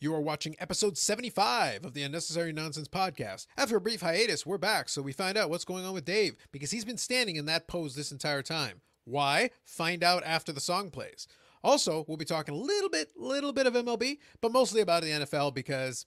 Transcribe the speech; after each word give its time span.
You 0.00 0.14
are 0.14 0.20
watching 0.20 0.54
episode 0.60 0.96
75 0.96 1.84
of 1.84 1.92
the 1.92 2.04
Unnecessary 2.04 2.52
Nonsense 2.52 2.86
podcast. 2.86 3.48
After 3.56 3.78
a 3.78 3.80
brief 3.80 4.00
hiatus, 4.00 4.46
we're 4.46 4.56
back, 4.56 4.88
so 4.88 5.02
we 5.02 5.12
find 5.12 5.36
out 5.36 5.50
what's 5.50 5.64
going 5.64 5.84
on 5.84 5.92
with 5.92 6.04
Dave 6.04 6.36
because 6.52 6.70
he's 6.70 6.84
been 6.84 6.96
standing 6.96 7.34
in 7.34 7.46
that 7.46 7.66
pose 7.66 7.96
this 7.96 8.12
entire 8.12 8.42
time. 8.42 8.80
Why? 9.04 9.50
Find 9.64 10.04
out 10.04 10.22
after 10.24 10.52
the 10.52 10.60
song 10.60 10.90
plays. 10.90 11.26
Also, 11.64 12.04
we'll 12.06 12.16
be 12.16 12.24
talking 12.24 12.54
a 12.54 12.58
little 12.58 12.88
bit, 12.88 13.10
little 13.16 13.52
bit 13.52 13.66
of 13.66 13.74
MLB, 13.74 14.18
but 14.40 14.52
mostly 14.52 14.80
about 14.80 15.02
the 15.02 15.08
NFL 15.10 15.52
because 15.52 16.06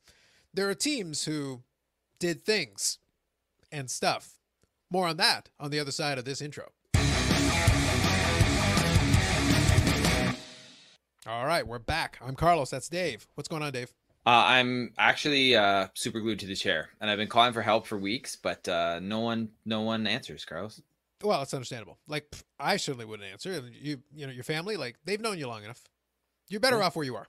there 0.53 0.69
are 0.69 0.73
teams 0.73 1.25
who 1.25 1.63
did 2.17 2.45
things 2.45 2.97
and 3.73 3.91
stuff. 3.91 4.39
More 4.89 5.07
on 5.07 5.17
that 5.17 5.49
on 5.59 5.69
the 5.69 5.81
other 5.81 5.91
side 5.91 6.17
of 6.17 6.23
this 6.23 6.41
intro. 6.41 6.69
All 11.27 11.45
right, 11.45 11.65
we're 11.65 11.79
back. 11.79 12.17
I'm 12.25 12.35
Carlos. 12.35 12.71
That's 12.71 12.89
Dave. 12.89 13.27
What's 13.35 13.47
going 13.47 13.61
on, 13.61 13.71
Dave? 13.71 13.93
Uh, 14.25 14.29
I'm 14.47 14.93
actually 14.97 15.55
uh, 15.55 15.87
super 15.93 16.19
glued 16.19 16.39
to 16.39 16.45
the 16.47 16.55
chair, 16.55 16.89
and 16.99 17.09
I've 17.09 17.17
been 17.17 17.27
calling 17.27 17.53
for 17.53 17.61
help 17.61 17.85
for 17.87 17.97
weeks, 17.97 18.35
but 18.35 18.67
uh, 18.67 18.99
no 19.01 19.19
one, 19.19 19.49
no 19.65 19.81
one 19.81 20.07
answers, 20.07 20.45
Carlos. 20.45 20.81
Well, 21.23 21.41
it's 21.43 21.53
understandable. 21.53 21.97
Like 22.07 22.33
I 22.59 22.77
certainly 22.77 23.05
wouldn't 23.05 23.31
answer. 23.31 23.63
You, 23.79 24.01
you 24.15 24.25
know, 24.25 24.33
your 24.33 24.43
family, 24.43 24.77
like 24.77 24.97
they've 25.05 25.21
known 25.21 25.37
you 25.37 25.47
long 25.47 25.63
enough. 25.63 25.83
You're 26.49 26.59
better 26.59 26.77
Yeah. 26.79 26.85
off 26.85 26.95
where 26.95 27.05
you 27.05 27.15
are. 27.15 27.27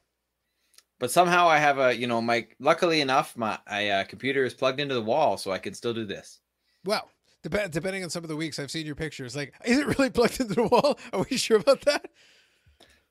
But 0.98 1.10
somehow 1.10 1.48
I 1.48 1.58
have 1.58 1.78
a, 1.78 1.94
you 1.94 2.06
know, 2.06 2.22
my 2.22 2.46
luckily 2.58 3.02
enough, 3.02 3.36
my 3.36 3.58
I, 3.66 3.88
uh, 3.88 4.04
computer 4.04 4.44
is 4.46 4.54
plugged 4.54 4.80
into 4.80 4.94
the 4.94 5.02
wall, 5.02 5.36
so 5.36 5.50
I 5.50 5.58
can 5.58 5.74
still 5.74 5.92
do 5.92 6.06
this. 6.06 6.40
Well, 6.84 7.10
dep- 7.42 7.70
depending 7.70 8.04
on 8.04 8.08
some 8.10 8.24
of 8.24 8.28
the 8.28 8.36
weeks 8.36 8.58
I've 8.58 8.70
seen 8.70 8.86
your 8.86 8.94
pictures, 8.94 9.36
like 9.36 9.52
is 9.66 9.76
it 9.78 9.86
really 9.98 10.08
plugged 10.10 10.40
into 10.40 10.54
the 10.54 10.62
wall? 10.68 10.98
Are 11.12 11.26
we 11.30 11.36
sure 11.36 11.58
about 11.58 11.82
that? 11.82 12.06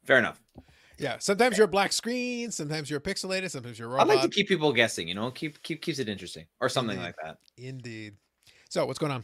Fair 0.03 0.17
enough. 0.17 0.41
Yeah. 1.01 1.17
Sometimes 1.19 1.57
you're 1.57 1.65
a 1.65 1.69
black 1.69 1.91
screen. 1.91 2.51
Sometimes 2.51 2.89
you're 2.89 2.99
pixelated. 2.99 3.49
Sometimes 3.51 3.77
you're 3.79 3.89
a 3.89 3.93
I 3.93 4.03
robot. 4.03 4.07
like 4.07 4.21
to 4.21 4.29
keep 4.29 4.47
people 4.47 4.71
guessing, 4.71 5.07
you 5.07 5.15
know, 5.15 5.31
keep 5.31 5.61
keep 5.63 5.81
keeps 5.81 5.99
it 5.99 6.07
interesting 6.07 6.45
or 6.59 6.69
something 6.69 6.97
Indeed. 6.97 7.05
like 7.07 7.15
that. 7.23 7.37
Indeed. 7.57 8.15
So 8.69 8.85
what's 8.85 8.99
going 8.99 9.11
on? 9.11 9.23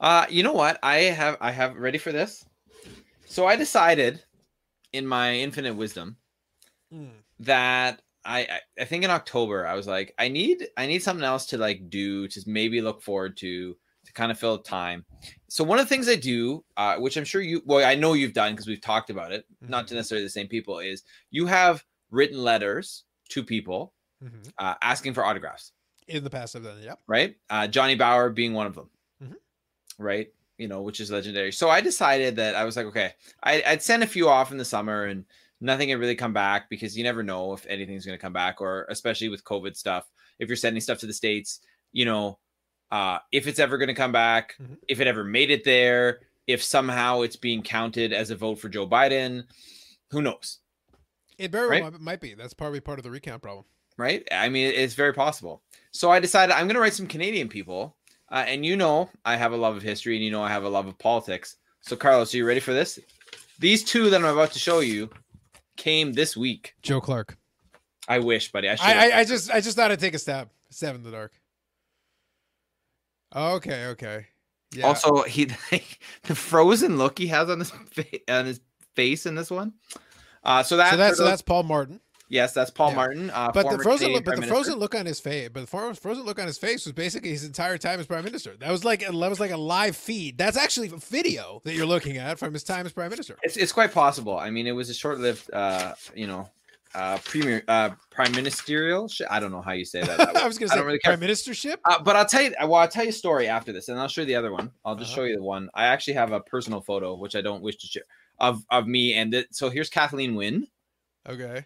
Uh, 0.00 0.26
you 0.28 0.42
know 0.42 0.52
what? 0.54 0.78
I 0.82 0.96
have 0.96 1.36
I 1.40 1.50
have 1.52 1.76
ready 1.76 1.98
for 1.98 2.12
this. 2.12 2.44
So 3.26 3.46
I 3.46 3.56
decided, 3.56 4.22
in 4.92 5.06
my 5.06 5.34
infinite 5.34 5.74
wisdom, 5.76 6.16
Mm. 6.92 7.08
that 7.40 8.02
I, 8.24 8.40
I 8.40 8.60
I 8.82 8.84
think 8.84 9.02
in 9.04 9.10
October 9.10 9.66
I 9.66 9.74
was 9.74 9.86
like 9.86 10.14
I 10.18 10.28
need 10.28 10.68
I 10.76 10.86
need 10.86 11.02
something 11.02 11.24
else 11.24 11.46
to 11.46 11.56
like 11.58 11.88
do 11.88 12.28
to 12.28 12.42
maybe 12.46 12.80
look 12.82 13.00
forward 13.02 13.36
to 13.38 13.74
to 14.04 14.12
kind 14.12 14.30
of 14.30 14.38
fill 14.38 14.58
time. 14.58 15.04
So 15.52 15.62
one 15.64 15.78
of 15.78 15.84
the 15.84 15.88
things 15.90 16.08
I 16.08 16.14
do, 16.16 16.64
uh, 16.78 16.96
which 16.96 17.18
I'm 17.18 17.26
sure 17.26 17.42
you 17.42 17.60
well 17.66 17.86
I 17.86 17.94
know 17.94 18.14
you've 18.14 18.32
done 18.32 18.54
because 18.54 18.66
we've 18.66 18.80
talked 18.80 19.10
about 19.10 19.32
it, 19.32 19.44
not 19.60 19.86
to 19.88 19.94
necessarily 19.94 20.24
the 20.24 20.30
same 20.30 20.48
people, 20.48 20.78
is 20.78 21.02
you 21.30 21.44
have 21.44 21.84
written 22.10 22.42
letters 22.42 23.04
to 23.28 23.44
people 23.44 23.92
hmm 24.18 24.28
uh, 24.56 24.76
asking 24.80 25.12
for 25.12 25.26
autographs, 25.26 25.72
In 26.08 26.24
the 26.24 26.30
past, 26.30 26.56
I've 26.56 26.62
done 26.62 26.78
it. 26.78 26.84
Yep. 26.84 27.00
right? 27.06 27.36
Uh, 27.50 27.66
Johnny 27.68 27.96
Bower 27.96 28.30
being 28.30 28.54
one 28.54 28.66
of 28.66 28.74
them, 28.74 28.88
Mhm. 29.22 29.36
right? 29.98 30.32
You 30.56 30.68
know, 30.68 30.80
which 30.80 31.00
is 31.00 31.10
legendary. 31.10 31.52
So 31.52 31.68
I 31.68 31.82
decided 31.82 32.36
that 32.36 32.54
I 32.54 32.64
was 32.64 32.74
like, 32.76 32.86
okay, 32.86 33.12
I, 33.42 33.62
I'd 33.66 33.82
send 33.82 34.02
a 34.02 34.06
few 34.06 34.30
off 34.30 34.52
in 34.52 34.56
the 34.58 34.64
summer 34.64 35.04
and 35.04 35.26
nothing 35.60 35.90
had 35.90 35.98
really 36.00 36.14
come 36.16 36.32
back 36.32 36.70
because 36.70 36.96
you 36.96 37.04
never 37.04 37.22
know 37.22 37.52
if 37.52 37.66
anything's 37.66 38.06
going 38.06 38.16
to 38.18 38.22
come 38.22 38.32
back 38.32 38.62
or 38.62 38.86
especially 38.88 39.28
with 39.28 39.44
covid 39.44 39.76
stuff 39.76 40.10
if 40.40 40.48
you're 40.48 40.56
sending 40.56 40.80
stuff 40.80 40.98
to 40.98 41.06
the 41.06 41.12
states 41.12 41.60
you 41.92 42.04
know 42.04 42.38
uh 42.92 43.18
if 43.32 43.46
it's 43.48 43.58
ever 43.58 43.76
going 43.78 43.88
to 43.88 43.94
come 43.94 44.12
back 44.12 44.54
Mhm. 44.62 44.76
if 44.86 45.00
it 45.00 45.06
ever 45.08 45.24
made 45.24 45.50
it 45.50 45.64
there 45.64 46.20
if 46.46 46.62
somehow 46.62 47.22
it's 47.22 47.36
being 47.36 47.62
counted 47.62 48.12
as 48.12 48.30
a 48.30 48.36
vote 48.36 48.56
for 48.60 48.68
joe 48.68 48.86
biden 48.86 49.44
who 50.10 50.22
knows 50.22 50.58
It 51.38 51.50
very 51.50 51.68
Right? 51.68 51.82
well 51.82 51.92
might 51.98 52.20
be. 52.20 52.34
That's 52.34 52.54
probably 52.54 52.80
part 52.80 52.98
of 53.00 53.02
the 53.02 53.10
recount 53.10 53.42
problem. 53.42 53.64
right 53.96 54.26
i 54.30 54.48
mean 54.48 54.72
it's 54.74 54.94
very 54.94 55.12
possible 55.14 55.62
so 55.90 56.10
i 56.10 56.20
decided 56.20 56.54
i'm 56.54 56.66
going 56.66 56.74
to 56.74 56.80
write 56.80 56.94
some 56.94 57.06
canadian 57.06 57.48
people 57.48 57.96
uh, 58.30 58.44
and 58.46 58.64
you 58.64 58.76
know 58.76 59.10
i 59.24 59.36
have 59.36 59.52
a 59.52 59.56
love 59.56 59.76
of 59.76 59.82
history 59.82 60.14
and 60.16 60.24
you 60.24 60.30
know 60.30 60.42
i 60.42 60.48
have 60.48 60.64
a 60.64 60.68
love 60.68 60.86
of 60.86 60.96
politics 60.98 61.56
so 61.80 61.96
carlos 61.96 62.32
are 62.32 62.36
you 62.38 62.46
ready 62.46 62.60
for 62.60 62.72
this 62.74 62.98
these 63.58 63.82
two 63.84 64.10
that 64.10 64.16
i'm 64.20 64.24
about 64.36 64.52
to 64.52 64.58
show 64.58 64.80
you 64.80 65.08
came 65.76 66.12
this 66.12 66.36
week 66.36 66.74
Joe 66.82 67.00
Clark. 67.00 67.36
i 68.08 68.18
wish 68.18 68.50
buddy 68.52 68.68
i 68.68 68.76
I, 68.80 68.92
I, 69.10 69.18
I 69.20 69.24
just 69.24 69.50
I 69.50 69.60
just 69.60 69.76
thought 69.76 69.90
I'd 69.90 70.00
take 70.00 70.14
a 70.14 70.18
stab. 70.18 70.48
Stab 70.70 70.94
in 70.94 71.02
the 71.02 71.10
dark. 71.10 71.32
Okay, 73.34 73.86
okay. 73.86 74.26
Yeah. 74.74 74.86
Also, 74.86 75.22
he 75.22 75.44
the 76.22 76.34
frozen 76.34 76.96
look 76.98 77.18
he 77.18 77.26
has 77.28 77.50
on 77.50 77.58
his 77.58 77.70
fa- 77.70 78.32
on 78.32 78.46
his 78.46 78.60
face 78.94 79.26
in 79.26 79.34
this 79.34 79.50
one. 79.50 79.74
Uh, 80.44 80.62
so 80.62 80.76
that 80.76 80.90
so 80.92 80.96
that's 80.96 81.16
so 81.18 81.24
that's 81.24 81.42
Paul 81.42 81.62
Martin. 81.64 82.00
yes, 82.28 82.52
that's 82.54 82.70
Paul 82.70 82.90
Yeah. 82.90 82.96
Martin. 82.96 83.30
Uh, 83.30 83.50
But 83.52 83.68
the 83.70 83.78
frozen 83.82 84.12
look, 84.12 84.24
but 84.24 84.36
the 84.40 84.46
frozen 84.46 84.78
look 84.78 84.94
on 84.94 85.06
his 85.06 85.20
face, 85.20 85.50
but 85.52 85.60
the 85.60 85.66
frozen 85.94 86.24
look 86.24 86.40
on 86.40 86.46
his 86.46 86.58
face 86.58 86.84
was 86.86 86.92
basically 86.94 87.30
his 87.30 87.44
entire 87.44 87.78
time 87.78 88.00
as 88.00 88.06
prime 88.06 88.24
minister. 88.24 88.56
That 88.58 88.70
was 88.70 88.84
like 88.84 89.00
that 89.00 89.12
was 89.12 89.38
like 89.40 89.50
a 89.50 89.56
live 89.56 89.96
feed. 89.96 90.38
That's 90.38 90.56
actually 90.56 90.88
a 90.88 90.96
video 90.96 91.60
that 91.64 91.74
you're 91.74 91.86
looking 91.86 92.16
at 92.16 92.38
from 92.38 92.52
his 92.54 92.64
time 92.64 92.86
as 92.86 92.92
prime 92.92 93.10
minister. 93.10 93.36
It's, 93.42 93.56
it's 93.56 93.72
quite 93.72 93.92
possible. 93.92 94.36
I 94.38 94.50
mean, 94.50 94.66
it 94.66 94.72
was 94.72 94.88
a 94.90 94.94
short-lived, 94.94 95.52
uh, 95.52 95.94
you 96.14 96.26
know, 96.26 96.48
uh, 96.94 97.18
premier, 97.24 97.62
uh, 97.68 97.90
prime 98.10 98.32
ministerial. 98.32 99.08
Sh- 99.08 99.22
I 99.30 99.40
don't 99.40 99.50
know 99.50 99.62
how 99.62 99.72
you 99.72 99.84
say 99.84 100.00
that. 100.02 100.18
that. 100.18 100.36
I 100.42 100.46
was 100.46 100.58
going 100.58 100.68
to 100.70 100.76
say 100.76 100.82
really 100.82 101.00
prime 101.02 101.20
ministership. 101.20 101.76
Uh, 101.84 102.02
but 102.02 102.16
I'll 102.16 102.26
tell 102.26 102.42
you. 102.42 102.52
Well, 102.60 102.74
I'll 102.74 102.88
tell 102.88 103.04
you 103.04 103.10
a 103.10 103.12
story 103.12 103.48
after 103.48 103.72
this, 103.72 103.88
and 103.88 103.98
I'll 103.98 104.08
show 104.08 104.22
you 104.22 104.26
the 104.26 104.36
other 104.36 104.52
one. 104.52 104.70
I'll 104.84 104.94
just 104.96 105.12
Uh-huh. 105.12 105.22
show 105.22 105.24
you 105.24 105.36
the 105.36 105.42
one. 105.42 105.68
I 105.74 105.86
actually 105.86 106.14
have 106.14 106.32
a 106.32 106.40
personal 106.40 106.80
photo, 106.80 107.14
which 107.16 107.34
I 107.36 107.40
don't 107.40 107.62
wish 107.62 107.76
to 107.76 107.86
share, 107.86 108.02
of 108.38 108.62
of 108.70 108.86
me 108.86 109.14
and 109.14 109.32
it. 109.34 109.54
So 109.54 109.70
here's 109.70 109.88
Kathleen 109.90 110.34
Wynne. 110.34 110.66
Okay. 111.28 111.64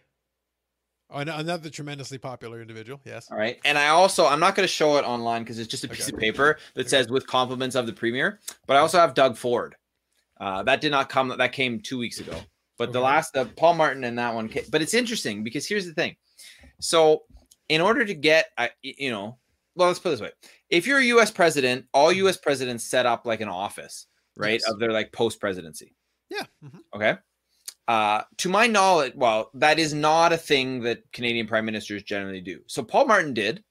Oh, 1.08 1.18
an- 1.18 1.28
another 1.28 1.70
tremendously 1.70 2.18
popular 2.18 2.60
individual. 2.60 3.00
Yes. 3.04 3.30
All 3.30 3.38
right. 3.38 3.60
And 3.64 3.78
I 3.78 3.88
also, 3.88 4.26
I'm 4.26 4.40
not 4.40 4.56
going 4.56 4.66
to 4.66 4.72
show 4.72 4.96
it 4.96 5.04
online 5.04 5.42
because 5.42 5.60
it's 5.60 5.68
just 5.70 5.84
a 5.84 5.88
piece 5.88 6.08
Okay. 6.08 6.16
of 6.16 6.20
paper 6.20 6.58
that 6.74 6.90
says 6.90 7.08
with 7.08 7.26
compliments 7.28 7.76
of 7.76 7.86
the 7.86 7.92
premier. 7.92 8.40
But 8.66 8.76
I 8.76 8.80
also 8.80 8.98
have 8.98 9.14
Doug 9.14 9.36
Ford. 9.36 9.76
Uh, 10.40 10.64
that 10.64 10.80
did 10.80 10.90
not 10.90 11.08
come, 11.08 11.32
that 11.38 11.52
came 11.52 11.78
two 11.80 11.96
weeks 11.96 12.18
ago. 12.18 12.36
But 12.78 12.92
the 12.92 13.00
last, 13.00 13.36
uh, 13.36 13.46
Paul 13.56 13.74
Martin 13.74 14.04
and 14.04 14.18
that 14.18 14.34
one, 14.34 14.50
but 14.70 14.82
it's 14.82 14.94
interesting 14.94 15.42
because 15.42 15.66
here's 15.66 15.86
the 15.86 15.94
thing. 15.94 16.16
So, 16.80 17.22
in 17.68 17.80
order 17.80 18.04
to 18.04 18.14
get, 18.14 18.46
I 18.58 18.70
you 18.82 19.10
know, 19.10 19.38
well, 19.74 19.88
let's 19.88 19.98
put 19.98 20.08
it 20.08 20.12
this 20.12 20.20
way 20.20 20.30
if 20.70 20.86
you're 20.86 20.98
a 20.98 21.04
US 21.04 21.30
president, 21.30 21.86
all 21.94 22.12
US 22.12 22.36
presidents 22.36 22.84
set 22.84 23.06
up 23.06 23.26
like 23.26 23.40
an 23.40 23.48
office, 23.48 24.06
right? 24.36 24.60
Yes. 24.62 24.70
Of 24.70 24.78
their 24.78 24.92
like 24.92 25.12
post 25.12 25.40
presidency. 25.40 25.94
Yeah. 26.28 26.44
mhm. 26.64 26.80
Okay. 26.94 27.16
Uh, 27.88 28.22
to 28.38 28.48
my 28.48 28.66
knowledge, 28.66 29.12
well, 29.14 29.50
that 29.54 29.78
is 29.78 29.94
not 29.94 30.32
a 30.32 30.36
thing 30.36 30.80
that 30.80 31.04
Canadian 31.12 31.46
prime 31.46 31.64
ministers 31.64 32.02
generally 32.02 32.40
do. 32.40 32.60
So 32.66 32.82
Paul 32.82 33.06
Martin 33.06 33.32
did, 33.32 33.62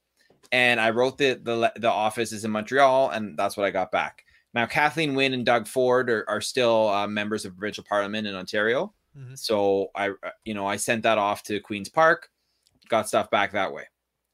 and 0.52 0.80
I 0.80 0.92
wrote 0.92 1.18
the 1.18 1.40
the 1.44 1.74
the 1.76 1.92
office 1.92 2.32
is 2.32 2.46
in 2.46 2.52
Montreal, 2.52 3.10
and 3.10 3.38
that's 3.38 3.58
what 3.58 3.66
I 3.66 3.72
got 3.72 3.92
back. 3.92 4.25
Now 4.56 4.66
Kathleen 4.66 5.14
Wynne 5.14 5.34
and 5.34 5.46
Doug 5.46 5.68
Ford 5.68 6.10
are, 6.10 6.28
are 6.28 6.42
still 6.42 6.90
uh, 6.90 7.06
members 7.08 7.46
of 7.46 7.56
provincial 7.58 7.84
parliament 7.88 8.26
in 8.26 8.34
Ontario. 8.34 8.94
Mhm. 9.16 9.38
So 9.38 9.92
I, 9.94 10.10
uh, 10.10 10.32
you 10.46 10.54
know, 10.54 10.66
I 10.66 10.78
sent 10.78 11.04
that 11.04 11.18
off 11.18 11.44
to 11.44 11.60
Queens 11.60 11.90
Park, 11.90 12.30
got 12.90 13.08
stuff 13.08 13.30
back 13.30 13.52
that 13.52 13.72
way. 13.74 13.84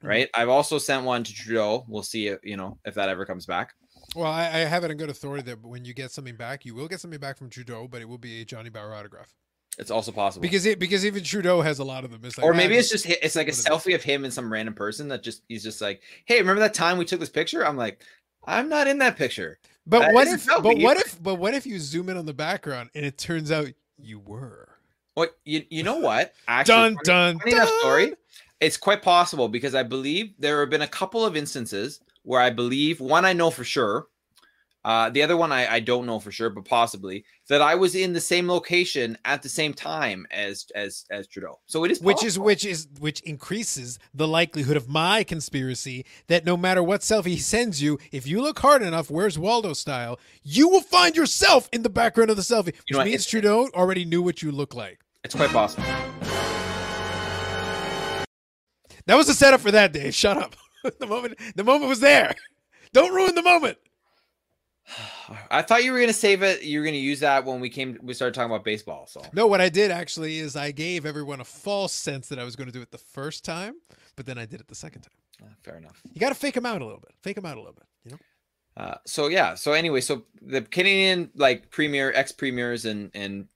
Right. 0.03 0.29
I've 0.33 0.49
also 0.49 0.79
sent 0.79 1.03
one 1.05 1.23
to 1.23 1.31
Trudeau. 1.31 1.85
We'll 1.87 2.01
see, 2.01 2.27
if, 2.27 2.39
you 2.43 2.57
know, 2.57 2.79
if 2.85 2.95
that 2.95 3.07
ever 3.09 3.23
comes 3.23 3.45
back. 3.45 3.73
Well, 4.15 4.31
I, 4.31 4.45
I 4.45 4.57
have 4.65 4.83
it 4.83 4.89
on 4.89 4.97
good 4.97 5.11
authority 5.11 5.43
that 5.43 5.61
when 5.61 5.85
you 5.85 5.93
get 5.93 6.09
something 6.09 6.35
back, 6.35 6.65
you 6.65 6.73
will 6.73 6.87
get 6.87 6.99
something 6.99 7.19
back 7.19 7.37
from 7.37 7.51
Trudeau, 7.51 7.87
but 7.87 8.01
it 8.01 8.09
will 8.09 8.17
be 8.17 8.41
a 8.41 8.45
Johnny 8.45 8.69
Bower 8.69 8.95
autograph 8.95 9.31
It's 9.77 9.91
also 9.91 10.11
possible. 10.11 10.41
because 10.41 10.65
it, 10.65 10.79
because 10.79 11.05
even 11.05 11.23
Trudeau 11.23 11.61
has 11.61 11.77
a 11.77 11.83
lot 11.83 12.03
of 12.03 12.09
them. 12.09 12.21
It's 12.23 12.35
like, 12.35 12.45
or 12.45 12.53
ah, 12.53 12.57
maybe 12.57 12.75
it's 12.77 12.89
just 12.89 13.05
it's 13.05 13.35
like 13.35 13.47
a 13.47 13.51
selfie 13.51 13.93
of 13.93 14.01
him 14.01 14.23
and 14.23 14.33
some 14.33 14.51
random 14.51 14.73
person 14.73 15.07
that 15.09 15.21
just 15.21 15.43
he's 15.47 15.63
just 15.63 15.81
like, 15.81 16.01
hey, 16.25 16.39
remember 16.39 16.61
that 16.61 16.73
time 16.73 16.97
we 16.97 17.05
took 17.05 17.19
this 17.19 17.29
picture? 17.29 17.63
I'm 17.65 17.77
like, 17.77 18.01
I'm 18.45 18.69
not 18.69 18.87
in 18.87 18.97
that 18.99 19.17
picture. 19.17 19.59
But 19.87 19.99
That 19.99 20.13
what 20.13 20.27
if? 20.27 20.45
But 20.45 20.77
what 20.77 20.97
if? 20.97 21.21
But 21.21 21.35
what 21.35 21.53
if 21.53 21.65
you 21.65 21.79
zoom 21.79 22.09
in 22.09 22.17
on 22.17 22.25
the 22.25 22.33
background 22.33 22.89
and 22.95 23.05
it 23.05 23.17
turns 23.17 23.51
out 23.51 23.67
you 23.97 24.19
were? 24.19 24.69
What 25.15 25.37
you 25.43 25.65
you 25.69 25.83
know 25.83 25.97
what? 25.97 26.33
Actually, 26.47 26.73
Dun 26.75 26.93
funny- 26.93 27.03
dun. 27.05 27.39
funny 27.39 27.51
dun! 27.51 27.79
story. 27.79 28.13
It's 28.59 28.77
quite 28.77 29.01
possible 29.01 29.47
because 29.49 29.73
I 29.73 29.81
believe 29.83 30.33
there 30.37 30.59
have 30.59 30.69
been 30.69 30.83
a 30.83 30.87
couple 30.87 31.25
of 31.25 31.35
instances 31.35 31.99
where 32.23 32.39
I 32.39 32.51
believe 32.51 32.99
one 32.99 33.25
I 33.25 33.33
know 33.33 33.49
for 33.49 33.63
sure, 33.63 34.05
uh, 34.83 35.09
the 35.09 35.21
other 35.21 35.37
one 35.37 35.51
I, 35.51 35.73
I 35.75 35.79
don't 35.79 36.05
know 36.05 36.19
for 36.19 36.31
sure, 36.31 36.49
but 36.49 36.65
possibly 36.65 37.23
that 37.49 37.61
I 37.61 37.75
was 37.75 37.93
in 37.93 38.13
the 38.13 38.21
same 38.21 38.47
location 38.47 39.17
at 39.25 39.43
the 39.43 39.49
same 39.49 39.73
time 39.73 40.25
as 40.31 40.65
as 40.73 41.05
as 41.11 41.27
Trudeau. 41.27 41.59
So 41.67 41.83
it 41.83 41.91
is 41.91 42.01
Which 42.01 42.23
is 42.23 42.39
which 42.39 42.65
is 42.65 42.87
which 42.99 43.19
increases 43.21 43.99
the 44.13 44.27
likelihood 44.27 44.77
of 44.77 44.89
my 44.89 45.23
conspiracy 45.23 46.05
that 46.27 46.45
no 46.45 46.57
matter 46.57 46.81
what 46.81 47.01
selfie 47.01 47.27
he 47.27 47.37
sends 47.37 47.81
you, 47.81 47.99
if 48.11 48.25
you 48.25 48.41
look 48.41 48.59
hard 48.59 48.81
enough, 48.81 49.11
where's 49.11 49.37
Waldo 49.37 49.73
style, 49.73 50.19
you 50.43 50.67
will 50.67 50.81
find 50.81 51.15
yourself 51.15 51.69
in 51.71 51.83
the 51.83 51.89
background 51.89 52.31
of 52.31 52.37
the 52.37 52.41
selfie, 52.43 52.65
which 52.67 52.75
You 52.87 52.97
know 52.97 53.03
means 53.05 53.25
Trudeau 53.25 53.69
already 53.75 54.05
knew 54.05 54.21
what 54.23 54.41
you 54.41 54.51
look 54.51 54.73
like. 54.73 54.99
it's 55.23 55.35
quite 55.35 55.51
possible. 55.51 55.83
That 59.05 59.15
was 59.15 59.27
the 59.27 59.33
setup 59.33 59.61
for 59.61 59.71
that 59.71 59.93
day. 59.93 60.11
Shut 60.11 60.37
up. 60.37 60.55
the 60.99 61.07
moment 61.07 61.37
the 61.55 61.63
moment 61.63 61.89
was 61.89 61.99
there. 61.99 62.33
Don't 62.93 63.13
ruin 63.13 63.35
the 63.35 63.43
moment. 63.43 63.77
I 65.51 65.61
thought 65.61 65.83
you 65.83 65.91
were 65.91 65.99
gonna 65.99 66.13
save 66.13 66.43
it. 66.43 66.63
You 66.63 66.79
were 66.79 66.85
gonna 66.85 66.97
use 66.97 67.19
that 67.21 67.45
when 67.45 67.59
we 67.59 67.69
came. 67.69 67.97
We 68.01 68.13
started 68.13 68.33
talking 68.33 68.51
about 68.51 68.63
baseball. 68.63 69.07
So 69.07 69.21
No, 69.33 69.47
what 69.47 69.61
I 69.61 69.69
did 69.69 69.91
actually 69.91 70.39
is 70.39 70.55
I 70.55 70.71
gave 70.71 71.05
everyone 71.05 71.39
a 71.41 71.45
false 71.45 71.93
sense 71.93 72.27
that 72.29 72.39
I 72.39 72.43
was 72.43 72.55
going 72.55 72.67
to 72.67 72.73
do 72.73 72.81
it 72.81 72.91
the 72.91 72.97
first 72.97 73.45
time, 73.45 73.75
but 74.15 74.25
then 74.25 74.37
I 74.37 74.45
did 74.45 74.59
it 74.59 74.67
the 74.67 74.75
second 74.75 75.01
time. 75.03 75.13
uh, 75.43 75.53
fair 75.63 75.77
enough. 75.77 76.01
You 76.13 76.19
got 76.19 76.29
to 76.29 76.35
fake 76.35 76.55
them 76.55 76.65
out 76.65 76.81
a 76.81 76.85
little 76.85 76.99
bit. 76.99 77.13
Fake 77.21 77.35
them 77.35 77.45
out 77.45 77.57
a 77.57 77.59
little 77.59 77.73
bit. 77.75 77.85
You 78.05 78.11
know. 78.11 78.17
Uh, 78.77 78.97
so 79.05 79.27
yeah. 79.27 79.53
So 79.55 79.73
anyway, 79.73 80.01
so 80.01 80.23
the 80.41 80.61
Canadian 80.61 81.29
like 81.35 81.69
premier, 81.71 82.11
ex 82.13 82.31
premiers, 82.31 82.85
and 82.85 83.11
and 83.13 83.47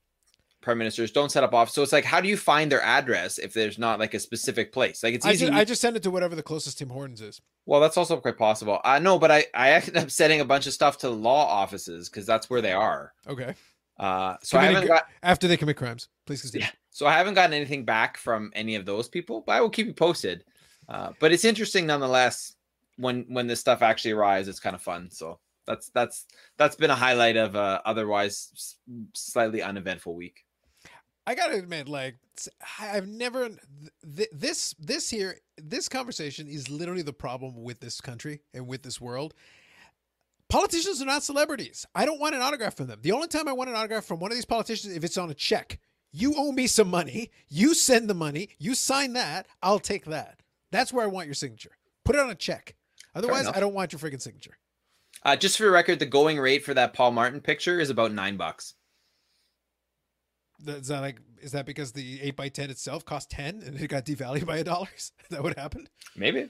prime 0.66 0.80
ministers 0.80 1.12
don't 1.12 1.32
set 1.32 1.44
up 1.44 1.54
off. 1.54 1.70
So 1.70 1.84
it's 1.84 1.94
like, 1.94 2.04
how 2.04 2.20
do 2.20 2.28
you 2.28 2.36
find 2.36 2.72
their 2.72 2.82
address 2.82 3.38
if 3.38 3.54
there's 3.54 3.78
not 3.78 4.00
like 4.00 4.16
a 4.16 4.20
specific 4.20 4.74
place? 4.74 5.04
Like 5.04 5.14
it's 5.14 5.26
I 5.26 5.32
easy. 5.32 5.46
just, 5.46 5.58
I 5.58 5.64
just 5.64 5.80
send 5.80 5.96
it 5.96 6.04
to 6.04 6.12
whatever 6.12 6.36
the 6.36 6.44
closest 6.44 6.80
Tim 6.80 6.90
Hortons 6.90 7.22
is. 7.22 7.40
well, 7.66 7.80
that's 7.80 7.96
also 7.96 8.18
quite 8.18 8.38
possible. 8.38 8.82
I 8.84 8.98
uh, 8.98 9.00
know, 9.00 9.18
but 9.18 9.32
I 9.32 9.46
I 9.54 9.72
ended 9.72 9.96
up 9.96 10.12
sending 10.12 10.42
a 10.42 10.46
bunch 10.46 10.68
of 10.68 10.74
stuff 10.74 10.98
to 11.00 11.10
law 11.10 11.46
offices 11.48 12.10
because 12.10 12.26
that's 12.26 12.50
where 12.50 12.62
they 12.62 12.74
are. 12.74 13.14
Okay. 13.28 13.54
Uh, 13.98 14.36
so 14.42 14.58
I 14.58 14.66
haven't 14.66 14.88
got 14.88 15.06
After 15.24 15.48
they 15.48 15.56
commit 15.56 15.78
crimes, 15.78 16.10
please 16.26 16.42
continue. 16.42 16.66
Yeah. 16.66 16.72
So 16.90 17.06
I 17.06 17.14
haven't 17.14 17.36
gotten 17.36 17.54
anything 17.54 17.86
back 17.86 18.18
from 18.18 18.52
any 18.54 18.76
of 18.76 18.86
those 18.86 19.08
people, 19.08 19.44
but 19.46 19.54
I 19.54 19.62
will 19.62 19.70
keep 19.70 19.88
you 19.88 19.94
posted. 19.94 20.44
Uh, 20.90 21.12
but 21.20 21.32
it's 21.32 21.46
interesting 21.46 21.86
nonetheless 21.86 22.56
when 22.98 23.26
when 23.30 23.48
this 23.48 23.60
stuff 23.60 23.84
actually 23.84 24.12
arrives. 24.12 24.48
It's 24.48 24.60
kind 24.60 24.76
of 24.76 24.82
fun. 24.82 25.12
So 25.12 25.40
that's 25.68 25.90
that's 25.90 26.26
that's 26.58 26.76
been 26.76 26.90
a 26.90 26.96
highlight 26.96 27.38
of 27.38 27.54
a 27.56 27.82
otherwise 27.86 28.78
slightly 29.14 29.62
uneventful 29.62 30.16
week. 30.16 30.44
I 31.28 31.36
gotta 31.36 31.56
admit, 31.56 31.88
like 31.88 32.18
I've 32.80 33.08
never 33.08 33.48
th- 33.50 33.60
th- 34.16 34.30
this 34.32 34.76
this 34.80 35.10
here 35.10 35.38
this 35.58 35.90
conversation 35.90 36.48
is 36.48 36.70
literally 36.70 37.02
the 37.02 37.14
problem 37.14 37.64
with 37.64 37.80
this 37.80 38.00
country 38.02 38.42
and 38.54 38.68
with 38.68 38.84
this 38.84 39.02
world. 39.02 39.34
Politicians 40.48 41.02
are 41.02 41.06
not 41.06 41.24
celebrities. 41.24 41.88
I 41.96 42.06
don't 42.06 42.20
want 42.20 42.36
an 42.36 42.42
autograph 42.42 42.76
from 42.78 42.88
them. 42.88 43.00
The 43.02 43.12
only 43.12 43.28
time 43.28 43.48
I 43.48 43.54
want 43.54 43.70
an 43.70 43.76
autograph 43.76 44.06
from 44.06 44.20
one 44.20 44.32
of 44.32 44.38
these 44.38 44.46
politicians 44.46 44.96
if 44.96 45.04
it's 45.04 45.18
on 45.18 45.32
a 45.32 45.34
check. 45.34 45.80
You 46.12 46.34
owe 46.38 46.54
me 46.54 46.68
some 46.68 46.90
money. 46.90 47.30
You 47.50 47.74
send 47.74 48.10
the 48.10 48.14
money. 48.14 48.50
You 48.58 48.74
sign 48.74 49.14
that. 49.14 49.48
I'll 49.62 49.80
take 49.80 50.06
that. 50.06 50.40
That's 50.72 50.94
where 50.94 51.04
I 51.04 51.08
want 51.08 51.28
your 51.28 51.34
signature. 51.34 51.72
Put 52.06 52.16
it 52.16 52.22
on 52.22 52.30
a 52.30 52.36
check. 52.36 52.76
Otherwise. 53.14 53.48
I 53.48 53.60
don't 53.60 53.74
want 53.74 53.92
your 53.92 54.00
freaking 54.00 54.22
signature. 54.22 54.58
Uh, 55.24 55.36
just 55.36 55.58
for 55.58 55.70
record, 55.70 56.00
the 56.00 56.06
going 56.06 56.40
rate 56.40 56.64
for 56.64 56.74
that 56.74 56.94
Paul 56.94 57.12
Martin 57.12 57.42
picture 57.42 57.80
is 57.80 57.90
about 57.90 58.14
nine 58.14 58.38
bucks. 58.38 58.76
Is 60.68 60.88
that 60.88 61.02
like 61.02 61.20
is 61.42 61.52
that 61.52 61.66
because 61.66 61.92
the 61.92 62.22
eight 62.22 62.40
x 62.40 62.50
ten 62.54 62.70
itself 62.70 63.06
cost 63.06 63.30
ten 63.30 63.62
and 63.66 63.80
it 63.80 63.88
got 63.88 64.06
devalued 64.06 64.46
by 64.46 64.58
a 64.58 64.64
dollar? 64.64 64.88
Is 64.98 65.12
that 65.30 65.44
what 65.44 65.58
happened? 65.58 65.90
Maybe. 66.16 66.50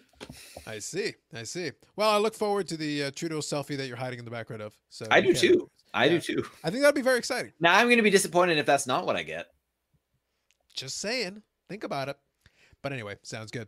I 0.65 0.79
see. 0.79 1.13
I 1.33 1.43
see. 1.43 1.71
Well, 1.95 2.09
I 2.09 2.17
look 2.17 2.33
forward 2.35 2.67
to 2.69 2.77
the 2.77 3.05
uh, 3.05 3.11
Trudeau 3.15 3.39
selfie 3.39 3.75
that 3.77 3.87
you're 3.87 3.97
hiding 3.97 4.19
in 4.19 4.25
the 4.25 4.31
background 4.31 4.61
of. 4.61 4.73
So 4.89 5.05
I 5.11 5.21
do 5.21 5.31
can- 5.33 5.41
too. 5.41 5.69
I 5.93 6.05
Yeah. 6.05 6.11
do 6.11 6.19
too. 6.21 6.45
I 6.63 6.69
think 6.69 6.81
that'd 6.81 6.95
be 6.95 7.01
very 7.01 7.17
exciting. 7.17 7.51
Now 7.59 7.75
I'm 7.77 7.87
going 7.87 7.97
to 7.97 8.03
be 8.03 8.09
disappointed 8.09 8.57
if 8.57 8.65
that's 8.65 8.85
not 8.87 9.05
what 9.05 9.15
I 9.15 9.23
get. 9.23 9.47
Just 10.75 10.97
saying. 10.99 11.41
Think 11.69 11.83
about 11.83 12.09
it. 12.09 12.17
But 12.81 12.93
anyway, 12.93 13.15
sounds 13.23 13.49
good. 13.51 13.67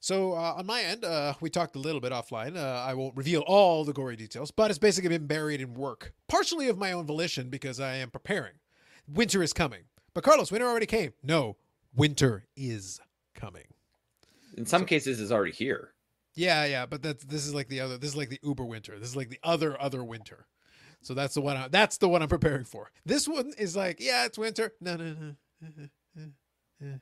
So 0.00 0.32
uh, 0.32 0.54
on 0.58 0.66
my 0.66 0.82
end, 0.82 1.04
uh, 1.04 1.34
we 1.40 1.48
talked 1.48 1.76
a 1.76 1.78
little 1.78 2.00
bit 2.00 2.12
offline. 2.12 2.56
Uh, 2.56 2.82
I 2.86 2.94
won't 2.94 3.16
reveal 3.16 3.42
all 3.42 3.84
the 3.84 3.92
gory 3.92 4.16
details, 4.16 4.50
but 4.50 4.70
it's 4.70 4.78
basically 4.78 5.08
been 5.10 5.26
buried 5.26 5.60
in 5.60 5.74
work, 5.74 6.12
partially 6.28 6.68
of 6.68 6.76
my 6.76 6.92
own 6.92 7.06
volition 7.06 7.48
because 7.50 7.78
I 7.80 7.94
am 7.96 8.10
preparing. 8.10 8.52
Winter 9.08 9.42
is 9.42 9.52
coming. 9.52 9.84
But 10.14 10.24
Carlos, 10.24 10.52
winter 10.52 10.66
already 10.66 10.86
came. 10.86 11.12
No, 11.22 11.56
winter 11.94 12.44
is 12.56 13.00
coming. 13.34 13.66
In 14.56 14.66
some 14.66 14.84
cases, 14.84 15.20
it's 15.20 15.32
already 15.32 15.52
here. 15.52 15.92
Yeah, 16.34 16.64
yeah, 16.64 16.86
but 16.86 17.02
that's 17.02 17.24
this 17.24 17.46
is 17.46 17.54
like 17.54 17.68
the 17.68 17.80
other. 17.80 17.98
This 17.98 18.10
is 18.10 18.16
like 18.16 18.28
the 18.28 18.40
Uber 18.42 18.64
winter. 18.64 18.98
This 18.98 19.08
is 19.08 19.16
like 19.16 19.30
the 19.30 19.40
other 19.42 19.80
other 19.80 20.04
winter. 20.04 20.46
So 21.02 21.14
that's 21.14 21.34
the 21.34 21.40
one. 21.40 21.56
I, 21.56 21.68
that's 21.68 21.98
the 21.98 22.08
one 22.08 22.22
I'm 22.22 22.28
preparing 22.28 22.64
for. 22.64 22.90
This 23.04 23.26
one 23.26 23.52
is 23.58 23.76
like, 23.76 23.98
yeah, 24.00 24.24
it's 24.24 24.38
winter. 24.38 24.72
No, 24.80 24.96
no, 24.96 25.34
no. 26.80 26.94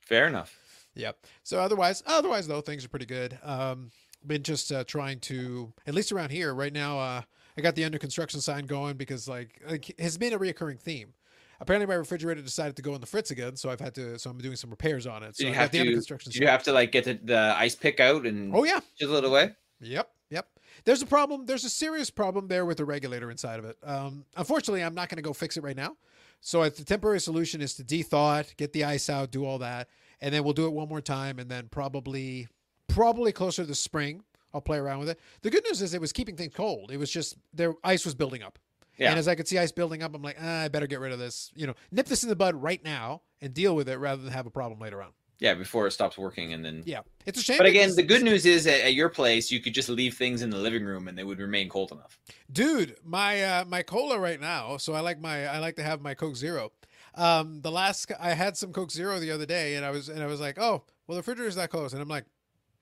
Fair 0.00 0.28
enough. 0.28 0.56
Yep. 0.94 1.18
So 1.42 1.60
otherwise, 1.60 2.02
otherwise 2.06 2.46
though, 2.46 2.60
things 2.60 2.84
are 2.84 2.88
pretty 2.88 3.06
good. 3.06 3.38
Um, 3.42 3.90
been 4.26 4.42
just 4.42 4.72
uh, 4.72 4.84
trying 4.84 5.20
to, 5.20 5.72
at 5.86 5.94
least 5.94 6.12
around 6.12 6.30
here 6.30 6.54
right 6.54 6.72
now. 6.72 6.98
Uh, 6.98 7.22
I 7.58 7.60
got 7.60 7.74
the 7.74 7.84
under 7.84 7.98
construction 7.98 8.40
sign 8.40 8.66
going 8.66 8.96
because 8.96 9.28
like, 9.28 9.60
like 9.68 9.90
it 9.90 10.00
has 10.00 10.16
been 10.16 10.32
a 10.32 10.38
reoccurring 10.38 10.78
theme. 10.80 11.12
Apparently, 11.60 11.86
my 11.86 11.94
refrigerator 11.94 12.40
decided 12.40 12.76
to 12.76 12.82
go 12.82 12.94
in 12.94 13.00
the 13.00 13.06
fritz 13.06 13.32
again, 13.32 13.56
so 13.56 13.68
I've 13.68 13.80
had 13.80 13.92
to. 13.96 14.16
So 14.18 14.30
I'm 14.30 14.38
doing 14.38 14.54
some 14.54 14.70
repairs 14.70 15.08
on 15.08 15.24
it. 15.24 15.36
So 15.36 15.44
you 15.44 15.50
I 15.50 15.54
have 15.54 15.64
got 15.66 15.72
the 15.72 15.80
under 15.80 15.90
to? 15.90 15.96
construction. 15.96 16.30
Did 16.30 16.40
you 16.40 16.46
have 16.46 16.62
to 16.64 16.72
like 16.72 16.92
get 16.92 17.04
the, 17.04 17.18
the 17.22 17.54
ice 17.56 17.74
pick 17.74 17.98
out 17.98 18.26
and 18.26 18.54
Oh 18.54 18.62
yeah. 18.64 18.78
chisel 18.96 19.16
it 19.16 19.24
away? 19.24 19.54
Yep, 19.80 20.08
yep. 20.30 20.48
There's 20.84 21.02
a 21.02 21.06
problem. 21.06 21.46
There's 21.46 21.64
a 21.64 21.68
serious 21.70 22.10
problem 22.10 22.46
there 22.46 22.64
with 22.64 22.76
the 22.76 22.84
regulator 22.84 23.30
inside 23.30 23.58
of 23.58 23.64
it. 23.64 23.76
Um, 23.82 24.24
unfortunately, 24.36 24.82
I'm 24.84 24.94
not 24.94 25.08
going 25.08 25.16
to 25.16 25.22
go 25.22 25.32
fix 25.32 25.56
it 25.56 25.64
right 25.64 25.76
now. 25.76 25.96
So 26.40 26.68
the 26.68 26.84
temporary 26.84 27.18
solution 27.20 27.60
is 27.60 27.74
to 27.74 27.82
de-thaw 27.84 28.38
it, 28.38 28.54
get 28.56 28.72
the 28.72 28.84
ice 28.84 29.10
out, 29.10 29.32
do 29.32 29.44
all 29.44 29.58
that, 29.58 29.88
and 30.20 30.32
then 30.32 30.44
we'll 30.44 30.52
do 30.52 30.66
it 30.66 30.72
one 30.72 30.88
more 30.88 31.00
time, 31.00 31.40
and 31.40 31.50
then 31.50 31.66
probably, 31.68 32.46
probably 32.86 33.32
closer 33.32 33.62
to 33.62 33.68
the 33.68 33.74
spring, 33.74 34.22
I'll 34.54 34.60
play 34.60 34.78
around 34.78 35.00
with 35.00 35.10
it. 35.10 35.20
The 35.42 35.50
good 35.50 35.64
news 35.64 35.82
is 35.82 35.94
it 35.94 36.00
was 36.00 36.12
keeping 36.12 36.36
things 36.36 36.54
cold. 36.54 36.90
It 36.90 36.96
was 36.96 37.10
just 37.10 37.36
their 37.52 37.74
ice 37.84 38.04
was 38.04 38.14
building 38.14 38.42
up. 38.42 38.58
Yeah. 38.96 39.10
And 39.10 39.18
as 39.18 39.28
I 39.28 39.34
could 39.36 39.46
see 39.46 39.58
ice 39.58 39.70
building 39.70 40.02
up, 40.02 40.14
I'm 40.14 40.22
like, 40.22 40.38
ah, 40.40 40.62
I 40.62 40.68
better 40.68 40.86
get 40.88 40.98
rid 41.00 41.12
of 41.12 41.18
this. 41.18 41.52
You 41.54 41.68
know, 41.68 41.74
nip 41.92 42.06
this 42.06 42.22
in 42.24 42.28
the 42.28 42.36
bud 42.36 42.54
right 42.56 42.82
now 42.82 43.22
and 43.40 43.54
deal 43.54 43.76
with 43.76 43.88
it 43.88 43.96
rather 43.98 44.22
than 44.22 44.32
have 44.32 44.46
a 44.46 44.50
problem 44.50 44.80
later 44.80 45.02
on. 45.02 45.10
Yeah, 45.40 45.54
before 45.54 45.86
it 45.86 45.92
stops 45.92 46.18
working, 46.18 46.52
and 46.52 46.64
then. 46.64 46.82
Yeah, 46.84 47.02
it's 47.24 47.38
a 47.38 47.42
shame. 47.44 47.58
But 47.58 47.66
again, 47.68 47.94
the 47.94 48.02
good 48.02 48.24
news 48.24 48.44
is 48.44 48.66
at, 48.66 48.80
at 48.80 48.94
your 48.94 49.08
place, 49.08 49.52
you 49.52 49.60
could 49.60 49.72
just 49.72 49.88
leave 49.88 50.14
things 50.14 50.42
in 50.42 50.50
the 50.50 50.56
living 50.56 50.84
room 50.84 51.06
and 51.06 51.16
they 51.16 51.22
would 51.22 51.38
remain 51.38 51.68
cold 51.68 51.92
enough. 51.92 52.18
dude 52.50 52.96
my 53.04 53.42
uh 53.44 53.64
my 53.66 53.82
cola 53.82 54.18
right 54.18 54.40
now 54.40 54.76
so 54.78 54.94
i 54.94 55.00
like 55.00 55.20
my 55.20 55.46
i 55.46 55.58
like 55.58 55.76
to 55.76 55.82
have 55.82 56.00
my 56.00 56.14
coke 56.14 56.34
zero 56.34 56.72
um 57.14 57.60
the 57.60 57.70
last 57.70 58.10
i 58.18 58.30
had 58.32 58.56
some 58.56 58.72
coke 58.72 58.90
zero 58.90 59.20
the 59.20 59.30
other 59.30 59.46
day 59.46 59.74
and 59.76 59.84
i 59.84 59.90
was 59.90 60.08
and 60.08 60.22
i 60.22 60.26
was 60.26 60.40
like 60.40 60.58
oh 60.58 60.82
well 61.06 61.14
the 61.14 61.20
refrigerator's 61.20 61.54
that 61.56 61.70
close 61.70 61.92
and 61.92 62.00
i'm 62.02 62.08
like 62.08 62.24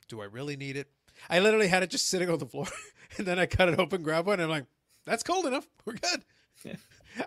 do 0.09 0.21
i 0.21 0.25
really 0.25 0.57
need 0.57 0.77
it 0.77 0.89
i 1.31 1.39
literally 1.39 1.69
had 1.69 1.83
it 1.83 1.91
just 1.91 2.09
sitting 2.09 2.29
on 2.31 2.39
the 2.39 2.47
floor 2.47 2.67
and 3.19 3.27
then 3.27 3.39
i 3.39 3.47
cut 3.47 3.69
it 3.69 3.79
open 3.79 4.03
grab 4.03 4.27
one 4.27 4.35
and 4.41 4.45
i'm 4.45 4.49
like 4.51 4.67
that's 5.05 5.23
cold 5.23 5.47
enough 5.47 5.67
we're 5.85 5.95
good 5.95 6.23
Yeah. 6.65 6.77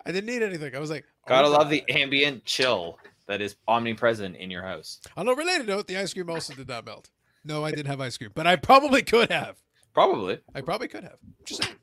i 0.06 0.12
didn't 0.12 0.26
need 0.26 0.42
anything 0.42 0.74
i 0.74 0.78
was 0.78 0.90
like 0.90 1.04
oh, 1.24 1.28
Gotta 1.28 1.48
oh, 1.48 1.52
love 1.52 1.70
the 1.70 1.84
ambient 1.88 2.44
chill 2.44 2.98
that 3.26 3.40
is 3.40 3.56
omnipresent 3.68 4.36
in 4.36 4.50
your 4.50 4.62
house. 4.62 5.00
on 5.16 5.28
a 5.28 5.34
related 5.34 5.66
note 5.68 5.86
the 5.86 5.96
ice 5.96 6.12
cream 6.14 6.28
also 6.30 6.54
did 6.54 6.68
not 6.68 6.84
melt 6.84 7.10
no 7.44 7.64
i 7.64 7.70
didn't 7.70 7.86
have 7.86 8.00
ice 8.00 8.16
cream 8.18 8.30
but 8.34 8.46
i 8.46 8.56
probably 8.56 9.02
could 9.02 9.30
have 9.30 9.56
Probably. 9.92 10.38
I 10.54 10.60
probably 10.60 10.86
could 10.86 11.02
have. 11.02 11.16
Just 11.44 11.64
saying. 11.64 11.74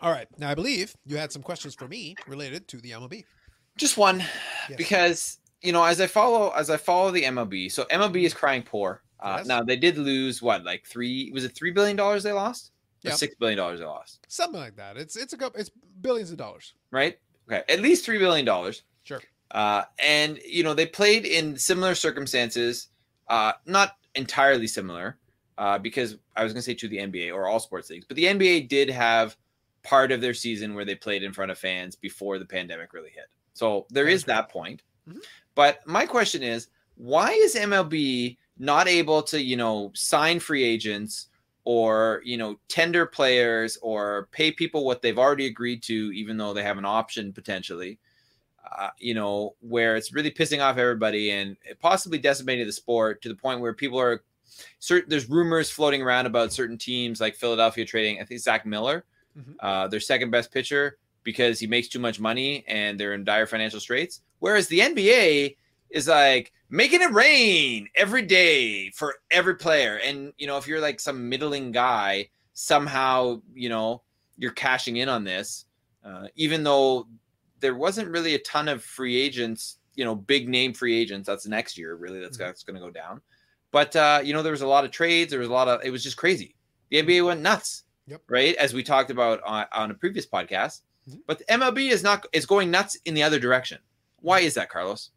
All 0.00 0.10
right. 0.10 0.26
Now 0.38 0.50
I 0.50 0.54
believe 0.54 0.94
you 1.04 1.16
had 1.18 1.30
some 1.30 1.42
questions 1.42 1.74
for 1.74 1.86
me 1.86 2.16
related 2.26 2.66
to 2.68 2.78
the 2.78 2.90
MLB. 2.90 3.24
Just 3.76 3.96
one, 3.96 4.18
Yes. 4.68 4.76
because 4.76 5.38
you 5.62 5.72
know, 5.72 5.84
as 5.84 6.00
I 6.00 6.06
follow, 6.06 6.50
as 6.50 6.70
I 6.70 6.78
follow 6.78 7.10
the 7.10 7.22
MLB, 7.22 7.70
so 7.70 7.84
MLB 7.84 8.24
is 8.24 8.34
crying 8.34 8.62
poor. 8.62 9.02
Uh, 9.22 9.36
Yes. 9.38 9.46
Now 9.46 9.62
they 9.62 9.76
did 9.76 9.98
lose 9.98 10.40
what, 10.42 10.64
like 10.64 10.84
three? 10.86 11.30
Was 11.32 11.44
it 11.44 11.54
three 11.54 11.70
billion 11.70 11.96
dollars 11.96 12.22
they 12.22 12.32
lost? 12.32 12.72
Or 13.04 13.08
Yep. 13.10 13.18
six 13.18 13.34
billion 13.36 13.56
dollars 13.56 13.80
they 13.80 13.86
lost, 13.86 14.26
Something 14.28 14.60
like 14.60 14.76
that. 14.76 14.96
It's 14.96 15.16
it's 15.16 15.32
a 15.32 15.36
couple. 15.38 15.58
It's 15.60 15.70
billions 16.02 16.30
of 16.30 16.36
dollars. 16.36 16.74
right? 16.90 17.18
Okay, 17.50 17.62
at 17.72 17.80
least 17.80 18.04
three 18.04 18.18
billion 18.18 18.44
dollars. 18.44 18.82
Sure. 19.04 19.20
Uh, 19.50 19.82
and 19.98 20.38
you 20.46 20.62
know 20.62 20.74
they 20.74 20.86
played 20.86 21.24
in 21.26 21.56
similar 21.56 21.94
circumstances, 21.94 22.88
uh, 23.28 23.52
not 23.66 23.96
entirely 24.14 24.66
similar, 24.66 25.16
uh, 25.58 25.78
because 25.78 26.16
I 26.36 26.44
was 26.44 26.52
going 26.52 26.60
to 26.60 26.64
say 26.66 26.74
to 26.74 26.88
the 26.88 26.98
NBA 26.98 27.32
or 27.34 27.46
all 27.48 27.58
sports 27.60 27.88
leagues, 27.90 28.04
but 28.06 28.16
the 28.16 28.24
NBA 28.24 28.68
did 28.68 28.90
have 28.90 29.36
part 29.82 30.12
of 30.12 30.20
their 30.20 30.34
season 30.34 30.74
where 30.74 30.84
they 30.84 30.94
played 30.94 31.22
in 31.22 31.32
front 31.32 31.50
of 31.50 31.58
fans 31.58 31.96
before 31.96 32.38
the 32.38 32.44
pandemic 32.44 32.92
really 32.92 33.10
hit. 33.10 33.26
So 33.54 33.86
there 33.90 34.04
That 34.04 34.10
is 34.12 34.20
is 34.20 34.24
that 34.26 34.48
point. 34.50 34.82
Mhm. 35.08 35.22
But 35.54 35.84
my 35.86 36.04
question 36.06 36.42
is, 36.42 36.68
why 37.00 37.30
is 37.32 37.54
MLB 37.54 38.36
not 38.58 38.88
able 38.88 39.22
to, 39.22 39.42
you 39.42 39.56
know, 39.56 39.90
sign 39.94 40.38
free 40.38 40.62
agents 40.64 41.28
or 41.64 42.22
you 42.24 42.36
know 42.36 42.58
tender 42.68 43.06
players 43.06 43.78
or 43.82 44.28
pay 44.32 44.50
people 44.50 44.84
what 44.84 45.02
they've 45.02 45.18
already 45.18 45.46
agreed 45.46 45.82
to, 45.84 46.12
even 46.12 46.36
though 46.36 46.52
they 46.52 46.62
have 46.62 46.78
an 46.78 46.84
option 46.84 47.32
potentially? 47.32 47.98
uh, 48.78 48.90
you 48.98 49.14
know, 49.14 49.54
where 49.60 49.96
it's 49.96 50.12
really 50.12 50.30
pissing 50.30 50.62
off 50.62 50.76
everybody 50.76 51.32
and 51.32 51.56
possibly 51.80 52.18
decimating 52.18 52.66
the 52.66 52.72
sport 52.72 53.20
to 53.22 53.28
the 53.28 53.34
point 53.34 53.60
where 53.60 53.72
people 53.72 53.98
are 53.98 54.22
certain. 54.78 55.08
There's 55.10 55.28
rumors 55.28 55.70
floating 55.70 56.02
around 56.02 56.26
about 56.26 56.52
certain 56.52 56.78
teams 56.78 57.20
like 57.20 57.34
Philadelphia 57.34 57.84
trading. 57.84 58.20
I 58.20 58.24
think 58.24 58.40
Zach 58.40 58.64
Miller, 58.66 59.04
Mhm. 59.36 59.54
uh, 59.60 59.88
their 59.88 59.98
second 59.98 60.30
best 60.30 60.52
pitcher, 60.52 60.98
because 61.24 61.58
he 61.58 61.66
makes 61.66 61.88
too 61.88 61.98
much 61.98 62.20
money 62.20 62.64
and 62.68 63.00
they're 63.00 63.14
in 63.14 63.24
dire 63.24 63.46
financial 63.46 63.80
straits. 63.80 64.20
Whereas 64.38 64.68
the 64.68 64.80
NBA 64.82 65.56
is 65.90 66.08
like 66.08 66.52
making 66.68 67.02
it 67.02 67.12
rain 67.12 67.88
every 67.96 68.22
day 68.22 68.90
for 68.90 69.14
every 69.30 69.56
player. 69.56 69.96
And 70.04 70.32
you 70.38 70.46
know, 70.46 70.56
if 70.56 70.66
you're 70.68 70.80
like 70.80 71.00
some 71.00 71.28
middling 71.28 71.72
guy, 71.72 72.28
somehow 72.52 73.40
you 73.54 73.68
know 73.68 74.02
you're 74.38 74.52
cashing 74.52 74.96
in 74.96 75.08
on 75.08 75.24
this, 75.24 75.66
uh, 76.04 76.26
even 76.36 76.62
though 76.62 77.06
there 77.60 77.74
wasn't 77.74 78.08
really 78.08 78.34
a 78.34 78.38
ton 78.40 78.68
of 78.68 78.82
free 78.82 79.16
agents, 79.20 79.78
you 79.94 80.04
know, 80.04 80.14
big 80.14 80.48
name 80.48 80.72
free 80.72 80.98
agents. 80.98 81.26
That's 81.26 81.46
next 81.46 81.76
year, 81.76 81.94
really. 81.96 82.20
That's 82.20 82.36
Mhm. 82.36 82.40
that's 82.40 82.62
going 82.62 82.76
to 82.76 82.80
go 82.80 82.90
down. 82.90 83.20
But 83.72 83.94
uh, 83.96 84.20
you 84.24 84.32
know, 84.32 84.42
there 84.42 84.52
was 84.52 84.62
a 84.62 84.66
lot 84.66 84.84
of 84.84 84.90
trades. 84.90 85.30
There 85.30 85.40
was 85.40 85.48
a 85.48 85.52
lot 85.52 85.68
of. 85.68 85.80
It 85.84 85.90
was 85.90 86.02
just 86.02 86.16
crazy. 86.16 86.54
The 86.90 86.98
NBA 87.02 87.24
went 87.26 87.40
nuts. 87.42 87.84
Yep. 88.06 88.22
Right, 88.28 88.56
as 88.56 88.74
we 88.74 88.82
talked 88.82 89.10
about 89.12 89.40
on, 89.44 89.66
on 89.72 89.90
a 89.92 89.94
previous 89.94 90.26
podcast. 90.26 90.80
Mhm. 91.08 91.20
But 91.28 91.38
the 91.38 91.44
MLB 91.52 91.90
is 91.90 92.02
not 92.02 92.26
is 92.32 92.44
going 92.46 92.70
nuts 92.70 92.96
in 93.04 93.14
the 93.14 93.22
other 93.22 93.38
direction. 93.38 93.78
Why 94.16 94.40
is 94.40 94.54
that, 94.54 94.68
Carlos? 94.70 95.10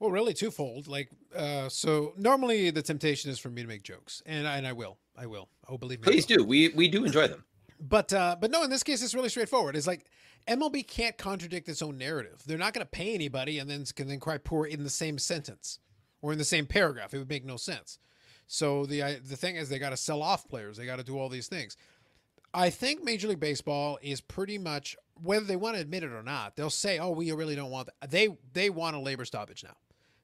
Well, 0.00 0.10
really 0.10 0.32
twofold. 0.32 0.88
Like, 0.88 1.10
uh, 1.36 1.68
so 1.68 2.14
normally 2.16 2.70
the 2.70 2.82
temptation 2.82 3.30
is 3.30 3.38
for 3.38 3.50
me 3.50 3.60
to 3.60 3.68
make 3.68 3.82
jokes, 3.82 4.22
and 4.24 4.48
I, 4.48 4.56
and 4.56 4.66
I 4.66 4.72
will, 4.72 4.96
I 5.16 5.26
will. 5.26 5.48
Oh, 5.68 5.76
believe 5.76 6.00
me. 6.00 6.04
Please 6.04 6.24
do. 6.26 6.42
We 6.42 6.70
we 6.70 6.88
do 6.88 7.04
enjoy 7.04 7.28
them. 7.28 7.44
But 7.78 8.12
uh, 8.12 8.36
but 8.40 8.50
no, 8.50 8.62
in 8.64 8.70
this 8.70 8.82
case, 8.82 9.02
it's 9.02 9.14
really 9.14 9.28
straightforward. 9.28 9.76
It's 9.76 9.86
like 9.86 10.06
MLB 10.48 10.86
can't 10.86 11.16
contradict 11.18 11.68
its 11.68 11.82
own 11.82 11.98
narrative. 11.98 12.42
They're 12.46 12.58
not 12.58 12.72
going 12.72 12.84
to 12.84 12.90
pay 12.90 13.14
anybody 13.14 13.58
and 13.58 13.68
then 13.68 13.84
can 13.94 14.08
then 14.08 14.20
cry 14.20 14.38
poor 14.38 14.66
in 14.66 14.84
the 14.84 14.90
same 14.90 15.18
sentence 15.18 15.78
or 16.22 16.32
in 16.32 16.38
the 16.38 16.44
same 16.44 16.66
paragraph. 16.66 17.12
It 17.12 17.18
would 17.18 17.28
make 17.28 17.44
no 17.44 17.56
sense. 17.56 17.98
So 18.46 18.86
the 18.86 19.02
I, 19.02 19.14
the 19.16 19.36
thing 19.36 19.56
is, 19.56 19.68
they 19.68 19.78
got 19.78 19.90
to 19.90 19.96
sell 19.98 20.22
off 20.22 20.48
players. 20.48 20.78
They 20.78 20.86
got 20.86 20.96
to 20.96 21.04
do 21.04 21.18
all 21.18 21.28
these 21.28 21.46
things. 21.48 21.76
I 22.52 22.70
think 22.70 23.04
Major 23.04 23.28
League 23.28 23.38
Baseball 23.38 23.98
is 24.02 24.20
pretty 24.20 24.58
much 24.58 24.96
whether 25.22 25.44
they 25.44 25.56
want 25.56 25.76
to 25.76 25.80
admit 25.80 26.02
it 26.02 26.10
or 26.10 26.22
not. 26.22 26.56
They'll 26.56 26.70
say, 26.70 26.98
"Oh, 26.98 27.10
we 27.10 27.30
really 27.32 27.54
don't 27.54 27.70
want 27.70 27.88
that." 28.00 28.10
They 28.10 28.28
they 28.52 28.70
want 28.70 28.96
a 28.96 28.98
labor 28.98 29.24
stoppage 29.24 29.62
now. 29.62 29.76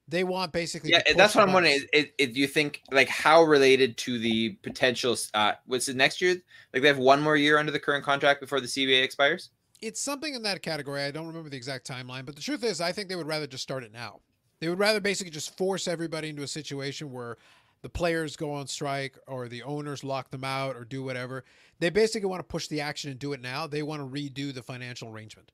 They 0.09 0.23
want 0.23 0.53
basically. 0.53 0.91
Yeah, 0.91 1.03
that's 1.17 1.35
what 1.35 1.47
I'm 1.47 1.53
wondering. 1.53 1.83
Is, 1.93 2.07
is, 2.19 2.33
do 2.33 2.41
you 2.41 2.47
think 2.47 2.83
like 2.93 3.09
how 3.09 3.43
related 3.43 3.97
to 3.99 4.19
the 4.19 4.51
potential? 4.63 5.17
Uh, 5.35 5.53
what's 5.67 5.89
it 5.89 5.97
next 5.97 6.21
year? 6.21 6.37
Like 6.73 6.83
they 6.83 6.89
have 6.89 6.99
one 6.99 7.21
more 7.21 7.37
year 7.37 7.59
under 7.59 7.73
the 7.73 7.81
current 7.81 8.05
contract 8.05 8.41
before 8.41 8.61
the 8.61 8.69
CBA 8.69 9.03
expires. 9.03 9.51
it's 9.83 10.01
something 10.01 10.35
in 10.35 10.43
that 10.43 10.63
category. 10.63 11.03
I 11.03 11.11
don't 11.11 11.27
remember 11.27 11.49
the 11.49 11.57
exact 11.57 11.89
timeline, 11.89 12.25
but 12.25 12.37
the 12.37 12.43
truth 12.43 12.65
is, 12.65 12.81
I 12.81 12.93
think 12.93 13.09
they 13.09 13.17
would 13.17 13.27
rather 13.27 13.47
just 13.47 13.63
start 13.63 13.83
it 13.83 13.93
now. 13.93 14.21
They 14.61 14.69
would 14.69 14.79
rather 14.79 15.01
basically 15.01 15.31
just 15.31 15.57
force 15.57 15.87
everybody 15.87 16.31
into 16.31 16.43
a 16.43 16.49
situation 16.49 17.13
where 17.13 17.37
the 17.83 17.89
players 17.89 18.37
go 18.37 18.53
on 18.53 18.67
strike 18.67 19.19
or 19.27 19.49
the 19.49 19.63
owners 19.63 20.03
lock 20.03 20.31
them 20.31 20.45
out 20.45 20.77
or 20.77 20.85
do 20.85 21.03
whatever. 21.03 21.45
They 21.79 21.91
basically 21.91 22.29
want 22.29 22.41
to 22.41 22.45
push 22.45 22.69
the 22.69 22.81
action 22.81 23.11
and 23.11 23.19
do 23.21 23.33
it 23.33 23.41
now. 23.41 23.67
They 23.67 23.83
want 23.83 24.01
to 24.01 24.09
redo 24.09 24.53
the 24.55 24.63
financial 24.63 25.09
arrangement. 25.09 25.53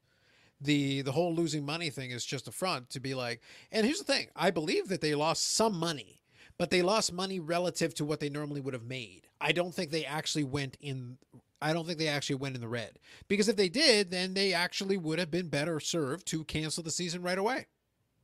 The 0.63 1.03
the 1.03 1.13
whole 1.13 1.35
losing 1.35 1.67
money 1.67 1.91
thing 1.91 2.11
is 2.11 2.25
just 2.25 2.49
a 2.49 2.53
front 2.53 2.91
to 2.91 3.01
be 3.01 3.15
like. 3.15 3.41
And 3.71 3.85
here's 3.85 3.99
the 3.99 4.13
thing: 4.13 4.29
I 4.37 4.51
believe 4.51 4.89
that 4.89 5.01
they 5.01 5.15
lost 5.15 5.55
some 5.55 5.77
money, 5.79 6.21
but 6.59 6.71
they 6.71 6.83
lost 6.83 7.13
money 7.13 7.41
relative 7.41 7.95
to 7.95 8.05
what 8.05 8.21
they 8.21 8.29
normally 8.29 8.61
would 8.61 8.75
have 8.75 8.85
made. 8.85 9.23
I 9.41 9.53
don't 9.53 9.75
think 9.75 9.91
they 9.91 10.05
actually 10.05 10.45
went 10.45 10.77
in 10.81 11.19
I 11.63 11.73
don't 11.73 11.87
think 11.87 11.99
they 11.99 12.09
actually 12.09 12.37
went 12.37 12.57
in 12.57 12.61
the 12.61 12.69
red. 12.69 12.99
Because 13.29 13.49
if 13.49 13.57
they 13.57 13.69
did, 13.69 14.11
then 14.11 14.35
they 14.35 14.53
actually 14.53 14.97
would 14.97 15.19
have 15.19 15.31
been 15.31 15.49
better 15.49 15.79
served 15.81 16.27
to 16.27 16.45
cancel 16.45 16.83
the 16.83 16.91
season 16.91 17.23
right 17.23 17.39
away. 17.39 17.67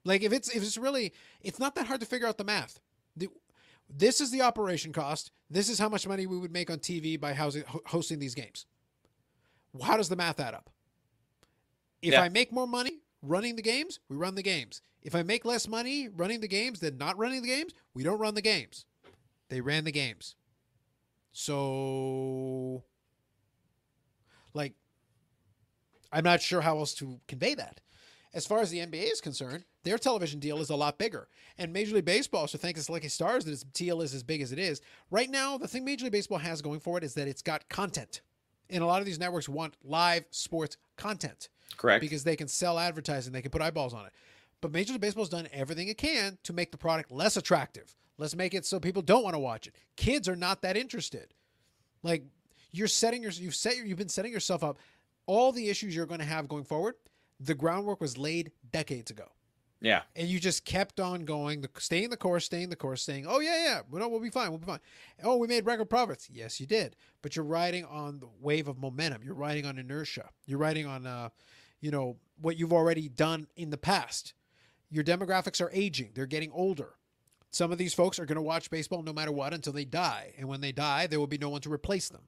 Like 0.05 0.23
if 0.23 0.33
it's 0.33 0.55
if 0.55 0.63
it's 0.63 0.77
really 0.77 1.13
it's 1.41 1.59
not 1.59 1.75
that 1.77 1.87
hard 1.87 2.01
to 2.01 2.07
figure 2.07 2.27
out 2.27 2.39
the 2.39 2.45
math. 2.45 2.81
The, 3.17 3.29
this 3.89 4.21
is 4.21 4.31
the 4.31 4.43
operation 4.43 4.93
cost. 4.93 5.31
This 5.49 5.69
is 5.69 5.79
how 5.79 5.89
much 5.89 6.07
money 6.07 6.27
we 6.27 6.39
would 6.39 6.53
make 6.53 6.71
on 6.71 6.79
TV 6.79 7.19
by 7.19 7.33
housing, 7.33 7.65
ho- 7.67 7.83
hosting 7.87 8.19
these 8.19 8.35
games. 8.35 8.67
How 9.83 9.97
does 9.97 10.09
the 10.09 10.17
math 10.17 10.41
add 10.41 10.55
up? 10.55 10.71
If 12.03 12.13
Yeah. 12.13 12.23
I 12.23 12.29
make 12.29 12.53
more 12.53 12.67
money 12.67 13.01
running 13.23 13.57
the 13.57 13.63
games, 13.63 14.01
we 14.09 14.17
run 14.17 14.35
the 14.35 14.43
games. 14.43 14.83
If 15.03 15.15
I 15.15 15.23
make 15.23 15.45
less 15.45 15.67
money 15.69 16.09
running 16.09 16.41
the 16.41 16.49
games 16.49 16.81
than 16.81 16.99
not 16.99 17.17
running 17.19 17.43
the 17.43 17.49
games, 17.49 17.73
we 17.95 18.03
don't 18.03 18.19
run 18.19 18.35
the 18.35 18.43
games. 18.43 18.85
They 19.49 19.61
ran 19.61 19.85
the 19.85 19.93
games. 19.93 20.35
So 21.33 22.85
like 24.55 24.75
I'm 26.13 26.25
not 26.25 26.41
sure 26.43 26.61
how 26.61 26.79
else 26.79 26.95
to 26.95 27.21
convey 27.29 27.55
that. 27.55 27.81
As 28.35 28.47
far 28.47 28.61
as 28.61 28.71
the 28.71 28.79
NBA 28.81 29.11
is 29.11 29.21
concerned, 29.21 29.65
their 29.85 29.99
television 29.99 30.39
deal 30.39 30.61
is 30.61 30.69
a 30.71 30.77
lot 30.77 30.99
bigger. 30.99 31.29
And 31.57 31.73
Major 31.73 31.95
League 31.95 32.05
Baseball 32.05 32.47
should 32.47 32.61
thank 32.61 32.77
its 32.77 32.91
lucky 32.91 33.09
stars 33.09 33.45
that 33.45 33.53
its 33.53 33.63
deal 33.63 34.03
is 34.03 34.15
as 34.15 34.23
big 34.23 34.43
as 34.43 34.53
it 34.53 34.59
is. 34.59 34.81
Right 35.11 35.31
now, 35.31 35.57
the 35.57 35.67
thing 35.69 35.85
Major 35.85 36.05
League 36.05 36.13
Baseball 36.13 36.39
has 36.39 36.61
going 36.61 36.81
for 36.81 36.99
it 36.99 37.05
is 37.05 37.15
that 37.15 37.27
it's 37.29 37.43
got 37.43 37.69
content. 37.69 38.21
And 38.69 38.83
a 38.83 38.87
lot 38.87 39.01
of 39.01 39.07
these 39.07 39.19
networks 39.19 39.49
want 39.49 39.75
live 39.83 40.25
sports 40.31 40.77
content 40.97 41.49
Correct. 41.77 42.01
because 42.01 42.25
they 42.25 42.37
can 42.37 42.49
sell 42.49 42.79
advertising, 42.79 43.33
they 43.33 43.43
can 43.43 43.51
put 43.51 43.63
eyeballs 43.63 43.95
on 43.95 44.07
it. 44.07 44.13
But 44.61 44.73
Major 44.73 44.93
League 44.93 45.03
Baseball's 45.03 45.29
done 45.29 45.49
everything 45.53 45.89
it 45.89 45.99
can 45.99 46.39
to 46.43 46.53
make 46.53 46.73
the 46.73 46.79
product 46.79 47.13
less 47.13 47.37
attractive. 47.37 47.95
Let's 48.19 48.35
make 48.35 48.55
it 48.55 48.67
so 48.67 48.81
people 48.81 49.03
don't 49.03 49.23
want 49.23 49.35
to 49.35 49.39
watch 49.39 49.67
it. 49.69 49.75
Kids 49.97 50.29
are 50.29 50.35
not 50.37 50.63
that 50.63 50.77
interested. 50.77 51.33
Like 52.03 52.25
you're 52.73 52.89
setting 52.89 53.23
your 53.23 53.31
you've 53.33 53.55
set 53.55 53.77
you've 53.77 53.99
been 53.99 54.09
setting 54.09 54.33
yourself 54.33 54.65
up. 54.65 54.79
All 55.27 55.53
the 55.53 55.69
issues 55.69 55.95
you're 55.95 56.07
going 56.07 56.21
to 56.21 56.27
have 56.27 56.49
going 56.49 56.65
forward, 56.65 56.95
the 57.39 57.55
groundwork 57.55 58.01
was 58.01 58.19
laid 58.19 58.51
decades 58.73 59.11
ago, 59.11 59.27
yeah. 59.81 60.03
and 60.17 60.29
you 60.29 60.41
just 60.41 60.65
kept 60.65 61.01
on 61.01 61.25
going, 61.25 61.61
the, 61.61 61.71
staying 61.79 62.11
the 62.11 62.17
course, 62.17 62.45
staying 62.45 62.71
the 62.71 62.77
course, 62.77 63.03
saying, 63.03 63.27
"Oh 63.29 63.41
yeah, 63.41 63.63
yeah, 63.63 63.81
well, 63.91 64.11
we'll 64.11 64.21
be 64.21 64.31
fine, 64.31 64.51
we'll 64.51 64.59
be 64.59 64.67
fine." 64.67 64.81
Oh, 65.23 65.37
we 65.37 65.47
made 65.47 65.67
record 65.67 65.89
profits. 65.91 66.29
Yes, 66.31 66.61
you 66.61 66.67
did, 66.67 66.97
but 67.23 67.37
you're 67.37 67.45
riding 67.45 67.85
on 67.85 68.21
the 68.21 68.29
wave 68.41 68.69
of 68.69 68.79
momentum. 68.79 69.23
You're 69.23 69.35
riding 69.35 69.67
on 69.67 69.79
inertia. 69.79 70.31
You're 70.47 70.59
riding 70.59 70.87
on, 70.87 71.07
uh, 71.07 71.29
you 71.81 71.91
know, 71.91 72.17
what 72.41 72.59
you've 72.59 72.73
already 72.73 73.09
done 73.09 73.47
in 73.57 73.71
the 73.71 73.79
past. 73.79 74.35
Your 74.91 75.05
demographics 75.05 75.61
are 75.61 75.71
aging. 75.73 76.11
They're 76.15 76.27
getting 76.27 76.51
older. 76.53 76.95
Some 77.51 77.73
of 77.73 77.79
these 77.79 77.95
folks 77.95 78.19
are 78.19 78.27
going 78.27 78.37
to 78.37 78.43
watch 78.43 78.71
baseball 78.71 79.03
no 79.03 79.13
matter 79.13 79.33
what 79.33 79.55
until 79.55 79.73
they 79.73 79.85
die, 79.85 80.35
and 80.39 80.49
when 80.49 80.61
they 80.61 80.73
die, 80.73 81.07
there 81.07 81.19
will 81.19 81.27
be 81.27 81.39
no 81.39 81.49
one 81.49 81.61
to 81.63 81.73
replace 81.73 82.09
them. 82.09 82.23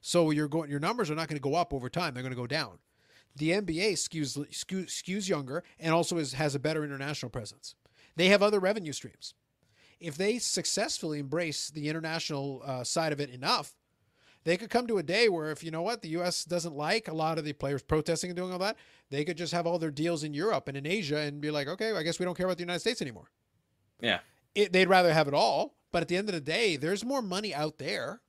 So 0.00 0.30
you're 0.30 0.48
going, 0.48 0.70
your 0.70 0.80
numbers 0.80 1.10
are 1.10 1.14
not 1.14 1.28
going 1.28 1.38
to 1.38 1.42
go 1.42 1.54
up 1.54 1.72
over 1.72 1.88
time; 1.88 2.14
they're 2.14 2.22
going 2.22 2.34
to 2.34 2.40
go 2.40 2.46
down. 2.46 2.78
The 3.36 3.50
NBA 3.50 3.92
skews 3.92 4.36
skews, 4.50 4.86
skews 4.86 5.28
younger 5.28 5.62
and 5.78 5.92
also 5.92 6.16
is, 6.16 6.32
has 6.32 6.54
a 6.54 6.58
better 6.58 6.84
international 6.84 7.30
presence. 7.30 7.74
They 8.16 8.28
have 8.28 8.42
other 8.42 8.58
revenue 8.58 8.92
streams. 8.92 9.34
If 10.00 10.16
they 10.16 10.38
successfully 10.38 11.18
embrace 11.18 11.70
the 11.70 11.88
international 11.88 12.62
uh, 12.64 12.84
side 12.84 13.12
of 13.12 13.20
it 13.20 13.30
enough, 13.30 13.74
they 14.44 14.56
could 14.56 14.70
come 14.70 14.86
to 14.86 14.98
a 14.98 15.02
day 15.02 15.28
where, 15.28 15.50
if 15.50 15.64
you 15.64 15.70
know 15.70 15.82
what, 15.82 16.02
the 16.02 16.10
U.S. 16.10 16.44
doesn't 16.44 16.76
like 16.76 17.08
a 17.08 17.14
lot 17.14 17.36
of 17.36 17.44
the 17.44 17.52
players 17.52 17.82
protesting 17.82 18.30
and 18.30 18.36
doing 18.36 18.52
all 18.52 18.60
that, 18.60 18.76
they 19.10 19.24
could 19.24 19.36
just 19.36 19.52
have 19.52 19.66
all 19.66 19.78
their 19.78 19.90
deals 19.90 20.22
in 20.22 20.32
Europe 20.32 20.68
and 20.68 20.76
in 20.76 20.86
Asia 20.86 21.18
and 21.18 21.40
be 21.40 21.50
like, 21.50 21.66
okay, 21.66 21.92
I 21.92 22.02
guess 22.02 22.18
we 22.18 22.24
don't 22.24 22.36
care 22.36 22.46
about 22.46 22.56
the 22.56 22.62
United 22.62 22.78
States 22.78 23.02
anymore. 23.02 23.30
Yeah. 24.00 24.20
It, 24.54 24.72
they'd 24.72 24.88
rather 24.88 25.12
have 25.12 25.26
it 25.26 25.34
all, 25.34 25.74
but 25.90 26.02
at 26.02 26.08
the 26.08 26.16
end 26.16 26.28
of 26.28 26.34
the 26.34 26.40
day, 26.40 26.76
there's 26.76 27.04
more 27.04 27.22
money 27.22 27.52
out 27.52 27.78
there 27.78 28.20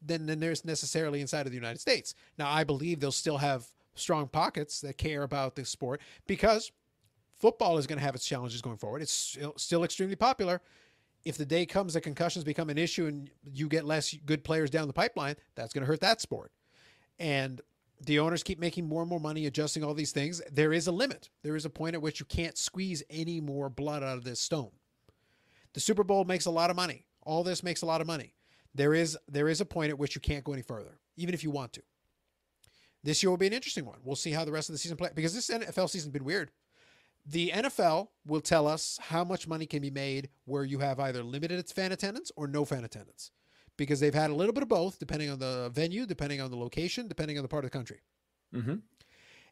than, 0.00 0.26
than 0.26 0.40
there's 0.40 0.64
necessarily 0.64 1.20
inside 1.20 1.44
of 1.44 1.52
the 1.52 1.58
United 1.58 1.80
States. 1.80 2.14
Now, 2.38 2.50
I 2.50 2.64
believe 2.64 3.00
they'll 3.00 3.12
still 3.12 3.38
have 3.38 3.70
strong 3.96 4.28
pockets 4.28 4.80
that 4.82 4.98
care 4.98 5.22
about 5.22 5.56
this 5.56 5.68
sport 5.68 6.00
because 6.26 6.70
football 7.34 7.78
is 7.78 7.86
going 7.86 7.98
to 7.98 8.04
have 8.04 8.14
its 8.14 8.26
challenges 8.26 8.62
going 8.62 8.76
forward. 8.76 9.02
It's 9.02 9.36
still, 9.56 9.84
extremely 9.84 10.16
popular. 10.16 10.60
If 11.24 11.36
the 11.36 11.46
day 11.46 11.66
comes 11.66 11.94
that 11.94 12.02
concussions 12.02 12.44
become 12.44 12.70
an 12.70 12.78
issue 12.78 13.06
and 13.06 13.30
you 13.52 13.68
get 13.68 13.84
less 13.84 14.14
good 14.26 14.44
players 14.44 14.70
down 14.70 14.86
the 14.86 14.92
pipeline, 14.92 15.36
that's 15.54 15.72
going 15.72 15.82
to 15.82 15.86
hurt 15.86 16.00
that 16.00 16.20
sport. 16.20 16.52
And 17.18 17.60
the 18.00 18.18
owners 18.18 18.42
keep 18.42 18.60
making 18.60 18.86
more 18.86 19.02
and 19.02 19.10
more 19.10 19.20
money, 19.20 19.46
adjusting 19.46 19.82
all 19.82 19.94
these 19.94 20.12
things. 20.12 20.40
There 20.52 20.72
is 20.72 20.86
a 20.86 20.92
limit. 20.92 21.30
There 21.42 21.56
is 21.56 21.64
a 21.64 21.70
point 21.70 21.94
at 21.94 22.02
which 22.02 22.20
you 22.20 22.26
can't 22.26 22.56
squeeze 22.56 23.02
any 23.10 23.40
more 23.40 23.68
blood 23.68 24.02
out 24.02 24.18
of 24.18 24.24
this 24.24 24.38
stone. 24.38 24.70
The 25.72 25.80
Super 25.80 26.04
Bowl 26.04 26.24
makes 26.24 26.46
a 26.46 26.50
lot 26.50 26.70
of 26.70 26.76
money. 26.76 27.06
All 27.22 27.42
this 27.42 27.62
makes 27.62 27.82
a 27.82 27.86
lot 27.86 28.00
of 28.00 28.06
money. 28.06 28.34
There 28.74 28.94
is 28.94 29.16
there 29.26 29.48
is 29.48 29.60
a 29.60 29.64
point 29.64 29.90
at 29.90 29.98
which 29.98 30.14
you 30.14 30.20
can't 30.20 30.44
go 30.44 30.52
any 30.52 30.62
further, 30.62 31.00
even 31.16 31.34
if 31.34 31.42
you 31.42 31.50
want 31.50 31.72
to. 31.72 31.82
This 33.06 33.22
year 33.22 33.30
will 33.30 33.36
be 33.36 33.46
an 33.46 33.52
interesting 33.52 33.86
one. 33.86 34.00
We'll 34.02 34.16
see 34.16 34.32
how 34.32 34.44
the 34.44 34.50
rest 34.50 34.68
of 34.68 34.72
the 34.72 34.80
season 34.80 34.96
play 34.96 35.10
because 35.14 35.32
this 35.32 35.48
NFL 35.48 35.88
season's 35.88 36.12
been 36.12 36.24
weird. 36.24 36.50
The 37.24 37.52
NFL 37.54 38.08
will 38.26 38.40
tell 38.40 38.66
us 38.66 38.98
how 39.00 39.22
much 39.22 39.46
money 39.46 39.64
can 39.64 39.80
be 39.80 39.92
made 39.92 40.28
where 40.44 40.64
you 40.64 40.80
have 40.80 40.98
either 40.98 41.22
limited 41.22 41.68
fan 41.68 41.92
attendance 41.92 42.32
or 42.34 42.48
no 42.48 42.64
fan 42.64 42.82
attendance, 42.82 43.30
because 43.76 44.00
they've 44.00 44.12
had 44.12 44.30
a 44.30 44.34
little 44.34 44.52
bit 44.52 44.64
of 44.64 44.68
both, 44.68 44.98
depending 44.98 45.30
on 45.30 45.38
the 45.38 45.70
venue, 45.72 46.04
depending 46.04 46.40
on 46.40 46.50
the 46.50 46.56
location, 46.56 47.06
depending 47.06 47.38
on 47.38 47.42
the 47.42 47.48
part 47.48 47.64
of 47.64 47.70
the 47.70 47.78
country. 47.78 48.00
Mm-hmm. 48.52 48.74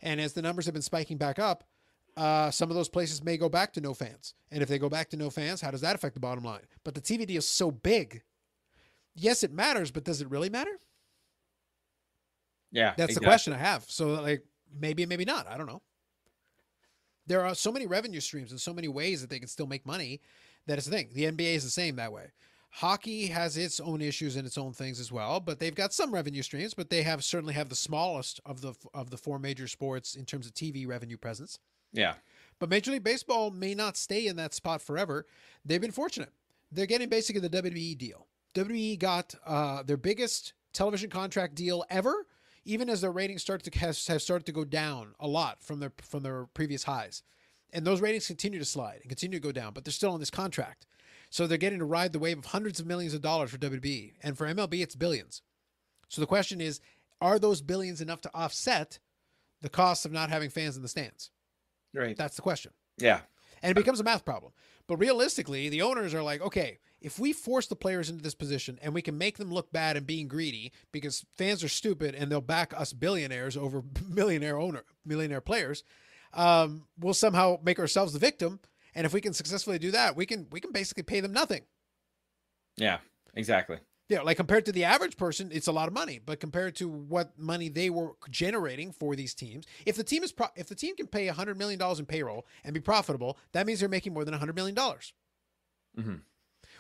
And 0.02 0.20
as 0.20 0.32
the 0.32 0.42
numbers 0.42 0.64
have 0.64 0.75
been 0.75 0.82
spiking 0.82 1.16
back 1.16 1.38
up, 1.38 1.62
uh, 2.16 2.50
some 2.50 2.70
of 2.70 2.75
those 2.75 2.88
places 2.88 3.23
may 3.23 3.37
go 3.37 3.49
back 3.49 3.73
to 3.75 3.80
no 3.80 3.94
fans. 3.94 4.34
And 4.50 4.64
if 4.64 4.68
they 4.68 4.80
go 4.80 4.88
back 4.88 5.11
to 5.11 5.16
no 5.16 5.30
fans, 5.30 5.61
how 5.61 5.70
does 5.70 5.82
that 5.82 5.94
affect 5.94 6.14
the 6.14 6.20
bottom 6.20 6.42
line? 6.42 6.62
But 6.82 6.96
the 6.96 7.00
TV 7.00 7.25
deal 7.25 7.38
is 7.38 7.49
so 7.49 7.70
big. 7.70 8.23
Yes, 9.14 9.44
it 9.44 9.52
matters, 9.52 9.92
but 9.92 10.02
does 10.02 10.20
it 10.20 10.28
really 10.28 10.50
matter? 10.50 10.80
Yeah. 12.75 12.93
That's 12.97 13.14
the 13.14 13.21
question 13.21 13.52
I 13.52 13.59
have. 13.59 13.85
So, 13.88 14.09
like, 14.21 14.45
maybe, 14.78 15.07
maybe 15.07 15.25
not. 15.25 15.47
I 15.49 15.57
don't 15.57 15.66
know. 15.66 15.81
There 17.26 17.43
are 17.43 17.54
so 17.54 17.73
many 17.73 17.87
revenue 17.87 18.21
streams 18.21 18.50
and 18.50 18.61
so 18.61 18.75
many 18.75 18.88
ways 18.88 19.23
that 19.23 19.31
they 19.31 19.38
can 19.38 19.49
still 19.49 19.66
make 19.66 19.87
money 19.87 20.21
That 20.66 20.76
is 20.76 20.85
the 20.85 20.90
thing. 20.90 21.09
The 21.14 21.25
NBA 21.25 21.54
is 21.54 21.64
the 21.64 21.71
same 21.71 21.97
that 21.97 22.12
way. 22.12 22.33
Hockey 22.71 23.28
has 23.28 23.57
its 23.57 23.78
own 23.78 24.02
issues 24.02 24.35
and 24.35 24.45
its 24.45 24.59
own 24.59 24.73
things 24.73 24.99
as 24.99 25.12
well, 25.12 25.38
but 25.38 25.61
they've 25.61 25.75
got 25.75 25.93
some 25.93 26.12
revenue 26.12 26.43
streams. 26.43 26.75
But 26.75 26.90
they 26.90 27.02
have 27.02 27.23
certainly 27.23 27.54
have 27.54 27.69
the 27.69 27.76
smallest 27.76 28.40
of 28.45 28.61
the 28.61 28.75
of 28.93 29.11
the 29.11 29.16
four 29.16 29.38
major 29.38 29.69
sports 29.69 30.16
in 30.16 30.25
terms 30.25 30.47
of 30.47 30.54
TV 30.54 30.87
revenue 30.87 31.16
presence. 31.16 31.61
Yeah. 31.93 32.14
But 32.59 32.69
Major 32.69 32.90
League 32.90 33.04
Baseball 33.04 33.50
may 33.50 33.75
not 33.75 33.97
stay 33.97 34.26
in 34.26 34.37
that 34.37 34.54
spot 34.54 34.83
forever. 34.83 35.26
They've 35.64 35.81
been 35.81 35.93
fortunate. 35.93 36.31
They're 36.73 36.87
getting 36.87 37.09
basically 37.09 37.47
the 37.47 37.62
WWE 37.62 37.97
deal. 37.97 38.26
WWE 38.54 38.99
got 38.99 39.35
uh, 39.47 39.83
their 39.85 39.97
biggest 39.97 40.54
television 40.73 41.11
contract 41.11 41.54
deal 41.54 41.85
ever, 41.90 42.26
even 42.64 42.88
as 42.88 43.00
their 43.00 43.12
ratings 43.12 43.42
start 43.42 43.62
to 43.64 43.78
has, 43.78 44.06
have 44.06 44.23
started 44.23 44.47
to 44.47 44.52
go 44.52 44.64
down 44.64 45.14
a 45.21 45.28
lot 45.28 45.62
from 45.62 45.80
their 45.80 45.92
from 46.02 46.23
their 46.23 46.47
previous 46.54 46.85
highs, 46.85 47.23
and 47.73 47.87
those 47.87 48.00
ratings 48.00 48.26
continue 48.26 48.59
to 48.59 48.64
slide 48.64 49.00
and 49.02 49.09
continue 49.09 49.38
to 49.38 49.42
go 49.42 49.52
down. 49.52 49.73
But 49.73 49.85
they're 49.85 49.92
still 49.92 50.12
on 50.12 50.21
this 50.21 50.30
contract, 50.30 50.87
so 51.30 51.47
they're 51.47 51.59
getting 51.59 51.78
to 51.78 51.85
ride 51.85 52.12
the 52.12 52.18
wave 52.18 52.38
of 52.38 52.47
hundreds 52.47 52.80
of 52.80 52.87
millions 52.87 53.14
of 53.14 53.21
dollars 53.23 53.50
for 53.50 53.59
WB, 53.59 54.14
and 54.23 54.37
for 54.37 54.47
MLB 54.47 54.83
it's 54.83 54.97
billions. 54.97 55.42
So 56.09 56.21
the 56.21 56.26
question 56.26 56.61
is, 56.61 56.80
are 57.21 57.38
those 57.38 57.62
billions 57.62 58.00
enough 58.00 58.21
to 58.23 58.30
offset 58.35 58.99
the 59.62 59.68
cost 59.68 60.04
of 60.04 60.12
not 60.12 60.30
having 60.30 60.50
fans 60.50 60.76
in 60.76 60.83
the 60.83 60.88
stands? 60.88 61.30
Right. 61.94 62.16
That's 62.16 62.37
the 62.37 62.42
question. 62.42 62.73
Yeah. 62.99 63.21
And 63.64 63.71
it 63.71 63.80
becomes 63.80 63.99
a 63.99 64.04
math 64.04 64.25
problem. 64.25 64.52
But 64.87 64.99
realistically, 64.99 65.71
the 65.71 65.80
owners 65.80 66.12
are 66.12 66.23
like, 66.23 66.42
okay, 66.42 66.78
if 67.00 67.18
we 67.18 67.33
force 67.33 67.66
the 67.66 67.75
players 67.75 68.11
into 68.11 68.23
this 68.23 68.35
position 68.35 68.78
and 68.83 68.92
we 68.92 69.00
can 69.00 69.16
make 69.16 69.38
them 69.38 69.50
look 69.50 69.73
bad 69.73 69.97
and 69.97 70.06
being 70.06 70.28
greedy 70.28 70.71
because 70.92 71.25
fans 71.35 71.64
are 71.64 71.68
stupid 71.68 72.14
and 72.14 72.30
they'll 72.30 72.42
back 72.42 72.78
us 72.78 72.92
billionaires 72.92 73.56
over 73.56 73.83
millionaire 74.09 74.59
owner 74.59 74.85
millionaire 75.06 75.40
players, 75.40 75.83
um, 76.35 76.87
we'll 76.99 77.14
somehow 77.14 77.59
make 77.64 77.78
ourselves 77.78 78.12
the 78.12 78.18
victim. 78.18 78.61
And 78.94 79.06
if 79.06 79.14
we 79.14 79.23
can 79.23 79.33
successfully 79.33 79.78
do 79.78 79.90
that, 79.92 80.14
we 80.14 80.26
can 80.26 80.47
we 80.52 80.61
can 80.61 80.71
basically 80.71 81.02
pay 81.02 81.21
them 81.21 81.33
nothing. 81.33 81.62
Yeah. 82.76 82.99
Exactly. 83.35 83.78
Yeah, 84.08 84.20
like 84.20 84.37
compared 84.37 84.66
to 84.66 84.73
the 84.73 84.84
average 84.84 85.16
person, 85.16 85.49
it's 85.50 85.66
a 85.66 85.73
lot 85.73 85.88
of 85.88 85.94
money. 85.94 86.20
But 86.25 86.38
compared 86.38 86.76
to 86.76 86.88
what 86.88 87.38
money 87.38 87.68
they 87.70 87.88
were 87.88 88.12
generating 88.30 88.92
for 88.92 89.16
these 89.16 89.34
teams, 89.34 89.64
if 89.87 89.96
the 89.96 90.04
team 90.04 90.23
is 90.23 90.30
pro- 90.30 90.49
if 90.56 90.68
the 90.68 90.75
team 90.75 90.94
can 90.94 91.06
pay 91.06 91.26
hundred 91.28 91.56
million 91.56 91.78
dollars 91.78 91.99
in 92.00 92.06
payroll 92.06 92.46
and 92.64 92.75
be 92.75 92.80
profitable, 92.80 93.38
that 93.52 93.66
means 93.66 93.80
they're 93.80 93.88
making 93.88 94.12
more 94.12 94.25
than 94.25 94.34
hundred 94.34 94.56
million 94.56 94.75
dollars. 94.75 95.14
Mhm. 95.99 96.20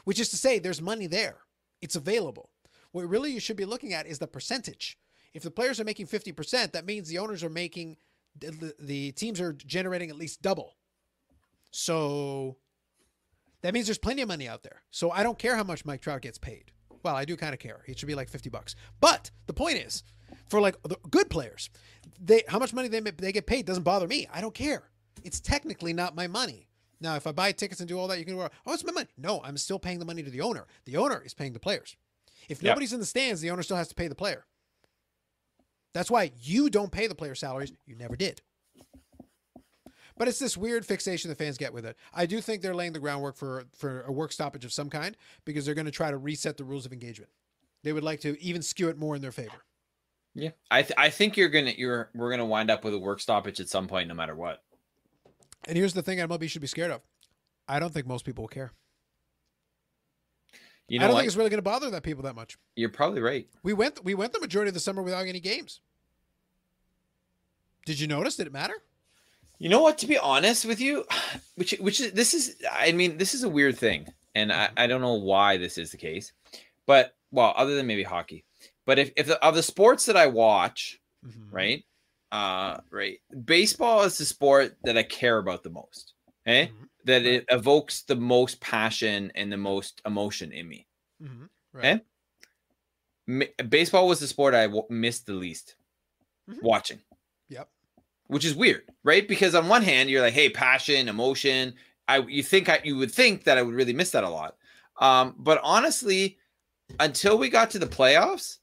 Which 0.04 0.20
is 0.20 0.28
to 0.30 0.36
say, 0.36 0.58
there's 0.58 0.82
money 0.82 1.06
there. 1.06 1.38
It's 1.80 1.96
available. 1.96 2.50
What 2.92 3.08
really 3.08 3.32
you 3.32 3.40
should 3.40 3.56
be 3.56 3.64
looking 3.64 3.94
at 3.94 4.06
is 4.06 4.18
the 4.18 4.26
percentage. 4.26 4.98
If 5.32 5.42
the 5.42 5.50
players 5.50 5.80
are 5.80 5.84
making 5.84 6.06
fifty 6.06 6.30
percent, 6.30 6.74
that 6.74 6.84
means 6.84 7.08
the 7.08 7.18
owners 7.18 7.42
are 7.42 7.48
making 7.50 7.96
the, 8.38 8.74
the 8.78 9.12
teams 9.12 9.40
are 9.40 9.52
generating 9.54 10.10
at 10.10 10.16
least 10.16 10.42
double. 10.42 10.76
So 11.70 12.58
that 13.62 13.72
means 13.72 13.86
there's 13.86 13.98
plenty 13.98 14.20
of 14.22 14.28
money 14.28 14.46
out 14.46 14.62
there. 14.62 14.82
So 14.90 15.10
I 15.10 15.22
don't 15.22 15.38
care 15.38 15.56
how 15.56 15.64
much 15.64 15.84
Mike 15.86 16.02
Trout 16.02 16.20
gets 16.20 16.38
paid. 16.38 16.70
Well, 17.04 17.14
I 17.14 17.24
do 17.26 17.36
kind 17.36 17.52
of 17.52 17.60
care. 17.60 17.82
It 17.86 17.98
should 17.98 18.06
be 18.06 18.14
like 18.14 18.28
50 18.30 18.48
bucks. 18.50 18.74
But 19.00 19.30
the 19.46 19.52
point 19.52 19.76
is, 19.76 20.02
for 20.48 20.60
like 20.60 20.82
the 20.82 20.96
good 21.10 21.28
players, 21.30 21.68
they 22.18 22.42
how 22.48 22.58
much 22.58 22.72
money 22.72 22.88
they 22.88 23.00
they 23.00 23.30
get 23.32 23.46
paid 23.46 23.66
doesn't 23.66 23.82
bother 23.84 24.08
me. 24.08 24.26
I 24.32 24.40
don't 24.40 24.54
care. 24.54 24.84
It's 25.22 25.40
technically 25.40 25.92
not 25.92 26.16
my 26.16 26.26
money. 26.26 26.68
Now, 27.00 27.16
if 27.16 27.26
I 27.26 27.32
buy 27.32 27.52
tickets 27.52 27.80
and 27.80 27.88
do 27.88 27.98
all 27.98 28.08
that, 28.08 28.18
you 28.18 28.24
can 28.24 28.36
go, 28.36 28.48
"Oh, 28.66 28.72
it's 28.72 28.84
my 28.84 28.92
money." 28.92 29.08
No, 29.18 29.42
I'm 29.44 29.58
still 29.58 29.78
paying 29.78 29.98
the 29.98 30.04
money 30.06 30.22
to 30.22 30.30
the 30.30 30.40
owner. 30.40 30.66
The 30.86 30.96
owner 30.96 31.22
is 31.24 31.34
paying 31.34 31.52
the 31.52 31.60
players. 31.60 31.96
If 32.48 32.62
Yeah. 32.62 32.70
nobody's 32.70 32.92
in 32.94 33.00
the 33.00 33.06
stands, 33.06 33.40
the 33.42 33.50
owner 33.50 33.62
still 33.62 33.76
has 33.76 33.88
to 33.88 33.94
pay 33.94 34.08
the 34.08 34.14
player. 34.14 34.46
That's 35.92 36.10
why 36.10 36.32
you 36.40 36.70
don't 36.70 36.90
pay 36.90 37.06
the 37.06 37.14
player 37.14 37.34
salaries. 37.34 37.72
You 37.86 37.94
never 37.96 38.16
did. 38.16 38.42
But 40.16 40.28
it's 40.28 40.38
this 40.38 40.56
weird 40.56 40.86
fixation 40.86 41.28
the 41.28 41.34
fans 41.34 41.58
get 41.58 41.72
with 41.72 41.84
it. 41.84 41.96
I 42.12 42.26
do 42.26 42.40
think 42.40 42.62
they're 42.62 42.74
laying 42.74 42.92
the 42.92 43.00
groundwork 43.00 43.36
for 43.36 43.64
for 43.76 44.02
a 44.02 44.12
work 44.12 44.32
stoppage 44.32 44.64
of 44.64 44.72
some 44.72 44.88
kind 44.88 45.16
because 45.44 45.66
they're 45.66 45.74
going 45.74 45.86
to 45.86 45.90
try 45.90 46.10
to 46.10 46.16
reset 46.16 46.56
the 46.56 46.64
rules 46.64 46.86
of 46.86 46.92
engagement. 46.92 47.30
They 47.82 47.92
would 47.92 48.04
like 48.04 48.20
to 48.20 48.40
even 48.40 48.62
skew 48.62 48.88
it 48.88 48.98
more 48.98 49.16
in 49.16 49.22
their 49.22 49.32
favor. 49.32 49.64
Yeah. 50.34 50.50
I 50.70 50.82
th- 50.82 50.94
I 50.96 51.10
think 51.10 51.36
you're 51.36 51.48
gonna 51.48 51.74
you're 51.76 52.10
we're 52.14 52.30
gonna 52.30 52.46
wind 52.46 52.70
up 52.70 52.84
with 52.84 52.94
a 52.94 52.98
work 52.98 53.20
stoppage 53.20 53.60
at 53.60 53.68
some 53.68 53.88
point, 53.88 54.08
no 54.08 54.14
matter 54.14 54.34
what. 54.34 54.62
And 55.66 55.76
here's 55.76 55.94
the 55.94 56.02
thing 56.02 56.18
MLB 56.18 56.48
should 56.48 56.60
be 56.60 56.66
scared 56.68 56.90
of. 56.90 57.00
I 57.68 57.80
don't 57.80 57.92
think 57.92 58.06
most 58.06 58.24
people 58.24 58.42
will 58.42 58.48
care. 58.48 58.72
You 60.88 60.98
know 60.98 61.06
I 61.06 61.08
don't 61.08 61.14
what? 61.14 61.20
think 61.20 61.28
it's 61.28 61.36
really 61.36 61.50
going 61.50 61.58
to 61.58 61.62
bother 61.62 61.88
that 61.90 62.02
people 62.02 62.24
that 62.24 62.34
much. 62.34 62.58
You're 62.76 62.90
probably 62.90 63.20
right. 63.22 63.48
We 63.62 63.72
went 63.72 64.04
we 64.04 64.14
went 64.14 64.32
the 64.32 64.40
majority 64.40 64.68
of 64.68 64.74
the 64.74 64.80
summer 64.80 65.02
without 65.02 65.26
any 65.26 65.40
games. 65.40 65.80
Did 67.86 68.00
you 68.00 68.06
notice? 68.06 68.36
Did 68.36 68.46
it 68.46 68.52
matter? 68.52 68.74
You 69.58 69.68
know 69.68 69.80
what? 69.82 69.98
To 69.98 70.06
be 70.06 70.18
honest 70.18 70.64
with 70.64 70.80
you, 70.80 71.04
which 71.56 71.72
which 71.80 72.00
is 72.00 72.12
this 72.12 72.34
is 72.34 72.56
I 72.70 72.92
mean 72.92 73.16
this 73.18 73.34
is 73.34 73.42
a 73.44 73.48
weird 73.48 73.78
thing, 73.78 74.06
and 74.34 74.52
I, 74.52 74.68
I 74.76 74.86
don't 74.86 75.00
know 75.00 75.14
why 75.14 75.56
this 75.56 75.78
is 75.78 75.90
the 75.90 75.96
case, 75.96 76.32
but 76.86 77.14
well, 77.30 77.52
other 77.56 77.74
than 77.74 77.86
maybe 77.86 78.02
hockey, 78.02 78.44
but 78.86 78.98
if 78.98 79.10
if 79.16 79.26
the, 79.26 79.42
of 79.44 79.54
the 79.54 79.62
sports 79.62 80.06
that 80.06 80.16
I 80.16 80.26
watch, 80.26 81.00
Mm-hmm. 81.26 81.54
right, 81.56 81.84
uh, 82.32 82.78
right, 82.90 83.18
baseball 83.46 84.02
is 84.02 84.18
the 84.18 84.26
sport 84.26 84.76
that 84.84 84.98
I 84.98 85.02
care 85.02 85.38
about 85.38 85.62
the 85.62 85.70
most. 85.70 86.12
Okay, 86.46 86.66
Mhm. 86.70 86.88
that 87.06 87.24
it 87.24 87.46
evokes 87.48 88.02
the 88.02 88.16
most 88.16 88.60
passion 88.60 89.32
and 89.34 89.50
the 89.50 89.56
most 89.56 90.02
emotion 90.04 90.52
in 90.52 90.68
me. 90.68 90.86
mm-hmm. 91.22 91.44
Okay. 91.78 92.00
Mi- 93.26 93.48
baseball 93.70 94.06
was 94.06 94.20
the 94.20 94.26
sport 94.26 94.52
I 94.54 94.64
w- 94.66 94.84
missed 94.90 95.24
the 95.26 95.32
least 95.32 95.76
Mhm. 96.50 96.62
watching. 96.62 97.00
Which 98.28 98.44
is 98.44 98.54
weird, 98.54 98.82
right? 99.02 99.26
Because 99.28 99.54
on 99.54 99.68
one 99.68 99.82
hand, 99.82 100.10
you're 100.10 100.22
like, 100.22 100.34
hey, 100.34 100.48
passion, 100.50 101.08
emotion. 101.08 101.74
I 102.08 102.18
you 102.18 102.42
think 102.42 102.68
I 102.68 102.80
you 102.84 102.96
would 102.96 103.10
think 103.12 103.44
that 103.44 103.58
I 103.58 103.62
would 103.62 103.74
really 103.74 103.92
miss 103.92 104.10
that 104.10 104.24
a 104.24 104.28
lot. 104.28 104.56
Um, 105.00 105.34
but 105.38 105.60
honestly, 105.62 106.38
until 107.00 107.38
we 107.38 107.48
got 107.48 107.70
to 107.70 107.78
the 107.78 107.86
playoffs, 107.86 108.58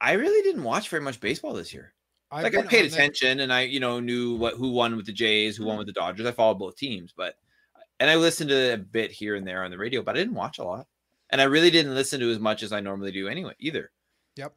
I 0.00 0.12
really 0.12 0.42
didn't 0.42 0.64
watch 0.64 0.88
very 0.88 1.02
much 1.02 1.20
baseball 1.20 1.52
this 1.52 1.74
year. 1.74 1.92
I've 2.30 2.44
like 2.44 2.54
I 2.56 2.62
paid 2.62 2.84
on 2.84 2.90
that- 2.90 2.92
attention 2.94 3.40
and 3.40 3.52
I, 3.52 3.62
you 3.62 3.80
know, 3.80 4.00
knew 4.00 4.36
what 4.36 4.54
who 4.54 4.70
won 4.70 4.96
with 4.96 5.06
the 5.06 5.12
Jays, 5.12 5.56
who 5.56 5.64
won 5.66 5.76
Mhm. 5.76 5.78
with 5.78 5.86
the 5.88 5.92
Dodgers. 5.92 6.26
I 6.26 6.32
followed 6.32 6.58
both 6.58 6.76
teams, 6.76 7.12
but 7.16 7.36
and 7.98 8.10
I 8.10 8.16
listened 8.16 8.50
to 8.50 8.74
a 8.74 8.76
bit 8.76 9.10
here 9.10 9.36
and 9.36 9.46
there 9.46 9.64
on 9.64 9.70
the 9.70 9.78
radio, 9.78 10.02
but 10.02 10.16
I 10.16 10.18
didn't 10.18 10.34
watch 10.34 10.58
a 10.58 10.64
lot. 10.64 10.86
And 11.30 11.40
I 11.40 11.44
really 11.44 11.70
didn't 11.70 11.94
listen 11.94 12.20
to 12.20 12.30
as 12.30 12.38
much 12.38 12.62
as 12.62 12.72
I 12.72 12.80
normally 12.80 13.10
do 13.10 13.26
anyway, 13.26 13.54
either. 13.58 13.90
Yep. 14.36 14.54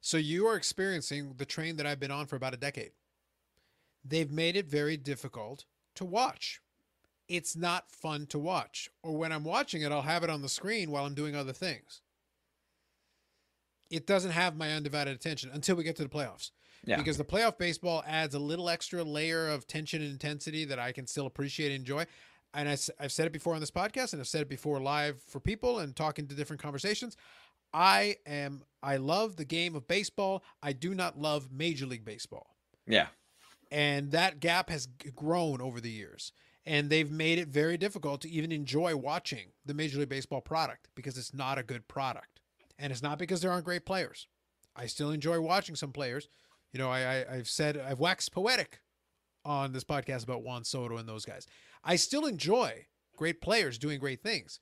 So 0.00 0.16
you 0.16 0.46
are 0.46 0.54
experiencing 0.54 1.34
the 1.38 1.46
train 1.46 1.76
that 1.76 1.86
I've 1.86 1.98
been 1.98 2.10
on 2.10 2.26
for 2.26 2.36
about 2.36 2.54
a 2.54 2.58
decade. 2.58 2.92
They've 4.08 4.30
made 4.30 4.56
it 4.56 4.66
very 4.66 4.96
difficult 4.96 5.64
to 5.96 6.04
watch. 6.04 6.60
It's 7.28 7.54
not 7.54 7.90
fun 7.90 8.26
to 8.26 8.38
watch. 8.38 8.88
Or 9.02 9.16
when 9.16 9.32
I'm 9.32 9.44
watching 9.44 9.82
it, 9.82 9.92
I'll 9.92 10.02
have 10.02 10.24
it 10.24 10.30
on 10.30 10.40
the 10.40 10.48
screen 10.48 10.90
while 10.90 11.04
I'm 11.04 11.14
doing 11.14 11.36
other 11.36 11.52
things. 11.52 12.00
It 13.90 14.06
doesn't 14.06 14.30
have 14.30 14.56
my 14.56 14.72
undivided 14.72 15.14
attention 15.14 15.50
until 15.52 15.76
we 15.76 15.84
get 15.84 15.96
to 15.96 16.02
the 16.02 16.08
playoffs. 16.08 16.50
Yeah. 16.84 16.96
Because 16.96 17.18
the 17.18 17.24
playoff 17.24 17.58
baseball 17.58 18.02
adds 18.06 18.34
a 18.34 18.38
little 18.38 18.68
extra 18.68 19.02
layer 19.02 19.48
of 19.48 19.66
tension 19.66 20.00
and 20.00 20.10
intensity 20.10 20.64
that 20.66 20.78
I 20.78 20.92
can 20.92 21.06
still 21.06 21.26
appreciate 21.26 21.68
and 21.68 21.80
enjoy. 21.80 22.06
And 22.54 22.68
I, 22.68 22.78
have 23.00 23.12
said 23.12 23.26
it 23.26 23.32
before 23.32 23.54
on 23.54 23.60
this 23.60 23.70
podcast, 23.70 24.12
and 24.12 24.20
I've 24.20 24.28
said 24.28 24.42
it 24.42 24.48
before 24.48 24.80
live 24.80 25.20
for 25.28 25.38
people 25.38 25.80
and 25.80 25.94
talking 25.94 26.26
to 26.28 26.34
different 26.34 26.62
conversations. 26.62 27.16
I 27.74 28.16
am 28.26 28.62
I 28.82 28.96
love 28.96 29.36
the 29.36 29.44
game 29.44 29.74
of 29.74 29.86
baseball. 29.86 30.42
I 30.62 30.72
do 30.72 30.94
not 30.94 31.18
love 31.18 31.52
Major 31.52 31.84
League 31.84 32.04
Baseball. 32.04 32.54
Yeah. 32.86 33.08
And 33.70 34.10
that 34.12 34.40
gap 34.40 34.70
has 34.70 34.88
grown 35.14 35.60
over 35.60 35.80
the 35.80 35.90
years. 35.90 36.32
And 36.64 36.90
they've 36.90 37.10
made 37.10 37.38
it 37.38 37.48
very 37.48 37.76
difficult 37.78 38.20
to 38.22 38.30
even 38.30 38.52
enjoy 38.52 38.94
watching 38.96 39.52
the 39.64 39.74
Major 39.74 39.98
League 39.98 40.08
Baseball 40.08 40.40
product 40.40 40.88
because 40.94 41.16
it's 41.16 41.32
not 41.32 41.58
a 41.58 41.62
good 41.62 41.88
product. 41.88 42.40
And 42.78 42.92
it's 42.92 43.02
not 43.02 43.18
because 43.18 43.40
there 43.40 43.50
aren't 43.50 43.64
great 43.64 43.86
players. 43.86 44.26
I 44.76 44.86
still 44.86 45.10
enjoy 45.10 45.40
watching 45.40 45.76
some 45.76 45.92
players. 45.92 46.28
You 46.72 46.78
know, 46.78 46.90
I, 46.90 47.00
I 47.00 47.34
I've 47.36 47.48
said 47.48 47.78
I've 47.78 48.00
waxed 48.00 48.32
poetic 48.32 48.80
on 49.44 49.72
this 49.72 49.84
podcast 49.84 50.24
about 50.24 50.42
Juan 50.42 50.64
Soto 50.64 50.98
and 50.98 51.08
those 51.08 51.24
guys. 51.24 51.46
I 51.82 51.96
still 51.96 52.26
enjoy 52.26 52.86
great 53.16 53.40
players 53.40 53.78
doing 53.78 53.98
great 53.98 54.22
things. 54.22 54.60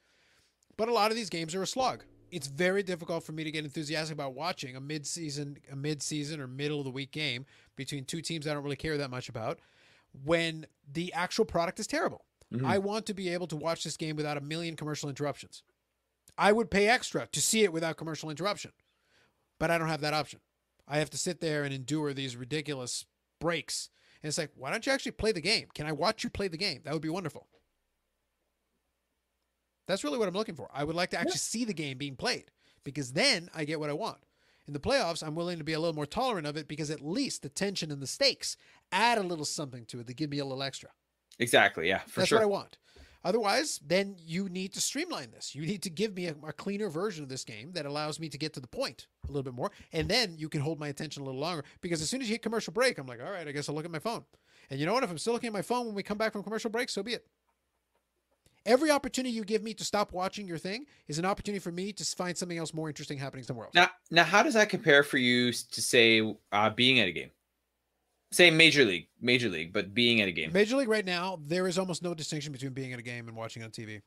But 0.76 0.88
a 0.88 0.92
lot 0.92 1.10
of 1.10 1.16
these 1.16 1.30
games 1.30 1.54
are 1.54 1.62
a 1.62 1.66
slog. 1.66 2.04
It's 2.36 2.48
very 2.48 2.82
difficult 2.82 3.24
for 3.24 3.32
me 3.32 3.44
to 3.44 3.50
get 3.50 3.64
enthusiastic 3.64 4.12
about 4.12 4.34
watching 4.34 4.76
a 4.76 4.80
mid-season, 4.80 5.56
a 5.72 5.74
mid-season 5.74 6.38
or 6.38 6.46
middle 6.46 6.80
of 6.80 6.84
the 6.84 6.90
week 6.90 7.10
game 7.10 7.46
between 7.76 8.04
two 8.04 8.20
teams 8.20 8.46
I 8.46 8.52
don't 8.52 8.62
really 8.62 8.76
care 8.76 8.98
that 8.98 9.10
much 9.10 9.30
about 9.30 9.58
when 10.22 10.66
the 10.92 11.14
actual 11.14 11.46
product 11.46 11.80
is 11.80 11.86
terrible. 11.86 12.26
Mhm. 12.52 12.66
I 12.66 12.76
want 12.76 13.06
to 13.06 13.14
be 13.14 13.30
able 13.30 13.46
to 13.46 13.56
watch 13.56 13.84
this 13.84 13.96
game 13.96 14.16
without 14.16 14.36
a 14.36 14.42
million 14.42 14.76
commercial 14.76 15.08
interruptions. 15.08 15.62
I 16.36 16.52
would 16.52 16.70
pay 16.70 16.88
extra 16.88 17.26
to 17.28 17.40
see 17.40 17.64
it 17.64 17.72
without 17.72 17.96
commercial 17.96 18.28
interruption, 18.28 18.72
but 19.58 19.70
I 19.70 19.78
don't 19.78 19.88
have 19.88 20.02
that 20.02 20.12
option. 20.12 20.40
I 20.86 20.98
have 20.98 21.08
to 21.10 21.18
sit 21.18 21.40
there 21.40 21.64
and 21.64 21.72
endure 21.72 22.12
these 22.12 22.36
ridiculous 22.36 23.06
breaks. 23.40 23.88
And 24.22 24.28
it's 24.28 24.36
like, 24.36 24.52
why 24.54 24.70
don't 24.70 24.84
you 24.84 24.92
actually 24.92 25.12
play 25.12 25.32
the 25.32 25.40
game? 25.40 25.68
Can 25.74 25.86
I 25.86 25.92
watch 25.92 26.22
you 26.22 26.28
play 26.28 26.48
the 26.48 26.58
game? 26.58 26.82
That 26.84 26.92
would 26.92 27.00
be 27.00 27.08
wonderful. 27.08 27.48
That's 29.86 30.04
really 30.04 30.18
what 30.18 30.28
I'm 30.28 30.34
looking 30.34 30.56
for. 30.56 30.68
I 30.72 30.84
would 30.84 30.96
like 30.96 31.10
to 31.10 31.18
actually 31.18 31.38
see 31.38 31.64
the 31.64 31.74
game 31.74 31.98
being 31.98 32.16
played 32.16 32.50
because 32.84 33.12
then 33.12 33.48
I 33.54 33.64
get 33.64 33.80
what 33.80 33.90
I 33.90 33.94
want. 33.94 34.18
In 34.66 34.72
the 34.72 34.80
playoffs, 34.80 35.22
I'm 35.24 35.36
willing 35.36 35.58
to 35.58 35.64
be 35.64 35.74
a 35.74 35.80
little 35.80 35.94
more 35.94 36.06
tolerant 36.06 36.46
of 36.46 36.56
it 36.56 36.66
because 36.66 36.90
at 36.90 37.00
least 37.00 37.42
the 37.42 37.48
tension 37.48 37.92
and 37.92 38.02
the 38.02 38.06
stakes 38.06 38.56
add 38.90 39.16
a 39.18 39.22
little 39.22 39.44
something 39.44 39.84
to 39.86 40.00
it. 40.00 40.08
They 40.08 40.14
give 40.14 40.30
me 40.30 40.40
a 40.40 40.44
little 40.44 40.62
extra. 40.62 40.90
Exactly. 41.38 41.88
Yeah, 41.88 42.00
for 42.00 42.20
That's 42.20 42.28
sure. 42.28 42.38
what 42.38 42.44
I 42.44 42.46
want. 42.46 42.78
Otherwise, 43.26 43.80
then 43.84 44.16
you 44.24 44.48
need 44.48 44.72
to 44.72 44.80
streamline 44.80 45.32
this. 45.32 45.54
You 45.54 45.66
need 45.66 45.82
to 45.82 45.90
give 45.90 46.14
me 46.14 46.26
a, 46.26 46.36
a 46.46 46.52
cleaner 46.52 46.88
version 46.88 47.24
of 47.24 47.28
this 47.28 47.44
game 47.44 47.72
that 47.72 47.84
allows 47.84 48.20
me 48.20 48.28
to 48.28 48.38
get 48.38 48.54
to 48.54 48.60
the 48.60 48.68
point 48.68 49.08
a 49.24 49.32
little 49.32 49.42
bit 49.42 49.54
more. 49.54 49.72
And 49.92 50.08
then 50.08 50.36
you 50.38 50.48
can 50.48 50.60
hold 50.60 50.78
my 50.78 50.88
attention 50.88 51.22
a 51.22 51.26
little 51.26 51.40
longer. 51.40 51.64
Because 51.80 52.00
as 52.00 52.08
soon 52.08 52.20
as 52.20 52.28
you 52.28 52.34
hit 52.34 52.42
commercial 52.42 52.72
break, 52.72 52.98
I'm 52.98 53.06
like, 53.06 53.20
all 53.20 53.30
right, 53.30 53.46
I 53.46 53.50
guess 53.50 53.68
I'll 53.68 53.74
look 53.74 53.84
at 53.84 53.90
my 53.90 53.98
phone. 53.98 54.24
And 54.70 54.78
you 54.78 54.86
know 54.86 54.92
what? 54.94 55.02
If 55.02 55.10
I'm 55.10 55.18
still 55.18 55.32
looking 55.32 55.48
at 55.48 55.52
my 55.52 55.62
phone 55.62 55.86
when 55.86 55.94
we 55.94 56.04
come 56.04 56.18
back 56.18 56.32
from 56.32 56.44
commercial 56.44 56.70
break, 56.70 56.88
so 56.88 57.02
be 57.02 57.14
it. 57.14 57.26
Every 58.66 58.90
opportunity 58.90 59.32
you 59.32 59.44
give 59.44 59.62
me 59.62 59.72
to 59.74 59.84
stop 59.84 60.12
watching 60.12 60.48
your 60.48 60.58
thing 60.58 60.86
is 61.06 61.18
an 61.18 61.24
opportunity 61.24 61.60
for 61.60 61.70
me 61.70 61.92
to 61.92 62.04
find 62.04 62.36
something 62.36 62.58
else 62.58 62.74
more 62.74 62.88
interesting 62.88 63.16
happening 63.16 63.44
somewhere 63.44 63.66
else. 63.66 63.74
Now, 63.74 63.88
now, 64.10 64.24
how 64.24 64.42
does 64.42 64.54
that 64.54 64.68
compare 64.68 65.04
for 65.04 65.18
you 65.18 65.52
to 65.52 65.80
say 65.80 66.36
uh, 66.50 66.70
being 66.70 66.98
at 66.98 67.06
a 67.06 67.12
game? 67.12 67.30
Say 68.32 68.50
major 68.50 68.84
league, 68.84 69.06
major 69.20 69.48
league, 69.48 69.72
but 69.72 69.94
being 69.94 70.20
at 70.20 70.26
a 70.26 70.32
game. 70.32 70.52
Major 70.52 70.76
League 70.76 70.88
right 70.88 71.04
now, 71.04 71.38
there 71.46 71.68
is 71.68 71.78
almost 71.78 72.02
no 72.02 72.12
distinction 72.12 72.52
between 72.52 72.72
being 72.72 72.92
at 72.92 72.98
a 72.98 73.02
game 73.02 73.28
and 73.28 73.36
watching 73.36 73.62
on 73.62 73.70
TV. 73.70 74.02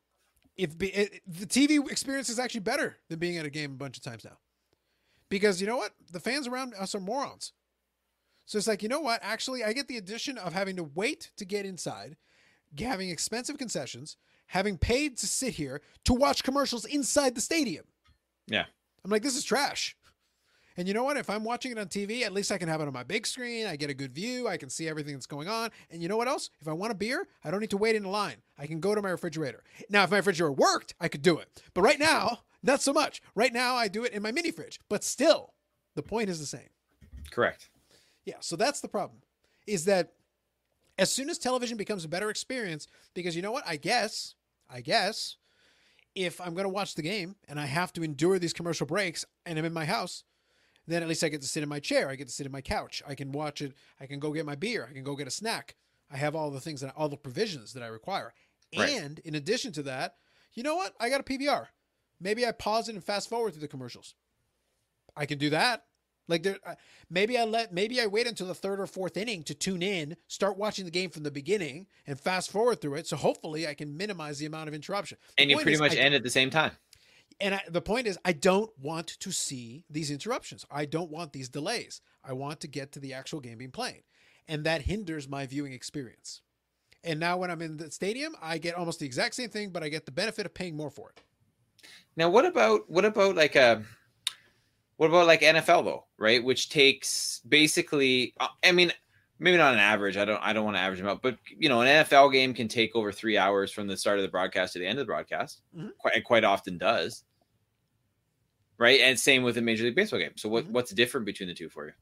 If 0.58 0.78
be, 0.78 0.88
it, 0.88 1.22
the 1.26 1.46
TV 1.46 1.90
experience 1.90 2.28
is 2.28 2.38
actually 2.38 2.60
better 2.60 2.98
than 3.08 3.18
being 3.18 3.38
at 3.38 3.46
a 3.46 3.50
game 3.50 3.72
a 3.72 3.78
bunch 3.78 3.96
of 3.96 4.04
times 4.04 4.26
now, 4.26 4.38
because 5.30 5.62
you 5.62 5.68
know 5.68 5.78
what? 5.78 5.94
The 6.12 6.20
fans 6.20 6.48
around 6.48 6.74
us 6.78 6.94
are 6.94 7.00
morons. 7.00 7.54
So 8.46 8.58
it's 8.58 8.68
like, 8.68 8.84
you 8.84 8.90
know 8.90 9.00
what? 9.00 9.22
Actually, 9.24 9.64
I 9.64 9.72
get 9.72 9.88
the 9.88 9.98
addition 9.98 10.38
of 10.38 10.54
having 10.54 10.76
to 10.76 10.84
wait 10.84 11.32
to 11.38 11.46
get 11.46 11.66
inside, 11.66 12.18
having 12.78 13.10
expensive 13.10 13.58
concessions, 13.58 14.18
having 14.50 14.78
paid 14.78 15.18
to 15.18 15.28
sit 15.28 15.54
here 15.54 15.82
to 16.04 16.14
watch 16.14 16.44
commercials 16.44 16.86
inside 16.86 17.36
the 17.36 17.42
stadium. 17.42 17.86
Yeah. 18.48 18.66
I'm 19.06 19.12
like, 19.12 19.24
this 19.24 19.38
is 19.38 19.44
trash. 19.44 19.96
And 20.76 20.88
you 20.88 20.94
know 20.94 21.04
what? 21.04 21.18
If 21.18 21.30
I'm 21.30 21.44
watching 21.44 21.72
it 21.72 21.78
on 21.78 21.88
TV, 21.88 22.22
at 22.22 22.32
least 22.32 22.52
I 22.52 22.58
can 22.58 22.70
have 22.70 22.80
it 22.82 22.88
on 22.88 22.94
my 22.94 23.04
big 23.04 23.28
screen. 23.28 23.68
I 23.68 23.76
get 23.76 23.90
a 23.90 23.94
good 23.94 24.14
view. 24.14 24.48
I 24.48 24.58
can 24.58 24.70
see 24.70 24.88
everything 24.88 25.14
that's 25.14 25.26
going 25.26 25.48
on. 25.48 25.72
And 25.92 26.02
you 26.02 26.08
know 26.08 26.18
what 26.18 26.28
else? 26.28 26.50
If 26.62 26.68
I 26.68 26.74
want 26.74 26.92
a 26.92 26.96
beer, 26.96 27.28
I 27.44 27.52
don't 27.52 27.60
need 27.60 27.70
to 27.72 27.78
wait 27.78 27.96
in 27.96 28.06
a 28.06 28.10
line. 28.10 28.38
I 28.58 28.66
can 28.66 28.80
go 28.80 28.96
to 28.96 29.02
my 29.02 29.10
refrigerator. 29.10 29.64
Now, 29.90 30.04
if 30.04 30.12
my 30.12 30.18
refrigerator 30.18 30.52
worked, 30.52 30.96
I 31.00 31.10
could 31.10 31.22
do 31.22 31.38
it. 31.38 31.62
But 31.74 31.82
right 31.82 32.00
now, 32.00 32.40
not 32.64 32.82
so 32.82 32.94
much. 32.94 33.22
Right 33.36 33.54
now, 33.54 33.76
I 33.76 33.88
do 33.88 34.04
it 34.04 34.14
in 34.14 34.22
my 34.22 34.32
mini 34.32 34.52
fridge. 34.52 34.80
But 34.90 35.04
still, 35.04 35.54
the 35.96 36.04
point 36.04 36.30
is 36.30 36.40
the 36.40 36.46
same. 36.46 36.70
Correct. 37.30 37.70
Yeah. 38.26 38.38
So 38.40 38.56
that's 38.56 38.80
the 38.80 38.88
problem. 38.88 39.20
Is 39.68 39.86
that 39.86 40.14
as 40.98 41.12
soon 41.12 41.30
as 41.30 41.38
television 41.38 41.78
becomes 41.78 42.06
a 42.06 42.10
better 42.10 42.30
experience, 42.30 42.88
because 43.14 43.36
you 43.36 43.42
know 43.42 43.52
what? 43.52 43.64
I 43.68 43.76
guess, 43.76 44.36
I 44.70 44.82
guess, 44.82 45.38
if 46.16 46.40
I'm 46.42 46.54
going 46.54 46.66
to 46.66 46.70
watch 46.70 46.96
the 46.96 47.02
game 47.02 47.36
and 47.48 47.60
I 47.60 47.66
have 47.66 47.94
to 47.94 48.04
endure 48.04 48.40
these 48.40 48.54
commercial 48.54 48.86
breaks 48.86 49.26
and 49.46 49.58
I'm 49.58 49.66
in 49.66 49.74
my 49.74 49.86
house, 49.86 50.24
then 50.88 51.04
at 51.04 51.10
least 51.10 51.24
I 51.24 51.30
get 51.30 51.42
to 51.42 51.48
sit 51.48 51.64
in 51.64 51.70
my 51.70 51.80
chair. 51.80 52.10
I 52.10 52.16
get 52.16 52.28
to 52.28 52.34
sit 52.34 52.46
in 52.46 52.52
my 52.52 52.62
couch. 52.62 53.02
I 53.08 53.16
can 53.16 53.32
watch 53.32 53.62
it. 53.62 53.74
I 54.00 54.06
can 54.06 54.20
go 54.20 54.32
get 54.32 54.46
my 54.46 54.56
beer. 54.56 54.88
I 54.90 54.94
can 54.94 55.04
go 55.04 55.16
get 55.16 55.28
a 55.28 55.32
snack. 55.32 55.76
I 56.12 56.18
have 56.18 56.36
all 56.36 56.50
the 56.50 56.60
things 56.60 56.82
that 56.82 56.94
all 56.98 57.10
the 57.10 57.18
provisions 57.18 57.74
that 57.74 57.84
I 57.84 57.88
require. 57.88 58.34
Right. 58.76 58.90
And 58.90 59.20
in 59.20 59.36
addition 59.36 59.72
to 59.74 59.84
that, 59.84 60.16
you 60.54 60.64
know 60.64 60.76
what? 60.76 60.94
I 61.00 61.10
got 61.10 61.22
a 61.22 61.24
PVR. 61.24 61.68
Maybe 62.20 62.46
I 62.46 62.52
pause 62.52 62.90
it 62.90 62.96
and 62.96 63.04
fast 63.04 63.30
forward 63.30 63.54
through 63.54 63.62
the 63.62 63.68
commercials. 63.68 64.16
I 65.16 65.26
can 65.26 65.38
do 65.38 65.50
that. 65.52 65.86
Like 66.30 66.44
there, 66.44 66.58
uh, 66.66 66.76
maybe 67.10 67.38
I 67.38 67.44
let 67.44 67.74
maybe 67.74 68.00
I 68.00 68.06
wait 68.06 68.28
until 68.28 68.48
the 68.48 68.54
third 68.56 68.80
or 68.80 68.88
fourth 68.88 69.18
inning 69.18 69.44
to 69.44 69.54
tune 69.54 69.82
in, 69.84 70.16
start 70.28 70.58
watching 70.58 70.86
the 70.86 70.92
game 70.92 71.10
from 71.10 71.24
the 71.24 71.32
beginning, 71.32 71.88
and 72.08 72.18
fast 72.20 72.52
forward 72.52 72.80
through 72.80 72.96
it. 72.96 73.08
So 73.08 73.18
hopefully 73.18 73.68
I 73.68 73.74
can 73.74 73.98
minimize 73.98 74.38
the 74.38 74.46
amount 74.46 74.70
of 74.70 74.74
interruption. 74.74 75.18
The 75.36 75.42
And 75.42 75.52
you 75.52 75.58
pretty 75.58 75.78
much 75.80 75.94
I- 75.94 76.00
end 76.00 76.14
at 76.16 76.24
the 76.24 76.30
same 76.30 76.50
time. 76.50 76.72
and 77.42 77.56
I, 77.56 77.62
the 77.68 77.82
point 77.82 78.06
is, 78.08 78.18
I 78.24 78.32
don't 78.34 78.72
want 78.80 79.08
to 79.08 79.32
see 79.32 79.84
these 79.90 80.12
interruptions. 80.12 80.66
I 80.72 80.86
don't 80.86 81.10
want 81.12 81.34
these 81.34 81.50
delays. 81.50 82.02
I 82.24 82.34
want 82.34 82.60
to 82.62 82.68
get 82.68 82.92
to 82.94 83.00
the 83.00 83.14
actual 83.14 83.40
game 83.40 83.58
being 83.58 83.72
played, 83.72 84.04
and 84.48 84.64
that 84.66 84.84
hinders 84.84 85.28
my 85.28 85.46
viewing 85.48 85.74
experience. 85.74 86.42
And 87.04 87.20
now 87.20 87.38
when 87.38 87.50
I'm 87.50 87.62
in 87.62 87.78
the 87.78 87.90
stadium, 87.92 88.36
I 88.42 88.58
get 88.58 88.76
almost 88.76 89.00
the 89.00 89.06
exact 89.06 89.34
same 89.36 89.50
thing, 89.50 89.70
but 89.70 89.84
I 89.84 89.90
get 89.90 90.06
the 90.06 90.12
benefit 90.12 90.46
of 90.46 90.54
paying 90.54 90.76
more 90.76 90.90
for 90.90 91.10
it. 91.10 91.22
Now, 92.18 92.30
what 92.30 92.46
about 92.46 92.90
what 92.90 93.06
about 93.06 93.36
like 93.36 93.56
a 93.56 93.84
what 95.00 95.08
about 95.08 95.28
like 95.28 95.40
NFL 95.40 95.86
though, 95.86 96.06
right? 96.18 96.44
Which 96.44 96.68
takes 96.68 97.40
basically, 97.48 98.34
uh, 98.38 98.50
I 98.62 98.74
mean, 98.74 98.92
maybe 99.40 99.56
not 99.56 99.72
an 99.74 99.80
average. 99.80 100.18
I 100.18 100.26
don't 100.26 100.42
I 100.44 100.52
don't 100.52 100.66
want 100.66 100.76
to 100.76 100.82
average 100.82 101.00
them 101.00 101.08
out, 101.08 101.22
but 101.22 101.38
you 101.48 101.70
know, 101.70 101.80
an 101.80 101.88
NFL 101.88 102.34
game 102.34 102.54
can 102.54 102.68
take 102.68 102.94
over 102.98 103.14
three 103.14 103.38
hours 103.38 103.72
from 103.72 103.88
the 103.88 103.96
start 103.96 104.18
of 104.20 104.24
the 104.24 104.28
broadcast 104.30 104.74
to 104.74 104.80
the 104.80 104.86
end 104.86 105.00
of 105.00 105.04
the 105.08 105.10
broadcast. 105.12 105.62
Mhm. 105.74 105.96
Quite 105.98 106.18
it 106.18 106.26
quite 106.26 106.44
often 106.44 106.78
does, 106.78 107.24
right? 108.78 109.00
And 109.00 109.18
same 109.18 109.44
with 109.44 109.58
a 109.58 109.62
Major 109.62 109.86
League 109.86 109.96
Baseball 109.96 110.20
game. 110.20 110.36
So 110.36 110.50
what 110.50 110.66
Mhm. 110.66 110.72
what's 110.72 110.92
different 110.92 111.26
between 111.26 111.48
the 111.48 111.56
two 111.56 111.70
for 111.70 111.86
you? 111.88 111.94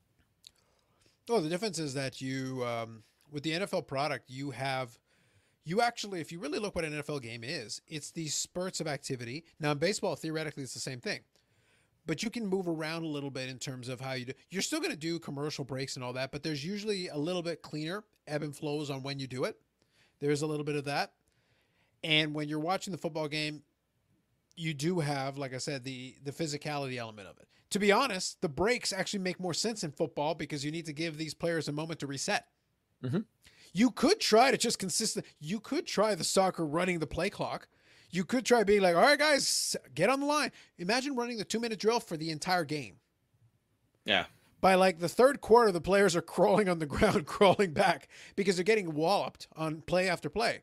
Oh, 1.30 1.40
the 1.40 1.50
difference 1.50 1.78
is 1.78 1.94
that 1.94 2.20
you, 2.20 2.66
um, 2.66 3.04
with 3.30 3.44
the 3.44 3.52
NFL 3.54 3.84
product, 3.84 4.28
you 4.30 4.50
have, 4.52 4.98
you 5.66 5.82
actually, 5.82 6.20
if 6.22 6.32
you 6.32 6.40
really 6.40 6.58
look 6.58 6.74
what 6.76 6.84
an 6.86 6.94
NFL 6.94 7.20
game 7.22 7.44
is, 7.44 7.80
it's 7.88 8.10
these 8.10 8.34
spurts 8.34 8.80
of 8.80 8.88
activity. 8.88 9.46
Now, 9.60 9.72
in 9.74 9.78
baseball, 9.78 10.16
theoretically, 10.16 10.64
it's 10.64 10.74
the 10.74 10.80
same 10.80 11.00
thing, 11.02 11.20
but 12.08 12.24
you 12.24 12.30
can 12.30 12.48
move 12.48 12.68
around 12.68 13.04
a 13.04 13.08
little 13.08 13.30
bit 13.30 13.50
in 13.50 13.60
terms 13.60 13.90
of 13.90 14.02
how 14.02 14.14
you 14.14 14.26
do. 14.26 14.34
You're 14.50 14.62
still 14.62 14.80
going 14.80 14.92
to 14.92 14.98
do 14.98 15.20
commercial 15.20 15.64
breaks 15.64 15.96
and 15.96 16.04
all 16.04 16.14
that, 16.14 16.32
but 16.32 16.42
there's 16.42 16.66
usually 16.66 17.10
a 17.10 17.18
little 17.18 17.44
bit 17.44 17.62
cleaner 17.62 18.04
ebb 18.26 18.42
and 18.44 18.56
flows 18.56 18.90
on 18.90 19.04
when 19.04 19.20
you 19.20 19.28
do 19.28 19.44
it. 19.44 19.58
There's 20.20 20.42
a 20.42 20.48
little 20.48 20.64
bit 20.66 20.76
of 20.76 20.86
that. 20.86 21.14
And 22.04 22.34
when 22.34 22.50
you're 22.50 22.60
watching 22.60 22.92
the 22.92 22.98
football 22.98 23.28
game, 23.28 23.62
you 24.56 24.74
do 24.74 25.00
have, 25.00 25.38
like 25.38 25.54
I 25.54 25.58
said, 25.60 25.84
the 25.84 26.16
the 26.24 26.32
physicality 26.32 26.98
element 26.98 27.28
of 27.28 27.38
it. 27.38 27.48
To 27.72 27.80
be 27.80 27.92
honest, 27.92 28.42
the 28.42 28.50
breaks 28.50 28.92
actually 28.94 29.20
make 29.20 29.40
more 29.40 29.54
sense 29.54 29.84
in 29.84 29.92
football 29.92 30.34
because 30.34 30.64
you 30.64 30.72
need 30.72 30.86
to 30.86 30.94
give 30.94 31.18
these 31.18 31.34
players 31.34 31.68
a 31.68 31.72
moment 31.72 32.00
to 32.00 32.08
reset. 32.08 32.48
Mhm. 33.04 33.26
You 33.74 33.92
could 33.92 34.20
try 34.20 34.50
to 34.50 34.58
just 34.58 34.80
consistent. 34.80 35.26
You 35.40 35.60
could 35.60 35.86
try 35.86 36.16
the 36.16 36.24
soccer 36.24 36.66
running 36.66 37.00
the 37.00 37.08
play 37.08 37.30
clock. 37.30 37.68
You 38.10 38.24
could 38.24 38.46
try 38.46 38.64
being 38.64 38.82
like, 38.82 38.96
all 38.96 39.02
right, 39.02 39.20
guys, 39.20 39.76
get 39.94 40.10
on 40.10 40.20
the 40.22 40.26
line. 40.26 40.52
Imagine 40.78 41.16
running 41.16 41.38
the 41.38 41.44
two 41.44 41.60
minute 41.60 41.80
drill 41.80 42.00
for 42.00 42.18
the 42.18 42.30
entire 42.32 42.64
game. 42.64 42.96
Yeah, 44.06 44.26
By 44.62 44.76
like 44.76 45.00
the 45.00 45.10
third 45.10 45.42
quarter, 45.42 45.70
the 45.72 45.82
players 45.82 46.16
are 46.16 46.22
crawling 46.36 46.70
on 46.70 46.80
the 46.80 46.86
ground, 46.86 47.26
crawling 47.26 47.74
back 47.74 48.08
because 48.38 48.56
they're 48.56 48.64
getting 48.64 48.94
walloped 48.94 49.48
on 49.56 49.82
play 49.82 50.08
after 50.08 50.30
play. 50.30 50.62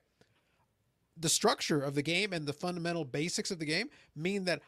The 1.17 1.29
structure 1.29 1.81
of 1.81 1.95
the 1.95 2.03
game 2.03 2.33
and 2.33 2.47
the 2.47 2.55
fundamental 2.55 3.05
basics 3.05 3.51
of 3.51 3.59
the 3.59 3.67
game 3.67 3.91
mean 4.17 4.45
that 4.45 4.63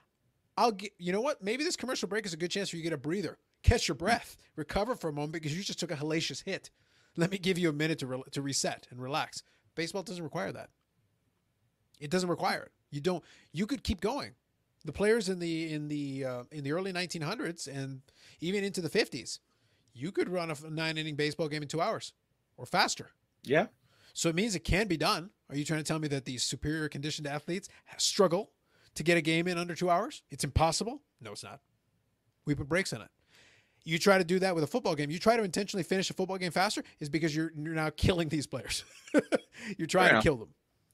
I'll 0.58 0.72
get, 0.72 0.92
you 0.98 1.12
know 1.12 1.22
what? 1.22 1.42
Maybe 1.42 1.64
this 1.64 1.76
commercial 1.76 2.08
break 2.08 2.26
is 2.26 2.34
a 2.34 2.36
good 2.36 2.50
chance 2.50 2.68
for 2.68 2.76
you 2.76 2.82
to 2.82 2.90
get 2.90 2.94
a 2.94 2.98
breather, 2.98 3.38
catch 3.62 3.88
your 3.88 3.94
breath, 3.94 4.36
recover 4.54 4.94
for 4.94 5.08
a 5.08 5.12
moment 5.12 5.32
because 5.32 5.56
you 5.56 5.64
just 5.64 5.80
took 5.80 5.90
a 5.90 5.96
hellacious 5.96 6.44
hit. 6.44 6.70
Let 7.16 7.30
me 7.30 7.38
give 7.38 7.58
you 7.58 7.70
a 7.70 7.72
minute 7.72 7.98
to, 8.00 8.06
re- 8.06 8.22
to 8.32 8.42
reset 8.42 8.86
and 8.90 9.00
relax. 9.00 9.42
Baseball 9.74 10.02
doesn't 10.02 10.22
require 10.22 10.52
that. 10.52 10.68
It 12.00 12.11
doesn't 12.11 12.28
require 12.28 12.62
it. 12.62 12.72
You 12.90 13.00
don't. 13.00 13.22
You 13.52 13.66
could 13.66 13.82
keep 13.82 14.00
going. 14.00 14.32
The 14.85 14.92
players 14.92 15.28
in 15.28 15.38
the 15.40 15.72
in 15.72 15.88
the 15.88 16.24
uh, 16.24 16.42
in 16.52 16.62
the 16.64 16.72
early 16.72 16.92
1900s 16.92 17.66
and 17.66 18.02
even 18.40 18.62
into 18.62 18.80
the 18.80 18.88
50s, 18.90 19.40
you 19.92 20.12
could 20.12 20.28
run 20.28 20.50
a 20.50 20.70
nine 20.70 20.96
inning 20.96 21.16
baseball 21.16 21.48
game 21.48 21.62
in 21.62 21.68
two 21.68 21.80
hours 21.80 22.12
or 22.56 22.66
faster. 22.66 23.11
yeah, 23.42 23.66
So 24.12 24.28
it 24.28 24.35
means 24.35 24.54
it 24.54 24.61
can 24.64 24.87
be 24.87 24.96
done. 24.96 25.30
Are 25.50 25.56
you 25.56 25.64
trying 25.64 25.80
to 25.80 25.85
tell 25.85 25.98
me 25.98 26.09
that 26.09 26.24
these 26.24 26.42
superior 26.44 26.88
conditioned 26.88 27.26
athletes 27.26 27.68
struggle 27.98 28.50
to 28.94 29.02
get 29.02 29.16
a 29.18 29.20
game 29.20 29.48
in 29.48 29.59
under 29.59 29.74
two 29.74 29.90
hours? 29.90 30.22
It's 30.30 30.44
impossible? 30.44 31.02
No, 31.20 31.32
it's 31.32 31.42
not. 31.44 31.61
We 32.44 32.54
put 32.54 32.68
brakes 32.68 32.92
on 32.92 33.00
it. 33.02 33.09
You 33.85 33.98
try 33.98 34.18
to 34.18 34.24
do 34.24 34.38
that 34.40 34.54
with 34.54 34.64
a 34.64 34.66
football 34.66 34.94
game. 34.94 35.11
You 35.11 35.18
try 35.18 35.37
to 35.37 35.42
intentionally 35.42 35.82
finish 35.85 36.11
a 36.11 36.14
football 36.14 36.38
game 36.38 36.50
faster 36.52 36.82
is 37.00 37.09
because 37.09 37.35
you're 37.35 37.50
you're 37.56 37.74
now 37.74 37.90
killing 37.90 38.28
these 38.28 38.46
players. 38.46 38.85
you're 39.78 39.87
trying 39.87 40.04
Fair 40.04 40.09
to 40.09 40.14
enough. 40.14 40.22
kill 40.22 40.37
them 40.37 40.48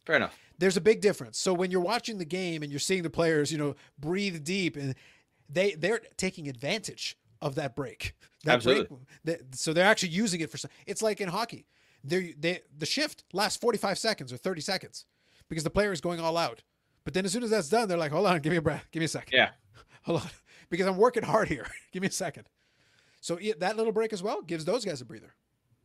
fair 0.06 0.16
enough. 0.16 0.36
There's 0.62 0.76
a 0.76 0.80
big 0.80 1.00
difference. 1.00 1.38
So 1.38 1.52
when 1.52 1.72
you're 1.72 1.80
watching 1.80 2.18
the 2.18 2.24
game 2.24 2.62
and 2.62 2.70
you're 2.70 2.78
seeing 2.78 3.02
the 3.02 3.10
players, 3.10 3.50
you 3.50 3.58
know, 3.58 3.74
breathe 3.98 4.44
deep 4.44 4.76
and 4.76 4.94
they 5.48 5.72
they're 5.72 6.00
taking 6.16 6.48
advantage 6.48 7.18
of 7.40 7.56
that 7.56 7.74
break. 7.74 8.14
That 8.44 8.54
Absolutely. 8.54 8.96
break 9.24 9.38
that- 9.40 9.56
so 9.56 9.72
they're 9.72 9.84
actually 9.84 10.10
using 10.10 10.40
it 10.40 10.50
for. 10.50 10.68
It's 10.86 11.02
like 11.02 11.20
in 11.20 11.28
hockey. 11.28 11.66
They 12.04 12.34
they 12.38 12.60
the 12.78 12.86
shift 12.86 13.24
lasts 13.32 13.58
45 13.58 13.98
seconds 13.98 14.32
or 14.32 14.36
30 14.36 14.60
seconds 14.60 15.06
because 15.48 15.64
the 15.64 15.70
player 15.70 15.90
is 15.90 16.00
going 16.00 16.20
all 16.20 16.36
out. 16.36 16.62
But 17.02 17.14
then 17.14 17.24
as 17.24 17.32
soon 17.32 17.42
as 17.42 17.50
that's 17.50 17.68
done, 17.68 17.88
they're 17.88 17.98
like, 17.98 18.12
"Hold 18.12 18.28
on, 18.28 18.40
give 18.40 18.52
me 18.52 18.56
a 18.58 18.62
breath. 18.62 18.86
Give 18.92 19.00
me 19.00 19.06
a 19.06 19.08
second. 19.08 19.36
Yeah, 19.36 19.50
Hold 20.04 20.20
on. 20.20 20.28
Because 20.70 20.86
I'm 20.86 20.96
working 20.96 21.24
hard 21.24 21.48
here. 21.48 21.66
give 21.92 22.02
me 22.02 22.08
a 22.08 22.12
second. 22.12 22.48
So 23.20 23.36
yeah, 23.40 23.54
that 23.58 23.76
little 23.76 23.92
break 23.92 24.12
as 24.12 24.22
well 24.22 24.42
gives 24.42 24.64
those 24.64 24.84
guys 24.84 25.00
a 25.00 25.04
breather. 25.04 25.34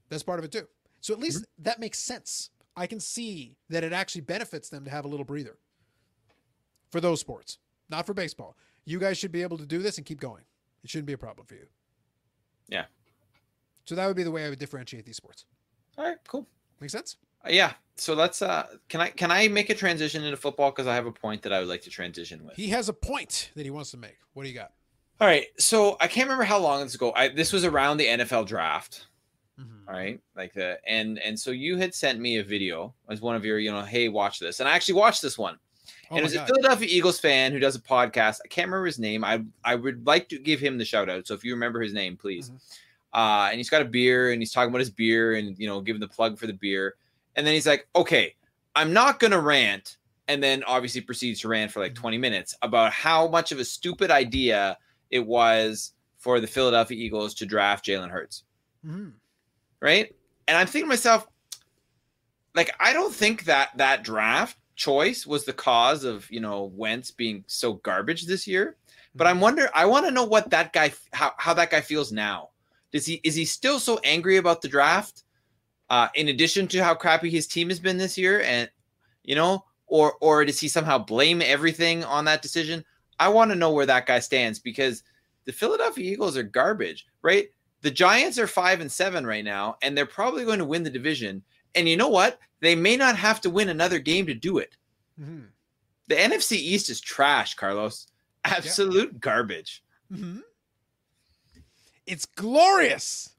That's 0.09 0.21
part 0.21 0.37
of 0.37 0.45
it 0.45 0.51
too. 0.51 0.67
So 1.01 1.15
at 1.15 1.19
least 1.19 1.39
mm-hmm. 1.39 1.63
that 1.63 1.79
makes 1.79 1.97
sense. 1.97 2.51
I 2.77 2.87
can 2.87 2.99
see 2.99 3.57
that 3.69 3.83
it 3.83 3.91
actually 3.91 4.21
benefits 4.21 4.69
them 4.69 4.85
to 4.85 4.91
have 4.91 5.03
a 5.03 5.07
little 5.07 5.25
breather 5.25 5.57
for 6.91 7.01
those 7.01 7.19
sports, 7.19 7.57
not 7.89 8.05
for 8.05 8.13
baseball. 8.13 8.55
You 8.85 8.99
guys 8.99 9.17
should 9.17 9.31
be 9.31 9.41
able 9.41 9.57
to 9.57 9.65
do 9.65 9.79
this 9.79 9.97
and 9.97 10.05
keep 10.05 10.19
going. 10.21 10.43
It 10.83 10.89
shouldn't 10.89 11.07
be 11.07 11.13
a 11.13 11.17
problem 11.17 11.45
for 11.47 11.55
you. 11.55 11.65
Yeah. 12.69 12.85
So 13.85 13.95
that 13.95 14.05
would 14.07 14.15
be 14.15 14.23
the 14.23 14.31
way 14.31 14.45
I 14.45 14.49
would 14.49 14.59
differentiate 14.59 15.05
these 15.05 15.17
sports. 15.17 15.45
all 15.97 16.05
right, 16.05 16.17
cool. 16.27 16.47
Make 16.79 16.91
sense? 16.91 17.17
Uh, 17.45 17.49
yeah, 17.49 17.73
so 17.95 18.13
let's. 18.13 18.41
uh 18.41 18.67
Can 18.89 19.01
I 19.01 19.09
can 19.09 19.31
I 19.31 19.47
make 19.47 19.69
a 19.69 19.75
transition 19.75 20.23
into 20.23 20.37
football 20.37 20.71
because 20.71 20.87
I 20.87 20.95
have 20.95 21.05
a 21.07 21.11
point 21.11 21.41
that 21.43 21.51
I 21.53 21.59
would 21.59 21.67
like 21.67 21.81
to 21.83 21.89
transition 21.89 22.45
with. 22.45 22.55
He 22.55 22.69
has 22.69 22.89
a 22.89 22.93
point 22.93 23.51
that 23.55 23.63
he 23.63 23.71
wants 23.71 23.91
to 23.91 23.97
make. 23.97 24.17
What 24.33 24.43
do 24.43 24.49
you 24.49 24.55
got? 24.55 24.71
All 25.19 25.27
right, 25.27 25.47
so 25.57 25.97
I 25.99 26.07
can't 26.07 26.27
remember 26.27 26.43
how 26.43 26.59
long 26.59 26.81
ago. 26.83 27.11
I 27.15 27.29
this 27.29 27.51
was 27.51 27.65
around 27.65 27.97
the 27.97 28.05
NFL 28.05 28.45
draft. 28.47 29.07
Mm-hmm. 29.59 29.89
All 29.89 29.95
right, 29.95 30.19
like 30.35 30.53
the 30.53 30.77
and 30.85 31.17
and 31.19 31.39
so 31.39 31.51
you 31.51 31.77
had 31.77 31.93
sent 31.95 32.19
me 32.19 32.37
a 32.37 32.43
video 32.43 32.93
as 33.09 33.21
one 33.21 33.35
of 33.35 33.43
your 33.43 33.57
you 33.57 33.71
know 33.71 33.81
hey 33.81 34.07
watch 34.09 34.39
this 34.39 34.59
and 34.59 34.69
I 34.69 34.73
actually 34.73 34.93
watched 34.95 35.21
this 35.21 35.37
one 35.37 35.57
Oh 36.11 36.15
and 36.15 36.19
it 36.19 36.23
was 36.23 36.35
a 36.35 36.45
Philadelphia 36.45 36.87
Eagles 36.89 37.19
fan 37.19 37.51
who 37.51 37.59
does 37.59 37.75
a 37.75 37.79
podcast. 37.81 38.39
I 38.45 38.47
can't 38.49 38.67
remember 38.67 38.85
his 38.85 38.99
name. 38.99 39.23
I 39.23 39.43
I 39.63 39.75
would 39.75 40.05
like 40.05 40.29
to 40.29 40.39
give 40.39 40.59
him 40.59 40.77
the 40.77 40.85
shout 40.85 41.09
out. 41.09 41.25
So 41.27 41.33
if 41.33 41.43
you 41.43 41.53
remember 41.53 41.81
his 41.81 41.93
name, 41.93 42.15
please. 42.17 42.49
Mhm. 42.49 42.59
Uh, 43.13 43.47
and 43.49 43.57
he's 43.57 43.69
got 43.69 43.81
a 43.81 43.85
beer 43.85 44.31
and 44.31 44.41
he's 44.41 44.51
talking 44.51 44.69
about 44.69 44.79
his 44.79 44.89
beer 44.91 45.35
and 45.35 45.57
you 45.57 45.67
know 45.67 45.81
giving 45.81 45.99
the 45.99 46.07
plug 46.07 46.37
for 46.37 46.47
the 46.47 46.53
beer. 46.53 46.95
And 47.35 47.45
then 47.45 47.53
he's 47.53 47.67
like, 47.67 47.87
okay, 47.95 48.35
I'm 48.75 48.93
not 48.93 49.19
gonna 49.19 49.39
rant. 49.39 49.97
And 50.27 50.43
then 50.43 50.63
obviously 50.65 51.01
proceeds 51.01 51.39
to 51.41 51.47
rant 51.47 51.71
for 51.71 51.79
like 51.79 51.93
Mhm. 51.93 51.97
20 52.01 52.17
minutes 52.19 52.55
about 52.61 52.91
how 52.93 53.27
much 53.27 53.51
of 53.51 53.59
a 53.59 53.65
stupid 53.65 54.11
idea 54.11 54.77
it 55.09 55.25
was 55.25 55.93
for 56.17 56.39
the 56.39 56.47
Philadelphia 56.47 56.97
Eagles 56.97 57.33
to 57.35 57.45
draft 57.45 57.85
Jalen 57.85 58.09
Hurts 58.11 58.43
Mhm. 58.85 59.13
Right? 59.81 60.13
And 60.47 60.57
I'm 60.57 60.67
thinking 60.67 60.85
to 60.85 60.89
myself, 60.89 61.27
like, 62.55 62.73
I 62.79 62.93
don't 62.93 63.13
think 63.13 63.45
that 63.45 63.77
that 63.77 64.03
draft 64.03 64.57
choice 64.77 65.25
was 65.25 65.43
the 65.43 65.53
cause 65.53 66.03
of 66.03 66.29
you 66.31 66.39
know 66.39 66.71
Wentz 66.75 67.11
being 67.11 67.43
so 67.47 67.73
garbage 67.73 68.25
this 68.25 68.47
year. 68.47 68.77
But 69.13 69.27
I'm 69.27 69.41
wonder 69.41 69.69
I 69.73 69.85
want 69.85 70.05
to 70.05 70.11
know 70.11 70.23
what 70.23 70.51
that 70.51 70.71
guy 70.71 70.93
how, 71.11 71.33
how 71.37 71.53
that 71.55 71.71
guy 71.71 71.81
feels 71.81 72.11
now. 72.11 72.49
Does 72.93 73.05
he 73.05 73.19
is 73.23 73.35
he 73.35 73.43
still 73.43 73.79
so 73.79 73.99
angry 74.03 74.37
about 74.37 74.61
the 74.61 74.69
draft? 74.69 75.23
Uh, 75.89 76.09
in 76.15 76.27
addition 76.27 76.67
to 76.67 76.83
how 76.83 76.93
crappy 76.93 77.29
his 77.29 77.47
team 77.47 77.69
has 77.69 77.79
been 77.79 77.97
this 77.97 78.17
year, 78.17 78.41
and 78.41 78.69
you 79.23 79.35
know, 79.35 79.65
or 79.87 80.13
or 80.21 80.45
does 80.45 80.59
he 80.59 80.67
somehow 80.67 80.97
blame 80.97 81.41
everything 81.41 82.03
on 82.03 82.25
that 82.25 82.41
decision? 82.41 82.85
I 83.19 83.29
want 83.29 83.51
to 83.51 83.55
know 83.55 83.71
where 83.71 83.85
that 83.87 84.05
guy 84.05 84.19
stands 84.19 84.59
because 84.59 85.03
the 85.45 85.51
Philadelphia 85.51 86.11
Eagles 86.11 86.37
are 86.37 86.43
garbage, 86.43 87.07
right? 87.21 87.47
The 87.81 87.91
Giants 87.91 88.39
are 88.39 88.47
five 88.47 88.81
and 88.81 88.91
seven 88.91 89.25
right 89.25 89.43
now, 89.43 89.77
and 89.81 89.97
they're 89.97 90.05
probably 90.05 90.45
going 90.45 90.59
to 90.59 90.65
win 90.65 90.83
the 90.83 90.89
division. 90.89 91.43
And 91.75 91.87
you 91.87 91.95
know 91.95 92.07
what? 92.07 92.39
They 92.59 92.75
may 92.75 92.97
not 92.97 93.15
have 93.17 93.39
to 93.41 93.49
win 93.49 93.69
another 93.69 93.99
game 93.99 94.25
to 94.25 94.33
do 94.33 94.57
it. 94.57 94.75
Mm-hmm. 95.21 95.45
The 96.07 96.15
NFC 96.15 96.53
East 96.53 96.89
is 96.89 97.01
trash, 97.01 97.55
Carlos. 97.55 98.07
Absolute 98.45 99.11
yep. 99.11 99.21
garbage. 99.21 99.83
Mm-hmm. 100.11 100.39
It's 102.05 102.25
glorious. 102.25 103.31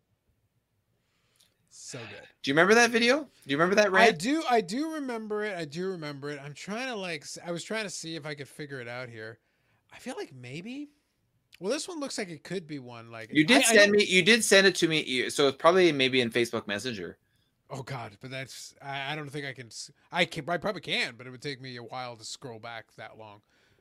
So 1.70 1.98
good. 1.98 2.28
Do 2.42 2.50
you 2.50 2.54
remember 2.54 2.74
that 2.74 2.90
video? 2.90 3.20
Do 3.20 3.28
you 3.46 3.56
remember 3.56 3.74
that? 3.76 3.90
Right? 3.90 4.08
I 4.08 4.12
do. 4.12 4.42
I 4.48 4.60
do 4.60 4.92
remember 4.92 5.44
it. 5.44 5.56
I 5.56 5.64
do 5.64 5.88
remember 5.88 6.30
it. 6.30 6.40
I'm 6.44 6.52
trying 6.52 6.88
to 6.88 6.94
like. 6.94 7.24
I 7.44 7.50
was 7.50 7.64
trying 7.64 7.84
to 7.84 7.90
see 7.90 8.14
if 8.14 8.26
I 8.26 8.34
could 8.34 8.48
figure 8.48 8.80
it 8.80 8.88
out 8.88 9.08
here. 9.08 9.38
I 9.92 9.98
feel 9.98 10.14
like 10.16 10.32
maybe. 10.34 10.90
Well, 11.60 11.72
this 11.72 11.88
one 11.88 11.98
looks 11.98 12.18
like 12.18 12.28
it 12.28 12.44
could 12.44 12.66
be 12.66 12.78
one. 12.78 13.10
Like 13.10 13.30
you 13.32 13.44
did 13.44 13.58
I, 13.58 13.62
send 13.62 13.92
I 13.92 13.96
me. 13.96 14.04
You 14.04 14.22
did 14.22 14.44
send 14.44 14.66
it 14.66 14.74
to 14.76 14.88
me. 14.88 15.28
So 15.30 15.48
it's 15.48 15.56
probably 15.56 15.90
maybe 15.92 16.20
in 16.20 16.30
Facebook 16.30 16.66
Messenger. 16.66 17.18
Oh 17.70 17.82
God, 17.82 18.16
but 18.20 18.30
that's 18.30 18.74
I, 18.80 19.12
I 19.12 19.16
don't 19.16 19.28
think 19.28 19.44
I 19.44 19.52
can. 19.52 19.68
I 20.12 20.24
can. 20.24 20.48
I 20.48 20.56
probably 20.56 20.80
can, 20.80 21.14
but 21.16 21.26
it 21.26 21.30
would 21.30 21.42
take 21.42 21.60
me 21.60 21.76
a 21.76 21.82
while 21.82 22.16
to 22.16 22.24
scroll 22.24 22.58
back 22.58 22.86
that 22.96 23.18
long. 23.18 23.40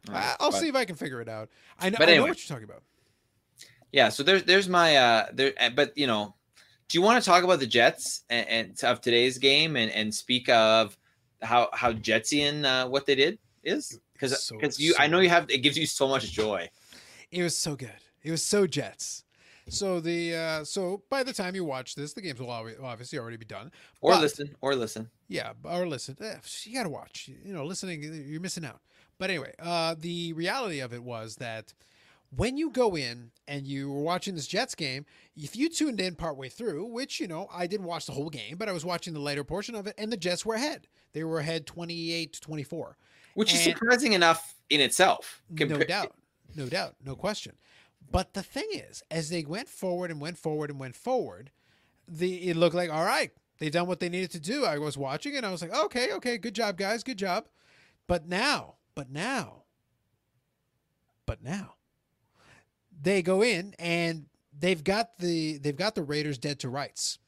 Right, 0.10 0.36
I'll 0.40 0.52
but, 0.52 0.60
see 0.60 0.70
if 0.70 0.76
I 0.76 0.86
can 0.86 0.96
figure 0.96 1.22
it 1.22 1.30
out. 1.30 1.50
I 1.80 1.90
know. 1.90 1.98
Anyway, 2.00 2.14
I 2.14 2.18
know 2.18 2.28
what 2.28 2.50
you're 2.50 2.56
talking 2.56 2.70
about. 2.70 2.84
Yeah. 3.92 4.10
So 4.10 4.24
there's 4.24 4.44
there's 4.44 4.68
my 4.68 4.96
uh 4.96 5.28
there, 5.32 5.54
eh, 5.58 5.70
but 5.70 5.98
you 5.98 6.08
know, 6.08 6.34
do 6.90 6.98
you 6.98 7.02
want 7.02 7.24
to 7.24 7.30
talk 7.30 7.44
about 7.44 7.60
the 7.60 7.68
Jets 7.68 8.24
and, 8.30 8.48
and 8.48 8.84
of 8.84 9.02
today's 9.02 9.38
game 9.38 9.76
and 9.76 9.92
and 9.92 10.14
speak 10.14 10.50
of 10.50 10.98
how 11.42 11.70
how 11.74 11.94
Jetsian 11.94 12.66
uh, 12.66 12.90
what 12.90 13.06
they 13.06 13.16
did 13.16 13.40
is 13.64 14.00
because 14.14 14.50
because 14.52 14.76
so, 14.76 14.82
you 14.82 14.94
so 14.94 15.00
I 15.00 15.08
know 15.08 15.20
you 15.20 15.30
have 15.30 15.50
it 15.50 15.60
gives 15.60 15.78
you 15.78 15.86
so 15.86 16.08
much 16.08 16.32
joy. 16.32 16.70
It 17.32 17.44
was 17.44 17.56
so 17.56 17.76
good. 17.76 17.90
It 18.24 18.32
was 18.32 18.44
so 18.44 18.68
Jets. 18.68 19.24
So 19.70 20.00
the 20.00 20.36
uh, 20.36 20.64
so 20.64 21.04
by 21.10 21.24
the 21.24 21.34
time 21.34 21.54
you 21.54 21.66
watch 21.66 21.96
this, 21.96 22.14
the 22.14 22.22
games 22.22 22.40
will 22.40 22.50
obviously 22.50 23.20
already 23.20 23.38
be 23.38 23.46
done. 23.46 23.72
Or 24.00 24.14
but, 24.14 24.22
listen, 24.22 24.56
or 24.62 24.76
listen. 24.76 25.10
Yeah, 25.28 25.54
or 25.64 25.86
listen. 25.88 26.16
Eh, 26.22 26.36
you 26.64 26.74
got 26.74 26.84
to 26.84 26.90
watch. 26.90 27.30
You 27.44 27.54
know, 27.54 27.66
listening, 27.66 28.02
you're 28.02 28.40
missing 28.40 28.64
out. 28.64 28.80
But 29.18 29.30
anyway, 29.30 29.54
uh, 29.60 29.96
the 30.00 30.32
reality 30.34 30.80
of 30.80 30.94
it 30.94 31.04
was 31.04 31.36
that 31.38 31.74
when 32.36 32.58
you 32.58 32.70
go 32.70 32.96
in 32.96 33.32
and 33.48 33.66
you 33.66 33.92
were 33.92 34.02
watching 34.02 34.36
this 34.36 34.48
Jets 34.48 34.76
game, 34.76 35.06
if 35.36 35.56
you 35.56 35.70
tuned 35.70 36.00
in 36.00 36.16
partway 36.16 36.50
through, 36.50 36.86
which 36.86 37.20
you 37.20 37.28
know 37.28 37.48
I 37.54 37.68
didn't 37.68 37.88
watch 37.88 38.06
the 38.06 38.14
whole 38.14 38.30
game, 38.30 38.58
but 38.58 38.70
I 38.70 38.72
was 38.72 38.86
watching 38.86 39.14
the 39.14 39.20
later 39.20 39.44
portion 39.44 39.76
of 39.76 39.88
it, 39.88 39.96
and 39.98 40.12
the 40.12 40.18
Jets 40.18 40.46
were 40.46 40.56
ahead. 40.56 40.88
They 41.14 41.24
were 41.24 41.40
ahead 41.40 41.66
twenty 41.66 42.14
eight 42.14 42.34
to 42.34 42.42
twenty 42.42 42.64
four, 42.64 42.98
which 43.34 43.52
and 43.52 43.60
is 43.60 43.66
surprising 43.66 44.14
enough 44.14 44.56
in 44.70 44.82
itself. 44.82 45.42
No 45.50 45.80
doubt, 45.80 46.14
no 46.56 46.68
doubt, 46.68 46.96
no 47.04 47.16
question. 47.16 47.56
But 48.10 48.34
the 48.34 48.44
thing 48.44 48.68
is, 48.72 49.04
as 49.12 49.30
they 49.30 49.44
went 49.44 49.70
forward 49.70 50.12
and 50.12 50.22
went 50.22 50.38
forward 50.38 50.70
and 50.70 50.80
went 50.80 50.96
forward, 50.96 51.52
the 52.08 52.50
it 52.50 52.56
looked 52.56 52.76
like 52.76 52.90
all 52.90 53.04
right, 53.04 53.32
they've 53.60 53.72
done 53.72 53.88
what 53.88 54.00
they 54.00 54.10
needed 54.10 54.32
to 54.32 54.40
do. 54.40 54.66
I 54.66 54.78
was 54.78 54.98
watching 54.98 55.36
and 55.36 55.46
I 55.46 55.52
was 55.52 55.62
like, 55.62 55.74
okay, 55.74 56.14
okay, 56.14 56.38
good 56.38 56.56
job, 56.56 56.78
guys, 56.78 57.04
good 57.04 57.18
job. 57.18 57.48
But 58.08 58.28
now, 58.28 58.76
but 58.96 59.10
now, 59.10 59.64
but 61.26 61.44
now, 61.44 61.76
they 63.02 63.22
go 63.22 63.44
in 63.44 63.76
and 63.78 64.28
they've 64.58 64.84
got 64.84 65.18
the 65.20 65.58
they've 65.58 65.76
got 65.76 65.96
the 65.96 66.04
Raiders 66.04 66.38
dead 66.38 66.60
to 66.60 66.70
rights. 66.70 67.20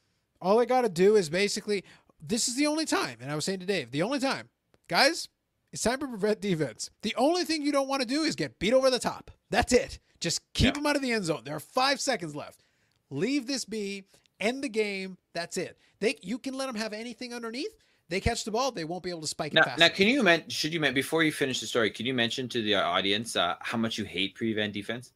All 0.41 0.57
they 0.57 0.65
got 0.65 0.81
to 0.81 0.89
do 0.89 1.15
is 1.15 1.29
basically 1.29 1.83
this 2.21 2.47
is 2.47 2.55
the 2.55 2.67
only 2.67 2.85
time, 2.85 3.17
and 3.21 3.31
I 3.31 3.35
was 3.35 3.45
saying 3.45 3.59
to 3.59 3.65
Dave, 3.65 3.91
the 3.91 4.01
only 4.01 4.19
time, 4.19 4.49
guys, 4.87 5.27
it's 5.71 5.83
time 5.83 5.99
to 5.99 6.07
prevent 6.07 6.41
defense. 6.41 6.89
The 7.01 7.15
only 7.15 7.43
thing 7.43 7.61
you 7.61 7.71
don't 7.71 7.87
want 7.87 8.01
to 8.01 8.07
do 8.07 8.23
is 8.23 8.35
get 8.35 8.59
beat 8.59 8.73
over 8.73 8.89
the 8.89 8.99
top. 8.99 9.31
That's 9.49 9.73
it. 9.73 9.99
Just 10.19 10.41
keep 10.53 10.67
yeah. 10.67 10.71
them 10.71 10.85
out 10.85 10.95
of 10.95 11.01
the 11.01 11.11
end 11.11 11.25
zone. 11.25 11.41
There 11.43 11.55
are 11.55 11.61
five 11.61 11.99
seconds 11.99 12.35
left. 12.35 12.63
Leave 13.09 13.47
this 13.47 13.65
be. 13.65 14.05
End 14.39 14.63
the 14.63 14.69
game. 14.69 15.17
That's 15.33 15.57
it. 15.57 15.77
They 15.99 16.15
you 16.21 16.37
can 16.37 16.55
let 16.55 16.67
them 16.67 16.75
have 16.75 16.93
anything 16.93 17.33
underneath. 17.33 17.71
They 18.09 18.19
catch 18.19 18.43
the 18.43 18.51
ball, 18.51 18.71
they 18.71 18.85
won't 18.85 19.03
be 19.03 19.11
able 19.11 19.21
to 19.21 19.27
spike 19.27 19.53
now, 19.53 19.61
it 19.61 19.65
fast. 19.65 19.79
Now, 19.79 19.89
can 19.89 20.07
you 20.07 20.23
mention? 20.23 20.49
Should 20.49 20.73
you 20.73 20.79
mention 20.79 20.95
before 20.95 21.21
you 21.23 21.31
finish 21.31 21.59
the 21.59 21.67
story? 21.67 21.91
Can 21.91 22.07
you 22.07 22.13
mention 22.13 22.49
to 22.49 22.61
the 22.61 22.73
audience 22.75 23.35
uh, 23.35 23.55
how 23.59 23.77
much 23.77 23.99
you 23.99 24.03
hate 24.03 24.33
prevent 24.33 24.73
defense? 24.73 25.13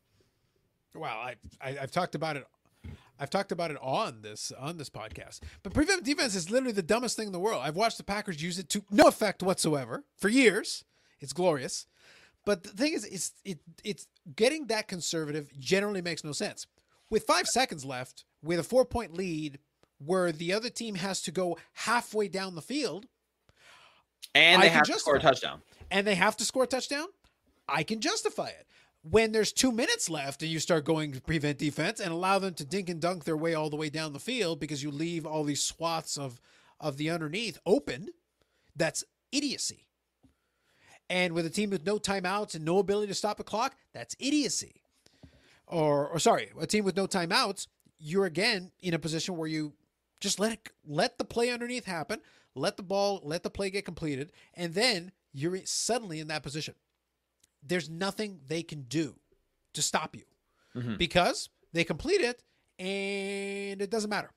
Well, 0.93 1.09
I, 1.09 1.35
I 1.59 1.77
I've 1.81 1.91
talked 1.91 2.13
about 2.13 2.37
it 2.37 2.45
I've 3.23 3.29
talked 3.29 3.53
about 3.53 3.71
it 3.71 3.77
on 3.81 4.21
this 4.21 4.51
on 4.59 4.75
this 4.75 4.89
podcast. 4.89 5.39
But 5.63 5.73
prevent 5.73 6.03
defense 6.03 6.35
is 6.35 6.51
literally 6.51 6.73
the 6.73 6.83
dumbest 6.83 7.15
thing 7.15 7.27
in 7.27 7.31
the 7.31 7.39
world. 7.39 7.61
I've 7.63 7.77
watched 7.77 7.97
the 7.97 8.03
Packers 8.03 8.43
use 8.43 8.59
it 8.59 8.67
to 8.71 8.83
no 8.91 9.05
effect 9.05 9.41
whatsoever 9.41 10.03
for 10.17 10.27
years. 10.27 10.83
It's 11.21 11.31
glorious. 11.31 11.85
But 12.45 12.63
the 12.63 12.71
thing 12.71 12.91
is, 12.91 13.05
it's 13.05 13.31
it 13.45 13.59
it's 13.81 14.07
getting 14.35 14.67
that 14.67 14.89
conservative 14.89 15.57
generally 15.57 16.01
makes 16.01 16.25
no 16.25 16.33
sense. 16.33 16.67
With 17.09 17.23
five 17.23 17.47
seconds 17.47 17.85
left, 17.85 18.25
with 18.43 18.59
a 18.59 18.63
four 18.63 18.83
point 18.83 19.13
lead, 19.13 19.59
where 20.05 20.33
the 20.33 20.51
other 20.51 20.69
team 20.69 20.95
has 20.95 21.21
to 21.21 21.31
go 21.31 21.57
halfway 21.71 22.27
down 22.27 22.55
the 22.55 22.61
field, 22.61 23.05
and 24.35 24.61
they 24.61 24.67
have 24.67 24.83
to 24.83 24.99
score 24.99 25.15
a 25.15 25.21
touchdown, 25.21 25.61
and 25.89 26.05
they 26.05 26.15
have 26.15 26.35
to 26.35 26.43
score 26.43 26.63
a 26.63 26.67
touchdown, 26.67 27.07
I 27.69 27.83
can 27.83 28.01
justify 28.01 28.47
it. 28.47 28.67
When 29.03 29.33
there's 29.33 29.51
two 29.51 29.71
minutes 29.71 30.09
left 30.09 30.41
and 30.41 30.49
you 30.49 30.59
start 30.59 30.85
going 30.85 31.11
to 31.11 31.21
prevent 31.21 31.57
defense 31.57 31.99
and 31.99 32.11
allow 32.11 32.39
them 32.39 32.53
to 32.53 32.65
dink 32.65 32.89
and 32.89 33.01
dunk 33.01 33.25
their 33.25 33.35
way 33.35 33.53
all 33.53 33.69
the 33.69 33.75
way 33.75 33.89
down 33.89 34.13
the 34.13 34.19
field 34.19 34.61
because 34.61 34.81
you 34.81 34.91
leave 34.91 35.25
all 35.25 35.43
these 35.43 35.61
swaths 35.61 36.17
of 36.17 36.39
of 36.79 36.97
the 36.97 37.09
underneath 37.09 37.59
open, 37.65 38.09
that's 38.75 39.03
idiocy. 39.31 39.87
And 41.09 41.33
with 41.33 41.45
a 41.45 41.49
team 41.49 41.69
with 41.69 41.85
no 41.85 41.97
timeouts 41.97 42.55
and 42.55 42.65
no 42.65 42.79
ability 42.79 43.07
to 43.07 43.13
stop 43.13 43.39
a 43.39 43.43
clock, 43.43 43.75
that's 43.93 44.15
idiocy. 44.19 44.81
Or, 45.65 46.07
or 46.07 46.19
sorry, 46.19 46.51
a 46.59 46.67
team 46.67 46.83
with 46.83 46.97
no 46.97 47.07
timeouts, 47.07 47.67
you're 47.99 48.25
again 48.25 48.71
in 48.81 48.93
a 48.93 48.99
position 48.99 49.37
where 49.37 49.47
you 49.47 49.73
just 50.19 50.39
let 50.39 50.53
it, 50.53 50.69
let 50.85 51.17
the 51.17 51.23
play 51.23 51.51
underneath 51.51 51.85
happen, 51.85 52.19
let 52.55 52.77
the 52.77 52.83
ball, 52.83 53.21
let 53.23 53.43
the 53.43 53.49
play 53.49 53.69
get 53.69 53.85
completed, 53.85 54.31
and 54.53 54.73
then 54.73 55.11
you're 55.31 55.57
suddenly 55.65 56.19
in 56.19 56.27
that 56.27 56.43
position. 56.43 56.75
There's 57.65 57.89
nothing 57.89 58.39
they 58.47 58.63
can 58.63 58.83
do 58.83 59.15
to 59.73 59.81
stop 59.81 60.15
you 60.15 60.23
mm-hmm. 60.75 60.97
because 60.97 61.49
they 61.71 61.83
complete 61.83 62.21
it 62.21 62.43
and 62.79 63.81
it 63.81 63.89
doesn't 63.89 64.09
matter. 64.09 64.31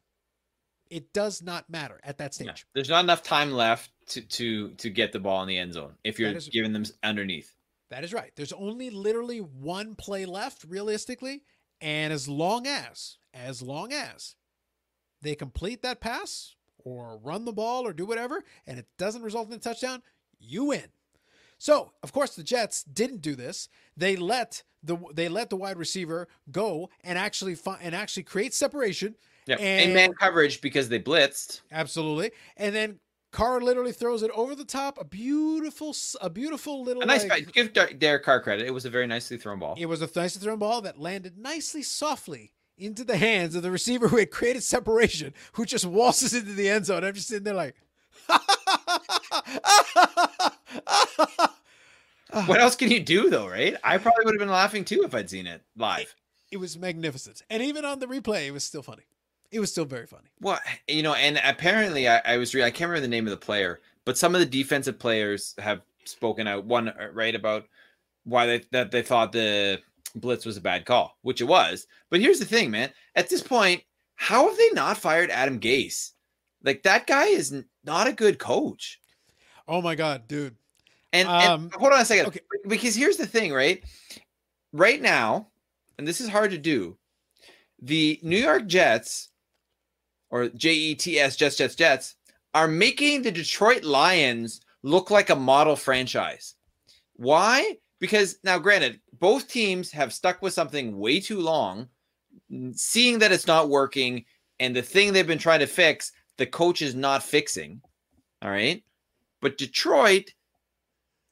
It 0.88 1.12
does 1.12 1.42
not 1.42 1.68
matter 1.68 2.00
at 2.04 2.18
that 2.18 2.34
stage. 2.34 2.46
Yeah. 2.46 2.54
There's 2.74 2.88
not 2.88 3.04
enough 3.04 3.22
time 3.22 3.52
left 3.52 3.90
to 4.08 4.20
to 4.20 4.70
to 4.74 4.90
get 4.90 5.12
the 5.12 5.18
ball 5.18 5.42
in 5.42 5.48
the 5.48 5.58
end 5.58 5.74
zone 5.74 5.94
if 6.04 6.18
you're 6.18 6.30
is, 6.30 6.48
giving 6.48 6.72
them 6.72 6.84
underneath. 7.02 7.52
That 7.90 8.04
is 8.04 8.12
right. 8.12 8.32
There's 8.36 8.52
only 8.52 8.90
literally 8.90 9.38
one 9.38 9.96
play 9.96 10.26
left 10.26 10.64
realistically, 10.68 11.42
and 11.80 12.12
as 12.12 12.28
long 12.28 12.68
as 12.68 13.18
as 13.34 13.62
long 13.62 13.92
as 13.92 14.36
they 15.22 15.34
complete 15.34 15.82
that 15.82 16.00
pass 16.00 16.54
or 16.84 17.18
run 17.22 17.44
the 17.44 17.52
ball 17.52 17.84
or 17.84 17.92
do 17.92 18.06
whatever 18.06 18.44
and 18.66 18.78
it 18.78 18.86
doesn't 18.96 19.22
result 19.22 19.48
in 19.48 19.54
a 19.54 19.58
touchdown, 19.58 20.02
you 20.38 20.66
win. 20.66 20.84
So, 21.58 21.92
of 22.02 22.12
course, 22.12 22.34
the 22.34 22.42
Jets 22.42 22.82
didn't 22.84 23.22
do 23.22 23.34
this. 23.34 23.68
They 23.96 24.16
let 24.16 24.62
the 24.82 24.98
they 25.14 25.28
let 25.28 25.50
the 25.50 25.56
wide 25.56 25.78
receiver 25.78 26.28
go 26.50 26.90
and 27.02 27.18
actually 27.18 27.54
find, 27.54 27.78
and 27.82 27.94
actually 27.94 28.24
create 28.24 28.54
separation. 28.54 29.16
Yeah, 29.46 29.56
and 29.56 29.94
man 29.94 30.12
coverage 30.14 30.60
because 30.60 30.88
they 30.88 30.98
blitzed. 30.98 31.60
Absolutely, 31.70 32.32
and 32.56 32.74
then 32.74 32.98
Carr 33.32 33.60
literally 33.60 33.92
throws 33.92 34.22
it 34.22 34.30
over 34.34 34.54
the 34.54 34.64
top. 34.64 34.98
A 35.00 35.04
beautiful, 35.04 35.94
a 36.20 36.30
beautiful 36.30 36.82
little. 36.82 37.02
A 37.02 37.06
nice. 37.06 37.26
Like, 37.28 37.52
give 37.52 37.72
Derek 37.72 38.24
Carr 38.24 38.40
credit. 38.40 38.66
It 38.66 38.72
was 38.72 38.84
a 38.84 38.90
very 38.90 39.06
nicely 39.06 39.36
thrown 39.36 39.58
ball. 39.58 39.74
It 39.78 39.86
was 39.86 40.02
a 40.02 40.08
nicely 40.16 40.42
thrown 40.42 40.58
ball 40.58 40.80
that 40.82 40.98
landed 40.98 41.38
nicely, 41.38 41.82
softly 41.82 42.52
into 42.78 43.04
the 43.04 43.16
hands 43.16 43.54
of 43.54 43.62
the 43.62 43.70
receiver 43.70 44.08
who 44.08 44.16
had 44.16 44.30
created 44.30 44.62
separation, 44.62 45.32
who 45.52 45.64
just 45.64 45.86
waltzes 45.86 46.34
into 46.34 46.52
the 46.52 46.68
end 46.68 46.86
zone. 46.86 47.04
I'm 47.04 47.14
just 47.14 47.28
sitting 47.28 47.44
there 47.44 47.54
like. 47.54 47.76
what 52.46 52.60
else 52.60 52.76
can 52.76 52.90
you 52.90 53.00
do 53.00 53.30
though, 53.30 53.48
right? 53.48 53.74
I 53.84 53.98
probably 53.98 54.24
would 54.24 54.34
have 54.34 54.40
been 54.40 54.48
laughing 54.48 54.84
too 54.84 55.02
if 55.04 55.14
I'd 55.14 55.30
seen 55.30 55.46
it 55.46 55.62
live. 55.76 56.14
It, 56.50 56.56
it 56.56 56.56
was 56.58 56.78
magnificent, 56.78 57.42
and 57.50 57.62
even 57.62 57.84
on 57.84 57.98
the 58.00 58.06
replay, 58.06 58.46
it 58.46 58.52
was 58.52 58.64
still 58.64 58.82
funny 58.82 59.04
it 59.50 59.60
was 59.60 59.70
still 59.70 59.84
very 59.84 60.06
funny. 60.06 60.28
Well, 60.40 60.58
you 60.88 61.02
know, 61.02 61.14
and 61.14 61.40
apparently 61.44 62.08
I, 62.08 62.20
I 62.24 62.36
was 62.36 62.54
re- 62.54 62.64
I 62.64 62.70
can't 62.70 62.88
remember 62.88 63.06
the 63.06 63.08
name 63.08 63.26
of 63.26 63.30
the 63.30 63.36
player, 63.36 63.80
but 64.04 64.18
some 64.18 64.34
of 64.34 64.40
the 64.40 64.46
defensive 64.46 64.98
players 64.98 65.54
have 65.58 65.82
spoken 66.04 66.46
out 66.46 66.64
one 66.64 66.88
uh, 66.88 67.08
right 67.12 67.34
about 67.34 67.66
why 68.24 68.46
they 68.46 68.62
that 68.72 68.90
they 68.90 69.02
thought 69.02 69.32
the 69.32 69.80
blitz 70.14 70.44
was 70.44 70.56
a 70.56 70.62
bad 70.62 70.84
call, 70.84 71.16
which 71.22 71.40
it 71.40 71.44
was. 71.44 71.86
But 72.10 72.20
here's 72.20 72.38
the 72.38 72.44
thing, 72.44 72.70
man. 72.70 72.90
At 73.14 73.28
this 73.28 73.42
point, 73.42 73.82
how 74.14 74.48
have 74.48 74.56
they 74.56 74.70
not 74.72 74.98
fired 74.98 75.30
Adam 75.30 75.60
Gase? 75.60 76.12
Like 76.62 76.82
that 76.82 77.06
guy 77.06 77.26
is 77.26 77.64
not 77.84 78.06
a 78.06 78.12
good 78.12 78.38
coach. 78.38 79.00
Oh 79.68 79.82
my 79.82 79.94
god, 79.94 80.28
dude. 80.28 80.54
And, 81.12 81.28
um, 81.28 81.62
and 81.64 81.72
hold 81.74 81.92
on 81.92 82.00
a 82.00 82.04
second, 82.04 82.26
okay. 82.26 82.40
because 82.66 82.94
here's 82.94 83.16
the 83.16 83.26
thing, 83.26 83.52
right? 83.52 83.82
right 84.76 85.00
now, 85.00 85.48
and 85.98 86.06
this 86.06 86.20
is 86.20 86.28
hard 86.28 86.50
to 86.50 86.58
do, 86.58 86.96
the 87.80 88.20
New 88.22 88.38
York 88.38 88.66
Jets 88.66 89.30
or 90.30 90.48
J 90.48 90.72
E 90.72 90.94
T 90.94 91.18
S 91.18 91.36
Jets 91.36 91.56
Jets 91.56 91.74
Jets 91.74 92.14
are 92.54 92.68
making 92.68 93.22
the 93.22 93.30
Detroit 93.30 93.84
Lions 93.84 94.60
look 94.82 95.10
like 95.10 95.30
a 95.30 95.36
model 95.36 95.76
franchise. 95.76 96.54
Why? 97.14 97.76
Because 97.98 98.38
now, 98.44 98.58
granted, 98.58 99.00
both 99.18 99.48
teams 99.48 99.90
have 99.90 100.12
stuck 100.12 100.42
with 100.42 100.52
something 100.52 100.98
way 100.98 101.20
too 101.20 101.40
long, 101.40 101.88
seeing 102.72 103.18
that 103.18 103.32
it's 103.32 103.46
not 103.46 103.70
working, 103.70 104.24
and 104.60 104.76
the 104.76 104.82
thing 104.82 105.12
they've 105.12 105.26
been 105.26 105.38
trying 105.38 105.60
to 105.60 105.66
fix, 105.66 106.12
the 106.36 106.46
coach 106.46 106.82
is 106.82 106.94
not 106.94 107.22
fixing. 107.22 107.80
All 108.42 108.50
right. 108.50 108.82
But 109.40 109.58
Detroit 109.58 110.32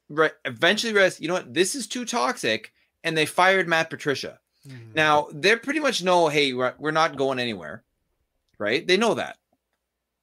re- 0.09 0.31
eventually 0.45 0.93
realized, 0.93 1.21
you 1.21 1.29
know 1.29 1.35
what, 1.35 1.55
this 1.55 1.75
is 1.75 1.87
too 1.87 2.05
toxic. 2.05 2.73
And 3.03 3.17
they 3.17 3.27
fired 3.27 3.69
Matt 3.69 3.91
Patricia. 3.91 4.39
Mm-hmm. 4.67 4.95
Now 4.95 5.29
they 5.33 5.57
pretty 5.57 5.81
much 5.81 6.03
know, 6.03 6.29
hey, 6.29 6.55
we're, 6.55 6.75
we're 6.79 6.91
not 6.91 7.17
going 7.17 7.39
anywhere, 7.39 7.85
right? 8.59 8.87
They 8.87 8.97
know 8.97 9.15
that, 9.15 9.37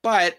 but 0.01 0.35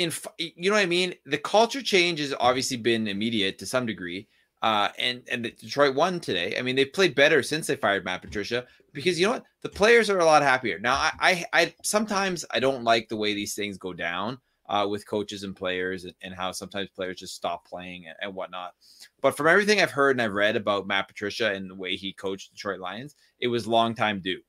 in 0.00 0.12
you 0.38 0.70
know 0.70 0.76
what 0.76 0.82
I 0.82 0.86
mean. 0.86 1.14
The 1.26 1.38
culture 1.38 1.82
change 1.82 2.20
has 2.20 2.34
obviously 2.40 2.78
been 2.78 3.06
immediate 3.06 3.58
to 3.58 3.66
some 3.66 3.84
degree, 3.84 4.28
uh, 4.62 4.88
and 4.98 5.22
and 5.30 5.42
Detroit 5.42 5.94
won 5.94 6.20
today. 6.20 6.56
I 6.58 6.62
mean, 6.62 6.74
they've 6.74 6.92
played 6.92 7.14
better 7.14 7.42
since 7.42 7.66
they 7.66 7.76
fired 7.76 8.04
Matt 8.04 8.22
Patricia 8.22 8.66
because 8.92 9.20
you 9.20 9.26
know 9.26 9.32
what, 9.34 9.44
the 9.60 9.68
players 9.68 10.08
are 10.08 10.18
a 10.18 10.24
lot 10.24 10.42
happier 10.42 10.78
now. 10.78 10.94
I 10.94 11.12
I, 11.20 11.44
I 11.52 11.74
sometimes 11.82 12.44
I 12.50 12.60
don't 12.60 12.82
like 12.82 13.08
the 13.08 13.16
way 13.16 13.34
these 13.34 13.54
things 13.54 13.76
go 13.76 13.92
down 13.92 14.38
uh, 14.70 14.86
with 14.86 15.06
coaches 15.06 15.42
and 15.42 15.56
players 15.56 16.04
and, 16.04 16.14
and, 16.22 16.32
how 16.32 16.52
sometimes 16.52 16.88
players 16.90 17.18
just 17.18 17.34
stop 17.34 17.66
playing 17.66 18.06
and, 18.06 18.14
and, 18.22 18.34
whatnot. 18.34 18.72
But 19.20 19.36
from 19.36 19.48
everything 19.48 19.80
I've 19.80 19.90
heard 19.90 20.12
and 20.12 20.22
I've 20.22 20.32
read 20.32 20.54
about 20.54 20.86
Matt 20.86 21.08
Patricia 21.08 21.52
and 21.52 21.68
the 21.68 21.74
way 21.74 21.96
he 21.96 22.12
coached 22.12 22.52
Detroit 22.52 22.78
Lions, 22.78 23.16
it 23.40 23.48
was 23.48 23.66
long 23.66 23.96
time 23.96 24.20
due. 24.20 24.40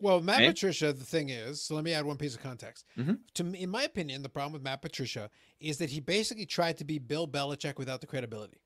Well, 0.00 0.20
Matt 0.20 0.38
right? 0.40 0.48
Patricia, 0.48 0.92
the 0.92 1.04
thing 1.04 1.28
is, 1.28 1.62
so 1.62 1.76
let 1.76 1.84
me 1.84 1.92
add 1.92 2.04
one 2.04 2.16
piece 2.16 2.34
of 2.34 2.42
context. 2.42 2.84
Mm-hmm. 2.98 3.14
To 3.34 3.44
me, 3.44 3.60
in 3.60 3.70
my 3.70 3.84
opinion, 3.84 4.22
the 4.22 4.28
problem 4.28 4.52
with 4.52 4.62
Matt 4.62 4.82
Patricia 4.82 5.30
is 5.60 5.78
that 5.78 5.90
he 5.90 6.00
basically 6.00 6.44
tried 6.44 6.78
to 6.78 6.84
be 6.84 6.98
Bill 6.98 7.28
Belichick 7.28 7.78
without 7.78 8.00
the 8.00 8.08
credibility. 8.08 8.60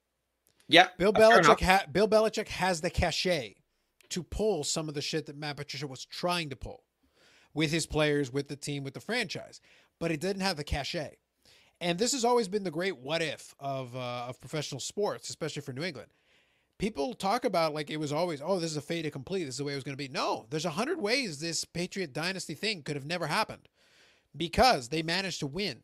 Yeah, 0.66 0.88
Bill 0.96 1.12
Belichick. 1.12 1.60
Ha- 1.60 1.84
Bill 1.92 2.08
Belichick 2.08 2.48
has 2.48 2.80
the 2.80 2.88
cachet 2.88 3.56
to 4.08 4.22
pull 4.22 4.64
some 4.64 4.88
of 4.88 4.94
the 4.94 5.02
shit 5.02 5.26
that 5.26 5.36
Matt 5.36 5.58
Patricia 5.58 5.86
was 5.86 6.06
trying 6.06 6.48
to 6.48 6.56
pull 6.56 6.84
with 7.52 7.70
his 7.70 7.86
players, 7.86 8.32
with 8.32 8.48
the 8.48 8.56
team, 8.56 8.82
with 8.82 8.94
the 8.94 9.00
franchise 9.00 9.60
but 9.98 10.10
it 10.10 10.20
didn't 10.20 10.42
have 10.42 10.56
the 10.56 10.64
cachet. 10.64 11.16
And 11.80 11.98
this 11.98 12.12
has 12.12 12.24
always 12.24 12.48
been 12.48 12.64
the 12.64 12.70
great 12.70 12.96
what 12.96 13.22
if 13.22 13.54
of 13.60 13.94
uh, 13.94 14.26
of 14.28 14.40
professional 14.40 14.80
sports, 14.80 15.28
especially 15.28 15.62
for 15.62 15.72
New 15.72 15.82
England. 15.82 16.08
People 16.78 17.14
talk 17.14 17.44
about 17.44 17.74
like 17.74 17.90
it 17.90 17.98
was 17.98 18.12
always, 18.12 18.42
oh, 18.42 18.58
this 18.58 18.70
is 18.70 18.76
a 18.76 18.82
fait 18.82 19.10
complete. 19.10 19.44
This 19.44 19.54
is 19.54 19.58
the 19.58 19.64
way 19.64 19.72
it 19.72 19.76
was 19.76 19.84
going 19.84 19.96
to 19.96 20.02
be. 20.02 20.08
No, 20.08 20.46
there's 20.50 20.64
a 20.64 20.70
hundred 20.70 21.00
ways 21.00 21.38
this 21.38 21.64
Patriot 21.64 22.12
dynasty 22.12 22.54
thing 22.54 22.82
could 22.82 22.96
have 22.96 23.06
never 23.06 23.26
happened 23.26 23.68
because 24.36 24.88
they 24.88 25.02
managed 25.02 25.40
to 25.40 25.46
win, 25.46 25.80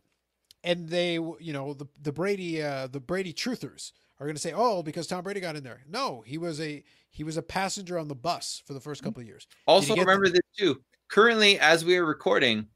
and 0.65 0.89
they, 0.89 1.15
you 1.15 1.53
know, 1.53 1.75
the 1.75 1.87
the 2.01 2.13
Brady 2.13 2.63
uh, 2.63 2.87
the 2.87 3.01
Brady 3.01 3.33
truthers 3.33 3.93
are 4.19 4.27
going 4.27 4.37
to 4.37 4.41
say, 4.41 4.53
oh, 4.55 4.83
because 4.83 5.07
Tom 5.07 5.25
Brady 5.25 5.41
got 5.41 5.57
in 5.57 5.65
there. 5.65 5.83
No, 5.89 6.23
he 6.27 6.39
was 6.39 6.61
a 6.61 6.83
he 7.11 7.25
was 7.25 7.37
a 7.37 7.43
passenger 7.43 7.99
on 7.99 8.09
the 8.09 8.15
bus 8.15 8.63
for 8.67 8.73
the 8.73 8.81
first 8.81 9.03
couple 9.03 9.21
of 9.21 9.27
years. 9.27 9.47
Also, 9.67 9.95
remember 9.95 10.27
the- 10.27 10.33
this 10.35 10.43
too. 10.57 10.81
Currently, 11.09 11.59
as 11.59 11.85
we 11.85 11.97
are 11.99 12.07
recording, 12.07 12.69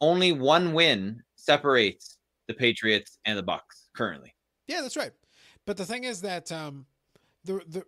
only 0.00 0.32
one 0.32 0.72
win 0.72 1.22
separates 1.36 2.18
the 2.48 2.54
Patriots 2.54 3.18
and 3.24 3.38
the 3.38 3.42
Bucs 3.42 3.88
currently. 3.94 4.34
Yeah, 4.66 4.82
that's 4.82 4.96
right. 4.96 5.12
But 5.66 5.76
the 5.76 5.84
thing 5.84 6.04
is 6.04 6.20
that 6.22 6.50
um, 6.50 6.86
the 7.44 7.62
the 7.68 7.84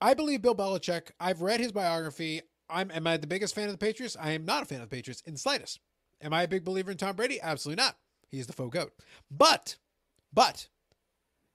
I 0.00 0.14
believe 0.14 0.42
Bill 0.42 0.54
Belichick. 0.54 1.10
I've 1.20 1.42
read 1.42 1.60
his 1.60 1.72
biography. 1.72 2.42
I'm 2.68 2.90
am 2.90 3.06
I 3.06 3.16
the 3.16 3.26
biggest 3.26 3.54
fan 3.54 3.66
of 3.66 3.72
the 3.72 3.78
Patriots? 3.78 4.16
I 4.20 4.32
am 4.32 4.44
not 4.44 4.62
a 4.62 4.66
fan 4.66 4.80
of 4.80 4.90
the 4.90 4.96
Patriots 4.96 5.22
in 5.26 5.34
the 5.34 5.38
slightest. 5.38 5.80
Am 6.20 6.32
I 6.32 6.42
a 6.42 6.48
big 6.48 6.64
believer 6.64 6.90
in 6.90 6.96
Tom 6.96 7.16
Brady? 7.16 7.40
Absolutely 7.40 7.82
not. 7.82 7.96
He's 8.30 8.46
the 8.46 8.52
faux 8.52 8.72
goat. 8.72 8.92
But 9.30 9.76
but 10.32 10.68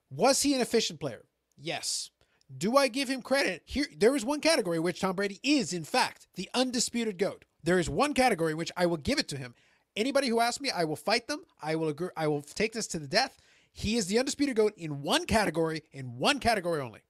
was 0.10 0.44
he 0.44 0.54
an 0.54 0.62
efficient 0.62 1.00
player? 1.00 1.26
Yes. 1.58 2.12
Do 2.56 2.78
I 2.78 2.88
give 2.88 3.10
him 3.10 3.22
credit? 3.22 3.64
Here 3.66 3.88
there 3.98 4.16
is 4.16 4.24
one 4.24 4.40
category 4.40 4.80
which 4.80 5.02
Tom 5.02 5.16
Brady 5.16 5.40
is 5.44 5.74
in 5.74 5.84
fact 5.84 6.28
the 6.36 6.50
undisputed 6.54 7.18
goat. 7.18 7.44
There 7.64 7.80
is 7.80 7.90
one 7.90 8.14
category 8.14 8.52
in 8.52 8.58
which 8.58 8.72
I 8.78 8.86
will 8.86 8.98
give 8.98 9.20
it 9.20 9.28
to 9.30 9.38
him. 9.38 9.56
Anybody 9.96 10.28
who 10.28 10.40
asks 10.40 10.62
me, 10.62 10.70
I 10.70 10.84
will 10.84 10.96
fight 10.96 11.28
them. 11.28 11.42
I 11.62 11.76
will 11.76 11.90
agree. 11.90 12.10
I 12.16 12.28
will 12.28 12.42
take 12.42 12.74
this 12.74 12.88
to 12.88 13.00
the 13.00 13.08
death. 13.08 13.42
He 13.74 13.98
is 13.98 14.08
the 14.08 14.20
undisputed 14.20 14.56
goat 14.56 14.74
in 14.78 15.02
one 15.02 15.26
category, 15.26 15.84
in 15.92 16.18
one 16.18 16.40
category 16.40 16.82
only. 16.82 17.02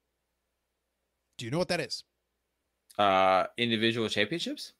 Do 1.37 1.45
you 1.45 1.51
know 1.51 1.59
what 1.59 1.67
that 1.67 1.79
is? 1.79 2.03
Uh, 2.97 3.45
individual 3.57 4.09
championships? 4.09 4.73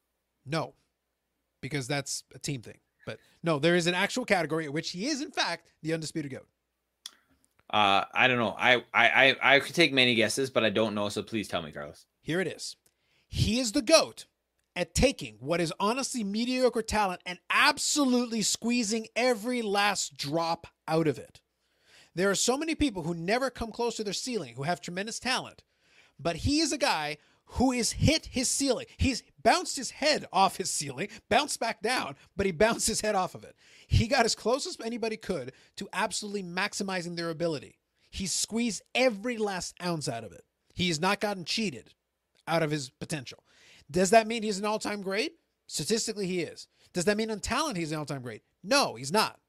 No, 0.45 0.73
because 1.61 1.87
that's 1.87 2.23
a 2.33 2.39
team 2.39 2.61
thing. 2.61 2.77
But 3.05 3.19
no, 3.43 3.59
there 3.59 3.75
is 3.75 3.87
an 3.87 3.93
actual 3.93 4.25
category 4.25 4.65
in 4.65 4.73
which 4.73 4.91
he 4.91 5.07
is, 5.07 5.21
in 5.21 5.31
fact, 5.31 5.69
the 5.81 5.93
undisputed 5.93 6.31
goat. 6.31 6.47
Uh, 7.69 8.05
I 8.13 8.27
don't 8.27 8.37
know. 8.37 8.55
I, 8.57 8.83
I 8.93 9.09
I 9.09 9.55
I 9.55 9.59
could 9.59 9.75
take 9.75 9.91
many 9.93 10.15
guesses, 10.15 10.49
but 10.49 10.63
I 10.63 10.69
don't 10.69 10.95
know. 10.95 11.09
So 11.09 11.21
please 11.21 11.47
tell 11.47 11.61
me, 11.61 11.71
Carlos. 11.71 12.05
Here 12.21 12.39
it 12.39 12.47
is. 12.47 12.77
He 13.27 13.59
is 13.59 13.73
the 13.73 13.81
goat 13.81 14.25
at 14.77 14.93
taking 14.93 15.35
what 15.39 15.59
is 15.59 15.73
honestly 15.79 16.23
mediocre 16.23 16.83
talent 16.83 17.19
and 17.25 17.39
absolutely 17.49 18.43
squeezing 18.43 19.07
every 19.15 19.63
last 19.63 20.15
drop 20.15 20.67
out 20.87 21.07
of 21.07 21.17
it. 21.17 21.41
There 22.13 22.29
are 22.29 22.35
so 22.35 22.57
many 22.57 22.75
people 22.75 23.01
who 23.01 23.15
never 23.15 23.49
come 23.49 23.71
close 23.71 23.95
to 23.95 24.03
their 24.03 24.13
ceiling 24.13 24.53
who 24.55 24.63
have 24.63 24.79
tremendous 24.79 25.19
talent, 25.19 25.63
but 26.19 26.37
he 26.37 26.59
is 26.59 26.71
a 26.71 26.77
guy 26.77 27.17
who 27.51 27.71
has 27.71 27.93
hit 27.93 28.27
his 28.27 28.49
ceiling. 28.49 28.85
He's 28.97 29.23
bounced 29.41 29.77
his 29.77 29.89
head 29.89 30.25
off 30.31 30.57
his 30.57 30.69
ceiling, 30.69 31.07
bounced 31.27 31.59
back 31.59 31.81
down, 31.81 32.15
but 32.35 32.45
he 32.45 32.51
bounced 32.51 32.87
his 32.87 33.01
head 33.01 33.15
off 33.15 33.33
of 33.33 33.43
it. 33.43 33.55
He 33.87 34.07
got 34.07 34.25
as 34.25 34.35
close 34.35 34.67
as 34.67 34.77
anybody 34.83 35.17
could 35.17 35.53
to 35.77 35.89
absolutely 35.91 36.43
maximizing 36.43 37.15
their 37.15 37.31
ability. 37.31 37.79
He's 38.11 38.31
squeezed 38.31 38.83
every 38.93 39.37
last 39.37 39.75
ounce 39.83 40.07
out 40.07 40.23
of 40.23 40.33
it. 40.33 40.43
He 40.75 40.89
has 40.89 40.99
not 40.99 41.19
gotten 41.19 41.45
cheated 41.45 41.93
out 42.47 42.61
of 42.61 42.69
his 42.69 42.91
potential. 42.91 43.43
Does 43.89 44.09
that 44.09 44.27
mean 44.27 44.43
he's 44.43 44.59
an 44.59 44.65
all 44.65 44.79
time 44.79 45.01
great? 45.01 45.33
Statistically, 45.67 46.27
he 46.27 46.41
is. 46.41 46.67
Does 46.93 47.05
that 47.05 47.17
mean 47.17 47.31
on 47.31 47.39
talent 47.39 47.77
he's 47.77 47.91
an 47.91 47.99
all 47.99 48.05
time 48.05 48.21
great? 48.21 48.43
No, 48.63 48.95
he's 48.95 49.11
not. 49.11 49.39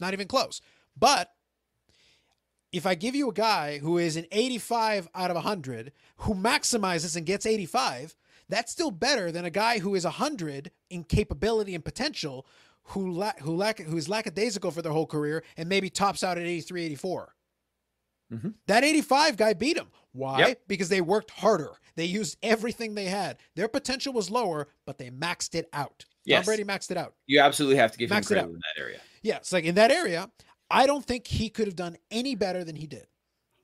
Not 0.00 0.12
even 0.12 0.28
close. 0.28 0.60
But 0.96 1.30
if 2.72 2.86
I 2.86 2.94
give 2.94 3.14
you 3.14 3.28
a 3.30 3.34
guy 3.34 3.78
who 3.78 3.98
is 3.98 4.16
an 4.16 4.26
85 4.30 5.08
out 5.14 5.30
of 5.30 5.36
100, 5.36 5.92
who 6.18 6.34
maximizes 6.34 7.16
and 7.16 7.26
gets 7.26 7.46
85, 7.46 8.14
that's 8.48 8.72
still 8.72 8.90
better 8.90 9.30
than 9.30 9.44
a 9.44 9.50
guy 9.50 9.78
who 9.78 9.94
is 9.94 10.04
100 10.04 10.70
in 10.90 11.04
capability 11.04 11.74
and 11.74 11.84
potential, 11.84 12.46
who 12.84 13.10
la- 13.10 13.32
who 13.42 13.54
lack 13.54 13.80
who 13.80 13.96
is 13.96 14.08
lackadaisical 14.08 14.70
for 14.70 14.82
their 14.82 14.92
whole 14.92 15.06
career 15.06 15.44
and 15.56 15.68
maybe 15.68 15.90
tops 15.90 16.22
out 16.22 16.38
at 16.38 16.44
83, 16.44 16.84
84. 16.84 17.34
Mm-hmm. 18.32 18.50
That 18.66 18.84
85 18.84 19.36
guy 19.36 19.54
beat 19.54 19.76
him. 19.76 19.88
Why? 20.12 20.38
Yep. 20.40 20.60
Because 20.66 20.88
they 20.88 21.00
worked 21.00 21.30
harder. 21.30 21.72
They 21.96 22.04
used 22.04 22.36
everything 22.42 22.94
they 22.94 23.06
had. 23.06 23.38
Their 23.56 23.68
potential 23.68 24.12
was 24.12 24.30
lower, 24.30 24.68
but 24.86 24.98
they 24.98 25.10
maxed 25.10 25.54
it 25.54 25.68
out. 25.72 26.04
Yes. 26.24 26.40
Tom 26.40 26.46
Brady 26.46 26.64
maxed 26.64 26.90
it 26.90 26.96
out. 26.96 27.14
You 27.26 27.40
absolutely 27.40 27.76
have 27.76 27.92
to 27.92 27.98
give 27.98 28.10
maxed 28.10 28.30
him 28.30 28.38
credit 28.38 28.46
in 28.46 28.52
that 28.54 28.80
area. 28.80 29.00
Yeah, 29.22 29.36
it's 29.36 29.52
like 29.52 29.64
in 29.64 29.74
that 29.76 29.90
area, 29.90 30.30
I 30.70 30.86
don't 30.86 31.04
think 31.04 31.26
he 31.26 31.48
could 31.48 31.66
have 31.66 31.76
done 31.76 31.96
any 32.10 32.34
better 32.34 32.64
than 32.64 32.76
he 32.76 32.86
did. 32.86 33.06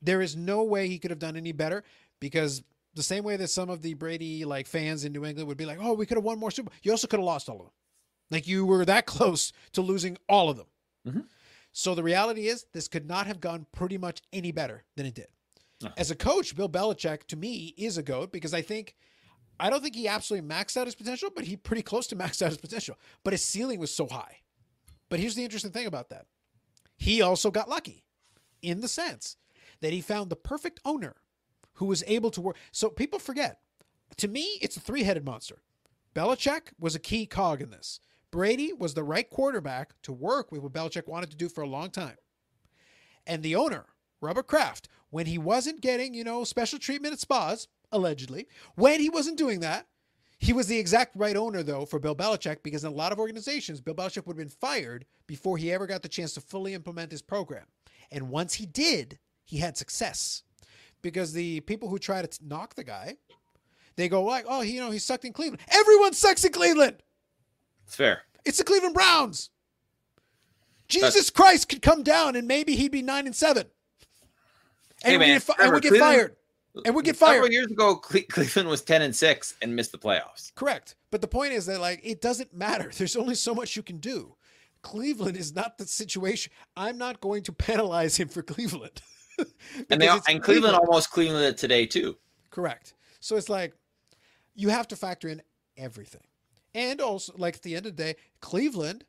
There 0.01 0.21
is 0.21 0.35
no 0.35 0.63
way 0.63 0.87
he 0.87 0.99
could 0.99 1.11
have 1.11 1.19
done 1.19 1.35
any 1.35 1.51
better 1.51 1.83
because 2.19 2.63
the 2.95 3.03
same 3.03 3.23
way 3.23 3.37
that 3.37 3.49
some 3.49 3.69
of 3.69 3.81
the 3.81 3.93
Brady 3.93 4.45
like 4.45 4.67
fans 4.67 5.05
in 5.05 5.11
New 5.11 5.25
England 5.25 5.47
would 5.47 5.57
be 5.57 5.65
like, 5.65 5.79
"Oh, 5.81 5.93
we 5.93 6.05
could 6.05 6.17
have 6.17 6.23
won 6.23 6.39
more 6.39 6.51
Super." 6.51 6.71
You 6.81 6.91
also 6.91 7.07
could 7.07 7.19
have 7.19 7.25
lost 7.25 7.49
all 7.49 7.57
of 7.57 7.63
them. 7.63 7.73
Like 8.31 8.47
you 8.47 8.65
were 8.65 8.85
that 8.85 9.05
close 9.15 9.51
to 9.73 9.81
losing 9.81 10.17
all 10.27 10.49
of 10.49 10.57
them. 10.57 10.67
Mm-hmm. 11.07 11.19
So 11.77 11.93
the 11.93 12.03
reality 12.03 12.47
is, 12.47 12.65
this 12.71 12.87
could 12.87 13.05
not 13.05 13.27
have 13.27 13.41
gone 13.41 13.65
pretty 13.73 13.97
much 13.97 14.21
any 14.31 14.53
better 14.53 14.85
than 14.95 15.05
it 15.05 15.13
did. 15.13 15.27
Uh-huh. 15.83 15.93
As 15.97 16.09
a 16.09 16.15
coach, 16.15 16.55
Bill 16.55 16.69
Belichick 16.69 17.25
to 17.25 17.35
me 17.35 17.73
is 17.77 17.97
a 17.97 18.01
goat 18.01 18.31
because 18.31 18.53
I 18.53 18.61
think 18.61 18.95
I 19.59 19.69
don't 19.69 19.83
think 19.83 19.93
he 19.93 20.07
absolutely 20.07 20.47
maxed 20.47 20.77
out 20.77 20.87
his 20.87 20.95
potential, 20.95 21.31
but 21.35 21.43
he 21.43 21.57
pretty 21.57 21.81
close 21.81 22.07
to 22.07 22.15
maxed 22.15 22.41
out 22.41 22.47
his 22.47 22.59
potential. 22.59 22.95
But 23.25 23.33
his 23.33 23.43
ceiling 23.43 23.81
was 23.81 23.93
so 23.93 24.07
high. 24.07 24.37
But 25.09 25.19
here's 25.19 25.35
the 25.35 25.43
interesting 25.43 25.71
thing 25.71 25.85
about 25.85 26.09
that. 26.11 26.27
He 26.95 27.21
also 27.21 27.51
got 27.51 27.67
lucky 27.67 28.05
in 28.61 28.79
the 28.79 28.87
sense 28.87 29.35
that 29.81 29.91
he 29.91 29.99
found 29.99 30.29
the 30.29 30.37
perfect 30.37 30.79
owner 30.85 31.17
who 31.73 31.87
was 31.87 32.05
able 32.07 32.31
to 32.31 32.41
work. 32.41 32.55
So 32.71 32.87
people 32.89 33.19
forget. 33.19 33.59
To 34.15 34.29
me, 34.29 34.59
it's 34.61 34.77
a 34.77 34.79
three-headed 34.79 35.25
monster. 35.25 35.57
Belichick 36.15 36.71
was 36.79 36.95
a 36.95 36.99
key 36.99 37.25
cog 37.25 37.61
in 37.61 37.69
this. 37.69 37.99
Brady 38.35 38.73
was 38.73 38.93
the 38.93 39.03
right 39.03 39.29
quarterback 39.29 39.93
to 40.01 40.11
work 40.11 40.51
with 40.51 40.59
what 40.61 40.73
Belichick 40.73 41.07
wanted 41.07 41.31
to 41.31 41.37
do 41.37 41.47
for 41.47 41.61
a 41.61 41.69
long 41.69 41.89
time. 41.89 42.17
And 43.25 43.41
the 43.41 43.55
owner, 43.55 43.85
Robert 44.19 44.45
Kraft, 44.45 44.89
when 45.09 45.25
he 45.25 45.37
wasn't 45.37 45.79
getting, 45.79 46.13
you 46.13 46.25
know, 46.25 46.43
special 46.43 46.77
treatment 46.77 47.13
at 47.13 47.21
spas, 47.21 47.69
allegedly, 47.93 48.47
when 48.75 48.99
he 48.99 49.09
wasn't 49.09 49.37
doing 49.37 49.61
that, 49.61 49.87
he 50.37 50.51
was 50.51 50.67
the 50.67 50.77
exact 50.77 51.15
right 51.15 51.37
owner, 51.37 51.63
though, 51.63 51.85
for 51.85 51.97
Bill 51.97 52.13
Belichick, 52.13 52.61
because 52.61 52.83
in 52.83 52.91
a 52.91 52.95
lot 52.95 53.13
of 53.13 53.19
organizations, 53.19 53.79
Bill 53.79 53.95
Belichick 53.95 54.27
would 54.27 54.37
have 54.37 54.45
been 54.45 54.49
fired 54.49 55.05
before 55.27 55.55
he 55.57 55.71
ever 55.71 55.87
got 55.87 56.01
the 56.03 56.09
chance 56.09 56.33
to 56.33 56.41
fully 56.41 56.73
implement 56.73 57.13
his 57.13 57.21
program. 57.21 57.67
And 58.11 58.29
once 58.29 58.55
he 58.55 58.65
did, 58.65 59.17
he 59.45 59.59
had 59.59 59.77
success. 59.77 60.43
because 61.01 61.31
the 61.31 61.61
people 61.61 61.87
who 61.87 61.99
try 61.99 62.21
to 62.21 62.45
knock 62.45 62.75
the 62.75 62.83
guy, 62.83 63.15
they 63.95 64.09
go 64.09 64.23
like, 64.23 64.43
"Oh, 64.45 64.59
he, 64.59 64.73
you 64.73 64.81
know, 64.81 64.91
he 64.91 64.99
sucked 64.99 65.23
in 65.23 65.31
Cleveland. 65.31 65.61
Everyone 65.69 66.11
sucks 66.11 66.43
in 66.43 66.51
Cleveland. 66.51 66.97
It's 67.85 67.95
fair. 67.95 68.21
It's 68.43 68.57
the 68.57 68.63
Cleveland 68.63 68.93
Browns. 68.93 69.49
Jesus 70.87 71.13
That's- 71.13 71.29
Christ 71.29 71.69
could 71.69 71.81
come 71.81 72.03
down 72.03 72.35
and 72.35 72.47
maybe 72.47 72.75
he'd 72.75 72.91
be 72.91 73.01
nine 73.01 73.25
and 73.25 73.35
seven, 73.35 73.67
and 75.03 75.11
Hey, 75.11 75.17
we 75.17 75.25
man, 75.25 75.35
get, 75.37 75.43
fi- 75.43 75.53
and 75.63 75.73
we 75.73 75.79
get 75.79 75.89
Cleveland- 75.89 76.13
fired. 76.15 76.35
And 76.83 76.93
we 76.93 77.03
get 77.03 77.15
Several 77.15 77.49
years 77.49 77.67
ago, 77.71 77.95
Cle- 77.95 78.23
Cleveland 78.29 78.67
was 78.67 78.81
ten 78.81 79.01
and 79.01 79.15
six 79.15 79.55
and 79.61 79.73
missed 79.73 79.93
the 79.93 79.97
playoffs. 79.97 80.53
Correct. 80.55 80.95
But 81.09 81.21
the 81.21 81.27
point 81.27 81.53
is 81.53 81.65
that 81.67 81.79
like 81.79 82.01
it 82.03 82.19
doesn't 82.19 82.53
matter. 82.53 82.91
There's 82.97 83.15
only 83.15 83.35
so 83.35 83.55
much 83.55 83.77
you 83.77 83.81
can 83.81 83.97
do. 83.99 84.35
Cleveland 84.81 85.37
is 85.37 85.55
not 85.55 85.77
the 85.77 85.85
situation. 85.87 86.51
I'm 86.75 86.97
not 86.97 87.21
going 87.21 87.43
to 87.43 87.51
penalize 87.53 88.17
him 88.17 88.27
for 88.27 88.41
Cleveland. 88.43 89.01
And 89.89 89.99
they 90.01 90.07
and 90.29 90.41
Cleveland 90.41 90.75
almost 90.77 91.11
Cleveland 91.11 91.57
today 91.57 91.85
too. 91.85 92.17
Correct. 92.51 92.93
So 93.19 93.35
it's 93.35 93.49
like 93.49 93.73
you 94.53 94.69
have 94.69 94.87
to 94.89 94.95
factor 94.95 95.27
in 95.27 95.41
everything. 95.77 96.21
And 96.75 96.99
also, 97.01 97.33
like 97.37 97.55
at 97.55 97.61
the 97.63 97.75
end 97.75 97.85
of 97.87 97.95
the 97.95 98.03
day, 98.03 98.15
Cleveland 98.41 99.05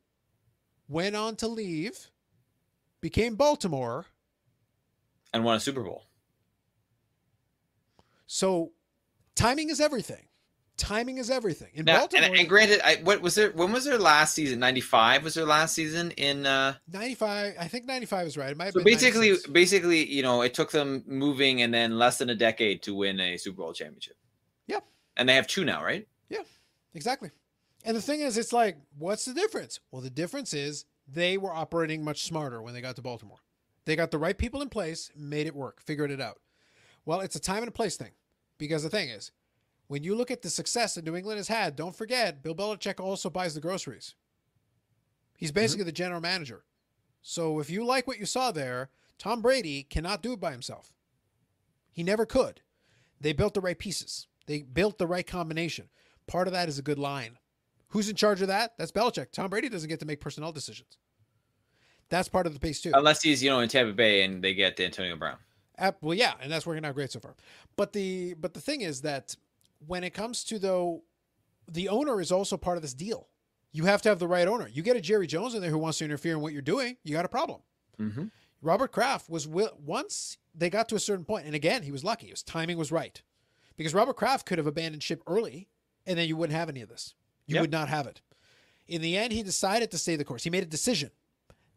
went 0.89 1.17
on 1.17 1.35
to 1.37 1.49
leave, 1.49 2.11
became 3.01 3.35
Baltimore. 3.35 4.07
and 5.35 5.45
won 5.45 5.57
a 5.57 5.61
Super 5.61 5.83
Bowl. 5.83 6.05
So 8.27 8.73
timing 9.35 9.71
is 9.71 9.81
everything. 9.81 10.27
Timing 10.77 11.17
is 11.19 11.31
everything. 11.31 11.71
In 11.75 11.87
Now, 11.87 12.01
Baltimore, 12.01 12.27
and, 12.27 12.37
and 12.37 12.49
granted, 12.49 12.81
I, 12.85 12.97
what 13.03 13.23
was 13.23 13.35
there? 13.35 13.51
When 13.53 13.73
was 13.73 13.85
their 13.85 13.99
last 13.99 14.35
season? 14.35 14.59
Ninety 14.61 14.83
five 14.83 15.25
was 15.25 15.35
their 15.35 15.47
last 15.47 15.75
season 15.75 16.11
in. 16.13 16.45
uh 16.45 16.75
95, 16.93 17.55
I 17.59 17.67
think 17.67 17.87
95 17.87 18.27
is 18.27 18.37
right. 18.37 18.51
It 18.51 18.57
might 18.59 18.75
So 18.75 18.85
basically, 18.85 19.31
96. 19.31 19.53
basically, 19.53 20.07
you 20.07 20.23
know, 20.23 20.43
it 20.43 20.53
took 20.55 20.71
them 20.71 21.03
moving 21.07 21.63
and 21.63 21.73
then 21.73 21.99
less 21.99 22.19
than 22.19 22.29
a 22.31 22.35
decade 22.35 22.83
to 22.83 22.95
win 22.95 23.19
a 23.21 23.39
Super 23.39 23.57
Bowl 23.63 23.73
championship. 23.73 24.17
Yeah. 24.67 24.81
and 25.17 25.29
they 25.29 25.35
have 25.35 25.47
two 25.47 25.65
now, 25.65 25.83
right? 25.83 26.07
Yeah, 26.29 26.43
exactly. 26.95 27.31
And 27.87 27.97
the 27.97 28.03
thing 28.03 28.21
is, 28.21 28.37
it's 28.37 28.53
like, 28.53 28.77
what's 28.99 29.25
the 29.25 29.33
difference? 29.33 29.79
Well, 29.93 30.03
the 30.03 30.11
difference 30.11 30.53
is 30.53 30.87
they 31.07 31.39
were 31.39 31.55
operating 31.55 32.03
much 32.03 32.25
smarter 32.25 32.61
when 32.61 32.75
they 32.75 32.81
got 32.81 32.97
to 32.97 33.03
Baltimore. 33.03 33.39
They 33.85 33.95
got 33.95 34.11
the 34.11 34.19
right 34.19 34.37
people 34.37 34.61
in 34.61 34.69
place, 34.69 35.13
made 35.17 35.47
it 35.47 35.55
work, 35.55 35.81
figured 35.81 36.11
it 36.11 36.21
out. 36.21 36.41
Well, 37.05 37.21
it's 37.21 37.37
a 37.37 37.41
time 37.41 37.59
and 37.59 37.69
a 37.69 37.73
place 37.73 37.97
thing. 37.97 38.11
Because 38.59 38.83
the 38.83 38.91
thing 38.91 39.09
is, 39.09 39.31
when 39.87 40.03
you 40.03 40.17
look 40.17 40.33
at 40.33 40.43
the 40.43 40.51
success 40.51 40.95
that 40.95 41.05
New 41.05 41.15
England 41.15 41.37
has 41.37 41.47
had, 41.47 41.77
don't 41.77 41.95
forget, 41.95 42.43
Bill 42.43 42.57
Belichick 42.57 42.99
also 42.99 43.31
buys 43.31 43.55
the 43.55 43.61
groceries. 43.61 44.17
He's 45.37 45.51
mm-hmm. 45.51 45.61
basically 45.61 45.85
the 45.85 45.93
general 45.93 46.21
manager. 46.21 46.65
So 47.23 47.61
if 47.61 47.71
you 47.71 47.85
like 47.85 48.09
what 48.09 48.19
you 48.19 48.27
saw 48.27 48.51
there, 48.51 48.91
Tom 49.17 49.43
Brady 49.43 49.85
cannot 49.85 50.23
do 50.23 50.33
it 50.33 50.41
by 50.41 50.51
himself. 50.51 50.93
He 51.93 52.03
never 52.03 52.27
could. 52.27 52.63
They 53.21 53.33
built 53.33 53.55
the 53.55 53.61
right 53.61 53.79
pieces. 53.79 54.27
They 54.47 54.63
built 54.63 54.99
the 54.99 55.07
right 55.07 55.27
combination. 55.27 55.89
Part 56.27 56.49
of 56.49 56.53
that 56.53 56.69
is 56.69 56.81
a 56.81 56.83
good 56.83 56.99
line. 56.99 57.39
Who's 57.89 58.09
in 58.09 58.17
charge 58.17 58.43
of 58.43 58.49
that? 58.49 58.75
That's 58.79 58.93
Belichick. 58.93 59.31
Tom 59.33 59.49
Brady 59.49 59.69
doesn't 59.69 59.89
get 59.89 60.01
to 60.01 60.07
make 60.07 60.21
personnel 60.21 60.53
decisions. 60.53 60.99
That's 62.09 62.29
part 62.29 62.47
of 62.47 62.55
the 62.55 62.61
pace 62.61 62.81
too. 62.81 62.93
Unless 62.95 63.23
he's 63.23 63.43
you 63.43 63.51
know 63.51 63.61
in 63.61 63.69
Tampa 63.69 63.93
Bay 63.93 64.23
and 64.23 64.43
they 64.43 64.55
get 64.55 64.79
Antonio 64.79 65.17
Brown. 65.17 65.37
Well, 66.01 66.15
yeah, 66.15 66.35
and 66.41 66.51
that's 66.51 66.67
working 66.67 66.85
out 66.85 66.95
great 66.95 67.13
so 67.13 67.21
far. 67.21 67.35
But 67.77 67.93
the 67.93 68.35
but 68.35 68.55
the 68.55 68.61
thing 68.61 68.81
is 68.81 69.03
that 69.03 69.37
when 69.87 70.05
it 70.05 70.15
comes 70.15 70.45
to 70.45 70.59
though, 70.59 71.03
the 71.71 71.89
owner 71.89 72.21
is 72.21 72.33
also 72.33 72.57
part 72.57 72.77
of 72.77 72.83
this 72.83 72.95
deal. 72.95 73.29
You 73.73 73.85
have 73.85 74.01
to 74.03 74.09
have 74.09 74.19
the 74.19 74.29
right 74.29 74.49
owner. 74.49 74.69
You 74.69 74.83
get 74.83 74.97
a 74.97 75.01
Jerry 75.01 75.27
Jones 75.27 75.55
in 75.55 75.61
there 75.61 75.71
who 75.71 75.79
wants 75.79 75.99
to 75.99 76.05
interfere 76.05 76.33
in 76.33 76.41
what 76.41 76.53
you're 76.53 76.63
doing, 76.63 76.97
you 77.05 77.13
got 77.13 77.27
a 77.27 77.29
problem. 77.29 77.61
Mm-hmm. 78.01 78.27
Robert 78.63 78.91
Kraft 78.91 79.29
was 79.29 79.47
once 79.47 80.39
they 80.55 80.71
got 80.71 80.89
to 80.89 80.95
a 80.95 81.01
certain 81.01 81.25
point, 81.25 81.45
and 81.47 81.55
again 81.55 81.83
he 81.83 81.93
was 81.93 82.05
lucky. 82.05 82.29
His 82.29 82.43
timing 82.43 82.79
was 82.79 82.91
right, 82.91 83.21
because 83.77 83.95
Robert 83.95 84.17
Kraft 84.17 84.47
could 84.47 84.59
have 84.59 84.67
abandoned 84.67 85.03
ship 85.03 85.23
early, 85.27 85.69
and 86.07 86.19
then 86.19 86.27
you 86.27 86.37
wouldn't 86.37 86.57
have 86.57 86.71
any 86.71 86.81
of 86.81 86.89
this. 86.89 87.15
You 87.47 87.55
Yep. 87.55 87.61
would 87.63 87.71
not 87.73 87.89
have 87.89 88.07
it. 88.07 88.21
In 88.87 89.03
the 89.03 89.17
end, 89.17 89.33
he 89.33 89.43
decided 89.43 89.91
to 89.91 89.99
stay 89.99 90.17
the 90.17 90.25
course. 90.25 90.45
He 90.45 90.51
made 90.51 90.63
a 90.63 90.67
decision. 90.67 91.11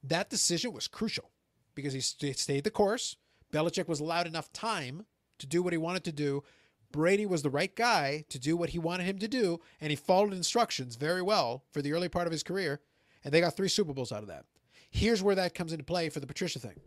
That 0.03 0.30
decision 0.30 0.74
was 0.74 0.88
crucial 0.88 1.32
because 1.76 1.93
he 1.93 2.01
st- 2.01 2.38
stayed 2.38 2.63
the 2.63 2.72
course. 2.72 3.15
Belichick 3.51 3.88
was 3.88 3.99
allowed 3.99 4.28
enough 4.28 4.51
time 4.53 5.05
to 5.39 5.47
do 5.47 5.63
what 5.63 5.74
he 5.74 5.78
wanted 5.78 6.03
to 6.05 6.11
do. 6.11 6.43
Brady 6.91 7.26
was 7.26 7.41
the 7.43 7.49
right 7.49 7.76
guy 7.76 8.26
to 8.30 8.39
do 8.39 8.55
what 8.57 8.70
he 8.70 8.80
wanted 8.80 9.05
him 9.05 9.20
to 9.20 9.28
do, 9.28 9.59
and 9.80 9.89
he 9.91 9.95
followed 9.95 10.34
instructions 10.34 10.95
very 10.95 11.22
well 11.22 11.63
for 11.72 11.82
the 11.82 11.93
early 11.93 12.09
part 12.09 12.26
of 12.28 12.32
his 12.32 12.43
career, 12.43 12.80
and 13.24 13.34
they 13.34 13.41
got 13.41 13.55
three 13.55 13.67
Super 13.70 13.93
Bowls 13.93 14.11
out 14.11 14.22
of 14.24 14.28
that. 14.28 14.45
Here's 14.89 15.22
where 15.22 15.36
that 15.36 15.53
comes 15.53 15.72
into 15.72 15.84
play 15.84 16.09
for 16.09 16.20
the 16.20 16.26
Patricia 16.28 16.57
thing. 16.59 16.80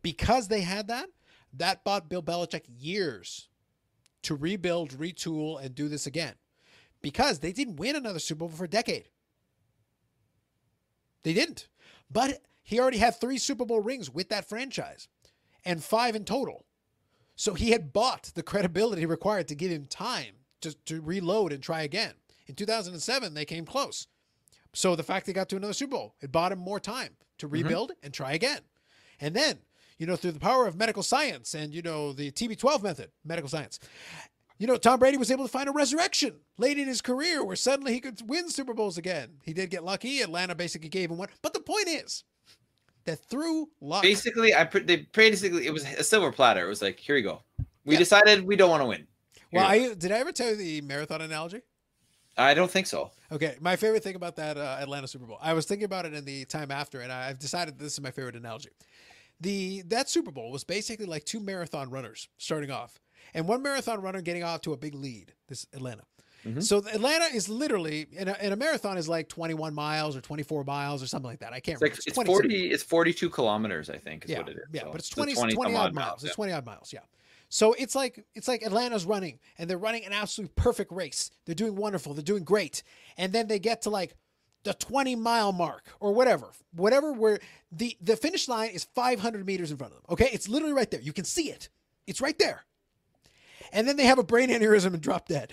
Because 0.00 0.46
they 0.46 0.60
had 0.60 0.86
that, 0.88 1.08
that 1.52 1.82
bought 1.82 2.08
Bill 2.08 2.22
Belichick 2.22 2.64
years 2.68 3.48
to 4.22 4.36
rebuild, 4.36 4.90
retool, 4.98 5.60
and 5.60 5.74
do 5.74 5.88
this 5.88 6.06
again. 6.06 6.34
Because 7.00 7.38
they 7.38 7.52
didn't 7.52 7.76
win 7.76 7.96
another 7.96 8.18
Super 8.18 8.40
Bowl 8.40 8.48
for 8.48 8.64
a 8.64 8.68
decade. 8.68 9.08
They 11.22 11.32
didn't. 11.32 11.68
But 12.10 12.42
he 12.62 12.80
already 12.80 12.98
had 12.98 13.16
three 13.16 13.38
Super 13.38 13.64
Bowl 13.64 13.80
rings 13.80 14.10
with 14.10 14.28
that 14.30 14.48
franchise 14.48 15.08
and 15.64 15.82
five 15.82 16.16
in 16.16 16.24
total. 16.24 16.64
So 17.36 17.54
he 17.54 17.70
had 17.70 17.92
bought 17.92 18.32
the 18.34 18.42
credibility 18.42 19.06
required 19.06 19.48
to 19.48 19.54
give 19.54 19.70
him 19.70 19.86
time 19.86 20.34
to, 20.60 20.74
to 20.86 21.00
reload 21.00 21.52
and 21.52 21.62
try 21.62 21.82
again. 21.82 22.14
In 22.46 22.54
2007, 22.54 23.34
they 23.34 23.44
came 23.44 23.64
close. 23.64 24.06
So 24.74 24.96
the 24.96 25.02
fact 25.02 25.26
they 25.26 25.32
got 25.32 25.48
to 25.50 25.56
another 25.56 25.72
Super 25.72 25.92
Bowl, 25.92 26.14
it 26.20 26.32
bought 26.32 26.52
him 26.52 26.58
more 26.58 26.80
time 26.80 27.10
to 27.38 27.46
mm-hmm. 27.46 27.54
rebuild 27.54 27.92
and 28.02 28.12
try 28.12 28.32
again. 28.32 28.60
And 29.20 29.34
then, 29.34 29.58
you 29.98 30.06
know, 30.06 30.16
through 30.16 30.32
the 30.32 30.40
power 30.40 30.66
of 30.66 30.76
medical 30.76 31.02
science 31.02 31.54
and, 31.54 31.72
you 31.72 31.82
know, 31.82 32.12
the 32.12 32.30
TB12 32.30 32.82
method, 32.82 33.10
medical 33.24 33.48
science, 33.48 33.78
you 34.58 34.66
know, 34.66 34.76
Tom 34.76 34.98
Brady 34.98 35.16
was 35.16 35.30
able 35.30 35.44
to 35.44 35.50
find 35.50 35.68
a 35.68 35.72
resurrection 35.72 36.34
late 36.58 36.78
in 36.78 36.86
his 36.88 37.00
career 37.00 37.44
where 37.44 37.56
suddenly 37.56 37.92
he 37.92 38.00
could 38.00 38.20
win 38.28 38.50
Super 38.50 38.74
Bowls 38.74 38.98
again. 38.98 39.38
He 39.44 39.52
did 39.52 39.70
get 39.70 39.84
lucky. 39.84 40.20
Atlanta 40.20 40.54
basically 40.54 40.88
gave 40.88 41.10
him 41.10 41.18
one. 41.18 41.28
But 41.42 41.54
the 41.54 41.60
point 41.60 41.88
is 41.88 42.24
that 43.04 43.18
through 43.20 43.68
luck, 43.80 44.02
Basically, 44.02 44.54
I 44.54 44.64
they 44.64 45.06
basically 45.12 45.66
it 45.66 45.72
was 45.72 45.84
a 45.84 46.04
silver 46.04 46.32
platter. 46.32 46.64
It 46.64 46.68
was 46.68 46.82
like 46.82 46.98
here 46.98 47.16
you 47.16 47.22
go. 47.22 47.42
We 47.84 47.94
Yeah. 47.94 48.00
decided 48.00 48.44
we 48.46 48.56
don't 48.56 48.70
want 48.70 48.82
to 48.82 48.86
win. 48.86 49.06
Here 49.50 49.60
well. 49.60 49.66
I, 49.66 49.94
did 49.94 50.12
I 50.12 50.18
ever 50.18 50.32
tell 50.32 50.50
you 50.50 50.56
the 50.56 50.80
marathon 50.82 51.22
analogy? 51.22 51.62
I 52.36 52.54
don't 52.54 52.70
think 52.70 52.86
so. 52.86 53.10
Okay, 53.32 53.56
my 53.60 53.76
favorite 53.76 54.02
thing 54.04 54.14
about 54.14 54.36
that 54.36 54.56
uh, 54.56 54.76
Atlanta 54.80 55.08
Super 55.08 55.26
Bowl, 55.26 55.38
I 55.40 55.54
was 55.54 55.66
thinking 55.66 55.86
about 55.86 56.06
it 56.06 56.14
in 56.14 56.24
the 56.24 56.44
time 56.44 56.70
after, 56.70 57.00
and 57.00 57.10
I've 57.10 57.38
decided 57.38 57.78
this 57.78 57.94
is 57.94 58.00
my 58.00 58.12
favorite 58.12 58.36
analogy. 58.36 58.70
The 59.40 59.82
that 59.86 60.08
Super 60.08 60.30
Bowl 60.30 60.50
was 60.52 60.64
basically 60.64 61.06
like 61.06 61.24
two 61.24 61.40
marathon 61.40 61.90
runners 61.90 62.28
starting 62.38 62.70
off, 62.70 63.00
and 63.34 63.46
one 63.48 63.62
marathon 63.62 64.00
runner 64.00 64.20
getting 64.20 64.42
off 64.44 64.60
to 64.62 64.72
a 64.72 64.76
big 64.76 64.94
lead. 64.94 65.32
This 65.48 65.66
Atlanta. 65.72 66.02
Mhm. 66.46 66.62
So 66.62 66.78
Atlanta 66.78 67.24
is 67.34 67.48
literally 67.48 68.06
in 68.12 68.28
a, 68.28 68.36
a 68.52 68.56
marathon 68.56 68.96
is 68.96 69.08
like 69.08 69.28
21 69.28 69.74
miles 69.74 70.16
or 70.16 70.20
24 70.20 70.62
miles 70.64 71.02
or 71.02 71.06
something 71.08 71.28
like 71.28 71.40
that. 71.40 71.52
I 71.52 71.58
can't 71.60 71.80
It's 71.82 71.82
like 71.82 71.90
remember. 71.92 72.02
it's 72.06 72.14
22. 72.14 72.32
forty. 72.32 72.70
It's 72.70 72.82
forty-two 72.84 73.30
kilometers. 73.30 73.90
I 73.90 73.96
think 73.98 74.24
is 74.24 74.30
yeah, 74.30 74.38
what 74.38 74.48
it 74.50 74.56
is. 74.58 74.64
Yeah, 74.72 74.82
So 74.82 74.86
but 74.92 74.94
it's 75.00 75.08
it's 75.08 75.14
20, 75.14 75.34
20 75.34 75.54
20 75.54 75.72
some 75.72 75.80
odd 75.80 75.86
odd 75.88 75.94
miles. 75.94 76.22
yeah. 76.22 76.26
It's 76.28 76.36
20 76.36 76.52
odd 76.52 76.66
miles, 76.66 76.92
yeah. 76.92 77.00
So 77.50 77.72
it's 77.72 77.94
like 77.94 78.24
it's 78.34 78.46
like 78.46 78.62
Atlanta's 78.62 79.04
running 79.06 79.40
and 79.58 79.68
they're 79.68 79.78
running 79.78 80.04
an 80.04 80.12
absolute 80.12 80.54
perfect 80.54 80.92
race. 80.92 81.30
They're 81.46 81.54
doing 81.54 81.74
wonderful. 81.76 82.14
They're 82.14 82.22
doing 82.22 82.44
great. 82.44 82.82
And 83.16 83.32
then 83.32 83.48
they 83.48 83.58
get 83.58 83.82
to 83.82 83.90
like 83.90 84.14
the 84.64 84.74
20 84.74 85.16
mile 85.16 85.52
mark 85.52 85.86
or 85.98 86.12
whatever. 86.12 86.50
Whatever 86.72 87.12
where 87.12 87.40
the 87.72 87.96
the 88.00 88.16
finish 88.16 88.48
line 88.48 88.70
is 88.70 88.84
500 88.94 89.44
meters 89.46 89.70
in 89.72 89.76
front 89.76 89.92
of 89.94 89.98
them. 90.02 90.06
Okay? 90.12 90.28
It's 90.32 90.48
literally 90.48 90.74
right 90.74 90.90
there. 90.90 91.00
You 91.00 91.12
can 91.12 91.24
see 91.24 91.50
it. 91.50 91.68
It's 92.06 92.20
right 92.20 92.38
there. 92.38 92.64
And 93.72 93.86
then 93.86 93.96
they 93.96 94.04
have 94.04 94.18
a 94.18 94.24
brain 94.24 94.50
aneurysm 94.50 94.94
and 94.94 95.00
drop 95.00 95.28
dead. 95.28 95.52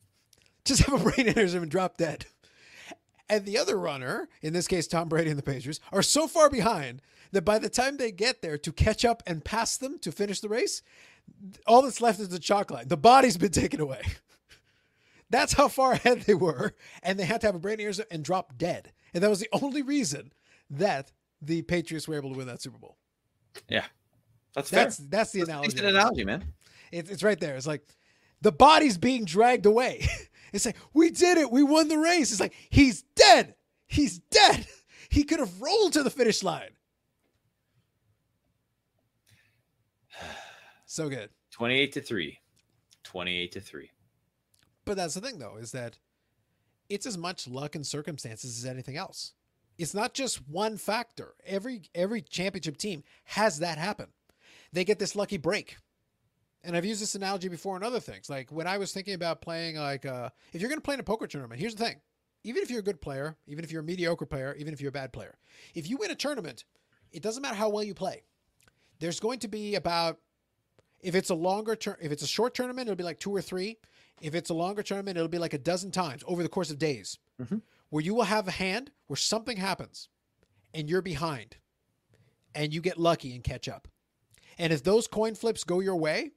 Just 0.64 0.82
have 0.84 1.00
a 1.00 1.10
brain 1.10 1.26
aneurysm 1.26 1.62
and 1.62 1.70
drop 1.70 1.96
dead. 1.96 2.26
And 3.28 3.46
the 3.46 3.58
other 3.58 3.78
runner, 3.78 4.28
in 4.42 4.52
this 4.52 4.68
case 4.68 4.86
Tom 4.86 5.08
Brady 5.08 5.30
and 5.30 5.38
the 5.38 5.42
Patriots, 5.42 5.80
are 5.92 6.02
so 6.02 6.26
far 6.26 6.50
behind 6.50 7.00
that 7.32 7.44
by 7.44 7.58
the 7.58 7.70
time 7.70 7.96
they 7.96 8.12
get 8.12 8.42
there 8.42 8.58
to 8.58 8.72
catch 8.72 9.04
up 9.04 9.22
and 9.26 9.44
pass 9.44 9.76
them 9.76 9.98
to 10.00 10.12
finish 10.12 10.40
the 10.40 10.48
race, 10.48 10.82
all 11.66 11.82
that's 11.82 12.00
left 12.00 12.20
is 12.20 12.28
the 12.28 12.38
chalk 12.38 12.70
line. 12.70 12.88
The 12.88 12.96
body's 12.96 13.36
been 13.38 13.52
taken 13.52 13.80
away. 13.80 14.02
That's 15.30 15.54
how 15.54 15.68
far 15.68 15.92
ahead 15.92 16.22
they 16.22 16.34
were, 16.34 16.74
and 17.02 17.18
they 17.18 17.24
had 17.24 17.40
to 17.40 17.46
have 17.46 17.54
a 17.54 17.58
brain 17.58 17.78
aneurysm 17.78 18.04
and 18.10 18.22
drop 18.22 18.58
dead. 18.58 18.92
And 19.14 19.22
that 19.22 19.30
was 19.30 19.40
the 19.40 19.48
only 19.52 19.80
reason 19.80 20.32
that 20.68 21.10
the 21.40 21.62
Patriots 21.62 22.06
were 22.06 22.16
able 22.16 22.32
to 22.32 22.36
win 22.36 22.48
that 22.48 22.60
Super 22.60 22.76
Bowl. 22.76 22.98
Yeah, 23.68 23.86
that's 24.54 24.68
fair. 24.68 24.84
That's 24.84 24.96
that's 24.98 25.32
the 25.32 25.38
That's 25.38 25.48
analogy. 25.48 25.70
decent 25.70 25.88
analogy, 25.88 26.24
man. 26.24 26.44
It's, 26.92 27.10
it's 27.10 27.22
right 27.22 27.40
there. 27.40 27.56
It's 27.56 27.66
like 27.66 27.82
the 28.42 28.52
body's 28.52 28.98
being 28.98 29.24
dragged 29.24 29.66
away. 29.66 30.06
It's 30.52 30.66
like 30.66 30.76
we 30.92 31.08
did 31.10 31.38
it. 31.38 31.50
We 31.50 31.62
won 31.62 31.88
the 31.88 31.96
race. 31.96 32.30
It's 32.30 32.38
like 32.38 32.52
he's 32.68 33.04
dead. 33.14 33.54
He's 33.86 34.18
dead. 34.18 34.66
He 35.08 35.24
could 35.24 35.40
have 35.40 35.60
rolled 35.60 35.92
to 35.92 36.02
the 36.02 36.10
finish 36.10 36.42
line. 36.42 36.70
So 40.84 41.08
good. 41.08 41.30
Twenty-eight 41.50 41.92
to 41.92 42.02
three. 42.02 42.38
Twenty-eight 43.02 43.52
to 43.52 43.60
three. 43.60 43.90
But 44.84 44.96
that's 44.98 45.14
the 45.14 45.20
thing, 45.20 45.38
though, 45.38 45.56
is 45.56 45.72
that 45.72 45.98
it's 46.88 47.06
as 47.06 47.16
much 47.16 47.48
luck 47.48 47.74
and 47.74 47.86
circumstances 47.86 48.58
as 48.58 48.70
anything 48.70 48.96
else. 48.96 49.32
It's 49.78 49.94
not 49.94 50.12
just 50.12 50.46
one 50.48 50.76
factor. 50.76 51.34
Every 51.46 51.82
every 51.94 52.20
championship 52.20 52.76
team 52.76 53.04
has 53.24 53.58
that 53.60 53.78
happen. 53.78 54.08
They 54.72 54.84
get 54.84 54.98
this 54.98 55.16
lucky 55.16 55.38
break. 55.38 55.76
And 56.64 56.76
I've 56.76 56.84
used 56.84 57.02
this 57.02 57.14
analogy 57.14 57.48
before 57.48 57.76
in 57.76 57.82
other 57.82 58.00
things. 58.00 58.30
Like 58.30 58.50
when 58.52 58.66
I 58.66 58.78
was 58.78 58.92
thinking 58.92 59.14
about 59.14 59.40
playing, 59.42 59.76
like 59.76 60.06
uh, 60.06 60.30
if 60.52 60.60
you're 60.60 60.68
going 60.70 60.78
to 60.80 60.84
play 60.84 60.94
in 60.94 61.00
a 61.00 61.04
poker 61.04 61.26
tournament, 61.26 61.60
here's 61.60 61.74
the 61.74 61.84
thing: 61.84 61.96
even 62.44 62.62
if 62.62 62.70
you're 62.70 62.80
a 62.80 62.84
good 62.84 63.00
player, 63.00 63.36
even 63.46 63.64
if 63.64 63.72
you're 63.72 63.82
a 63.82 63.84
mediocre 63.84 64.26
player, 64.26 64.54
even 64.58 64.72
if 64.72 64.80
you're 64.80 64.90
a 64.90 64.92
bad 64.92 65.12
player, 65.12 65.38
if 65.74 65.88
you 65.88 65.96
win 65.96 66.10
a 66.10 66.14
tournament, 66.14 66.64
it 67.10 67.22
doesn't 67.22 67.42
matter 67.42 67.56
how 67.56 67.68
well 67.68 67.82
you 67.84 67.94
play. 67.94 68.22
There's 69.00 69.20
going 69.20 69.40
to 69.40 69.48
be 69.48 69.74
about 69.74 70.18
if 71.00 71.14
it's 71.14 71.30
a 71.30 71.34
longer 71.34 71.74
term, 71.74 71.96
if 72.00 72.12
it's 72.12 72.22
a 72.22 72.26
short 72.28 72.54
tournament, 72.54 72.86
it'll 72.88 72.96
be 72.96 73.04
like 73.04 73.18
two 73.18 73.34
or 73.34 73.42
three. 73.42 73.78
If 74.20 74.36
it's 74.36 74.50
a 74.50 74.54
longer 74.54 74.84
tournament, 74.84 75.16
it'll 75.16 75.28
be 75.28 75.38
like 75.38 75.54
a 75.54 75.58
dozen 75.58 75.90
times 75.90 76.22
over 76.26 76.44
the 76.44 76.48
course 76.48 76.70
of 76.70 76.78
days, 76.78 77.18
Mhm. 77.40 77.62
where 77.88 78.04
you 78.04 78.14
will 78.14 78.24
have 78.24 78.46
a 78.46 78.52
hand 78.52 78.92
where 79.08 79.16
something 79.16 79.56
happens, 79.56 80.08
and 80.72 80.88
you're 80.88 81.02
behind, 81.02 81.56
and 82.54 82.72
you 82.72 82.80
get 82.80 82.98
lucky 82.98 83.34
and 83.34 83.42
catch 83.42 83.68
up. 83.68 83.88
And 84.58 84.72
if 84.72 84.84
those 84.84 85.08
coin 85.08 85.34
flips 85.34 85.64
go 85.64 85.80
your 85.80 85.96
way, 85.96 86.30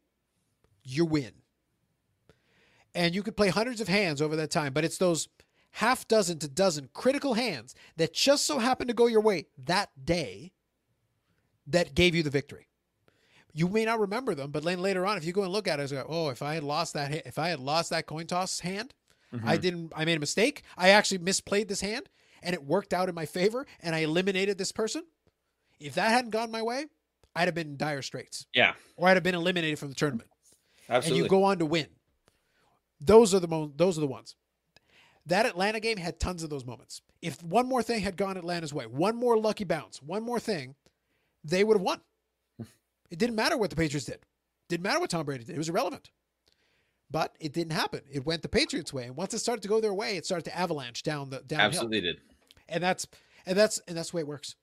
you 0.86 1.04
win. 1.06 1.32
And 2.94 3.14
you 3.14 3.24
could 3.24 3.36
play 3.36 3.50
hundreds 3.50 3.82
of 3.82 3.88
hands 3.90 4.22
over 4.22 4.36
that 4.38 4.52
time, 4.52 4.72
but 4.72 4.86
it's 4.86 4.98
those 4.98 5.28
half 5.72 6.08
dozen 6.08 6.40
to 6.40 6.48
dozen 6.48 6.90
critical 6.94 7.34
hands 7.34 7.76
that 7.98 8.14
just 8.14 8.46
so 8.46 8.60
happen 8.60 8.88
to 8.88 8.94
go 8.94 9.08
your 9.08 9.20
way 9.20 9.48
that 9.66 9.90
day 10.06 10.54
that 11.68 11.94
gave 11.94 12.16
you 12.16 12.24
the 12.24 12.30
victory. 12.30 12.68
You 13.54 13.68
may 13.68 13.84
not 13.86 14.00
remember 14.00 14.36
them, 14.36 14.52
but 14.52 14.64
then 14.64 14.80
later 14.82 15.06
on, 15.06 15.18
if 15.18 15.26
you 15.26 15.34
go 15.34 15.44
and 15.44 15.52
look 15.52 15.68
at 15.68 15.80
it, 15.80 15.84
it's 15.84 15.92
like, 15.94 16.06
oh, 16.08 16.30
if 16.30 16.42
I 16.42 16.54
had 16.54 16.64
lost 16.64 16.94
that, 16.94 17.26
if 17.26 17.38
I 17.40 17.50
had 17.50 17.60
lost 17.60 17.90
that 17.90 18.06
coin 18.06 18.28
toss 18.28 18.60
hand, 18.62 18.94
I 19.44 19.58
Mhm. 19.58 19.62
didn't, 19.62 19.94
I 19.96 20.06
made 20.06 20.16
a 20.16 20.20
mistake. 20.20 20.64
I 20.78 20.90
actually 20.90 21.20
misplayed 21.20 21.68
this 21.68 21.82
hand, 21.82 22.08
and 22.42 22.54
it 22.54 22.64
worked 22.64 22.94
out 22.94 23.10
in 23.10 23.16
my 23.16 23.26
favor, 23.26 23.66
and 23.82 23.94
I 23.96 24.00
eliminated 24.00 24.58
this 24.58 24.72
person. 24.72 25.06
If 25.80 25.96
that 25.96 26.10
hadn't 26.12 26.30
gone 26.32 26.52
my 26.52 26.62
way, 26.62 26.86
I'd 27.36 27.50
have 27.50 27.56
been 27.56 27.68
in 27.72 27.78
dire 27.78 28.02
straits, 28.02 28.46
yeah, 28.54 28.76
or 28.96 29.10
I'd 29.10 29.18
have 29.18 29.24
been 29.24 29.36
eliminated 29.36 29.80
from 29.80 29.90
the 29.90 29.96
tournament 29.96 30.30
absolutely. 30.90 31.20
and 31.20 31.26
you 31.26 31.30
go 31.30 31.44
on 31.44 31.60
to 31.60 31.66
win. 31.66 31.88
Those 33.00 33.34
are 33.34 33.40
the 33.40 33.48
mo- 33.48 33.72
those 33.76 33.98
are 33.98 34.02
the 34.02 34.08
ones. 34.08 34.36
That 35.28 35.46
Atlanta 35.46 35.80
game 35.80 35.98
had 35.98 36.20
tons 36.20 36.44
of 36.44 36.50
those 36.50 36.66
moments. 36.66 37.02
If 37.22 37.42
one 37.44 37.68
more 37.68 37.82
thing 37.82 38.02
had 38.02 38.16
gone 38.16 38.38
Atlanta's 38.38 38.74
way, 38.74 38.86
one 38.86 39.16
more 39.16 39.38
lucky 39.38 39.64
bounce, 39.64 40.02
one 40.02 40.24
more 40.24 40.40
thing, 40.40 40.76
they 41.44 41.64
would 41.64 41.78
have 41.78 41.82
won. 41.84 42.02
It 43.12 43.20
didn't 43.20 43.36
matter 43.36 43.56
what 43.56 43.70
the 43.70 43.76
Patriots 43.76 44.08
did. 44.08 44.20
Didn't 44.68 44.84
matter 44.84 45.00
what 45.00 45.12
Tom 45.12 45.26
Brady 45.26 45.44
did. 45.44 45.54
It 45.54 45.60
was 45.60 45.70
irrelevant. 45.70 46.10
But 47.12 47.36
it 47.40 47.54
didn't 47.54 47.74
happen. 47.74 48.02
It 48.12 48.26
went 48.26 48.42
the 48.42 48.50
Patriots' 48.50 48.92
way, 48.92 49.06
and 49.06 49.16
once 49.16 49.34
it 49.36 49.40
started 49.40 49.62
to 49.62 49.68
go 49.68 49.80
their 49.80 49.94
way, 49.94 50.18
it 50.18 50.26
started 50.26 50.46
to 50.46 50.58
avalanche 50.58 51.04
down 51.04 51.30
the 51.30 51.42
downhill. 51.42 51.68
absolutely 51.68 52.02
did. 52.02 52.20
And 52.68 52.82
that's 52.84 53.06
and 53.46 53.56
that's 53.58 53.80
and 53.88 53.96
that's 53.96 54.10
the 54.10 54.18
way 54.18 54.22
it 54.22 54.28
works. 54.28 54.56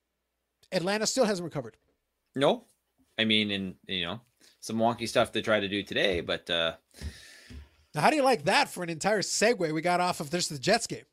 Atlanta 0.73 1.07
still 1.07 1.25
hasn't 1.25 1.45
recovered. 1.45 1.77
No, 2.35 2.65
I 3.17 3.25
mean, 3.25 3.53
and 3.53 3.75
you 3.87 4.05
know, 4.05 4.21
some 4.63 4.77
wonky 4.79 5.07
stuff 5.07 5.33
to 5.33 5.43
try 5.43 5.61
to 5.61 5.69
do 5.69 5.83
today, 5.83 6.21
but 6.21 6.49
uh 6.49 6.73
Now, 7.95 8.01
how 8.01 8.11
do 8.11 8.17
you 8.17 8.25
like 8.25 8.45
that 8.45 8.71
for 8.71 8.83
an 8.83 8.89
entire 8.89 9.21
segue 9.21 9.73
we 9.73 9.83
got 9.83 10.01
off 10.01 10.21
of 10.21 10.31
this 10.31 10.49
the 10.49 10.59
Jets 10.59 10.87
game? 10.87 11.05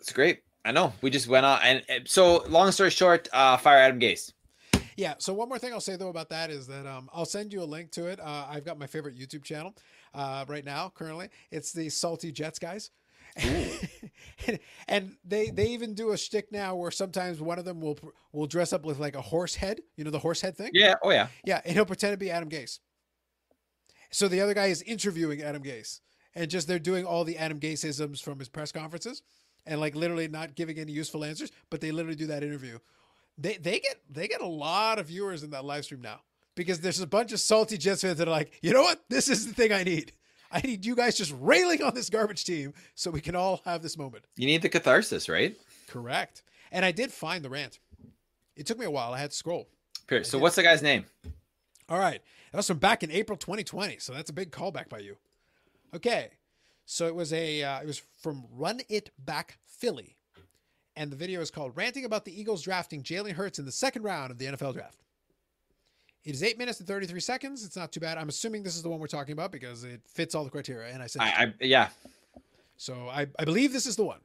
it's 0.00 0.12
great. 0.12 0.42
I 0.64 0.72
know 0.72 0.92
we 1.02 1.10
just 1.10 1.28
went 1.28 1.46
on, 1.46 1.60
and, 1.62 1.82
and 1.88 2.08
so 2.08 2.42
long 2.48 2.72
story 2.72 2.90
short, 2.90 3.28
uh 3.32 3.56
fire 3.56 3.78
Adam 3.78 4.00
Gase. 4.00 4.32
Yeah. 4.96 5.14
So 5.18 5.32
one 5.34 5.48
more 5.48 5.58
thing 5.58 5.72
I'll 5.72 5.80
say 5.80 5.96
though 5.96 6.08
about 6.08 6.28
that 6.30 6.50
is 6.50 6.66
that 6.66 6.86
um, 6.86 7.08
I'll 7.12 7.24
send 7.24 7.52
you 7.52 7.62
a 7.62 7.64
link 7.64 7.90
to 7.92 8.06
it. 8.06 8.20
Uh, 8.20 8.46
I've 8.48 8.64
got 8.64 8.78
my 8.78 8.86
favorite 8.86 9.16
YouTube 9.18 9.44
channel 9.44 9.74
uh, 10.14 10.44
right 10.48 10.64
now. 10.64 10.92
Currently, 10.94 11.28
it's 11.50 11.72
the 11.72 11.88
Salty 11.88 12.32
Jets 12.32 12.58
guys. 12.58 12.90
and, 14.88 15.16
they 15.24 15.50
they 15.50 15.66
even 15.66 15.92
do 15.94 16.12
a 16.12 16.16
shtick 16.16 16.52
now 16.52 16.76
where 16.76 16.92
sometimes 16.92 17.40
one 17.40 17.58
of 17.58 17.64
them 17.64 17.80
will 17.80 17.98
will 18.32 18.46
dress 18.46 18.72
up 18.72 18.84
with 18.84 19.00
like 19.00 19.16
a 19.16 19.20
horse 19.20 19.56
head, 19.56 19.80
you 19.96 20.04
know 20.04 20.12
the 20.12 20.20
horse 20.20 20.40
head 20.40 20.56
thing. 20.56 20.70
Yeah. 20.72 20.94
Oh 21.02 21.10
yeah. 21.10 21.26
Yeah, 21.44 21.60
and 21.64 21.74
he'll 21.74 21.84
pretend 21.84 22.12
to 22.12 22.16
be 22.16 22.30
Adam 22.30 22.48
Gase. 22.48 22.78
So 24.14 24.28
the 24.28 24.40
other 24.40 24.54
guy 24.54 24.66
is 24.66 24.80
interviewing 24.82 25.42
Adam 25.42 25.60
Gase, 25.60 25.98
and 26.36 26.48
just 26.48 26.68
they're 26.68 26.78
doing 26.78 27.04
all 27.04 27.24
the 27.24 27.36
Adam 27.36 27.58
Gase 27.58 27.84
isms 27.84 28.20
from 28.20 28.38
his 28.38 28.48
press 28.48 28.70
conferences, 28.70 29.22
and 29.66 29.80
like 29.80 29.96
literally 29.96 30.28
not 30.28 30.54
giving 30.54 30.78
any 30.78 30.92
useful 30.92 31.24
answers, 31.24 31.50
but 31.68 31.80
they 31.80 31.90
literally 31.90 32.14
do 32.14 32.28
that 32.28 32.44
interview. 32.44 32.78
They 33.36 33.56
they 33.56 33.80
get 33.80 33.96
they 34.08 34.28
get 34.28 34.40
a 34.40 34.46
lot 34.46 35.00
of 35.00 35.08
viewers 35.08 35.42
in 35.42 35.50
that 35.50 35.64
live 35.64 35.84
stream 35.84 36.00
now 36.00 36.20
because 36.54 36.78
there's 36.78 37.00
a 37.00 37.08
bunch 37.08 37.32
of 37.32 37.40
salty 37.40 37.76
Jets 37.76 38.02
fans 38.02 38.18
that 38.18 38.28
are 38.28 38.30
like, 38.30 38.56
you 38.62 38.72
know 38.72 38.82
what, 38.82 39.02
this 39.08 39.28
is 39.28 39.48
the 39.48 39.52
thing 39.52 39.72
I 39.72 39.82
need. 39.82 40.12
I 40.52 40.60
need 40.60 40.86
you 40.86 40.94
guys 40.94 41.16
just 41.16 41.34
railing 41.40 41.82
on 41.82 41.92
this 41.96 42.08
garbage 42.08 42.44
team 42.44 42.72
so 42.94 43.10
we 43.10 43.20
can 43.20 43.34
all 43.34 43.62
have 43.64 43.82
this 43.82 43.98
moment. 43.98 44.26
You 44.36 44.46
need 44.46 44.62
the 44.62 44.68
catharsis, 44.68 45.28
right? 45.28 45.56
Correct. 45.88 46.44
And 46.70 46.84
I 46.84 46.92
did 46.92 47.10
find 47.10 47.44
the 47.44 47.50
rant. 47.50 47.80
It 48.54 48.64
took 48.66 48.78
me 48.78 48.86
a 48.86 48.90
while. 48.92 49.12
I 49.12 49.18
had 49.18 49.32
to 49.32 49.36
scroll. 49.36 49.66
Period. 50.06 50.24
So 50.24 50.38
what's 50.38 50.54
the 50.54 50.62
guy's 50.62 50.82
name? 50.82 51.04
All 51.88 51.98
right. 51.98 52.22
That 52.54 52.58
was 52.58 52.68
from 52.68 52.78
back 52.78 53.02
in 53.02 53.10
April 53.10 53.36
2020. 53.36 53.96
So 53.98 54.12
that's 54.12 54.30
a 54.30 54.32
big 54.32 54.52
callback 54.52 54.88
by 54.88 55.00
you. 55.00 55.16
Okay. 55.92 56.30
So 56.86 57.08
it 57.08 57.14
was 57.16 57.32
a 57.32 57.64
uh, 57.64 57.80
it 57.80 57.86
was 57.88 58.00
from 58.22 58.44
Run 58.52 58.78
It 58.88 59.10
Back 59.18 59.58
Philly. 59.66 60.16
And 60.94 61.10
the 61.10 61.16
video 61.16 61.40
is 61.40 61.50
called 61.50 61.76
Ranting 61.76 62.04
About 62.04 62.24
the 62.24 62.40
Eagles 62.40 62.62
Drafting 62.62 63.02
Jalen 63.02 63.32
Hurts 63.32 63.58
in 63.58 63.64
the 63.64 63.72
Second 63.72 64.04
Round 64.04 64.30
of 64.30 64.38
the 64.38 64.44
NFL 64.44 64.74
Draft. 64.74 65.02
It 66.22 66.32
is 66.32 66.44
eight 66.44 66.56
minutes 66.56 66.78
and 66.78 66.86
33 66.86 67.18
seconds. 67.18 67.64
It's 67.64 67.74
not 67.74 67.90
too 67.90 67.98
bad. 67.98 68.18
I'm 68.18 68.28
assuming 68.28 68.62
this 68.62 68.76
is 68.76 68.84
the 68.84 68.88
one 68.88 69.00
we're 69.00 69.08
talking 69.08 69.32
about 69.32 69.50
because 69.50 69.82
it 69.82 70.02
fits 70.06 70.36
all 70.36 70.44
the 70.44 70.50
criteria. 70.50 70.94
And 70.94 71.02
I 71.02 71.08
said, 71.08 71.22
I, 71.22 71.26
I 71.26 71.52
yeah. 71.60 71.88
so 72.76 73.08
I, 73.08 73.26
I 73.36 73.44
believe 73.44 73.72
this 73.72 73.86
is 73.86 73.96
the 73.96 74.04
one. 74.04 74.20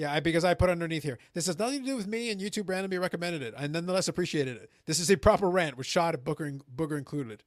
Yeah, 0.00 0.14
I, 0.14 0.20
because 0.20 0.46
I 0.46 0.54
put 0.54 0.70
underneath 0.70 1.02
here. 1.02 1.18
This 1.34 1.44
has 1.44 1.58
nothing 1.58 1.80
to 1.80 1.84
do 1.86 1.94
with 1.94 2.06
me, 2.06 2.30
and 2.30 2.40
YouTube 2.40 2.70
randomly 2.70 2.96
recommended 2.96 3.42
it. 3.42 3.52
I 3.58 3.66
nonetheless 3.66 4.08
appreciated 4.08 4.56
it. 4.56 4.70
This 4.86 4.98
is 4.98 5.10
a 5.10 5.16
proper 5.18 5.50
rant 5.50 5.76
with 5.76 5.86
shot 5.86 6.14
at 6.14 6.24
Booker, 6.24 6.50
Booger 6.74 6.96
included. 6.96 7.42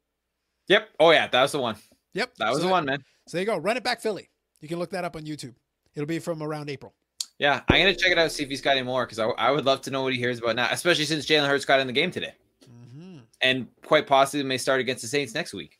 Yep. 0.67 0.89
Oh 0.99 1.09
yeah, 1.09 1.25
that 1.25 1.41
was 1.41 1.51
the 1.51 1.59
one. 1.59 1.77
Yep. 2.13 2.35
That 2.37 2.49
was 2.51 2.59
so 2.59 2.65
the 2.65 2.69
one, 2.71 2.85
man. 2.85 3.03
So 3.27 3.37
there 3.37 3.41
you 3.41 3.47
go. 3.47 3.57
Run 3.57 3.75
it 3.75 3.83
back, 3.83 4.01
Philly. 4.01 4.29
You 4.61 4.67
can 4.67 4.77
look 4.77 4.91
that 4.91 5.03
up 5.03 5.15
on 5.15 5.23
YouTube. 5.23 5.55
It'll 5.95 6.05
be 6.05 6.19
from 6.19 6.43
around 6.43 6.69
April. 6.69 6.93
Yeah, 7.39 7.61
I'm 7.69 7.81
gonna 7.81 7.95
check 7.95 8.11
it 8.11 8.19
out 8.19 8.25
and 8.25 8.31
see 8.31 8.43
if 8.43 8.49
he's 8.49 8.61
got 8.61 8.77
any 8.77 8.83
more 8.83 9.03
because 9.07 9.17
I, 9.17 9.25
I 9.29 9.49
would 9.49 9.65
love 9.65 9.81
to 9.81 9.89
know 9.91 10.03
what 10.03 10.13
he 10.13 10.19
hears 10.19 10.37
about 10.37 10.55
now, 10.55 10.67
especially 10.69 11.05
since 11.05 11.25
Jalen 11.25 11.47
Hurts 11.47 11.65
got 11.65 11.79
in 11.79 11.87
the 11.87 11.93
game 11.93 12.11
today 12.11 12.35
Mm-hmm. 12.69 13.17
and 13.41 13.67
quite 13.83 14.05
possibly 14.05 14.43
may 14.43 14.59
start 14.59 14.79
against 14.79 15.01
the 15.01 15.07
Saints 15.07 15.33
next 15.33 15.55
week. 15.55 15.79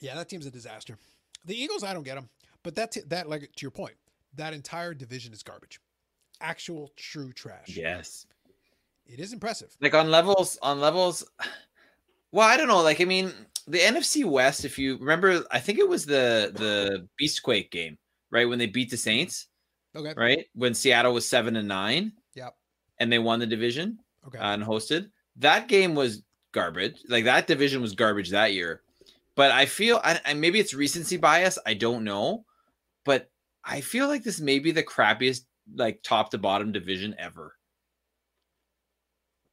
Yeah, 0.00 0.16
that 0.16 0.28
team's 0.28 0.46
a 0.46 0.50
disaster. 0.50 0.98
The 1.44 1.54
Eagles, 1.54 1.84
I 1.84 1.94
don't 1.94 2.02
get 2.02 2.16
them, 2.16 2.28
but 2.64 2.74
that 2.74 2.90
t- 2.90 3.02
that 3.06 3.28
like 3.28 3.42
to 3.42 3.62
your 3.62 3.70
point, 3.70 3.94
that 4.34 4.52
entire 4.54 4.94
division 4.94 5.32
is 5.32 5.42
garbage. 5.42 5.80
Actual 6.40 6.90
true 6.96 7.32
trash. 7.32 7.68
Yes. 7.68 8.26
It 9.06 9.20
is 9.20 9.32
impressive. 9.32 9.74
Like 9.80 9.94
on 9.94 10.10
levels, 10.10 10.58
on 10.62 10.80
levels. 10.80 11.24
Well, 12.32 12.48
I 12.48 12.56
don't 12.56 12.68
know. 12.68 12.80
Like 12.80 13.00
I 13.00 13.04
mean, 13.06 13.32
the 13.66 13.80
NFC 13.80 14.24
West. 14.24 14.64
If 14.64 14.78
you 14.78 14.96
remember, 14.98 15.42
I 15.50 15.58
think 15.58 15.80
it 15.80 15.88
was 15.88 16.06
the 16.06 16.52
the 16.54 17.08
Beastquake 17.20 17.72
game, 17.72 17.98
right 18.30 18.48
when 18.48 18.56
they 18.60 18.66
beat 18.66 18.88
the 18.88 18.96
Saints, 18.96 19.48
Okay. 19.96 20.14
right 20.16 20.46
when 20.54 20.72
Seattle 20.72 21.12
was 21.12 21.28
seven 21.28 21.56
and 21.56 21.66
nine. 21.66 22.12
Yep. 22.36 22.54
And 23.00 23.10
they 23.10 23.18
won 23.18 23.40
the 23.40 23.48
division. 23.48 23.98
Okay. 24.28 24.38
Uh, 24.38 24.54
and 24.54 24.62
hosted. 24.62 25.10
That 25.38 25.66
game 25.66 25.96
was 25.96 26.22
garbage. 26.52 26.98
Like 27.08 27.24
that 27.24 27.48
division 27.48 27.82
was 27.82 27.96
garbage 27.96 28.30
that 28.30 28.52
year. 28.52 28.82
But 29.34 29.50
I 29.50 29.66
feel, 29.66 30.00
I 30.04 30.32
maybe 30.34 30.60
it's 30.60 30.72
recency 30.72 31.16
bias. 31.16 31.58
I 31.66 31.74
don't 31.74 32.04
know, 32.04 32.44
but 33.04 33.28
I 33.64 33.80
feel 33.80 34.08
like 34.08 34.22
this 34.22 34.40
may 34.40 34.58
be 34.58 34.72
the 34.72 34.82
crappiest, 34.82 35.42
like 35.74 36.02
top 36.02 36.30
to 36.30 36.38
bottom 36.38 36.72
division 36.72 37.14
ever. 37.18 37.54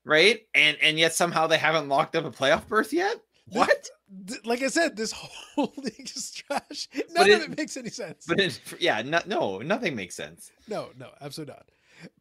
right? 0.06 0.40
And 0.54 0.78
and 0.80 0.98
yet 0.98 1.12
somehow 1.12 1.46
they 1.46 1.58
haven't 1.58 1.88
locked 1.90 2.16
up 2.16 2.24
a 2.24 2.30
playoff 2.30 2.66
berth 2.66 2.94
yet. 2.94 3.16
What? 3.50 3.88
Like 4.44 4.62
I 4.62 4.68
said, 4.68 4.96
this 4.96 5.12
whole 5.56 5.72
league 5.76 6.10
is 6.16 6.30
trash. 6.30 6.88
None 6.94 7.04
But 7.14 7.30
of 7.30 7.42
it- 7.42 7.50
it 7.50 7.58
makes 7.58 7.76
any 7.76 7.90
sense. 7.90 8.24
But 8.26 8.40
it, 8.40 8.58
yeah, 8.80 9.02
no, 9.02 9.20
no, 9.26 9.58
nothing 9.58 9.94
makes 9.94 10.14
sense. 10.14 10.50
No, 10.66 10.88
no, 10.98 11.10
absolutely 11.20 11.54
not. 11.54 11.68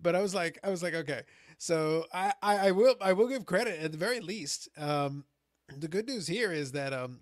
But 0.01 0.15
I 0.15 0.21
was 0.21 0.33
like, 0.36 0.59
I 0.63 0.69
was 0.69 0.81
like, 0.83 0.93
okay. 0.95 1.21
So 1.57 2.05
I, 2.13 2.33
I, 2.41 2.67
I 2.67 2.71
will, 2.71 2.95
I 3.01 3.13
will 3.13 3.27
give 3.27 3.45
credit 3.45 3.79
at 3.81 3.91
the 3.91 3.97
very 3.97 4.19
least. 4.19 4.67
Um, 4.77 5.25
the 5.77 5.88
good 5.88 6.07
news 6.07 6.27
here 6.27 6.51
is 6.51 6.71
that 6.73 6.91
um, 6.93 7.21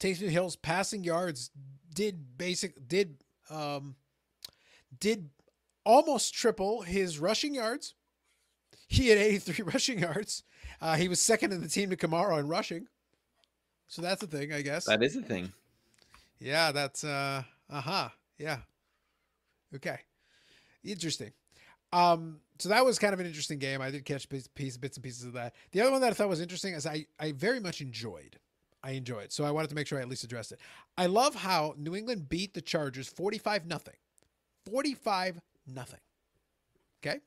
Taysom 0.00 0.28
Hill's 0.28 0.56
passing 0.56 1.04
yards 1.04 1.50
did 1.94 2.38
basic 2.38 2.74
did 2.88 3.16
um, 3.50 3.96
did 4.98 5.30
almost 5.84 6.34
triple 6.34 6.82
his 6.82 7.18
rushing 7.18 7.54
yards. 7.54 7.94
He 8.92 9.08
had 9.08 9.16
83 9.16 9.64
rushing 9.72 9.98
yards. 10.00 10.42
Uh, 10.78 10.96
he 10.96 11.08
was 11.08 11.18
second 11.18 11.52
in 11.52 11.62
the 11.62 11.68
team 11.68 11.88
to 11.88 11.96
Kamara 11.96 12.38
in 12.38 12.46
rushing. 12.46 12.88
So 13.88 14.02
that's 14.02 14.20
the 14.20 14.26
thing, 14.26 14.52
I 14.52 14.60
guess. 14.60 14.84
That 14.84 15.02
is 15.02 15.16
a 15.16 15.22
thing. 15.22 15.50
Yeah, 16.38 16.72
that's 16.72 17.02
uh 17.02 17.42
uh-huh. 17.70 18.08
Yeah. 18.38 18.58
Okay. 19.74 19.98
Interesting. 20.84 21.32
Um 21.92 22.40
so 22.58 22.68
that 22.68 22.84
was 22.84 22.98
kind 22.98 23.14
of 23.14 23.20
an 23.20 23.26
interesting 23.26 23.58
game. 23.58 23.80
I 23.80 23.90
did 23.90 24.04
catch 24.04 24.28
piece, 24.28 24.46
piece 24.48 24.76
bits 24.76 24.98
and 24.98 25.04
pieces 25.04 25.24
of 25.24 25.32
that. 25.34 25.54
The 25.72 25.80
other 25.80 25.90
one 25.90 26.00
that 26.02 26.10
I 26.10 26.14
thought 26.14 26.28
was 26.28 26.40
interesting 26.40 26.74
is 26.74 26.86
I 26.86 27.06
I 27.18 27.32
very 27.32 27.60
much 27.60 27.80
enjoyed. 27.80 28.38
I 28.84 28.90
enjoyed. 28.92 29.32
So 29.32 29.44
I 29.44 29.50
wanted 29.50 29.68
to 29.70 29.74
make 29.74 29.86
sure 29.86 29.98
I 29.98 30.02
at 30.02 30.08
least 30.08 30.24
addressed 30.24 30.52
it. 30.52 30.60
I 30.98 31.06
love 31.06 31.34
how 31.34 31.74
New 31.78 31.94
England 31.94 32.28
beat 32.28 32.52
the 32.52 32.60
Chargers 32.60 33.08
45 33.08 33.66
nothing. 33.66 33.96
45 34.66 35.40
nothing. 35.66 36.00
Okay? 37.04 37.20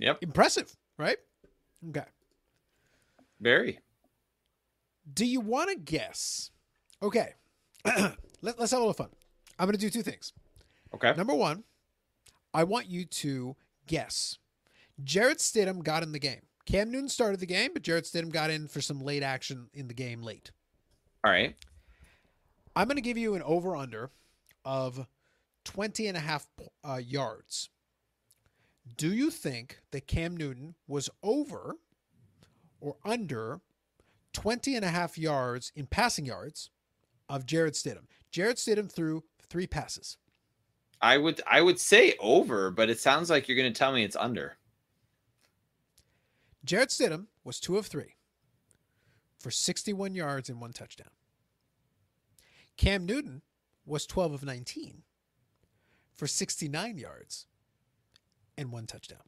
Yep, 0.00 0.18
Impressive, 0.22 0.74
right? 0.98 1.18
Okay. 1.88 2.04
very. 3.40 3.78
Do 5.12 5.24
you 5.24 5.40
want 5.40 5.70
to 5.70 5.76
guess? 5.76 6.50
Okay. 7.02 7.34
Let, 8.42 8.58
let's 8.58 8.70
have 8.70 8.78
a 8.78 8.82
little 8.82 8.92
fun. 8.94 9.08
I'm 9.58 9.66
going 9.66 9.76
to 9.76 9.80
do 9.80 9.90
two 9.90 10.02
things. 10.02 10.32
Okay. 10.94 11.12
Number 11.16 11.34
one, 11.34 11.64
I 12.54 12.64
want 12.64 12.86
you 12.88 13.04
to 13.04 13.56
guess. 13.86 14.38
Jarrett 15.04 15.38
Stidham 15.38 15.82
got 15.82 16.02
in 16.02 16.12
the 16.12 16.18
game. 16.18 16.42
Cam 16.64 16.90
Newton 16.90 17.08
started 17.08 17.40
the 17.40 17.46
game, 17.46 17.70
but 17.72 17.82
Jarrett 17.82 18.04
Stidham 18.04 18.30
got 18.30 18.50
in 18.50 18.68
for 18.68 18.80
some 18.80 19.00
late 19.00 19.22
action 19.22 19.68
in 19.74 19.88
the 19.88 19.94
game 19.94 20.22
late. 20.22 20.52
All 21.24 21.30
right. 21.30 21.54
I'm 22.76 22.86
going 22.86 22.96
to 22.96 23.02
give 23.02 23.18
you 23.18 23.34
an 23.34 23.42
over 23.42 23.76
under 23.76 24.10
of 24.64 25.06
20 25.64 26.06
and 26.06 26.16
a 26.16 26.20
half 26.20 26.46
uh, 26.84 26.96
yards. 26.96 27.68
Do 28.96 29.12
you 29.12 29.30
think 29.30 29.80
that 29.90 30.06
Cam 30.06 30.36
Newton 30.36 30.74
was 30.86 31.10
over 31.22 31.76
or 32.80 32.96
under 33.04 33.60
20 34.32 34.76
and 34.76 34.84
a 34.84 34.88
half 34.88 35.18
yards 35.18 35.72
in 35.74 35.86
passing 35.86 36.24
yards 36.26 36.70
of 37.28 37.46
Jarrett 37.46 37.74
Stidham? 37.74 38.06
Jarrett 38.30 38.56
Stidham 38.56 38.90
threw 38.90 39.24
three 39.42 39.66
passes. 39.66 40.16
I 41.02 41.16
would 41.16 41.40
I 41.46 41.62
would 41.62 41.78
say 41.80 42.14
over, 42.20 42.70
but 42.70 42.90
it 42.90 43.00
sounds 43.00 43.30
like 43.30 43.48
you're 43.48 43.56
going 43.56 43.72
to 43.72 43.78
tell 43.78 43.92
me 43.92 44.04
it's 44.04 44.16
under. 44.16 44.56
Jarrett 46.64 46.90
Stidham 46.90 47.26
was 47.42 47.58
two 47.58 47.78
of 47.78 47.86
three 47.86 48.16
for 49.38 49.50
61 49.50 50.14
yards 50.14 50.50
and 50.50 50.60
one 50.60 50.72
touchdown. 50.72 51.10
Cam 52.76 53.06
Newton 53.06 53.42
was 53.86 54.06
12 54.06 54.34
of 54.34 54.44
19 54.44 55.02
for 56.14 56.26
69 56.26 56.98
yards 56.98 57.46
and 58.56 58.72
one 58.72 58.86
touchdown. 58.86 59.20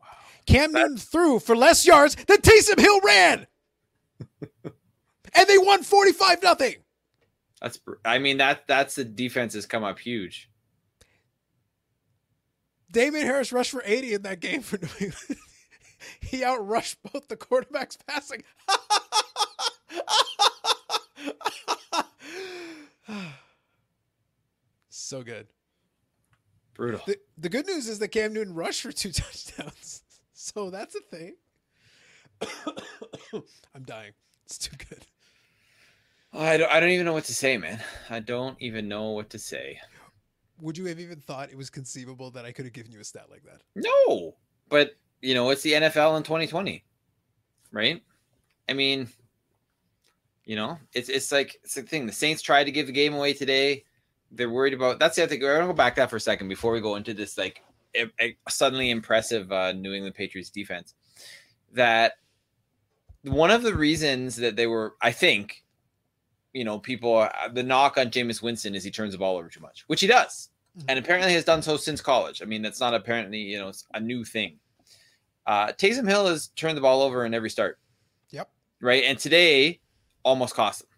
Wow. 0.00 0.06
Cam 0.46 0.72
Newton 0.72 0.96
threw 0.96 1.38
for 1.38 1.54
less 1.56 1.86
yards 1.86 2.14
than 2.14 2.38
Taysom 2.38 2.80
Hill 2.80 3.00
ran. 3.00 3.46
and 5.34 5.48
they 5.48 5.58
won 5.58 5.82
45 5.82 6.42
nothing. 6.42 6.76
That's 7.60 7.78
I 8.04 8.18
mean 8.18 8.38
that 8.38 8.66
that's 8.66 8.96
the 8.96 9.04
defense 9.04 9.54
has 9.54 9.66
come 9.66 9.84
up 9.84 9.98
huge. 9.98 10.50
Damien 12.90 13.26
Harris 13.26 13.52
rushed 13.52 13.72
for 13.72 13.82
80 13.84 14.14
in 14.14 14.22
that 14.22 14.40
game 14.40 14.62
for 14.62 14.78
New 14.78 14.88
England. 15.00 15.36
he 16.20 16.42
outrushed 16.42 16.96
both 17.12 17.28
the 17.28 17.36
quarterbacks 17.36 17.96
passing. 18.06 18.42
so 24.90 25.22
good. 25.22 25.46
Brutal. 26.74 27.00
The, 27.06 27.18
the 27.38 27.48
good 27.48 27.66
news 27.66 27.88
is 27.88 27.98
that 28.00 28.08
Cam 28.08 28.32
Newton 28.32 28.54
rushed 28.54 28.82
for 28.82 28.92
two 28.92 29.12
touchdowns. 29.12 30.02
So 30.32 30.70
that's 30.70 30.94
a 30.94 31.00
thing. 31.00 31.36
I'm 33.74 33.84
dying. 33.84 34.12
It's 34.44 34.58
too 34.58 34.76
good. 34.76 35.06
I 36.32 36.56
don't 36.56 36.70
I 36.70 36.80
don't 36.80 36.90
even 36.90 37.06
know 37.06 37.12
what 37.12 37.24
to 37.24 37.34
say, 37.34 37.56
man. 37.56 37.80
I 38.10 38.18
don't 38.20 38.60
even 38.60 38.88
know 38.88 39.10
what 39.10 39.30
to 39.30 39.38
say. 39.38 39.78
Would 40.60 40.76
you 40.76 40.86
have 40.86 40.98
even 40.98 41.20
thought 41.20 41.50
it 41.50 41.56
was 41.56 41.70
conceivable 41.70 42.30
that 42.32 42.44
I 42.44 42.52
could 42.52 42.64
have 42.64 42.74
given 42.74 42.92
you 42.92 43.00
a 43.00 43.04
stat 43.04 43.26
like 43.30 43.44
that? 43.44 43.62
No, 43.74 44.34
but 44.68 44.96
you 45.22 45.34
know 45.34 45.50
it's 45.50 45.62
the 45.62 45.72
NFL 45.72 46.16
in 46.16 46.24
2020, 46.24 46.84
right? 47.70 48.02
I 48.68 48.72
mean, 48.72 49.08
you 50.44 50.56
know, 50.56 50.78
it's 50.92 51.08
it's 51.08 51.30
like 51.30 51.56
it's 51.62 51.74
the 51.74 51.82
thing. 51.82 52.06
The 52.06 52.12
Saints 52.12 52.42
tried 52.42 52.64
to 52.64 52.72
give 52.72 52.86
the 52.86 52.92
game 52.92 53.14
away 53.14 53.32
today. 53.32 53.84
They're 54.36 54.50
worried 54.50 54.74
about. 54.74 54.98
That's 54.98 55.16
the 55.16 55.22
other 55.22 55.30
thing. 55.30 55.42
We're 55.42 55.54
gonna 55.54 55.66
go 55.66 55.72
back 55.72 55.94
to 55.96 56.02
that 56.02 56.10
for 56.10 56.16
a 56.16 56.20
second 56.20 56.48
before 56.48 56.72
we 56.72 56.80
go 56.80 56.96
into 56.96 57.14
this 57.14 57.38
like 57.38 57.62
a, 57.96 58.10
a 58.20 58.36
suddenly 58.48 58.90
impressive 58.90 59.50
uh, 59.52 59.72
New 59.72 59.92
England 59.92 60.14
Patriots 60.14 60.50
defense. 60.50 60.94
That 61.72 62.14
one 63.22 63.50
of 63.50 63.62
the 63.62 63.74
reasons 63.74 64.36
that 64.36 64.56
they 64.56 64.66
were, 64.66 64.94
I 65.00 65.12
think, 65.12 65.64
you 66.52 66.64
know, 66.64 66.78
people 66.78 67.16
uh, 67.18 67.48
the 67.52 67.62
knock 67.62 67.98
on 67.98 68.06
Jameis 68.10 68.42
Winston 68.42 68.74
is 68.74 68.84
he 68.84 68.90
turns 68.90 69.12
the 69.12 69.18
ball 69.18 69.36
over 69.36 69.48
too 69.48 69.60
much, 69.60 69.84
which 69.86 70.00
he 70.00 70.06
does 70.06 70.50
and 70.88 70.98
apparently 70.98 71.32
has 71.32 71.44
done 71.44 71.62
so 71.62 71.76
since 71.76 72.00
college. 72.00 72.42
I 72.42 72.46
mean, 72.46 72.62
that's 72.62 72.80
not 72.80 72.94
apparently 72.94 73.38
you 73.38 73.58
know 73.58 73.72
a 73.94 74.00
new 74.00 74.24
thing. 74.24 74.58
Uh, 75.46 75.68
Taysom 75.68 76.08
Hill 76.08 76.26
has 76.26 76.48
turned 76.48 76.76
the 76.76 76.82
ball 76.82 77.02
over 77.02 77.24
in 77.24 77.34
every 77.34 77.50
start. 77.50 77.78
Yep. 78.30 78.50
Right, 78.80 79.04
and 79.04 79.18
today 79.18 79.80
almost 80.22 80.54
cost 80.54 80.82
him. 80.82 80.88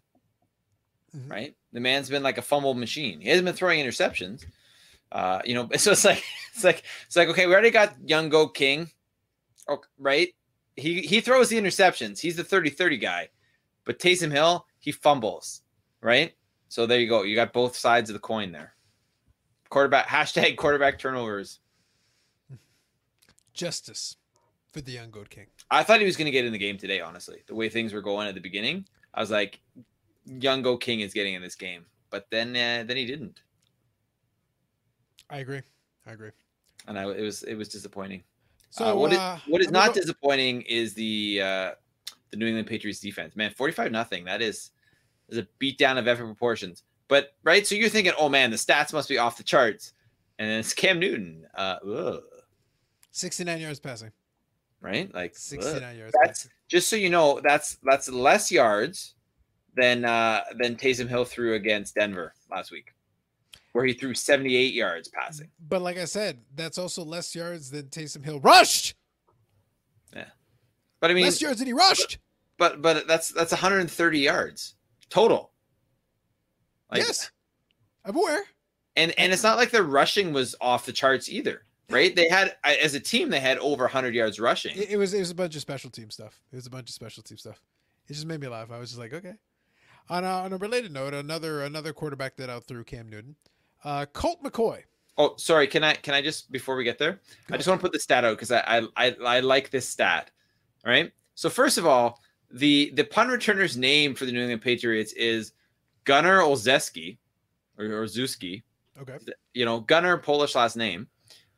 Mhm. 1.16 1.30
Right, 1.30 1.56
the 1.72 1.80
man's 1.80 2.10
been 2.10 2.22
like 2.22 2.38
a 2.38 2.42
fumble 2.42 2.74
machine. 2.74 3.20
He 3.20 3.28
hasn't 3.28 3.46
been 3.46 3.54
throwing 3.54 3.82
interceptions. 3.84 4.44
Uh, 5.12 5.40
you 5.44 5.54
know, 5.54 5.68
so 5.76 5.92
it's 5.92 6.04
like 6.04 6.22
it's 6.54 6.64
like 6.64 6.82
it's 7.06 7.16
like 7.16 7.28
okay, 7.28 7.46
we 7.46 7.52
already 7.52 7.70
got 7.70 7.94
young 8.04 8.28
Go 8.28 8.48
King, 8.48 8.90
oh, 9.68 9.80
right? 9.98 10.34
He 10.76 11.00
he 11.02 11.20
throws 11.20 11.48
the 11.48 11.56
interceptions. 11.56 12.18
He's 12.20 12.36
the 12.36 12.44
30-30 12.44 13.00
guy, 13.00 13.28
but 13.84 13.98
Taysom 13.98 14.30
Hill 14.30 14.66
he 14.78 14.92
fumbles, 14.92 15.62
right? 16.00 16.34
So 16.68 16.86
there 16.86 17.00
you 17.00 17.08
go. 17.08 17.22
You 17.22 17.34
got 17.34 17.52
both 17.52 17.76
sides 17.76 18.10
of 18.10 18.14
the 18.14 18.20
coin 18.20 18.52
there. 18.52 18.74
Quarterback 19.70 20.06
hashtag 20.08 20.56
quarterback 20.56 20.98
turnovers. 20.98 21.60
Justice 23.54 24.16
for 24.70 24.82
the 24.82 24.92
young 24.92 25.10
goat 25.10 25.30
king. 25.30 25.46
I 25.70 25.82
thought 25.82 26.00
he 26.00 26.06
was 26.06 26.16
going 26.16 26.26
to 26.26 26.30
get 26.30 26.44
in 26.44 26.52
the 26.52 26.58
game 26.58 26.76
today. 26.76 27.00
Honestly, 27.00 27.42
the 27.46 27.54
way 27.54 27.70
things 27.70 27.94
were 27.94 28.02
going 28.02 28.28
at 28.28 28.34
the 28.34 28.40
beginning, 28.40 28.86
I 29.14 29.20
was 29.20 29.30
like, 29.30 29.60
"Young 30.26 30.62
Go 30.62 30.76
King 30.76 31.00
is 31.00 31.12
getting 31.14 31.34
in 31.34 31.42
this 31.42 31.54
game," 31.54 31.86
but 32.10 32.26
then 32.30 32.50
uh, 32.50 32.84
then 32.86 32.96
he 32.96 33.06
didn't, 33.06 33.40
I 35.30 35.38
agree. 35.38 35.62
I 36.06 36.12
agree. 36.12 36.30
and 36.86 36.98
I 36.98 37.08
it 37.10 37.22
was 37.22 37.42
it 37.44 37.54
was 37.54 37.68
disappointing. 37.68 38.22
So 38.70 38.84
uh, 38.86 38.94
what 38.94 39.12
is 39.12 39.18
uh, 39.18 39.38
what 39.48 39.60
is 39.60 39.70
not 39.70 39.88
go- 39.88 40.00
disappointing 40.00 40.62
is 40.62 40.94
the 40.94 41.40
uh, 41.42 41.70
the 42.30 42.36
New 42.36 42.46
England 42.46 42.68
Patriots 42.68 43.00
defense. 43.00 43.36
Man, 43.36 43.50
forty 43.50 43.72
five 43.72 43.90
nothing. 43.90 44.24
That 44.24 44.42
is 44.42 44.70
is 45.28 45.38
a 45.38 45.46
beatdown 45.60 45.98
of 45.98 46.06
effort 46.06 46.26
proportions. 46.26 46.84
But 47.08 47.34
right, 47.44 47.66
so 47.66 47.74
you're 47.74 47.88
thinking, 47.88 48.12
oh 48.18 48.28
man, 48.28 48.50
the 48.50 48.56
stats 48.56 48.92
must 48.92 49.08
be 49.08 49.18
off 49.18 49.36
the 49.36 49.42
charts, 49.42 49.92
and 50.38 50.48
then 50.48 50.60
it's 50.60 50.72
Cam 50.72 50.98
Newton. 50.98 51.46
Uh, 51.54 51.76
ugh, 51.88 52.22
69 53.12 53.60
yards 53.60 53.80
passing. 53.80 54.10
right, 54.80 55.12
like 55.14 55.30
ugh. 55.30 55.36
69 55.36 55.96
yards. 55.96 56.14
That's 56.20 56.40
passing. 56.44 56.50
just 56.68 56.88
so 56.88 56.96
you 56.96 57.10
know. 57.10 57.40
That's 57.42 57.78
that's 57.82 58.08
less 58.08 58.50
yards 58.52 59.15
than 59.76 60.04
uh, 60.04 60.42
than 60.58 60.76
Taysom 60.76 61.08
Hill 61.08 61.24
threw 61.24 61.54
against 61.54 61.94
Denver 61.94 62.32
last 62.50 62.70
week, 62.72 62.94
where 63.72 63.84
he 63.84 63.92
threw 63.92 64.14
seventy 64.14 64.56
eight 64.56 64.74
yards 64.74 65.08
passing. 65.08 65.48
But 65.68 65.82
like 65.82 65.98
I 65.98 66.04
said, 66.06 66.40
that's 66.54 66.78
also 66.78 67.04
less 67.04 67.34
yards 67.34 67.70
than 67.70 67.86
Taysom 67.86 68.24
Hill 68.24 68.40
rushed. 68.40 68.94
Yeah, 70.14 70.24
but 71.00 71.10
I 71.10 71.14
mean, 71.14 71.24
less 71.24 71.40
yards 71.40 71.58
than 71.58 71.66
he 71.66 71.72
rushed. 71.72 72.18
but 72.58 72.82
but 72.82 73.06
that's 73.06 73.28
that's 73.28 73.52
130 73.52 74.18
yards 74.18 74.74
total. 75.10 75.52
Like, 76.90 77.02
yes, 77.02 77.30
I'm 78.04 78.16
aware. 78.16 78.42
And 78.96 79.12
and 79.18 79.32
it's 79.32 79.42
not 79.42 79.58
like 79.58 79.70
their 79.70 79.82
rushing 79.82 80.32
was 80.32 80.54
off 80.60 80.86
the 80.86 80.92
charts 80.92 81.28
either, 81.28 81.62
right? 81.90 82.16
They 82.16 82.28
had 82.28 82.56
as 82.64 82.94
a 82.94 83.00
team 83.00 83.28
they 83.28 83.40
had 83.40 83.58
over 83.58 83.84
100 83.84 84.14
yards 84.14 84.40
rushing. 84.40 84.76
It, 84.76 84.90
it 84.92 84.96
was 84.96 85.12
it 85.12 85.18
was 85.18 85.30
a 85.30 85.34
bunch 85.34 85.54
of 85.54 85.60
special 85.60 85.90
team 85.90 86.10
stuff. 86.10 86.40
It 86.50 86.56
was 86.56 86.66
a 86.66 86.70
bunch 86.70 86.88
of 86.88 86.94
special 86.94 87.22
team 87.22 87.36
stuff. 87.36 87.60
It 88.08 88.14
just 88.14 88.26
made 88.26 88.40
me 88.40 88.46
laugh. 88.48 88.70
I 88.70 88.78
was 88.78 88.90
just 88.90 89.00
like, 89.00 89.12
okay. 89.12 89.34
On 90.08 90.22
a, 90.22 90.28
on 90.28 90.52
a 90.52 90.56
related 90.56 90.92
note, 90.92 91.14
another 91.14 91.62
another 91.62 91.92
quarterback 91.92 92.36
that 92.36 92.48
outthrew 92.48 92.84
Cam 92.84 93.08
Newton, 93.08 93.34
uh, 93.84 94.06
Colt 94.12 94.42
McCoy. 94.42 94.82
Oh, 95.18 95.34
sorry. 95.36 95.66
Can 95.66 95.82
I 95.82 95.94
can 95.94 96.14
I 96.14 96.22
just 96.22 96.52
before 96.52 96.76
we 96.76 96.84
get 96.84 96.98
there, 96.98 97.20
Go 97.48 97.54
I 97.54 97.56
just 97.56 97.68
want 97.68 97.80
to 97.80 97.82
put 97.82 97.92
the 97.92 97.98
stat 97.98 98.24
out 98.24 98.36
because 98.36 98.52
I, 98.52 98.60
I 98.66 98.86
I 98.96 99.16
I 99.24 99.40
like 99.40 99.70
this 99.70 99.88
stat. 99.88 100.30
All 100.84 100.92
right. 100.92 101.10
So 101.34 101.50
first 101.50 101.78
of 101.78 101.86
all, 101.86 102.20
the 102.50 102.92
the 102.94 103.04
punt 103.04 103.30
returner's 103.30 103.76
name 103.76 104.14
for 104.14 104.26
the 104.26 104.32
New 104.32 104.40
England 104.40 104.62
Patriots 104.62 105.12
is 105.14 105.52
Gunnar 106.04 106.40
Olszewski 106.40 107.18
or, 107.78 107.86
or 107.86 108.04
Zuski. 108.04 108.62
Okay. 109.00 109.18
You 109.54 109.64
know, 109.64 109.80
Gunnar 109.80 110.18
Polish 110.18 110.54
last 110.54 110.76
name. 110.76 111.08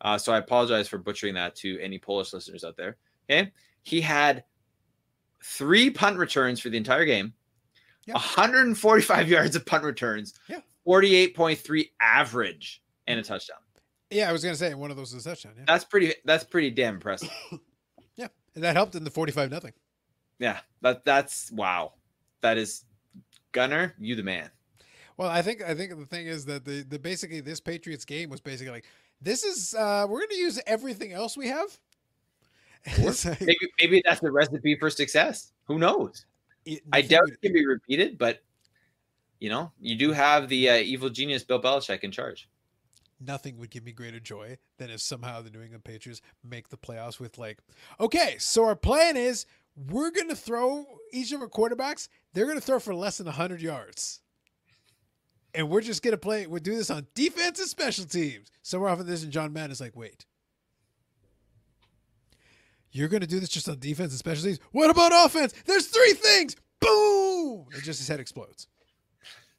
Uh, 0.00 0.16
so 0.16 0.32
I 0.32 0.38
apologize 0.38 0.88
for 0.88 0.98
butchering 0.98 1.34
that 1.34 1.54
to 1.56 1.78
any 1.80 1.98
Polish 1.98 2.32
listeners 2.32 2.64
out 2.64 2.76
there. 2.76 2.96
Okay. 3.30 3.50
He 3.82 4.00
had 4.00 4.44
three 5.42 5.90
punt 5.90 6.18
returns 6.18 6.60
for 6.60 6.68
the 6.68 6.76
entire 6.76 7.04
game, 7.04 7.32
Yeah. 8.08 8.14
145 8.14 9.28
yards 9.36 9.54
of 9.54 9.64
punt 9.66 9.84
returns, 9.84 10.34
Yeah. 10.48 10.60
48.3 10.86 11.90
average, 12.00 12.82
and 13.06 13.20
a 13.20 13.22
touchdown. 13.22 13.58
Yeah, 14.10 14.28
I 14.30 14.32
was 14.32 14.42
gonna 14.42 14.56
say 14.56 14.72
one 14.74 14.90
of 14.90 14.96
those 14.96 15.12
is 15.12 15.26
a 15.26 15.28
touchdown. 15.30 15.52
Yeah, 15.58 15.64
That's 15.66 15.84
pretty. 15.84 16.14
That's 16.24 16.42
pretty 16.42 16.70
damn 16.70 16.94
impressive. 16.94 17.30
yeah, 18.16 18.28
and 18.54 18.64
that 18.64 18.74
helped 18.74 18.94
in 18.94 19.04
the 19.04 19.10
forty-five 19.10 19.50
nothing. 19.50 19.74
Yeah, 20.38 20.60
that 20.80 21.04
that's 21.04 21.52
wow. 21.52 21.92
That 22.40 22.56
is 22.56 22.84
Gunner, 23.52 23.94
you 23.98 24.14
the 24.16 24.22
man. 24.22 24.48
Well, 25.18 25.28
I 25.28 25.42
think 25.42 25.62
I 25.62 25.74
think 25.74 25.94
the 25.98 26.06
thing 26.06 26.26
is 26.26 26.46
that 26.46 26.64
the 26.64 26.86
the 26.88 26.98
basically 26.98 27.40
this 27.40 27.60
Patriots 27.60 28.06
game 28.06 28.30
was 28.30 28.40
basically 28.40 28.72
like 28.72 28.86
this 29.20 29.44
is 29.44 29.74
uh 29.74 30.06
we're 30.08 30.20
gonna 30.20 30.40
use 30.40 30.58
everything 30.66 31.12
else 31.12 31.36
we 31.36 31.48
have. 31.48 31.68
Like- 33.02 33.40
Maybe 33.40 33.56
maybe 33.78 34.02
that's 34.06 34.20
the 34.20 34.30
recipe 34.30 34.74
for 34.76 34.88
success. 34.88 35.52
Who 35.64 35.78
knows? 35.78 36.24
It- 36.74 36.82
I 36.92 37.02
doubt 37.02 37.28
it 37.28 37.40
can 37.42 37.52
be 37.52 37.66
repeated, 37.66 38.18
but 38.18 38.42
you 39.40 39.48
know, 39.50 39.70
you 39.80 39.94
do 39.96 40.12
have 40.12 40.48
the 40.48 40.68
uh, 40.70 40.76
evil 40.76 41.10
genius 41.10 41.44
Bill 41.44 41.60
Belichick 41.62 42.00
in 42.04 42.10
charge. 42.10 42.48
nothing 43.20 43.56
would 43.58 43.70
give 43.70 43.84
me 43.84 43.90
greater 43.92 44.20
joy 44.20 44.56
than 44.78 44.90
if 44.90 45.00
somehow 45.00 45.42
the 45.42 45.50
New 45.50 45.60
England 45.62 45.82
Patriots 45.84 46.20
make 46.44 46.68
the 46.68 46.76
playoffs 46.76 47.18
with 47.20 47.36
like, 47.38 47.58
okay, 47.98 48.36
so 48.38 48.64
our 48.64 48.76
plan 48.76 49.16
is 49.16 49.44
we're 49.90 50.10
gonna 50.10 50.34
throw 50.36 50.86
each 51.12 51.32
of 51.32 51.40
our 51.40 51.48
quarterbacks, 51.48 52.08
they're 52.32 52.46
gonna 52.46 52.60
throw 52.60 52.78
for 52.80 52.94
less 52.94 53.18
than 53.18 53.26
hundred 53.26 53.60
yards. 53.60 54.20
And 55.54 55.68
we're 55.70 55.80
just 55.80 56.02
gonna 56.02 56.16
play 56.18 56.46
we'll 56.46 56.60
do 56.60 56.76
this 56.76 56.90
on 56.90 57.06
defense 57.14 57.58
and 57.58 57.68
special 57.68 58.04
teams. 58.04 58.50
Somewhere 58.62 58.90
off 58.90 59.00
of 59.00 59.06
this, 59.06 59.22
and 59.22 59.32
John 59.32 59.52
Madden 59.52 59.70
is 59.72 59.80
like, 59.80 59.96
wait. 59.96 60.24
You're 62.90 63.08
gonna 63.08 63.26
do 63.26 63.40
this 63.40 63.48
just 63.48 63.68
on 63.68 63.78
defense 63.78 64.12
and 64.12 64.18
special 64.18 64.44
teams? 64.44 64.60
What 64.72 64.90
about 64.90 65.12
offense? 65.26 65.54
There's 65.66 65.86
three 65.86 66.12
things. 66.14 66.56
Boom! 66.80 67.66
And 67.72 67.82
just 67.82 67.98
his 67.98 68.08
head 68.08 68.20
explodes. 68.20 68.68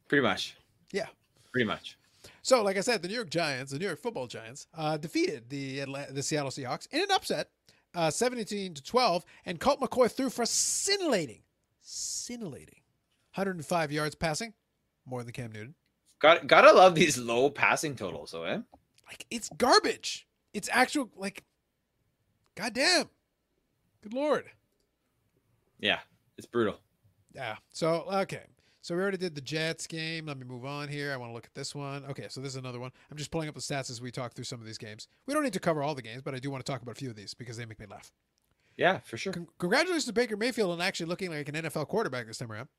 Pretty 0.08 0.24
much. 0.24 0.56
Yeah. 0.92 1.08
Pretty 1.52 1.66
much. 1.66 1.98
So, 2.42 2.64
like 2.64 2.78
I 2.78 2.82
said, 2.82 3.02
the 3.02 3.08
New 3.08 3.14
York 3.16 3.30
Giants, 3.30 3.72
the 3.72 3.80
New 3.80 3.86
York 3.86 4.00
Football 4.00 4.28
Giants, 4.28 4.68
uh, 4.74 4.98
defeated 4.98 5.50
the 5.50 5.82
Atla- 5.82 6.08
the 6.12 6.24
Seattle 6.24 6.50
Seahawks 6.52 6.88
in 6.92 7.02
an 7.02 7.12
upset, 7.12 7.50
uh, 7.96 8.10
seventeen 8.10 8.74
to 8.74 8.84
twelve, 8.84 9.24
and 9.46 9.60
Colt 9.60 9.80
McCoy 9.80 10.12
threw 10.12 10.30
for 10.30 10.44
a 10.44 10.48
scintillating, 10.48 11.42
scintillating, 11.82 12.82
105 13.36 13.92
yards 13.92 14.16
passing, 14.16 14.54
more 15.06 15.24
than 15.24 15.32
Cam 15.34 15.52
Newton. 15.52 15.76
Got 16.20 16.48
gotta 16.48 16.72
love 16.72 16.96
these 16.96 17.18
low 17.18 17.50
passing 17.50 17.96
totals, 17.96 18.32
though, 18.32 18.44
eh? 18.44 18.60
Like 19.08 19.26
it's 19.30 19.50
garbage. 19.50 20.28
It's 20.54 20.70
actual 20.72 21.10
like, 21.16 21.44
goddamn, 22.56 23.10
good 24.02 24.14
lord. 24.14 24.46
Yeah, 25.80 26.00
it's 26.38 26.48
brutal. 26.48 26.80
Yeah. 27.34 27.56
So 27.70 28.06
okay. 28.12 28.44
So 28.82 28.96
we 28.96 29.02
already 29.02 29.18
did 29.18 29.36
the 29.36 29.42
Jets 29.42 29.88
game. 29.88 30.26
Let 30.26 30.38
me 30.38 30.46
move 30.46 30.66
on 30.66 30.88
here. 30.88 31.12
I 31.14 31.18
want 31.18 31.30
to 31.32 31.34
look 31.34 31.46
at 31.46 31.54
this 31.54 31.76
one. 31.76 32.06
Okay, 32.06 32.28
so 32.30 32.40
this 32.40 32.54
is 32.54 32.56
another 32.56 32.80
one. 32.80 32.92
I'm 33.12 33.18
just 33.18 33.30
pulling 33.30 33.50
up 33.50 33.56
the 33.56 33.62
stats 33.62 33.90
as 33.92 34.02
we 34.02 34.10
talk 34.10 34.34
through 34.34 34.46
some 34.46 34.62
of 34.62 34.66
these 34.66 34.78
games. 34.78 35.08
We 35.28 35.34
don't 35.34 35.44
need 35.44 35.54
to 35.54 35.60
cover 35.60 35.84
all 35.84 35.96
the 35.96 36.02
games, 36.02 36.22
but 36.22 36.34
I 36.34 36.40
do 36.40 36.50
want 36.50 36.66
to 36.66 36.72
talk 36.72 36.82
about 36.82 36.94
a 36.94 36.96
few 37.00 37.10
of 37.10 37.16
these 37.16 37.34
because 37.34 37.58
they 37.58 37.66
make 37.66 37.80
me 37.80 37.86
laugh. 37.88 38.12
Yeah, 38.78 39.00
for 39.00 39.18
sure. 39.18 39.34
Con- 39.34 39.48
congratulations 39.60 40.06
to 40.06 40.14
Baker 40.14 40.38
Mayfield 40.38 40.72
on 40.72 40.80
actually 40.82 41.08
looking 41.08 41.30
like 41.30 41.50
an 41.50 41.56
NFL 41.56 41.88
quarterback 41.90 42.26
this 42.28 42.38
time 42.38 42.52
around. 42.52 42.70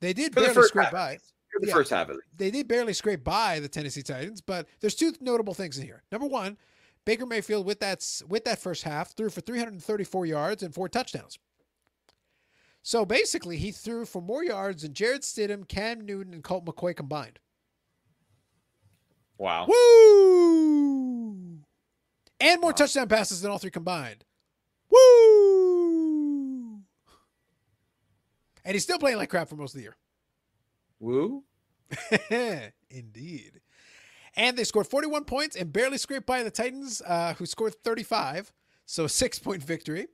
They 0.00 0.12
did 0.12 0.34
For 0.34 0.40
the 0.40 0.46
barely 0.46 0.54
first 0.54 0.68
scrape 0.68 0.84
half. 0.84 0.92
by. 0.92 1.18
For 1.50 1.60
the 1.60 1.68
Yeah. 1.68 1.72
first 1.74 1.90
half 1.90 2.10
of 2.10 2.16
it. 2.16 2.22
They 2.36 2.50
did 2.50 2.68
barely 2.68 2.92
scrape 2.92 3.24
by 3.24 3.58
the 3.58 3.68
Tennessee 3.70 4.02
Titans, 4.02 4.42
but 4.42 4.68
there's 4.80 4.94
two 4.94 5.14
notable 5.22 5.54
things 5.54 5.78
in 5.78 5.84
here. 5.86 6.02
Number 6.12 6.26
one, 6.26 6.58
Baker 7.08 7.24
Mayfield 7.24 7.64
with 7.64 7.80
that 7.80 8.04
with 8.28 8.44
that 8.44 8.58
first 8.58 8.82
half 8.82 9.16
threw 9.16 9.30
for 9.30 9.40
334 9.40 10.26
yards 10.26 10.62
and 10.62 10.74
four 10.74 10.90
touchdowns. 10.90 11.38
So 12.82 13.06
basically, 13.06 13.56
he 13.56 13.72
threw 13.72 14.04
for 14.04 14.20
more 14.20 14.44
yards 14.44 14.82
than 14.82 14.92
Jarrett 14.92 15.22
Stidham, 15.22 15.66
Cam 15.66 16.04
Newton, 16.04 16.34
and 16.34 16.44
Colt 16.44 16.66
McCoy 16.66 16.94
combined. 16.94 17.38
Wow. 19.38 19.64
Woo! 19.68 21.30
And 22.40 22.60
more 22.60 22.72
Wow. 22.72 22.76
touchdown 22.76 23.08
passes 23.08 23.40
than 23.40 23.50
all 23.50 23.56
three 23.56 23.70
combined. 23.70 24.26
Woo! 24.90 26.82
And 28.66 28.74
he's 28.74 28.82
still 28.82 28.98
playing 28.98 29.16
like 29.16 29.30
crap 29.30 29.48
for 29.48 29.56
most 29.56 29.70
of 29.74 29.78
the 29.78 29.84
year. 29.84 29.96
Woo. 31.00 31.44
Indeed. 32.90 33.62
And 34.38 34.56
they 34.56 34.64
scored 34.64 34.86
41 34.86 35.24
points 35.24 35.56
and 35.56 35.72
barely 35.72 35.98
scraped 35.98 36.26
by 36.26 36.42
the 36.42 36.50
Titans, 36.50 37.02
uh, 37.06 37.34
who 37.34 37.44
scored 37.44 37.74
35. 37.84 38.52
So 38.86 39.04
a 39.04 39.08
six 39.08 39.38
point 39.38 39.62
victory. 39.62 40.06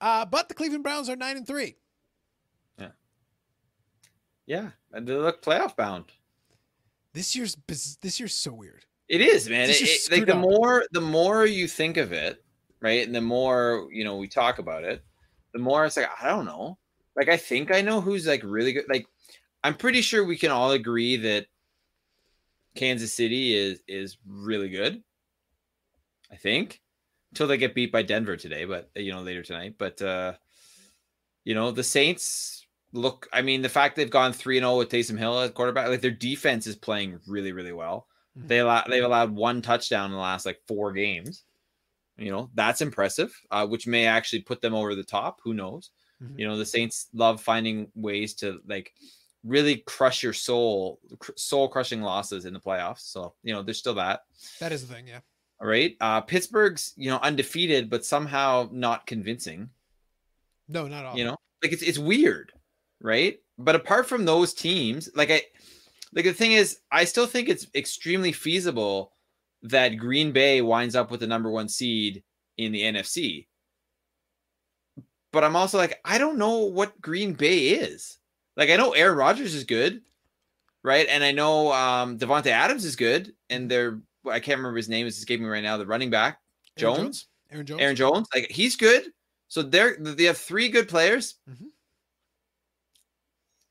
Uh, 0.00 0.24
but 0.24 0.48
the 0.48 0.54
Cleveland 0.54 0.84
Browns 0.84 1.08
are 1.10 1.16
9 1.16 1.36
and 1.36 1.46
3. 1.46 1.76
Yeah, 2.78 2.88
Yeah. 4.46 4.70
and 4.92 5.06
they 5.06 5.14
look 5.14 5.42
playoff 5.42 5.76
bound. 5.76 6.06
This 7.12 7.34
year's 7.34 7.56
this 7.66 8.20
year's 8.20 8.34
so 8.34 8.52
weird. 8.52 8.84
It 9.08 9.20
is, 9.20 9.48
man. 9.48 9.70
It- 9.70 9.80
it- 9.80 10.10
like 10.10 10.26
the 10.26 10.34
up. 10.34 10.40
more 10.40 10.86
the 10.92 11.00
more 11.00 11.46
you 11.46 11.66
think 11.66 11.96
of 11.96 12.12
it, 12.12 12.44
right, 12.80 13.06
and 13.06 13.14
the 13.14 13.20
more 13.22 13.88
you 13.90 14.04
know 14.04 14.16
we 14.16 14.28
talk 14.28 14.58
about 14.58 14.84
it, 14.84 15.02
the 15.52 15.58
more 15.58 15.86
it's 15.86 15.96
like 15.96 16.10
I 16.22 16.28
don't 16.28 16.44
know. 16.44 16.78
Like 17.16 17.28
I 17.30 17.36
think 17.38 17.72
I 17.72 17.80
know 17.80 18.00
who's 18.02 18.26
like 18.26 18.42
really 18.44 18.72
good. 18.74 18.84
Like 18.88 19.06
I'm 19.64 19.74
pretty 19.76 20.02
sure 20.02 20.24
we 20.24 20.36
can 20.36 20.50
all 20.50 20.72
agree 20.72 21.16
that 21.16 21.46
Kansas 22.76 23.12
City 23.12 23.54
is 23.54 23.80
is 23.88 24.18
really 24.26 24.68
good. 24.68 25.02
I 26.30 26.36
think 26.36 26.80
until 27.32 27.46
they 27.46 27.56
get 27.56 27.74
beat 27.74 27.92
by 27.92 28.02
Denver 28.02 28.36
today, 28.36 28.64
but 28.64 28.90
you 28.94 29.12
know 29.12 29.22
later 29.22 29.42
tonight. 29.42 29.74
But 29.78 30.00
uh 30.02 30.34
you 31.44 31.54
know 31.54 31.70
the 31.70 31.84
Saints 31.84 32.66
look. 32.92 33.28
I 33.32 33.42
mean, 33.42 33.62
the 33.62 33.68
fact 33.68 33.96
they've 33.96 34.10
gone 34.10 34.32
three 34.32 34.58
and 34.58 34.64
zero 34.64 34.78
with 34.78 34.88
Taysom 34.88 35.18
Hill 35.18 35.40
at 35.40 35.54
quarterback, 35.54 35.88
like 35.88 36.00
their 36.00 36.10
defense 36.10 36.66
is 36.66 36.76
playing 36.76 37.20
really 37.26 37.52
really 37.52 37.72
well. 37.72 38.08
Mhm. 38.38 38.48
They 38.48 38.58
allow 38.60 38.84
they've 38.88 39.04
allowed 39.04 39.34
one 39.34 39.62
touchdown 39.62 40.06
in 40.06 40.12
the 40.12 40.18
last 40.18 40.46
like 40.46 40.60
four 40.66 40.92
games. 40.92 41.44
You 42.18 42.30
know 42.30 42.50
that's 42.54 42.80
impressive, 42.80 43.38
uh, 43.50 43.66
which 43.66 43.86
may 43.86 44.06
actually 44.06 44.40
put 44.42 44.60
them 44.60 44.74
over 44.74 44.94
the 44.94 45.04
top. 45.04 45.40
Who 45.44 45.54
knows? 45.54 45.90
Mhm. 46.22 46.38
You 46.38 46.48
know 46.48 46.56
the 46.56 46.66
Saints 46.66 47.08
love 47.12 47.40
finding 47.40 47.90
ways 47.94 48.34
to 48.36 48.60
like 48.66 48.92
really 49.46 49.78
crush 49.86 50.22
your 50.22 50.32
soul, 50.32 51.00
soul 51.36 51.68
crushing 51.68 52.02
losses 52.02 52.44
in 52.44 52.52
the 52.52 52.60
playoffs. 52.60 53.00
So 53.00 53.34
you 53.42 53.54
know 53.54 53.62
there's 53.62 53.78
still 53.78 53.94
that. 53.94 54.22
That 54.60 54.72
is 54.72 54.86
the 54.86 54.92
thing, 54.92 55.06
yeah. 55.06 55.20
All 55.60 55.66
right, 55.66 55.96
uh, 56.00 56.20
Pittsburgh's 56.20 56.92
you 56.96 57.10
know 57.10 57.18
undefeated, 57.22 57.88
but 57.88 58.04
somehow 58.04 58.68
not 58.72 59.06
convincing. 59.06 59.70
No, 60.68 60.86
not 60.86 61.04
all. 61.04 61.16
You 61.16 61.24
know, 61.24 61.36
like 61.62 61.72
it's 61.72 61.82
it's 61.82 61.98
weird, 61.98 62.52
right? 63.00 63.38
But 63.58 63.76
apart 63.76 64.06
from 64.06 64.24
those 64.24 64.52
teams, 64.52 65.08
like 65.14 65.30
I, 65.30 65.42
like 66.12 66.24
the 66.24 66.32
thing 66.32 66.52
is, 66.52 66.80
I 66.90 67.04
still 67.04 67.26
think 67.26 67.48
it's 67.48 67.66
extremely 67.74 68.32
feasible 68.32 69.12
that 69.62 69.96
Green 69.96 70.32
Bay 70.32 70.62
winds 70.62 70.94
up 70.94 71.10
with 71.10 71.20
the 71.20 71.26
number 71.26 71.50
one 71.50 71.68
seed 71.68 72.22
in 72.58 72.72
the 72.72 72.82
NFC. 72.82 73.46
But 75.32 75.44
I'm 75.44 75.56
also 75.56 75.78
like, 75.78 76.00
I 76.04 76.18
don't 76.18 76.38
know 76.38 76.60
what 76.60 77.00
Green 77.00 77.34
Bay 77.34 77.68
is. 77.68 78.18
Like, 78.56 78.70
I 78.70 78.76
know 78.76 78.92
Aaron 78.92 79.18
Rodgers 79.18 79.54
is 79.54 79.64
good, 79.64 80.02
right? 80.82 81.06
And 81.08 81.22
I 81.22 81.32
know 81.32 81.72
um 81.72 82.18
Davante 82.18 82.46
Adams 82.46 82.84
is 82.84 82.96
good, 82.96 83.34
and 83.50 83.70
they're 83.70 84.00
I 84.28 84.40
can't 84.40 84.58
remember 84.58 84.76
his 84.76 84.88
name, 84.88 85.06
it's 85.06 85.18
escaping 85.18 85.44
me 85.44 85.50
right 85.50 85.62
now. 85.62 85.76
The 85.76 85.86
running 85.86 86.10
back, 86.10 86.40
Aaron 86.78 86.96
Jones. 86.96 87.26
Aaron 87.50 87.66
Jones. 87.66 87.80
Aaron 87.82 87.96
Jones, 87.96 88.28
like 88.34 88.50
he's 88.50 88.76
good. 88.76 89.12
So 89.48 89.62
they're 89.62 89.96
they 89.98 90.24
have 90.24 90.38
three 90.38 90.68
good 90.68 90.88
players. 90.88 91.36
Mhm. 91.48 91.66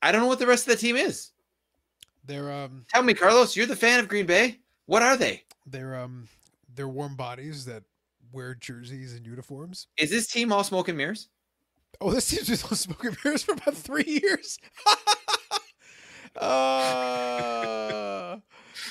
I 0.02 0.12
don't 0.12 0.20
know 0.20 0.28
what 0.28 0.38
the 0.38 0.46
rest 0.46 0.66
of 0.66 0.72
the 0.72 0.80
team 0.80 0.96
is. 0.96 1.30
They're 2.24 2.52
um 2.52 2.86
Tell 2.92 3.02
me, 3.02 3.14
Carlos, 3.14 3.56
you're 3.56 3.66
the 3.66 3.76
fan 3.76 4.00
of 4.00 4.08
Green 4.08 4.26
Bay. 4.26 4.60
What 4.86 5.02
are 5.02 5.16
they? 5.16 5.42
they're 5.68 5.96
um 5.96 6.28
they're 6.76 6.86
warm 6.88 7.16
bodies 7.16 7.64
that 7.64 7.82
wear 8.32 8.54
jerseys 8.54 9.14
and 9.14 9.26
uniforms. 9.26 9.88
Is 9.96 10.10
this 10.10 10.28
team 10.28 10.52
all 10.52 10.62
smoke 10.62 10.88
and 10.88 10.96
mirrors? 10.96 11.28
Oh, 12.00 12.10
this 12.10 12.28
team's 12.28 12.48
been 12.48 12.68
on 12.70 12.76
smoking 12.76 13.16
mirrors 13.24 13.42
for 13.42 13.52
about 13.52 13.74
three 13.74 14.20
years. 14.22 14.58
uh, 16.36 18.36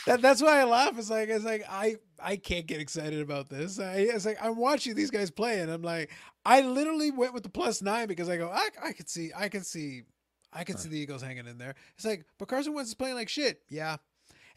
that, 0.05 0.21
that's 0.21 0.41
why 0.41 0.59
I 0.59 0.63
laugh. 0.63 0.97
It's 0.97 1.09
like 1.09 1.29
it's 1.29 1.45
like 1.45 1.63
I 1.69 1.95
I 2.19 2.37
can't 2.37 2.65
get 2.65 2.79
excited 2.79 3.19
about 3.19 3.49
this. 3.49 3.79
I, 3.79 3.95
it's 3.97 4.25
like 4.25 4.37
I'm 4.41 4.57
watching 4.57 4.95
these 4.95 5.11
guys 5.11 5.31
play, 5.31 5.59
and 5.59 5.71
I'm 5.71 5.81
like, 5.81 6.11
I 6.45 6.61
literally 6.61 7.11
went 7.11 7.33
with 7.33 7.43
the 7.43 7.49
plus 7.49 7.81
nine 7.81 8.07
because 8.07 8.29
I 8.29 8.37
go, 8.37 8.49
I 8.49 8.69
I 8.83 8.91
could 8.93 9.09
see, 9.09 9.31
I 9.35 9.49
could 9.49 9.65
see, 9.65 10.03
I 10.53 10.63
could 10.63 10.79
see 10.79 10.89
the 10.89 10.99
Eagles 10.99 11.21
hanging 11.21 11.47
in 11.47 11.57
there. 11.57 11.75
It's 11.95 12.05
like, 12.05 12.25
but 12.39 12.47
Carson 12.47 12.73
Wentz 12.73 12.89
is 12.89 12.95
playing 12.95 13.15
like 13.15 13.29
shit, 13.29 13.61
yeah, 13.69 13.97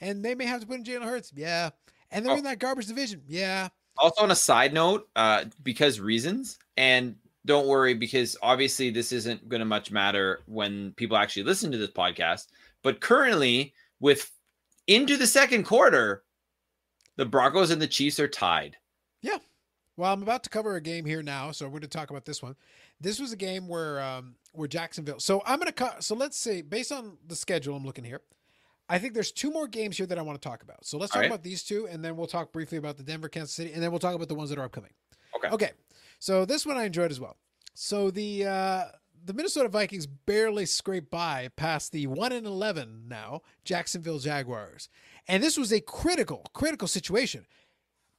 and 0.00 0.24
they 0.24 0.34
may 0.34 0.46
have 0.46 0.60
to 0.60 0.66
put 0.66 0.76
in 0.76 0.84
Jalen 0.84 1.04
Hurts, 1.04 1.32
yeah, 1.34 1.70
and 2.10 2.24
they're 2.24 2.34
Oh. 2.34 2.38
in 2.38 2.44
that 2.44 2.58
garbage 2.58 2.86
division, 2.86 3.22
yeah. 3.26 3.68
Also, 3.98 4.22
on 4.22 4.30
a 4.30 4.36
side 4.36 4.72
note, 4.72 5.08
uh, 5.16 5.44
because 5.62 5.98
reasons, 5.98 6.58
and 6.76 7.16
don't 7.48 7.66
worry, 7.66 7.94
because 7.94 8.36
obviously 8.42 8.90
this 8.90 9.10
isn't 9.10 9.48
going 9.48 9.60
to 9.60 9.66
much 9.66 9.90
matter 9.90 10.42
when 10.46 10.92
people 10.92 11.16
actually 11.16 11.44
listen 11.44 11.72
to 11.72 11.78
this 11.78 11.90
podcast. 11.90 12.48
But 12.82 13.00
currently, 13.00 13.72
with 14.00 14.30
into 14.86 15.16
the 15.16 15.26
second 15.26 15.64
quarter, 15.64 16.22
the 17.16 17.24
Broncos 17.24 17.70
and 17.70 17.80
the 17.80 17.88
Chiefs 17.88 18.20
are 18.20 18.28
tied. 18.28 18.76
Yeah. 19.22 19.38
Well, 19.96 20.12
I'm 20.12 20.22
about 20.22 20.44
to 20.44 20.50
cover 20.50 20.76
a 20.76 20.80
game 20.80 21.06
here 21.06 21.22
now, 21.22 21.50
so 21.50 21.64
we're 21.64 21.80
going 21.80 21.82
to 21.82 21.88
talk 21.88 22.10
about 22.10 22.26
this 22.26 22.42
one. 22.42 22.54
This 23.00 23.18
was 23.18 23.32
a 23.32 23.36
game 23.36 23.66
where 23.66 24.00
um, 24.00 24.34
where 24.52 24.68
Jacksonville. 24.68 25.18
So 25.18 25.42
I'm 25.46 25.58
going 25.58 25.66
to 25.66 25.72
cut. 25.72 26.04
So 26.04 26.14
let's 26.14 26.38
see, 26.38 26.60
based 26.60 26.92
on 26.92 27.16
the 27.26 27.34
schedule, 27.34 27.74
I'm 27.74 27.84
looking 27.84 28.04
here. 28.04 28.20
I 28.90 28.98
think 28.98 29.14
there's 29.14 29.32
two 29.32 29.50
more 29.50 29.66
games 29.66 29.96
here 29.96 30.06
that 30.06 30.18
I 30.18 30.22
want 30.22 30.40
to 30.40 30.48
talk 30.48 30.62
about. 30.62 30.84
So 30.84 30.98
let's 30.98 31.12
talk 31.12 31.16
All 31.16 31.22
right. 31.22 31.30
about 31.30 31.42
these 31.42 31.62
two, 31.64 31.88
and 31.88 32.04
then 32.04 32.16
we'll 32.16 32.26
talk 32.26 32.52
briefly 32.52 32.78
about 32.78 32.96
the 32.98 33.02
Denver, 33.02 33.28
Kansas 33.28 33.54
City, 33.54 33.72
and 33.72 33.82
then 33.82 33.90
we'll 33.90 33.98
talk 33.98 34.14
about 34.14 34.28
the 34.28 34.34
ones 34.34 34.50
that 34.50 34.58
are 34.58 34.64
upcoming. 34.64 34.92
Okay. 35.36 35.48
Okay. 35.48 35.70
So 36.18 36.44
this 36.44 36.66
one 36.66 36.76
I 36.76 36.84
enjoyed 36.84 37.10
as 37.10 37.20
well. 37.20 37.36
So 37.74 38.10
the 38.10 38.46
uh, 38.46 38.84
the 39.24 39.34
Minnesota 39.34 39.68
Vikings 39.68 40.06
barely 40.06 40.66
scraped 40.66 41.10
by 41.10 41.48
past 41.56 41.92
the 41.92 42.06
one 42.06 42.32
and 42.32 42.46
eleven 42.46 43.04
now 43.08 43.42
Jacksonville 43.64 44.18
Jaguars, 44.18 44.88
and 45.26 45.42
this 45.42 45.56
was 45.56 45.72
a 45.72 45.80
critical 45.80 46.44
critical 46.52 46.88
situation 46.88 47.46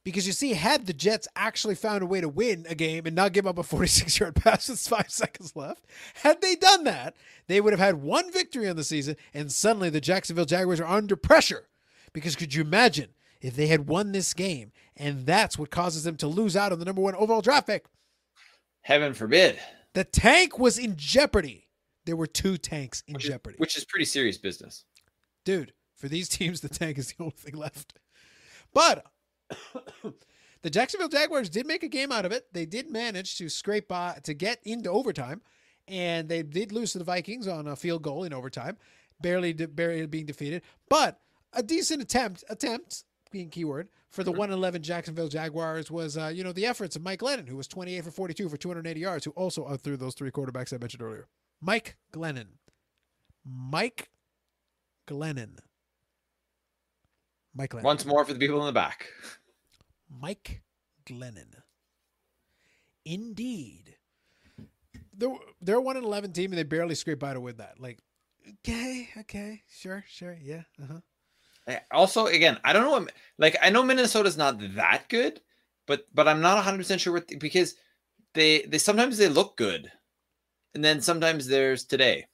because 0.04 0.26
you 0.26 0.32
see, 0.32 0.54
had 0.54 0.86
the 0.86 0.92
Jets 0.92 1.28
actually 1.36 1.74
found 1.74 2.02
a 2.02 2.06
way 2.06 2.20
to 2.20 2.28
win 2.28 2.64
a 2.68 2.74
game 2.74 3.06
and 3.06 3.14
not 3.14 3.32
give 3.32 3.46
up 3.46 3.58
a 3.58 3.62
46 3.62 4.18
yard 4.18 4.34
pass 4.34 4.68
with 4.68 4.80
five 4.80 5.06
seconds 5.10 5.54
left, 5.54 5.86
had 6.14 6.40
they 6.40 6.56
done 6.56 6.84
that, 6.84 7.14
they 7.46 7.60
would 7.60 7.72
have 7.72 7.80
had 7.80 8.02
one 8.02 8.32
victory 8.32 8.68
on 8.68 8.76
the 8.76 8.84
season, 8.84 9.16
and 9.34 9.52
suddenly 9.52 9.90
the 9.90 10.00
Jacksonville 10.00 10.44
Jaguars 10.44 10.80
are 10.80 10.86
under 10.86 11.16
pressure. 11.16 11.68
Because 12.12 12.34
could 12.34 12.54
you 12.54 12.62
imagine 12.62 13.10
if 13.40 13.54
they 13.54 13.68
had 13.68 13.86
won 13.86 14.12
this 14.12 14.34
game 14.34 14.72
and 15.00 15.26
that's 15.26 15.58
what 15.58 15.70
causes 15.70 16.04
them 16.04 16.16
to 16.16 16.28
lose 16.28 16.56
out 16.56 16.72
on 16.72 16.78
the 16.78 16.84
number 16.84 17.00
one 17.00 17.14
overall 17.14 17.40
draft 17.40 17.66
pick? 17.66 17.86
Heaven 18.82 19.14
forbid, 19.14 19.58
The 19.94 20.04
tank 20.04 20.58
was 20.58 20.78
in 20.78 20.94
jeopardy. 20.96 21.66
There 22.06 22.16
were 22.16 22.26
two 22.26 22.56
tanks 22.58 23.02
in 23.06 23.14
which 23.14 23.24
is, 23.24 23.30
jeopardy. 23.30 23.56
which 23.58 23.76
is 23.76 23.84
pretty 23.84 24.04
serious 24.06 24.38
business. 24.38 24.84
dude, 25.44 25.72
for 25.96 26.08
these 26.08 26.28
teams, 26.38 26.60
the 26.60 26.68
tank 26.68 26.98
is 26.98 27.08
the 27.12 27.22
only 27.24 27.34
thing 27.36 27.56
left. 27.56 27.94
But 28.72 29.04
the 30.62 30.70
Jacksonville 30.70 31.08
Jaguars 31.08 31.50
did 31.50 31.66
make 31.66 31.82
a 31.82 31.88
game 31.88 32.12
out 32.12 32.24
of 32.24 32.32
it. 32.32 32.46
They 32.52 32.66
did 32.66 32.90
manage 32.90 33.36
to 33.38 33.48
scrape 33.48 33.88
by 33.88 34.18
to 34.24 34.34
get 34.34 34.60
into 34.64 34.90
overtime, 34.90 35.42
and 35.88 36.28
they 36.28 36.42
did 36.42 36.72
lose 36.72 36.92
to 36.92 36.98
the 36.98 37.04
Vikings 37.04 37.48
on 37.48 37.66
a 37.66 37.76
field 37.76 38.02
goal 38.02 38.24
in 38.24 38.32
overtime, 38.32 38.76
barely 39.20 39.52
barely 39.52 40.06
being 40.06 40.26
defeated. 40.26 40.62
But 40.88 41.18
a 41.52 41.62
decent 41.62 42.00
attempt, 42.02 42.44
attempt 42.48 43.04
being 43.30 43.50
keyword 43.50 43.88
for 44.10 44.24
the 44.24 44.32
111 44.32 44.82
Jacksonville 44.82 45.28
Jaguars 45.28 45.90
was, 45.90 46.18
uh, 46.18 46.30
you 46.34 46.42
know, 46.42 46.52
the 46.52 46.66
efforts 46.66 46.96
of 46.96 47.02
Mike 47.02 47.20
Glennon, 47.20 47.48
who 47.48 47.56
was 47.56 47.68
28 47.68 48.04
for 48.04 48.10
42 48.10 48.48
for 48.48 48.56
280 48.56 49.00
yards, 49.00 49.24
who 49.24 49.30
also 49.32 49.68
outthrew 49.68 49.96
those 49.96 50.14
three 50.14 50.30
quarterbacks 50.30 50.72
I 50.72 50.78
mentioned 50.78 51.02
earlier. 51.02 51.28
Mike 51.60 51.96
Glennon. 52.12 52.46
Mike 53.44 54.10
Glennon. 55.06 55.58
Mike 57.54 57.70
Glennon. 57.70 57.82
Once 57.84 58.04
more 58.04 58.24
for 58.24 58.32
the 58.32 58.38
people 58.38 58.60
in 58.60 58.66
the 58.66 58.72
back. 58.72 59.06
Mike 60.08 60.62
Glennon. 61.06 61.54
Indeed. 63.04 63.96
They're, 65.16 65.36
they're 65.60 65.76
a 65.76 65.82
1 65.82 65.96
in 65.96 66.04
11 66.04 66.32
team 66.32 66.50
and 66.50 66.58
they 66.58 66.64
barely 66.64 66.94
scrape 66.94 67.18
by 67.18 67.34
to 67.34 67.40
win 67.40 67.56
that. 67.58 67.78
Like, 67.78 67.98
okay, 68.60 69.08
okay, 69.18 69.62
sure, 69.68 70.04
sure, 70.08 70.36
yeah, 70.40 70.62
uh-huh. 70.82 70.94
Eh, 70.94 71.00
Also, 71.92 72.26
again, 72.26 72.58
I 72.64 72.72
don't 72.72 72.82
know 72.82 72.90
what 72.90 73.12
like 73.38 73.56
I 73.62 73.70
know 73.70 73.82
Minnesota's 73.82 74.36
not 74.36 74.58
that 74.76 75.08
good, 75.08 75.40
but 75.86 76.06
but 76.12 76.26
I'm 76.26 76.40
not 76.40 76.56
100 76.56 76.78
percent 76.78 77.00
sure 77.00 77.12
what 77.12 77.30
because 77.38 77.74
they 78.34 78.62
they 78.62 78.78
sometimes 78.78 79.18
they 79.18 79.28
look 79.28 79.56
good, 79.56 79.90
and 80.74 80.84
then 80.84 81.00
sometimes 81.00 81.46
there's 81.46 81.84
today. 81.84 82.26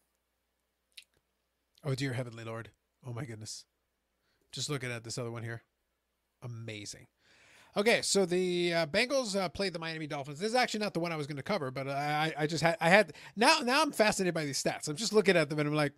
Oh, 1.87 1.95
dear 1.95 2.13
Heavenly 2.13 2.43
Lord. 2.43 2.71
Oh, 3.07 3.13
my 3.13 3.25
goodness. 3.25 3.65
Just 4.51 4.69
looking 4.69 4.91
at 4.91 5.05
this 5.05 5.19
other 5.19 5.31
one 5.31 5.45
here. 5.45 5.63
Amazing. 6.43 7.07
Okay, 7.77 8.03
so 8.03 8.27
the 8.27 8.75
uh, 8.75 8.87
Bengals 8.87 9.39
uh, 9.39 9.49
played 9.49 9.73
the 9.73 9.79
Miami 9.79 10.09
Dolphins. 10.09 10.41
This 10.41 10.49
is 10.49 10.55
actually 10.57 10.81
not 10.81 10.95
the 10.95 11.01
one 11.01 11.13
I 11.13 11.17
was 11.17 11.29
going 11.29 11.37
to 11.37 11.45
cover, 11.45 11.71
but 11.71 11.87
I, 11.87 12.35
I 12.37 12.47
just 12.47 12.63
had 12.63 12.77
I 12.81 12.89
had 12.89 13.13
now 13.37 13.59
now 13.63 13.83
I'm 13.83 13.93
fascinated 13.93 14.35
by 14.35 14.45
these 14.45 14.61
stats. 14.61 14.89
I'm 14.89 14.97
just 14.97 15.13
looking 15.13 15.37
at 15.37 15.49
them 15.49 15.61
and 15.61 15.69
I'm 15.69 15.75
like, 15.75 15.93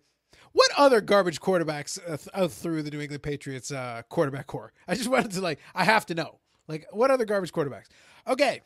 what 0.51 0.71
other 0.77 1.01
garbage 1.01 1.39
quarterbacks 1.39 1.99
uh, 2.03 2.17
th- 2.17 2.29
out 2.33 2.51
through 2.51 2.83
the 2.83 2.91
New 2.91 3.01
England 3.01 3.23
Patriots 3.23 3.71
uh, 3.71 4.01
quarterback 4.09 4.47
corps? 4.47 4.73
I 4.87 4.95
just 4.95 5.09
wanted 5.11 5.31
to 5.31 5.41
like 5.41 5.59
I 5.75 5.83
have 5.83 6.05
to 6.07 6.15
know 6.15 6.39
like 6.67 6.87
what 6.91 7.11
other 7.11 7.25
garbage 7.25 7.51
quarterbacks? 7.51 7.87
Okay, 8.27 8.61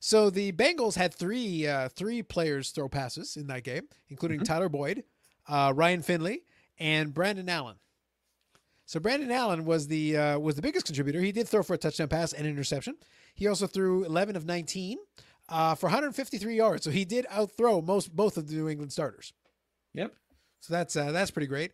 so 0.00 0.30
the 0.30 0.52
Bengals 0.52 0.96
had 0.96 1.14
three 1.14 1.66
uh, 1.66 1.88
three 1.88 2.22
players 2.22 2.70
throw 2.70 2.88
passes 2.88 3.36
in 3.36 3.46
that 3.46 3.64
game, 3.64 3.88
including 4.08 4.40
Tyler 4.40 4.68
Boyd, 4.68 5.04
uh, 5.48 5.72
Ryan 5.74 6.02
Finley, 6.02 6.42
and 6.78 7.14
Brandon 7.14 7.48
Allen. 7.48 7.76
So 8.86 9.00
Brandon 9.00 9.30
Allen 9.30 9.64
was 9.64 9.86
the 9.86 10.16
uh, 10.16 10.38
was 10.38 10.56
the 10.56 10.62
biggest 10.62 10.86
contributor. 10.86 11.20
He 11.20 11.32
did 11.32 11.48
throw 11.48 11.62
for 11.62 11.74
a 11.74 11.78
touchdown 11.78 12.08
pass 12.08 12.32
and 12.32 12.46
interception. 12.46 12.96
He 13.34 13.46
also 13.46 13.66
threw 13.66 14.04
11 14.04 14.36
of 14.36 14.44
19 14.44 14.98
uh, 15.48 15.74
for 15.74 15.86
153 15.86 16.54
yards. 16.54 16.84
So 16.84 16.90
he 16.90 17.04
did 17.04 17.26
outthrow 17.30 17.80
most 17.80 18.14
both 18.14 18.36
of 18.36 18.46
the 18.46 18.54
New 18.54 18.68
England 18.68 18.92
starters. 18.92 19.32
Yep. 19.94 20.12
So 20.64 20.72
that's 20.72 20.96
uh, 20.96 21.12
that's 21.12 21.30
pretty 21.30 21.46
great. 21.46 21.72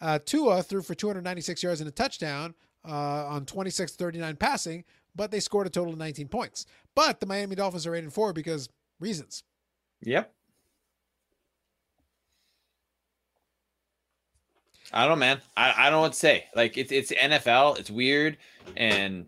Uh, 0.00 0.18
Tua 0.24 0.62
threw 0.64 0.82
for 0.82 0.94
296 0.96 1.62
yards 1.62 1.80
and 1.80 1.86
a 1.86 1.92
touchdown 1.92 2.54
uh, 2.84 3.26
on 3.26 3.46
26 3.46 3.94
39 3.94 4.34
passing, 4.36 4.84
but 5.14 5.30
they 5.30 5.38
scored 5.38 5.68
a 5.68 5.70
total 5.70 5.92
of 5.92 5.98
19 6.00 6.26
points. 6.26 6.66
But 6.96 7.20
the 7.20 7.26
Miami 7.26 7.54
Dolphins 7.54 7.86
are 7.86 7.94
8 7.94 8.02
and 8.02 8.12
4 8.12 8.32
because 8.32 8.68
reasons. 8.98 9.44
Yep. 10.02 10.32
I 14.92 15.02
don't 15.02 15.10
know, 15.10 15.16
man. 15.16 15.40
I, 15.56 15.74
I 15.76 15.84
don't 15.84 15.92
know 15.92 16.00
what 16.00 16.14
to 16.14 16.18
say. 16.18 16.46
Like 16.56 16.76
it's 16.76 16.90
it's 16.90 17.12
NFL. 17.12 17.78
It's 17.78 17.90
weird, 17.90 18.36
and 18.76 19.26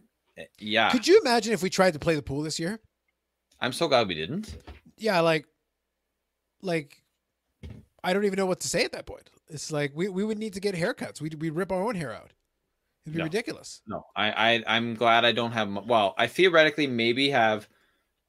yeah, 0.59 0.91
Could 0.91 1.07
you 1.07 1.21
imagine 1.21 1.53
if 1.53 1.63
we 1.63 1.71
tried 1.71 1.93
to 1.93 1.99
play 2.01 2.17
the 2.17 2.23
pool 2.23 2.43
this 2.43 2.59
year? 2.59 2.81
I'm 3.61 3.73
so 3.73 3.87
glad 3.87 4.09
we 4.09 4.15
didn't. 4.15 4.57
yeah, 4.97 5.21
like, 5.21 5.45
like, 6.63 7.00
I 8.03 8.13
don't 8.13 8.25
even 8.25 8.37
know 8.37 8.47
what 8.47 8.61
to 8.61 8.69
say 8.69 8.85
at 8.85 8.93
that 8.93 9.07
point. 9.07 9.31
It's 9.49 9.71
like 9.73 9.93
we, 9.95 10.09
we 10.09 10.25
would 10.25 10.39
need 10.39 10.55
to 10.55 10.61
get 10.61 10.75
haircuts. 10.75 11.21
We'd, 11.21 11.41
we'd 11.41 11.51
rip 11.51 11.73
our 11.73 11.83
own 11.83 11.95
hair 11.95 12.13
out. 12.13 12.33
It'd 13.05 13.15
be 13.15 13.19
No. 13.19 13.25
ridiculous. 13.25 13.83
No, 13.87 14.05
I, 14.17 14.31
I 14.57 14.65
I'm 14.77 14.95
glad 14.95 15.25
I 15.25 15.33
don't 15.33 15.53
have. 15.53 15.69
Well, 15.87 16.15
I 16.19 16.27
theoretically 16.27 16.87
maybe 16.87 17.31
have 17.31 17.69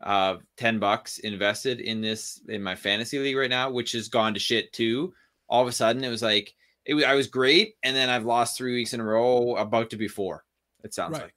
uh 0.02 0.38
10 0.58 0.80
bucks 0.80 1.20
invested 1.20 1.80
in 1.80 2.02
this 2.02 2.42
in 2.50 2.64
my 2.64 2.76
fantasy 2.76 3.20
league 3.20 3.36
right 3.38 3.50
now, 3.50 3.70
which 3.70 3.92
has 3.92 4.08
gone 4.10 4.34
to 4.34 4.40
shit 4.40 4.72
too. 4.74 5.14
All 5.50 5.62
of 5.62 5.68
a 5.68 5.72
sudden, 5.74 6.04
it 6.04 6.10
was 6.10 6.22
like 6.22 6.54
it. 6.86 6.96
I 7.04 7.14
was 7.16 7.28
great, 7.28 7.76
and 7.84 7.96
then 7.96 8.10
I've 8.10 8.26
lost 8.26 8.58
three 8.58 8.74
weeks 8.74 8.94
in 8.94 9.00
a 9.02 9.04
row. 9.04 9.56
About 9.58 9.90
to 9.92 9.98
be 9.98 10.08
four. 10.08 10.44
It 10.84 10.94
sounds 10.94 11.14
Right. 11.14 11.24
like 11.24 11.34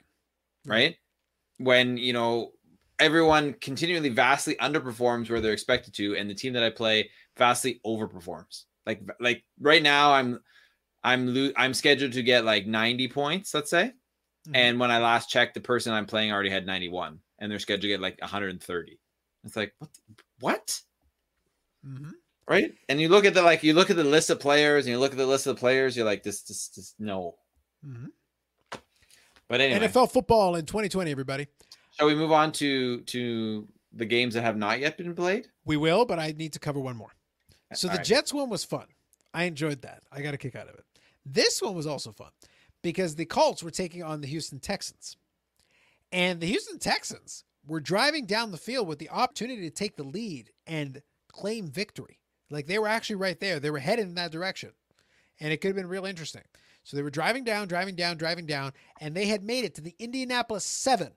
right 0.66 0.96
when 1.58 1.96
you 1.98 2.12
know 2.14 2.52
everyone 3.00 3.52
continually 3.54 4.08
vastly 4.08 4.54
underperforms 4.56 5.28
where 5.28 5.40
they're 5.40 5.52
expected 5.52 5.92
to, 5.94 6.16
and 6.16 6.30
the 6.30 6.34
team 6.34 6.52
that 6.52 6.62
I 6.62 6.70
play 6.70 7.10
vastly 7.36 7.80
overperforms. 7.86 8.64
Like 8.86 9.00
like 9.20 9.44
right 9.60 9.82
now, 9.82 10.12
I'm 10.12 10.40
I'm 11.02 11.34
lo- 11.34 11.52
I'm 11.56 11.74
scheduled 11.74 12.12
to 12.12 12.22
get 12.22 12.44
like 12.44 12.66
90 12.66 13.08
points, 13.08 13.54
let's 13.54 13.70
say. 13.70 13.92
Mhm. 14.48 14.52
And 14.56 14.80
when 14.80 14.90
I 14.90 14.98
last 14.98 15.30
checked, 15.30 15.54
the 15.54 15.60
person 15.60 15.92
I'm 15.92 16.06
playing 16.06 16.32
already 16.32 16.50
had 16.50 16.66
91, 16.66 17.18
and 17.38 17.50
they're 17.50 17.58
scheduled 17.58 17.82
to 17.82 17.88
get 17.88 18.00
like 18.00 18.20
130. 18.20 18.98
It's 19.44 19.56
like 19.56 19.72
what? 19.78 19.90
what? 20.40 20.80
Mhm. 21.86 22.10
Right? 22.46 22.72
And 22.90 23.00
you 23.00 23.08
look 23.08 23.24
at 23.24 23.32
the 23.34 23.42
like 23.42 23.62
you 23.62 23.72
look 23.72 23.88
at 23.90 23.96
the 23.96 24.04
list 24.04 24.28
of 24.30 24.38
players, 24.40 24.84
and 24.84 24.92
you 24.92 24.98
look 24.98 25.12
at 25.12 25.18
the 25.18 25.26
list 25.26 25.46
of 25.46 25.56
the 25.56 25.60
players, 25.60 25.96
you're 25.96 26.04
like 26.04 26.22
this, 26.22 26.42
this, 26.42 26.68
this 26.68 26.94
no. 26.98 27.36
Mm-hmm. 27.86 28.78
But 29.48 29.60
anyway, 29.60 29.86
NFL 29.88 30.10
football 30.12 30.56
in 30.56 30.66
2020, 30.66 31.10
everybody. 31.10 31.46
shall 31.92 32.06
we 32.06 32.14
move 32.14 32.32
on 32.32 32.52
to 32.52 33.00
to 33.02 33.66
the 33.94 34.04
games 34.06 34.34
that 34.34 34.42
have 34.42 34.56
not 34.58 34.78
yet 34.80 34.98
been 34.98 35.14
played? 35.14 35.46
We 35.64 35.76
will, 35.78 36.04
but 36.04 36.18
I 36.18 36.32
need 36.36 36.52
to 36.54 36.58
cover 36.58 36.80
one 36.80 36.96
more. 36.96 37.13
So 37.76 37.88
the 37.88 37.92
All 37.92 37.96
right. 37.98 38.06
Jets 38.06 38.32
one 38.32 38.50
was 38.50 38.64
fun. 38.64 38.86
I 39.32 39.44
enjoyed 39.44 39.82
that. 39.82 40.02
I 40.12 40.22
got 40.22 40.34
a 40.34 40.38
kick 40.38 40.54
out 40.54 40.68
of 40.68 40.74
it. 40.74 40.84
This 41.26 41.60
one 41.60 41.74
was 41.74 41.86
also 41.86 42.12
fun 42.12 42.30
because 42.82 43.14
the 43.14 43.24
Colts 43.24 43.62
were 43.62 43.70
taking 43.70 44.02
on 44.02 44.20
the 44.20 44.28
Houston 44.28 44.60
Texans. 44.60 45.16
And 46.12 46.40
the 46.40 46.46
Houston 46.46 46.78
Texans 46.78 47.44
were 47.66 47.80
driving 47.80 48.26
down 48.26 48.50
the 48.50 48.56
field 48.56 48.86
with 48.86 48.98
the 48.98 49.10
opportunity 49.10 49.62
to 49.62 49.70
take 49.70 49.96
the 49.96 50.04
lead 50.04 50.50
and 50.66 51.02
claim 51.28 51.68
victory. 51.68 52.20
Like 52.50 52.66
they 52.66 52.78
were 52.78 52.86
actually 52.86 53.16
right 53.16 53.40
there. 53.40 53.58
They 53.58 53.70
were 53.70 53.78
headed 53.78 54.06
in 54.06 54.14
that 54.14 54.30
direction. 54.30 54.70
And 55.40 55.52
it 55.52 55.60
could 55.60 55.68
have 55.68 55.76
been 55.76 55.88
real 55.88 56.06
interesting. 56.06 56.42
So 56.84 56.96
they 56.96 57.02
were 57.02 57.10
driving 57.10 57.44
down, 57.44 57.66
driving 57.66 57.96
down, 57.96 58.18
driving 58.18 58.46
down, 58.46 58.72
and 59.00 59.14
they 59.14 59.26
had 59.26 59.42
made 59.42 59.64
it 59.64 59.74
to 59.76 59.80
the 59.80 59.94
Indianapolis 59.98 60.64
seven. 60.64 61.12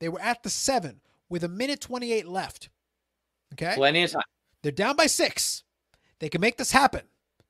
They 0.00 0.08
were 0.08 0.20
at 0.20 0.42
the 0.42 0.50
seven 0.50 1.00
with 1.28 1.44
a 1.44 1.48
minute 1.48 1.80
28 1.80 2.26
left. 2.26 2.68
Okay. 3.52 3.74
Plenty 3.76 4.02
of 4.02 4.10
time. 4.10 4.22
They're 4.64 4.72
down 4.72 4.96
by 4.96 5.08
six. 5.08 5.62
They 6.20 6.30
can 6.30 6.40
make 6.40 6.56
this 6.56 6.72
happen. 6.72 7.02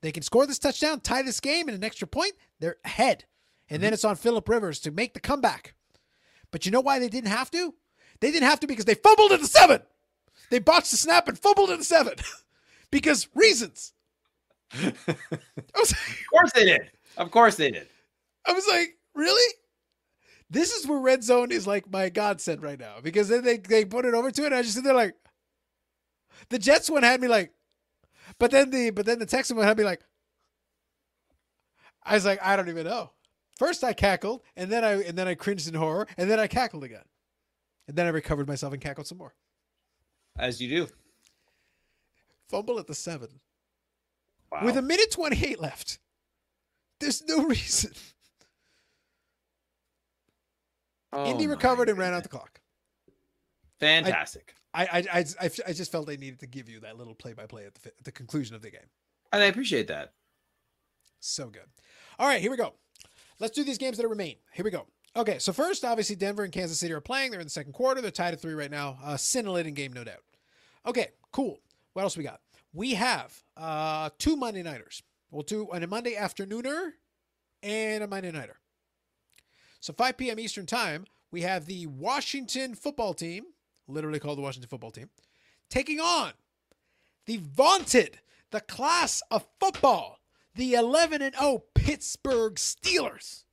They 0.02 0.10
can 0.10 0.24
score 0.24 0.48
this 0.48 0.58
touchdown, 0.58 0.98
tie 0.98 1.22
this 1.22 1.38
game, 1.38 1.68
and 1.68 1.76
an 1.76 1.84
extra 1.84 2.08
point. 2.08 2.32
They're 2.58 2.78
ahead. 2.84 3.24
And 3.70 3.80
then 3.80 3.92
mhm. 3.92 3.94
it's 3.94 4.04
on 4.04 4.16
Philip 4.16 4.48
Rivers 4.48 4.80
to 4.80 4.90
make 4.90 5.14
the 5.14 5.20
comeback. 5.20 5.74
But 6.50 6.66
you 6.66 6.72
know 6.72 6.80
why 6.80 6.98
they 6.98 7.08
didn't 7.08 7.30
have 7.30 7.52
to? 7.52 7.72
They 8.20 8.32
didn't 8.32 8.48
have 8.48 8.58
to 8.60 8.66
because 8.66 8.84
they 8.84 8.96
fumbled 8.96 9.30
at 9.30 9.40
the 9.40 9.46
seven. 9.46 9.82
They 10.50 10.58
botched 10.58 10.90
the 10.90 10.96
snap 10.96 11.28
and 11.28 11.38
fumbled 11.38 11.70
at 11.70 11.78
the 11.78 11.84
seven 11.84 12.14
because 12.90 13.28
reasons. 13.32 13.92
I 14.74 14.92
was, 15.78 15.92
Of 15.92 16.30
course 16.32 16.52
they 16.52 16.64
did. 16.64 16.90
Of 17.16 17.30
course 17.30 17.54
they 17.54 17.70
did. 17.70 17.86
I 18.44 18.52
was 18.54 18.66
like, 18.66 18.96
really? 19.14 19.54
This 20.50 20.72
is 20.72 20.88
where 20.88 20.98
red 20.98 21.22
zone 21.22 21.52
is 21.52 21.64
like 21.64 21.88
my 21.92 22.08
godsend 22.08 22.60
right 22.60 22.78
now 22.78 22.96
because 23.00 23.28
then 23.28 23.44
they, 23.44 23.58
they 23.58 23.84
put 23.84 24.04
it 24.04 24.14
over 24.14 24.32
to 24.32 24.42
it. 24.42 24.46
And 24.46 24.56
I 24.56 24.62
just 24.62 24.74
sit 24.74 24.82
there 24.82 24.94
like, 24.94 25.14
the 26.48 26.58
Jets 26.58 26.90
one 26.90 27.02
had 27.02 27.20
me 27.20 27.28
like, 27.28 27.52
but 28.38 28.50
then 28.50 28.70
the 28.70 28.90
but 28.90 29.06
then 29.06 29.18
the 29.18 29.26
Texan 29.26 29.56
one 29.56 29.66
had 29.66 29.78
me 29.78 29.84
like, 29.84 30.00
I 32.02 32.14
was 32.14 32.24
like, 32.24 32.40
I 32.42 32.56
don't 32.56 32.68
even 32.68 32.86
know. 32.86 33.10
First 33.58 33.84
I 33.84 33.92
cackled, 33.92 34.42
and 34.56 34.70
then 34.70 34.84
I 34.84 35.02
and 35.02 35.16
then 35.16 35.28
I 35.28 35.34
cringed 35.34 35.68
in 35.68 35.74
horror, 35.74 36.06
and 36.16 36.30
then 36.30 36.40
I 36.40 36.46
cackled 36.46 36.84
again, 36.84 37.04
and 37.88 37.96
then 37.96 38.06
I 38.06 38.10
recovered 38.10 38.48
myself 38.48 38.72
and 38.72 38.82
cackled 38.82 39.06
some 39.06 39.18
more. 39.18 39.34
As 40.38 40.60
you 40.60 40.68
do. 40.68 40.88
Fumble 42.48 42.78
at 42.78 42.86
the 42.86 42.94
seven 42.94 43.28
Wow. 44.50 44.64
with 44.64 44.76
a 44.76 44.82
minute 44.82 45.10
twenty 45.10 45.44
eight 45.46 45.60
left. 45.60 45.98
There's 47.00 47.22
no 47.26 47.44
reason. 47.46 47.92
Oh 51.12 51.26
Indy 51.30 51.46
recovered 51.46 51.88
and 51.88 51.96
ran 51.98 52.12
out 52.12 52.22
the 52.24 52.28
clock. 52.28 52.60
Fantastic. 53.80 54.54
I 54.74 55.04
I, 55.12 55.24
I 55.40 55.50
I 55.68 55.72
just 55.72 55.92
felt 55.92 56.10
I 56.10 56.16
needed 56.16 56.40
to 56.40 56.46
give 56.46 56.68
you 56.68 56.80
that 56.80 56.98
little 56.98 57.14
play 57.14 57.32
by 57.32 57.46
play 57.46 57.64
at 57.66 57.74
the 57.74 57.88
at 57.88 58.04
the 58.04 58.12
conclusion 58.12 58.54
of 58.56 58.62
the 58.62 58.70
game. 58.70 58.88
and 59.32 59.42
I 59.42 59.46
appreciate 59.46 59.86
that. 59.88 60.12
So 61.20 61.48
good. 61.48 61.68
All 62.18 62.28
right, 62.28 62.40
here 62.40 62.50
we 62.50 62.56
go. 62.56 62.74
Let's 63.40 63.54
do 63.56 63.64
these 63.64 63.78
games 63.78 63.96
that 63.98 64.06
remain. 64.08 64.36
Here 64.52 64.64
we 64.64 64.70
go. 64.70 64.86
Okay, 65.16 65.38
so 65.38 65.52
first, 65.52 65.84
obviously, 65.84 66.16
Denver 66.16 66.42
and 66.42 66.52
Kansas 66.52 66.78
City 66.78 66.92
are 66.92 67.00
playing. 67.00 67.30
They're 67.30 67.40
in 67.40 67.46
the 67.46 67.50
second 67.50 67.72
quarter. 67.72 68.00
They're 68.00 68.10
tied 68.10 68.34
at 68.34 68.40
three 68.40 68.54
right 68.54 68.70
now. 68.70 68.98
Uh, 69.02 69.16
scintillating 69.16 69.74
game, 69.74 69.92
no 69.92 70.04
doubt. 70.04 70.22
Okay, 70.86 71.08
cool. 71.32 71.60
What 71.92 72.02
else 72.02 72.16
we 72.16 72.24
got? 72.24 72.40
We 72.72 72.94
have 72.94 73.32
uh, 73.56 74.10
two 74.18 74.36
Monday 74.36 74.62
nighters. 74.62 75.02
We'll 75.30 75.42
do 75.42 75.68
a 75.72 75.86
Monday 75.86 76.14
afternooner 76.14 76.90
and 77.62 78.02
a 78.04 78.06
Monday 78.08 78.32
nighter. 78.32 78.58
So 79.80 79.92
5 79.92 80.16
p.m. 80.16 80.38
Eastern 80.40 80.66
Time, 80.66 81.04
we 81.30 81.42
have 81.42 81.66
the 81.66 81.86
Washington 81.86 82.74
football 82.74 83.14
team, 83.14 83.44
literally 83.88 84.18
called 84.18 84.38
the 84.38 84.42
Washington 84.42 84.68
football 84.68 84.90
team, 84.90 85.10
taking 85.68 86.00
on 86.00 86.32
the 87.26 87.38
vaunted, 87.38 88.18
the 88.50 88.60
class 88.60 89.22
of 89.30 89.46
football, 89.60 90.18
the 90.54 90.74
11 90.74 91.22
and 91.22 91.34
0 91.34 91.64
Pittsburgh 91.74 92.54
Steelers. 92.54 93.44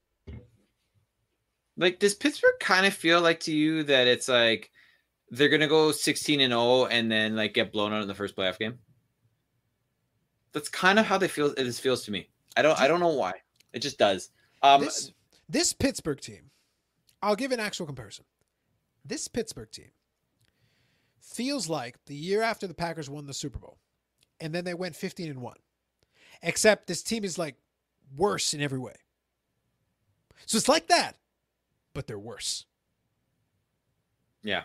Like, 1.77 1.99
does 1.99 2.13
Pittsburgh 2.13 2.59
kind 2.59 2.85
of 2.85 2.93
feel 2.93 3.21
like 3.21 3.39
to 3.41 3.53
you 3.53 3.83
that 3.83 4.07
it's 4.07 4.27
like 4.27 4.71
they're 5.29 5.49
gonna 5.49 5.67
go 5.67 5.91
16 5.91 6.41
and 6.41 6.51
0 6.51 6.85
and 6.85 7.11
then 7.11 7.35
like 7.35 7.53
get 7.53 7.71
blown 7.71 7.93
out 7.93 8.01
in 8.01 8.07
the 8.07 8.15
first 8.15 8.35
playoff 8.35 8.59
game? 8.59 8.77
That's 10.53 10.69
kind 10.69 10.99
of 10.99 11.05
how 11.05 11.17
they 11.17 11.29
feel. 11.29 11.53
It 11.57 11.73
feels 11.75 12.03
to 12.03 12.11
me. 12.11 12.27
I 12.57 12.61
don't. 12.61 12.79
I 12.79 12.87
don't 12.87 12.99
know 12.99 13.07
why. 13.07 13.33
It 13.73 13.81
just 13.81 13.97
does. 13.97 14.29
Um, 14.61 14.81
this, 14.81 15.11
this 15.47 15.73
Pittsburgh 15.73 16.19
team, 16.19 16.51
I'll 17.21 17.37
give 17.37 17.53
an 17.53 17.59
actual 17.59 17.85
comparison. 17.85 18.25
This 19.05 19.27
Pittsburgh 19.27 19.71
team 19.71 19.91
feels 21.21 21.69
like 21.69 21.97
the 22.05 22.15
year 22.15 22.41
after 22.41 22.67
the 22.67 22.73
Packers 22.73 23.09
won 23.09 23.25
the 23.25 23.33
Super 23.33 23.59
Bowl, 23.59 23.77
and 24.39 24.53
then 24.53 24.65
they 24.65 24.73
went 24.73 24.95
15 24.95 25.29
and 25.29 25.41
1. 25.41 25.55
Except 26.43 26.87
this 26.87 27.03
team 27.03 27.23
is 27.23 27.37
like 27.37 27.55
worse 28.17 28.53
in 28.53 28.61
every 28.61 28.79
way. 28.79 28.95
So 30.45 30.57
it's 30.57 30.67
like 30.67 30.87
that, 30.87 31.17
but 31.93 32.07
they're 32.07 32.19
worse. 32.19 32.65
yeah. 34.43 34.63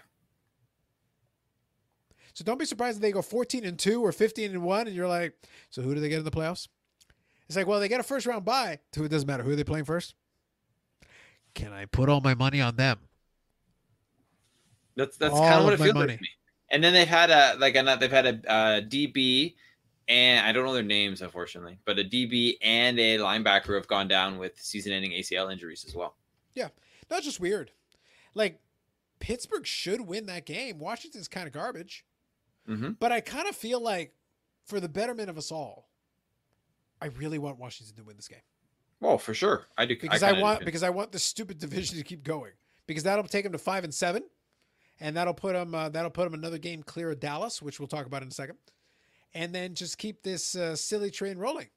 So 2.33 2.45
don't 2.45 2.59
be 2.59 2.67
surprised 2.67 2.99
if 2.99 3.03
they 3.03 3.13
go 3.13 3.23
14 3.23 3.65
and 3.65 3.79
2 3.79 4.05
or 4.05 4.13
15 4.13 4.51
and 4.51 4.63
1 4.63 4.87
and 4.89 4.95
you're 4.95 5.09
like, 5.09 5.35
so 5.71 5.81
who 5.81 5.95
do 5.95 6.01
they 6.01 6.11
get 6.11 6.19
in 6.19 6.25
the 6.25 6.31
playoffs? 6.31 6.69
It's 7.47 7.57
like, 7.57 7.67
well, 7.67 7.81
they 7.81 7.89
get 7.89 7.99
a 7.99 8.03
first 8.03 8.27
round 8.27 8.45
bye. 8.45 8.79
To 8.93 9.05
it 9.05 9.09
doesn't 9.09 9.27
matter. 9.27 9.43
Who 9.43 9.53
are 9.53 9.57
they 9.57 9.65
playing 9.65 9.87
first? 9.87 10.15
Can 11.55 11.73
I 11.73 11.87
put 11.87 12.11
all 12.11 12.21
my 12.21 12.35
money 12.35 12.61
on 12.61 12.77
them? 12.77 12.99
That's 14.97 15.17
that's 15.17 15.33
kind 15.33 15.55
of 15.61 15.65
what 15.65 15.73
it 15.75 15.81
feels 15.81 15.95
money. 15.95 16.09
like 16.09 16.17
to 16.19 16.23
me. 16.23 16.29
And 16.71 16.83
then 16.83 16.93
they've 16.93 17.07
had 17.07 17.31
a 17.31 17.57
like 17.59 17.77
a 17.77 17.97
they've 17.99 18.11
had 18.11 18.27
a 18.27 18.51
uh, 18.51 18.81
DB 18.81 19.55
and 20.09 20.47
I 20.47 20.53
don't 20.53 20.65
know 20.65 20.75
their 20.75 20.83
names 20.83 21.23
unfortunately, 21.23 21.79
but 21.85 21.99
a 21.99 22.05
DB 22.05 22.57
and 22.63 22.99
a 22.99 23.19
linebacker 23.19 23.75
have 23.75 23.89
gone 23.89 24.09
down 24.09 24.39
with 24.39 24.61
season-ending 24.61 25.13
ACL 25.13 25.51
injuries 25.51 25.85
as 25.87 25.95
well. 25.95 26.17
Yeah, 26.55 26.69
that's 27.09 27.25
just 27.25 27.41
weird. 27.41 27.71
Like 28.35 28.61
Pittsburgh 29.21 29.67
should 29.67 30.01
win 30.01 30.27
that 30.27 30.47
game. 30.47 30.79
Washington's 30.79 31.29
kind 31.29 31.47
of 31.47 31.53
garbage, 31.53 32.05
hmm 32.67 32.91
but 32.99 33.13
I 33.13 33.21
kind 33.21 33.49
of 33.49 33.57
feel 33.57 33.81
like 33.81 34.15
for 34.67 34.81
the 34.81 34.89
betterment 34.89 35.31
of 35.31 35.39
us 35.39 35.53
all, 35.53 35.89
I 37.01 37.07
really 37.07 37.39
want 37.39 37.59
Washington 37.59 37.97
to 37.97 38.05
win 38.05 38.17
this 38.17 38.29
game. 38.29 38.41
Well, 39.01 39.19
for 39.19 39.35
sure, 39.35 39.67
I 39.77 39.87
do 39.87 39.97
because 40.01 40.23
I, 40.23 40.31
kinda 40.31 40.43
want 40.43 40.65
because 40.65 40.83
I 40.83 40.91
want 40.91 41.13
the 41.13 41.19
stupid 41.19 41.59
division 41.61 41.97
to 41.99 42.05
keep 42.05 42.25
going. 42.25 42.53
Because 42.87 43.03
that'll 43.03 43.25
take 43.25 43.43
them 43.43 43.53
to 43.53 43.59
five 43.59 43.83
and 43.83 43.93
seven, 43.93 44.23
and 45.01 45.17
that'll 45.17 45.35
put 45.35 45.53
them 45.55 45.75
uh, 45.75 45.89
that'll 45.89 46.11
put 46.11 46.25
them 46.25 46.35
another 46.35 46.59
game 46.59 46.83
clear 46.83 47.11
of 47.11 47.21
Dallas, 47.21 47.61
which 47.63 47.79
we'll 47.81 47.89
talk 47.89 48.07
about 48.07 48.23
in 48.23 48.29
a 48.29 48.33
second, 48.33 48.59
and 49.35 49.55
then 49.55 49.75
just 49.75 49.99
keep 49.99 50.23
this 50.23 50.55
uh, 50.55 50.77
silly 50.77 51.11
train 51.11 51.39
rolling 51.39 51.69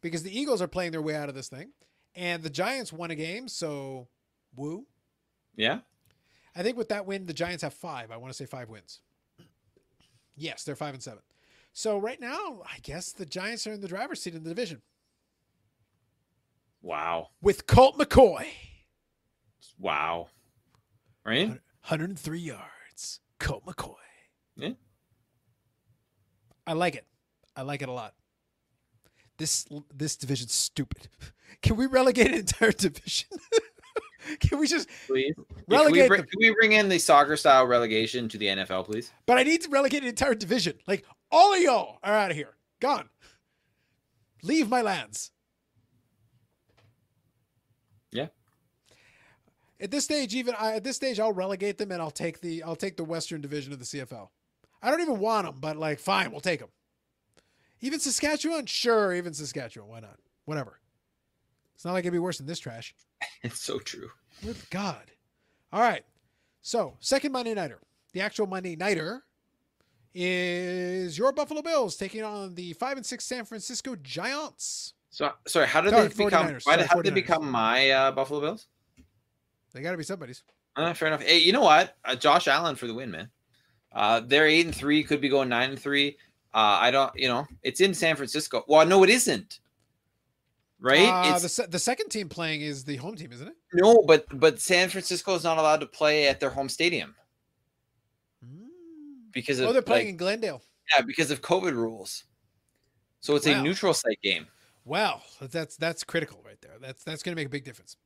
because 0.00 0.22
the 0.22 0.38
Eagles 0.38 0.62
are 0.62 0.68
playing 0.68 0.92
their 0.92 1.02
way 1.02 1.14
out 1.14 1.28
of 1.28 1.34
this 1.34 1.48
thing, 1.48 1.70
and 2.14 2.42
the 2.42 2.50
Giants 2.50 2.92
won 2.92 3.10
a 3.10 3.14
game, 3.14 3.48
so 3.48 4.08
woo. 4.56 4.86
yeah. 5.56 5.80
I 6.56 6.64
think 6.64 6.76
with 6.76 6.88
that 6.88 7.06
win, 7.06 7.26
the 7.26 7.32
Giants 7.32 7.62
have 7.62 7.72
five. 7.72 8.10
I 8.10 8.16
want 8.16 8.32
to 8.32 8.36
say 8.36 8.44
five 8.44 8.68
wins. 8.68 9.00
Yes, 10.36 10.64
they're 10.64 10.74
five 10.74 10.94
and 10.94 11.02
seven. 11.02 11.20
So 11.72 11.96
right 11.96 12.20
now, 12.20 12.62
I 12.64 12.78
guess 12.82 13.12
the 13.12 13.24
Giants 13.24 13.68
are 13.68 13.72
in 13.72 13.80
the 13.80 13.86
driver's 13.86 14.20
seat 14.20 14.34
in 14.34 14.42
the 14.42 14.48
division 14.48 14.82
Wow, 16.82 17.28
with 17.40 17.66
Colt 17.66 17.98
McCoy, 17.98 18.46
wow, 19.78 20.28
right? 21.24 21.60
103 21.82 22.38
yards. 22.38 23.20
Colt 23.38 23.64
McCoy. 23.64 23.94
Yeah. 24.56 24.70
I 26.66 26.74
like 26.74 26.94
it. 26.94 27.06
I 27.56 27.62
like 27.62 27.82
it 27.82 27.88
a 27.88 27.92
lot. 27.92 28.14
This 29.38 29.66
this 29.94 30.16
division's 30.16 30.52
stupid. 30.52 31.08
Can 31.62 31.76
we 31.76 31.86
relegate 31.86 32.28
an 32.28 32.34
entire 32.34 32.72
division? 32.72 33.28
Can 34.40 34.58
we 34.58 34.66
just 34.66 34.88
Please, 35.06 35.34
Yeah, 35.36 35.44
can, 35.44 35.46
we 35.66 35.76
relegate 35.76 36.08
bring, 36.08 36.20
can 36.20 36.38
we 36.38 36.54
bring 36.54 36.72
in 36.72 36.88
the 36.88 36.98
soccer 36.98 37.36
style 37.36 37.66
relegation 37.66 38.28
to 38.28 38.38
the 38.38 38.46
NFL, 38.46 38.84
please? 38.84 39.10
But 39.26 39.38
I 39.38 39.42
need 39.42 39.62
to 39.62 39.70
relegate 39.70 40.02
an 40.02 40.08
entire 40.08 40.34
division. 40.34 40.74
Like 40.86 41.04
all 41.32 41.54
of 41.54 41.60
y'all 41.60 41.98
are 42.02 42.14
out 42.14 42.30
of 42.30 42.36
here. 42.36 42.54
Gone. 42.80 43.08
Leave 44.42 44.68
my 44.68 44.82
lands. 44.82 45.32
Yeah. 48.12 48.26
At 49.80 49.90
this 49.90 50.04
stage, 50.04 50.34
even 50.34 50.54
I, 50.58 50.74
at 50.74 50.84
this 50.84 50.96
stage, 50.96 51.18
I'll 51.18 51.32
relegate 51.32 51.78
them 51.78 51.90
and 51.90 52.02
I'll 52.02 52.10
take 52.10 52.40
the 52.40 52.62
I'll 52.62 52.76
take 52.76 52.96
the 52.96 53.04
Western 53.04 53.40
Division 53.40 53.72
of 53.72 53.78
the 53.78 53.84
CFL. 53.84 54.28
I 54.82 54.90
don't 54.90 55.00
even 55.00 55.18
want 55.18 55.46
them, 55.46 55.56
but 55.60 55.76
like, 55.76 55.98
fine, 55.98 56.30
we'll 56.30 56.40
take 56.40 56.60
them. 56.60 56.70
Even 57.80 57.98
Saskatchewan, 57.98 58.66
sure, 58.66 59.14
even 59.14 59.32
Saskatchewan, 59.32 59.88
why 59.88 60.00
not? 60.00 60.18
Whatever. 60.44 60.80
It's 61.74 61.84
not 61.84 61.92
like 61.92 62.04
it'd 62.04 62.12
be 62.12 62.18
worse 62.18 62.38
than 62.38 62.46
this 62.46 62.58
trash. 62.58 62.94
It's 63.42 63.60
so 63.60 63.78
true. 63.78 64.08
Good 64.42 64.56
God. 64.70 65.10
All 65.72 65.80
right. 65.80 66.04
So, 66.62 66.96
second 67.00 67.32
Monday 67.32 67.54
Nighter. 67.54 67.80
The 68.12 68.22
actual 68.22 68.46
Monday 68.46 68.76
Nighter 68.76 69.22
is 70.14 71.16
your 71.16 71.32
Buffalo 71.32 71.62
Bills 71.62 71.96
taking 71.96 72.22
on 72.22 72.54
the 72.54 72.72
5 72.74 72.98
and 72.98 73.06
6 73.06 73.24
San 73.24 73.44
Francisco 73.44 73.96
Giants. 73.96 74.94
So 75.10 75.32
sorry, 75.46 75.66
how 75.66 75.80
did 75.80 75.90
Sorry, 75.90 76.08
they 76.08 76.24
become? 76.24 76.46
Why 76.46 76.58
Sorry, 76.58 76.82
how 76.82 76.96
did 76.96 77.04
they 77.06 77.20
become 77.20 77.50
my 77.50 77.90
uh, 77.90 78.12
Buffalo 78.12 78.40
Bills? 78.40 78.68
They 79.72 79.82
got 79.82 79.92
to 79.92 79.96
be 79.96 80.04
somebody's. 80.04 80.42
Uh, 80.76 80.94
fair 80.94 81.08
enough. 81.08 81.22
Hey, 81.22 81.38
you 81.38 81.52
know 81.52 81.62
what? 81.62 81.96
Uh, 82.04 82.14
Josh 82.16 82.48
Allen 82.48 82.76
for 82.76 82.86
the 82.86 82.94
win, 82.94 83.10
man. 83.10 83.28
Uh, 83.92 84.20
they're 84.20 84.46
eight 84.46 84.66
and 84.66 84.74
three, 84.74 85.02
could 85.02 85.20
be 85.20 85.28
going 85.28 85.48
nine 85.48 85.70
and 85.70 85.78
three. 85.80 86.16
Uh, 86.54 86.78
I 86.80 86.90
don't, 86.90 87.12
you 87.16 87.28
know, 87.28 87.46
it's 87.62 87.80
in 87.80 87.92
San 87.94 88.16
Francisco. 88.16 88.64
Well, 88.68 88.86
no, 88.86 89.02
it 89.04 89.10
isn't. 89.10 89.60
Right? 90.80 91.08
Uh, 91.08 91.32
it's 91.34 91.42
the, 91.42 91.48
se- 91.48 91.66
the 91.68 91.78
second 91.78 92.08
team 92.08 92.28
playing 92.28 92.62
is 92.62 92.84
the 92.84 92.96
home 92.96 93.14
team, 93.16 93.32
isn't 93.32 93.48
it? 93.48 93.54
no, 93.74 94.02
but 94.06 94.24
but 94.32 94.58
San 94.60 94.88
Francisco 94.88 95.34
is 95.34 95.44
not 95.44 95.58
allowed 95.58 95.80
to 95.80 95.86
play 95.86 96.26
at 96.28 96.40
their 96.40 96.50
home 96.50 96.68
stadium 96.68 97.14
because 99.32 99.60
of 99.60 99.68
Oh, 99.68 99.72
they're 99.72 99.82
playing 99.82 100.06
like, 100.06 100.10
in 100.12 100.16
Glendale. 100.16 100.62
yeah 100.96 101.02
because 101.02 101.30
of 101.30 101.42
COVID 101.42 101.74
rules. 101.74 102.24
So 103.20 103.36
it's 103.36 103.46
Wow. 103.46 103.60
a 103.60 103.62
neutral 103.62 103.94
site 103.94 104.20
game. 104.22 104.46
Well, 104.84 105.22
that's 105.40 105.76
that's 105.76 106.02
critical 106.04 106.42
right 106.44 106.60
there. 106.62 106.76
That's 106.80 107.04
that's 107.04 107.22
going 107.22 107.32
to 107.36 107.40
make 107.40 107.46
a 107.46 107.50
big 107.50 107.64
difference. 107.64 107.96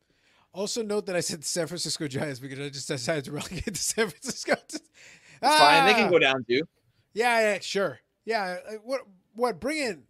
Also, 0.55 0.83
note 0.83 1.07
that 1.07 1.17
I 1.17 1.21
said 1.21 1.45
San 1.45 1.67
Francisco 1.67 2.07
Giants 2.09 2.39
because 2.39 2.59
I 2.61 2.69
just 2.71 2.89
decided 2.89 3.25
to 3.25 3.33
relegate 3.33 3.65
the 3.67 3.75
San 3.77 4.09
Francisco. 4.09 4.55
It's 5.43 5.59
fine. 5.59 5.85
They 5.85 5.93
can 5.93 6.07
Ah! 6.07 6.11
go 6.11 6.19
down 6.19 6.45
too. 6.49 6.63
Yeah, 7.13 7.39
yeah, 7.41 7.59
sure. 7.61 7.99
Yeah, 8.25 8.57
uh, 8.67 8.73
what 8.85 9.01
what? 9.35 9.61
Bring 9.61 9.77
in, 9.79 10.05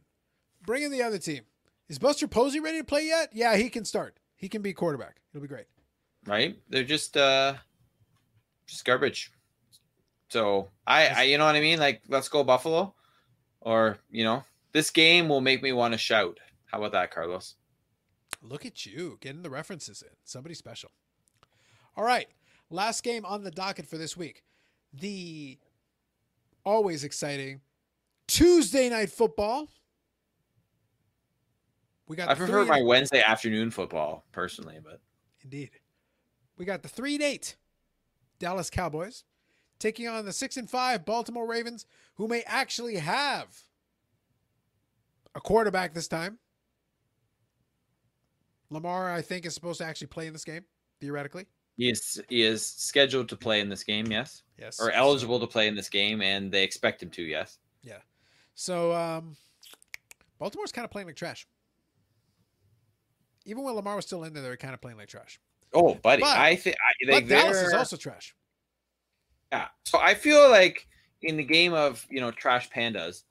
bring 0.64 0.84
in 0.84 0.92
the 0.92 1.02
other 1.02 1.18
team. 1.18 1.42
Is 1.88 1.98
Buster 1.98 2.28
Posey 2.28 2.60
ready 2.60 2.78
to 2.78 2.84
play 2.84 3.06
yet? 3.06 3.30
Yeah, 3.32 3.56
he 3.56 3.68
can 3.68 3.84
start. 3.84 4.16
He 4.36 4.48
can 4.48 4.62
be 4.62 4.72
quarterback. 4.72 5.16
It'll 5.32 5.42
be 5.42 5.48
great. 5.48 5.66
right? 6.26 6.56
They're 6.68 6.84
just 6.84 7.16
uh 7.16 7.54
just 8.66 8.84
garbage. 8.84 9.32
So 10.28 10.68
I, 10.86 11.06
I 11.08 11.22
you 11.24 11.38
know 11.38 11.46
what 11.46 11.56
I 11.56 11.60
mean? 11.60 11.80
Like 11.80 12.02
let's 12.08 12.28
go 12.28 12.44
Buffalo. 12.44 12.94
Or, 13.60 13.98
you 14.10 14.24
know, 14.24 14.44
this 14.72 14.90
game 14.90 15.28
will 15.28 15.40
make 15.40 15.62
me 15.62 15.72
want 15.72 15.92
to 15.92 15.98
shout. 15.98 16.38
How 16.66 16.78
about 16.78 16.92
that, 16.92 17.10
Carlos? 17.12 17.54
Look 18.44 18.66
at 18.66 18.84
you 18.84 19.16
getting 19.20 19.42
the 19.42 19.50
references 19.50 20.02
in. 20.02 20.14
Somebody 20.24 20.54
special. 20.54 20.90
All 21.96 22.04
right. 22.04 22.28
Last 22.70 23.02
game 23.02 23.24
on 23.24 23.42
the 23.42 23.50
docket 23.50 23.86
for 23.86 23.96
this 23.96 24.16
week. 24.16 24.44
The 24.92 25.58
always 26.64 27.04
exciting 27.04 27.62
Tuesday 28.28 28.90
night 28.90 29.10
football. 29.10 29.68
We 32.06 32.16
got 32.16 32.28
I 32.28 32.34
prefer 32.34 32.66
my 32.66 32.82
Wednesday 32.82 33.22
afternoon 33.22 33.70
football 33.70 34.24
personally, 34.30 34.78
but 34.82 35.00
Indeed. 35.42 35.70
We 36.58 36.64
got 36.64 36.82
the 36.82 36.88
three 36.88 37.14
and 37.14 37.22
eight 37.22 37.56
Dallas 38.38 38.70
Cowboys 38.70 39.24
taking 39.78 40.06
on 40.06 40.24
the 40.24 40.32
six 40.32 40.56
and 40.56 40.68
five 40.68 41.04
Baltimore 41.04 41.46
Ravens, 41.46 41.86
who 42.14 42.28
may 42.28 42.42
actually 42.46 42.96
have 42.96 43.58
a 45.34 45.40
quarterback 45.40 45.94
this 45.94 46.08
time. 46.08 46.38
Lamar, 48.74 49.10
I 49.12 49.22
think, 49.22 49.46
is 49.46 49.54
supposed 49.54 49.78
to 49.78 49.86
actually 49.86 50.08
play 50.08 50.26
in 50.26 50.32
this 50.32 50.44
game, 50.44 50.64
theoretically. 51.00 51.46
he 51.76 51.90
is 51.90 52.20
he 52.28 52.42
is 52.42 52.66
scheduled 52.66 53.28
to 53.30 53.36
play 53.36 53.60
in 53.60 53.68
this 53.68 53.82
game, 53.84 54.06
yes. 54.06 54.42
Yes. 54.58 54.78
Or 54.80 54.90
eligible 54.92 55.40
to 55.40 55.46
play 55.46 55.66
in 55.68 55.74
this 55.74 55.88
game, 55.88 56.20
and 56.20 56.52
they 56.52 56.62
expect 56.62 57.02
him 57.02 57.10
to, 57.10 57.22
yes. 57.22 57.58
Yeah. 57.82 57.98
So 58.54 58.92
um, 58.92 59.36
Baltimore's 60.38 60.70
kind 60.72 60.84
of 60.84 60.90
playing 60.90 61.06
like 61.08 61.16
trash. 61.16 61.46
Even 63.46 63.62
when 63.64 63.74
Lamar 63.74 63.96
was 63.96 64.06
still 64.06 64.24
in 64.24 64.32
there, 64.32 64.42
they 64.42 64.48
were 64.48 64.56
kind 64.56 64.74
of 64.74 64.80
playing 64.80 64.96
like 64.98 65.08
trash. 65.08 65.38
Oh, 65.72 65.94
buddy, 65.94 66.20
But- 66.22 66.38
I 66.38 66.56
think 66.56 66.76
I 67.08 67.12
like 67.12 67.28
Dallas 67.28 67.56
is 67.58 67.72
also 67.72 67.96
trash. 67.96 68.34
Yeah. 69.52 69.68
So 69.84 69.98
I 69.98 70.14
feel 70.14 70.48
like 70.50 70.86
in 71.22 71.36
the 71.36 71.44
game 71.44 71.74
of 71.74 72.06
you 72.10 72.20
know 72.20 72.30
trash 72.30 72.70
pandas, 72.70 73.24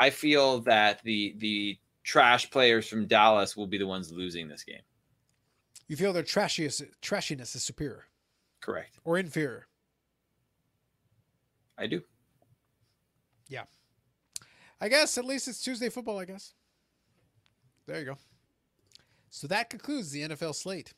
I 0.00 0.10
feel 0.10 0.60
that 0.60 1.02
the 1.02 1.34
the 1.38 1.78
trash 2.02 2.50
players 2.50 2.88
from 2.88 3.06
Dallas 3.06 3.56
will 3.56 3.66
be 3.66 3.78
the 3.78 3.86
ones 3.86 4.10
losing 4.12 4.48
this 4.48 4.64
game. 4.64 4.82
You 5.88 5.96
feel 5.96 6.12
their 6.12 6.22
trashiest, 6.22 6.82
trashiness 7.02 7.54
is 7.54 7.62
superior 7.62 8.06
Correct. 8.60 8.98
or 9.04 9.18
inferior. 9.18 9.66
I 11.78 11.86
do. 11.86 12.02
Yeah. 13.48 13.64
I 14.80 14.88
guess 14.88 15.18
at 15.18 15.24
least 15.24 15.48
it's 15.48 15.62
Tuesday 15.62 15.88
football. 15.88 16.18
I 16.18 16.24
guess. 16.24 16.54
There 17.86 17.98
you 17.98 18.04
go. 18.04 18.16
So 19.30 19.46
that 19.48 19.70
concludes 19.70 20.10
the 20.10 20.22
NFL 20.22 20.54
slate. 20.54 20.94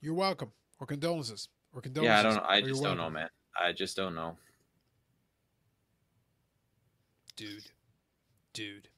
You're 0.00 0.14
welcome, 0.14 0.50
or 0.80 0.86
condolences, 0.86 1.48
or 1.72 1.80
condolences. 1.80 2.12
Yeah, 2.12 2.18
I 2.18 2.22
don't 2.22 2.34
know. 2.34 2.48
I 2.48 2.60
just 2.60 2.82
don't 2.82 2.96
know, 2.96 3.10
man. 3.10 3.28
I 3.60 3.72
just 3.72 3.96
don't 3.96 4.14
know. 4.14 4.36
dude, 7.36 7.64
dude. 8.52 8.88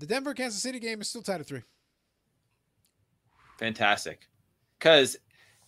The 0.00 0.06
Denver 0.06 0.32
Kansas 0.32 0.62
City 0.62 0.80
game 0.80 1.02
is 1.02 1.10
still 1.10 1.20
tied 1.20 1.42
at 1.42 1.46
three. 1.46 1.60
Fantastic. 3.58 4.26
Cause 4.78 5.18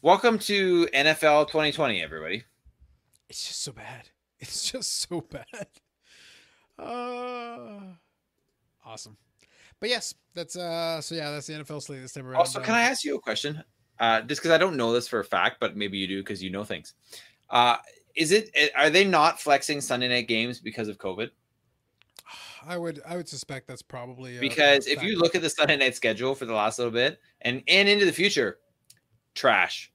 welcome 0.00 0.38
to 0.38 0.86
NFL 0.86 1.48
2020, 1.48 2.02
everybody. 2.02 2.42
It's 3.28 3.46
just 3.46 3.62
so 3.62 3.72
bad. 3.72 4.08
It's 4.40 4.72
just 4.72 5.02
so 5.02 5.20
bad. 5.20 5.68
Uh, 6.78 7.92
awesome. 8.84 9.18
But 9.78 9.90
yes, 9.90 10.14
that's 10.34 10.56
uh. 10.56 11.00
So 11.02 11.14
yeah, 11.14 11.30
that's 11.30 11.46
the 11.46 11.52
NFL 11.52 11.82
slate 11.82 12.00
this 12.00 12.14
time 12.14 12.26
around. 12.26 12.38
Also, 12.38 12.58
can 12.60 12.74
I 12.74 12.82
ask 12.82 13.04
you 13.04 13.14
a 13.14 13.20
question? 13.20 13.62
Uh, 14.00 14.22
just 14.22 14.40
because 14.40 14.50
I 14.50 14.58
don't 14.58 14.76
know 14.76 14.92
this 14.92 15.06
for 15.06 15.20
a 15.20 15.24
fact, 15.24 15.58
but 15.60 15.76
maybe 15.76 15.98
you 15.98 16.08
do 16.08 16.22
because 16.22 16.42
you 16.42 16.50
know 16.50 16.64
things. 16.64 16.94
Uh, 17.50 17.76
is 18.16 18.32
it? 18.32 18.50
Are 18.74 18.90
they 18.90 19.04
not 19.04 19.40
flexing 19.40 19.80
Sunday 19.80 20.08
night 20.08 20.26
games 20.26 20.58
because 20.58 20.88
of 20.88 20.98
COVID? 20.98 21.28
I 22.66 22.76
would 22.76 23.00
I 23.06 23.16
would 23.16 23.28
suspect 23.28 23.66
that's 23.66 23.82
probably 23.82 24.38
because 24.38 24.86
if 24.86 25.02
you 25.02 25.18
look 25.18 25.34
at 25.34 25.42
the 25.42 25.50
Sunday 25.50 25.76
night 25.76 25.94
schedule 25.94 26.34
for 26.34 26.44
the 26.44 26.54
last 26.54 26.78
little 26.78 26.92
bit 26.92 27.20
and 27.40 27.62
and 27.68 27.88
into 27.88 28.04
the 28.04 28.12
future, 28.12 28.58
trash. 29.34 29.92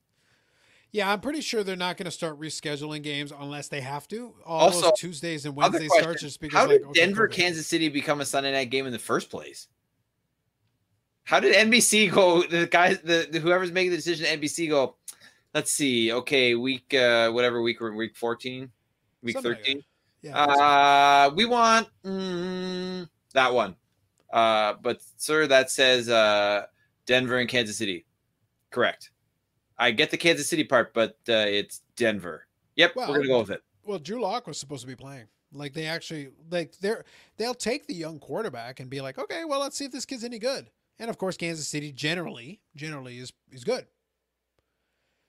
Yeah, 0.92 1.12
I'm 1.12 1.20
pretty 1.20 1.42
sure 1.42 1.64
they're 1.64 1.76
not 1.76 1.98
going 1.98 2.06
to 2.06 2.12
start 2.12 2.40
rescheduling 2.40 3.04
games 3.04 3.34
unless 3.38 3.68
they 3.68 3.82
have 3.82 4.08
to. 4.08 4.34
All 4.46 4.62
Also, 4.62 4.82
those 4.82 5.00
Tuesdays 5.00 5.46
and 5.46 5.56
Wednesdays 5.56 5.90
question, 5.90 6.04
start 6.04 6.20
just 6.20 6.40
because. 6.40 6.58
How 6.58 6.66
did 6.66 6.82
like, 6.82 6.90
okay, 6.92 7.00
Denver, 7.00 7.28
COVID. 7.28 7.34
Kansas 7.34 7.68
City 7.68 7.90
become 7.90 8.22
a 8.22 8.26
Sunday 8.26 8.52
night 8.54 8.70
game 8.70 8.86
in 8.86 8.94
the 8.94 9.00
first 9.00 9.30
place? 9.30 9.68
How 11.24 11.40
did 11.42 11.56
NBC 11.56 12.12
go? 12.14 12.42
The 12.44 12.68
guys, 12.68 13.00
the, 13.02 13.28
the 13.30 13.40
whoever's 13.40 13.72
making 13.72 13.92
the 13.92 13.98
decision, 13.98 14.40
NBC 14.40 14.70
go. 14.70 14.96
Let's 15.54 15.72
see. 15.72 16.12
Okay, 16.12 16.56
week 16.56 16.94
uh, 16.94 17.32
whatever 17.32 17.62
week 17.62 17.82
we're 17.82 17.90
in, 17.90 17.96
week 17.96 18.16
fourteen, 18.16 18.72
week 19.22 19.34
Something 19.34 19.52
like 19.52 19.60
thirteen. 19.60 19.84
Yeah, 20.30 20.44
Uh, 20.44 21.32
we 21.36 21.46
want 21.46 21.88
mm, 22.04 23.08
that 23.34 23.54
one. 23.54 23.76
Uh, 24.32 24.74
but 24.82 25.00
sir, 25.18 25.48
that 25.48 25.72
says 25.72 26.10
uh, 26.10 26.66
Denver 27.06 27.38
and 27.38 27.50
Kansas 27.50 27.78
City. 27.78 28.06
Correct. 28.72 29.12
I 29.78 29.92
get 29.92 30.12
the 30.12 30.18
Kansas 30.18 30.50
City 30.50 30.64
part, 30.64 30.94
but 30.94 31.18
uh, 31.30 31.46
it's 31.48 31.82
Denver. 31.96 32.48
Yep, 32.76 32.96
Well, 32.96 33.10
we're 33.10 33.18
gonna 33.18 33.28
go 33.28 33.40
with 33.40 33.52
it. 33.52 33.62
well, 33.84 34.00
Drew 34.00 34.22
Lock 34.22 34.48
was 34.48 34.60
supposed 34.60 34.82
to 34.82 34.88
be 34.88 34.96
playing. 34.96 35.28
Like 35.54 35.74
they 35.74 35.86
actually 35.86 36.30
like 36.52 36.78
they're 36.80 37.06
they'll 37.38 37.54
take 37.54 37.88
the 37.88 37.94
young 37.94 38.20
quarterback 38.20 38.80
and 38.80 38.90
be 38.90 39.02
like, 39.02 39.18
okay, 39.18 39.46
well, 39.46 39.60
let's 39.62 39.78
see 39.78 39.86
if 39.86 39.92
this 39.92 40.06
kid's 40.06 40.24
any 40.24 40.40
good. 40.40 40.70
And 41.00 41.10
of 41.10 41.18
course, 41.18 41.38
Kansas 41.38 41.68
City 41.68 41.92
generally 41.92 42.60
generally 42.76 43.18
is 43.18 43.32
is 43.52 43.64
good. 43.64 43.86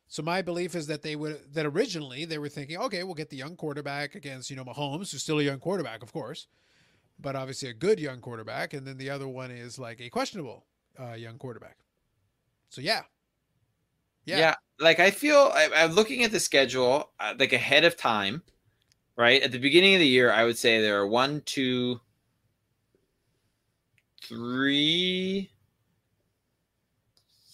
So 0.09 0.22
my 0.22 0.40
belief 0.40 0.74
is 0.74 0.86
that 0.86 1.02
they 1.02 1.16
would 1.16 1.52
that 1.52 1.66
originally 1.66 2.24
they 2.24 2.38
were 2.38 2.48
thinking, 2.48 2.78
okay, 2.78 3.04
we'll 3.04 3.14
get 3.14 3.28
the 3.28 3.36
young 3.36 3.56
quarterback 3.56 4.14
against 4.14 4.48
you 4.50 4.56
know 4.56 4.64
Mahomes, 4.64 5.11
who's 5.12 5.22
still 5.22 5.38
a 5.38 5.42
young 5.42 5.59
quarterback, 5.59 6.02
of 6.02 6.12
course, 6.12 6.46
but 7.20 7.36
obviously 7.36 7.68
a 7.68 7.74
good 7.74 8.00
young 8.00 8.20
quarterback, 8.20 8.72
and 8.72 8.86
then 8.86 8.96
the 8.96 9.11
other 9.11 9.28
one 9.28 9.50
is 9.50 9.78
like 9.78 10.00
a 10.00 10.09
questionable 10.09 10.64
uh, 10.98 11.12
young 11.12 11.36
quarterback. 11.38 11.76
So 12.70 12.80
yeah, 12.80 13.02
Yeah. 14.24 14.38
yeah. 14.38 14.54
like 14.80 14.98
I 14.98 15.11
feel 15.11 15.50
I, 15.54 15.68
I'm 15.74 15.92
looking 15.92 16.24
at 16.24 16.32
the 16.32 16.40
schedule 16.40 17.12
uh, 17.20 17.34
like 17.38 17.52
ahead 17.52 17.84
of 17.84 17.96
time, 17.96 18.42
right? 19.16 19.43
At 19.43 19.52
the 19.52 19.59
beginning 19.59 19.94
of 19.94 20.01
the 20.01 20.09
year, 20.09 20.32
I 20.32 20.44
would 20.44 20.56
say 20.56 20.80
there 20.80 20.98
are 21.01 21.06
one, 21.06 21.43
two, 21.44 22.01
three, 24.22 25.51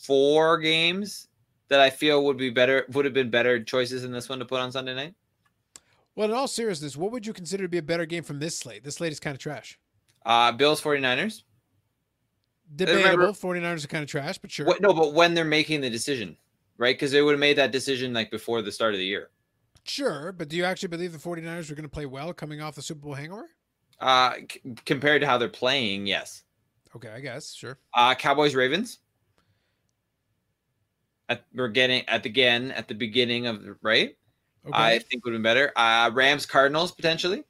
four 0.03 0.59
games 0.59 1.29
that 1.75 1.81
I 1.81 1.91
feel 1.91 2.25
would 2.25 2.37
be 2.37 2.51
better 2.51 2.87
would 2.93 3.05
have 3.05 3.15
been 3.15 3.31
better 3.31 3.63
choices 3.63 4.03
than 4.03 4.13
this 4.13 4.29
one 4.29 4.39
to 4.39 4.45
put 4.45 4.61
on 4.61 4.71
Sunday 4.71 4.95
night. 4.95 5.15
Well, 6.15 6.29
in 6.29 6.35
all 6.37 6.47
seriousness, 6.47 6.97
what 6.97 7.11
would 7.11 7.27
you 7.27 7.33
consider 7.33 7.65
to 7.65 7.69
be 7.69 7.79
a 7.79 7.83
better 7.83 8.07
game 8.07 8.23
from 8.23 8.39
this 8.39 8.57
slate? 8.57 8.85
This 8.85 8.95
slate 8.97 9.11
is 9.11 9.19
kind 9.19 9.35
of 9.35 9.41
trash. 9.41 9.77
Uh 10.25 10.53
Bills 10.53 10.81
49ers. 10.81 11.43
Debatable. 12.77 13.03
remember- 13.03 13.33
49ers 13.33 13.85
are 13.85 13.89
kind 13.89 14.05
of 14.05 14.09
trash, 14.09 14.39
but 14.39 14.53
sure. 14.53 14.67
What 14.67 14.81
no, 14.81 14.93
but 14.95 15.13
when 15.15 15.35
they're 15.35 15.45
making 15.45 15.81
the 15.81 15.91
decision, 15.91 16.37
right? 16.79 16.95
Because 16.95 17.11
they 17.11 17.21
would 17.23 17.33
have 17.33 17.41
made 17.41 17.59
that 17.59 17.73
decision 17.73 18.13
like 18.13 18.31
before 18.31 18.63
the 18.63 18.71
start 18.73 18.95
of 18.95 18.99
the 18.99 19.05
year. 19.07 19.31
Sure, 19.83 20.31
but 20.33 20.49
do 20.49 20.57
you 20.57 20.65
actually 20.65 20.89
believe 20.89 21.13
the 21.13 21.19
49ers 21.19 21.71
are 21.71 21.75
going 21.75 21.83
to 21.83 21.89
play 21.91 22.07
well 22.07 22.33
coming 22.33 22.63
off 22.63 22.75
the 22.77 22.83
Super 22.83 23.01
Bowl 23.01 23.15
hangover? 23.15 23.51
Uh 24.01 24.35
c- 24.51 24.61
compared 24.87 25.21
to 25.23 25.27
how 25.27 25.37
they're 25.39 25.49
playing, 25.49 26.07
yes. 26.07 26.45
Okay, 26.97 27.09
I 27.11 27.19
guess. 27.21 27.53
Sure. 27.53 27.77
Uh 27.93 28.15
Cowboys 28.15 28.55
Ravens. 28.55 29.01
At, 31.29 31.45
we're 31.55 31.69
getting 31.69 32.07
at 32.09 32.23
the 32.23 32.29
again 32.29 32.71
at 32.73 32.89
the 32.89 32.95
beginning 32.95 33.47
of 33.47 33.63
the 33.63 33.77
right. 33.83 34.17
Okay. 34.67 34.73
I 34.75 34.99
think 34.99 35.25
would 35.25 35.33
have 35.33 35.43
been 35.43 35.43
better. 35.43 35.73
Uh 35.77 36.11
Rams 36.13 36.47
Cardinals 36.47 36.93
potentially. 36.93 37.45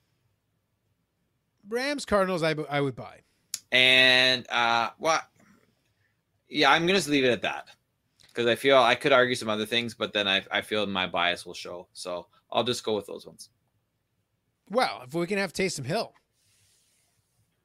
Rams 1.68 2.04
Cardinals 2.04 2.42
I, 2.42 2.54
I 2.68 2.80
would 2.80 2.94
buy. 2.94 3.20
And 3.72 4.48
uh 4.50 4.90
what 4.98 5.22
yeah, 6.48 6.70
I'm 6.70 6.82
gonna 6.82 6.98
just 6.98 7.08
leave 7.08 7.24
it 7.24 7.30
at 7.30 7.42
that. 7.42 7.68
Because 8.28 8.46
I 8.46 8.54
feel 8.54 8.78
I 8.78 8.94
could 8.94 9.12
argue 9.12 9.34
some 9.34 9.48
other 9.48 9.66
things, 9.66 9.94
but 9.94 10.12
then 10.12 10.26
I, 10.26 10.42
I 10.50 10.60
feel 10.60 10.86
my 10.86 11.06
bias 11.06 11.46
will 11.46 11.54
show. 11.54 11.88
So 11.92 12.26
I'll 12.50 12.64
just 12.64 12.84
go 12.84 12.94
with 12.94 13.06
those 13.06 13.26
ones. 13.26 13.50
Well, 14.70 15.02
if 15.04 15.14
we 15.14 15.26
can 15.26 15.38
have 15.38 15.52
Taysom 15.52 15.84
Hill. 15.84 16.14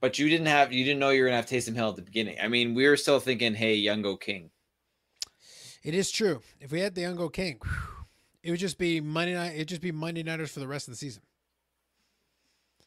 But 0.02 0.18
you 0.18 0.30
didn't 0.30 0.48
have 0.48 0.72
you 0.72 0.84
didn't 0.86 0.99
know 0.99 1.10
you 1.10 1.22
were 1.22 1.27
gonna 1.27 1.38
have 1.38 1.45
Taysom 1.45 1.76
Hill 1.76 1.90
at 1.90 1.95
the 1.95 2.02
beginning. 2.02 2.38
I 2.41 2.48
mean, 2.48 2.73
we 2.73 2.88
were 2.88 2.98
still 2.98 3.19
thinking, 3.19 3.53
hey, 3.53 3.76
Youngo 3.76 4.15
King. 4.15 4.49
It 5.90 5.95
is 5.95 6.11
true. 6.11 6.44
If 6.61 6.72
we 6.72 6.82
had 6.82 6.94
the 6.94 7.02
Ungo 7.02 7.34
King, 7.34 7.57
whew, 7.64 8.06
it 8.44 8.52
would 8.52 8.60
just 8.60 8.78
be 8.78 9.02
Monday 9.02 9.34
night. 9.34 9.56
It'd 9.56 9.70
just 9.70 9.82
be 9.82 9.91
Monday 9.91 10.22
nighters 10.22 10.52
for 10.52 10.60
the 10.60 10.68
rest 10.68 10.88
of 10.88 10.91
the 10.91 10.98
season. 10.99 11.24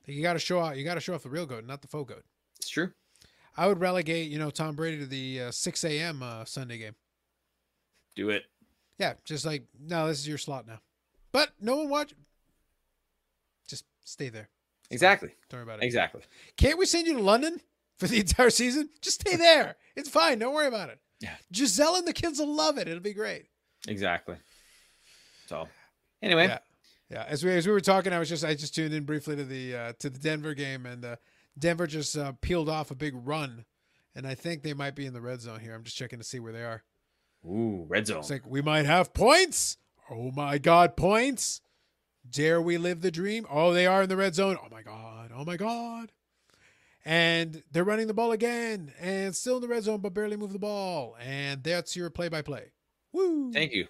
Like, 0.07 0.16
you 0.16 0.23
got 0.23 0.35
to 0.35 0.39
show 0.39 0.61
out. 0.61 0.77
You 0.77 0.85
got 0.85 0.95
to 0.95 1.01
show 1.01 1.12
off 1.12 1.24
the 1.24 1.29
real 1.29 1.45
goat, 1.45 1.66
not 1.66 1.83
the 1.83 1.89
faux 1.89 2.09
goat. 2.09 2.23
It's 2.61 2.69
true. 2.69 2.93
I 3.57 3.66
would 3.66 3.81
relegate, 3.81 4.31
you 4.31 4.39
know, 4.39 4.51
Tom 4.51 4.77
Brady 4.77 4.99
to 4.99 5.07
the 5.07 5.41
uh, 5.41 5.51
6 5.51 5.83
a.m. 5.83 6.23
Uh, 6.23 6.45
Sunday 6.45 6.79
game. 6.79 6.95
Do 8.15 8.31
it. 8.31 8.45
Yeah, 8.99 9.15
just 9.24 9.45
like 9.45 9.65
no, 9.85 10.07
this 10.07 10.20
is 10.20 10.29
your 10.29 10.39
slot 10.39 10.69
now. 10.69 10.79
But 11.33 11.51
no 11.61 11.79
one 11.79 11.89
watch. 11.89 12.15
Just 13.66 13.85
stay 14.05 14.29
there. 14.29 14.49
Exactly. 14.93 15.31
Don't 15.49 15.59
worry 15.59 15.65
about 15.65 15.83
it. 15.83 15.87
Exactly. 15.87 16.20
Can't 16.57 16.79
we 16.79 16.87
send 16.87 17.09
you 17.09 17.15
to 17.15 17.20
London 17.20 17.62
for 17.99 18.07
the 18.07 18.20
entire 18.20 18.51
season? 18.51 18.91
Just 19.01 19.23
stay 19.23 19.35
there. 19.35 19.74
it's 19.97 20.09
fine. 20.09 20.39
Don't 20.39 20.55
worry 20.55 20.69
about 20.69 20.89
it. 20.89 21.01
Yeah. 21.23 21.36
Gisele 21.53 21.97
and 21.97 22.07
the 22.07 22.12
kids 22.12 22.39
will 22.39 22.55
love 22.55 22.77
it. 22.77 22.89
It'll 22.89 23.01
be 23.01 23.15
great. 23.15 23.47
Exactly. 23.89 24.36
So, 25.47 25.69
anyway, 26.20 26.49
Yeah. 26.49 26.59
Yeah. 27.11 27.24
As 27.28 27.44
we 27.44 27.53
as 27.53 27.66
we 27.66 27.73
were 27.73 27.81
talking, 27.81 28.12
I 28.12 28.19
was 28.19 28.28
just 28.28 28.44
I 28.44 28.55
just 28.55 28.74
tuned 28.74 28.93
in 28.93 29.05
briefly 29.05 29.36
to 29.36 29.44
the 29.44 29.74
uh, 29.77 29.93
to 30.01 30.11
the 30.11 30.19
Denver 30.19 30.55
game, 30.55 30.85
and 30.86 31.05
uh, 31.05 31.16
Denver 31.59 31.86
just 31.86 32.16
uh, 32.16 32.32
peeled 32.40 32.69
off 32.69 32.90
a 32.90 32.94
big 32.94 33.15
run, 33.15 33.65
and 34.15 34.27
I 34.27 34.35
think 34.35 34.62
they 34.62 34.74
might 34.74 34.94
be 34.97 35.07
in 35.07 35.12
the 35.12 35.20
red 35.20 35.40
zone 35.40 35.61
here. 35.61 35.74
I'm 35.74 35.85
just 35.85 35.97
checking 35.97 36.19
to 36.19 36.24
see 36.24 36.40
where 36.40 36.53
they 36.53 36.65
are. 36.65 36.82
ooh, 37.47 37.85
red 37.89 38.07
zone. 38.07 38.19
It's 38.19 38.31
like 38.31 38.47
we 38.47 38.62
might 38.62 38.86
have 38.86 39.12
points. 39.15 39.77
Oh 40.11 40.31
my 40.32 40.59
God, 40.59 40.97
points! 40.97 41.61
Dare 42.28 42.61
we 42.61 42.78
live 42.78 43.01
the 43.01 43.11
dream? 43.11 43.47
Oh, 43.51 43.73
they 43.73 43.86
are 43.86 44.03
in 44.03 44.09
the 44.09 44.16
red 44.16 44.35
zone. 44.35 44.57
Oh 44.62 44.69
my 44.70 44.82
God! 44.82 45.31
Oh 45.35 45.44
my 45.44 45.57
God! 45.57 46.12
And 47.05 47.62
they're 47.73 47.85
running 47.85 48.07
the 48.07 48.15
ball 48.15 48.31
again, 48.31 48.93
and 49.01 49.35
still 49.35 49.57
in 49.57 49.62
the 49.62 49.69
red 49.69 49.83
zone, 49.83 50.01
but 50.01 50.15
barely 50.15 50.37
move 50.37 50.53
the 50.53 50.59
ball. 50.59 51.16
And 51.20 51.62
that's 51.62 51.97
your 51.97 52.11
play-by-play. 52.11 52.70
Woo! 53.12 53.53
Thank 53.53 53.73
you. 53.73 53.89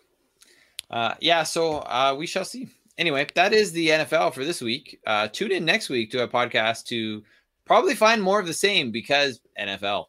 Uh, 0.90 1.14
yeah, 1.20 1.42
so 1.42 1.78
uh, 1.80 2.14
we 2.16 2.26
shall 2.26 2.44
see. 2.44 2.68
Anyway, 2.98 3.26
that 3.34 3.52
is 3.52 3.72
the 3.72 3.88
NFL 3.88 4.34
for 4.34 4.44
this 4.44 4.60
week. 4.60 5.00
Uh, 5.06 5.28
tune 5.28 5.52
in 5.52 5.64
next 5.64 5.88
week 5.88 6.10
to 6.10 6.22
a 6.22 6.28
podcast 6.28 6.86
to 6.86 7.22
probably 7.64 7.94
find 7.94 8.22
more 8.22 8.40
of 8.40 8.46
the 8.46 8.54
same 8.54 8.90
because 8.90 9.40
NFL. 9.58 10.06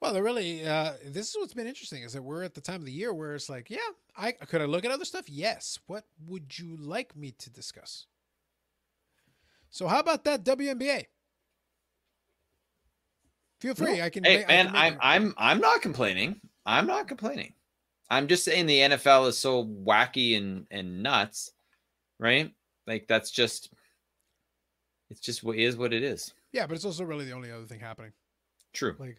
Well, 0.00 0.20
really. 0.20 0.66
Uh, 0.66 0.94
this 1.06 1.30
is 1.30 1.36
what's 1.36 1.54
been 1.54 1.68
interesting 1.68 2.02
is 2.02 2.12
that 2.12 2.22
we're 2.22 2.42
at 2.42 2.54
the 2.54 2.60
time 2.60 2.80
of 2.80 2.86
the 2.86 2.92
year 2.92 3.14
where 3.14 3.34
it's 3.36 3.48
like, 3.48 3.70
yeah, 3.70 3.78
I 4.16 4.32
could 4.32 4.60
I 4.60 4.64
look 4.64 4.84
at 4.84 4.90
other 4.90 5.04
stuff. 5.04 5.28
Yes. 5.28 5.78
What 5.86 6.04
would 6.26 6.58
you 6.58 6.76
like 6.76 7.16
me 7.16 7.32
to 7.38 7.50
discuss? 7.50 8.06
So 9.70 9.86
how 9.86 10.00
about 10.00 10.24
that 10.24 10.44
WNBA? 10.44 11.06
Feel 13.62 13.76
free. 13.76 14.02
I 14.02 14.10
can. 14.10 14.24
Hey 14.24 14.42
I 14.42 14.46
man, 14.48 14.64
can 14.66 14.72
make 14.72 14.82
I'm 14.82 14.94
a- 14.94 14.98
I'm 15.02 15.34
I'm 15.38 15.60
not 15.60 15.82
complaining. 15.82 16.40
I'm 16.66 16.84
not 16.86 17.06
complaining. 17.06 17.54
I'm 18.10 18.26
just 18.26 18.44
saying 18.44 18.66
the 18.66 18.80
NFL 18.80 19.28
is 19.28 19.38
so 19.38 19.64
wacky 19.64 20.36
and 20.36 20.66
and 20.72 21.00
nuts, 21.00 21.52
right? 22.18 22.52
Like 22.88 23.06
that's 23.06 23.30
just 23.30 23.72
it's 25.10 25.20
just 25.20 25.44
what 25.44 25.56
is 25.56 25.76
what 25.76 25.92
it 25.92 26.02
is. 26.02 26.34
Yeah, 26.50 26.66
but 26.66 26.74
it's 26.74 26.84
also 26.84 27.04
really 27.04 27.24
the 27.24 27.32
only 27.32 27.52
other 27.52 27.64
thing 27.64 27.78
happening. 27.78 28.12
True. 28.72 28.96
Like, 28.98 29.18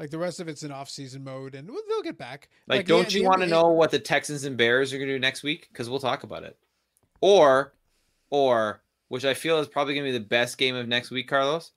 like 0.00 0.10
the 0.10 0.18
rest 0.18 0.40
of 0.40 0.48
it's 0.48 0.64
in 0.64 0.72
off-season 0.72 1.22
mode, 1.22 1.54
and 1.54 1.68
they'll 1.68 2.02
get 2.02 2.18
back. 2.18 2.48
Like, 2.66 2.86
the- 2.86 2.94
don't 2.94 3.08
the 3.08 3.18
you 3.20 3.24
want 3.24 3.42
to 3.42 3.46
know 3.46 3.68
what 3.68 3.92
the 3.92 3.98
Texans 4.00 4.44
and 4.44 4.56
Bears 4.56 4.92
are 4.92 4.98
going 4.98 5.08
to 5.08 5.14
do 5.14 5.20
next 5.20 5.42
week? 5.44 5.68
Because 5.70 5.88
we'll 5.88 6.00
talk 6.00 6.24
about 6.24 6.42
it. 6.42 6.58
Or, 7.20 7.74
or 8.30 8.82
which 9.08 9.24
I 9.24 9.34
feel 9.34 9.58
is 9.60 9.68
probably 9.68 9.94
going 9.94 10.04
to 10.06 10.12
be 10.12 10.18
the 10.18 10.24
best 10.28 10.58
game 10.58 10.74
of 10.74 10.88
next 10.88 11.10
week, 11.10 11.28
Carlos. 11.28 11.70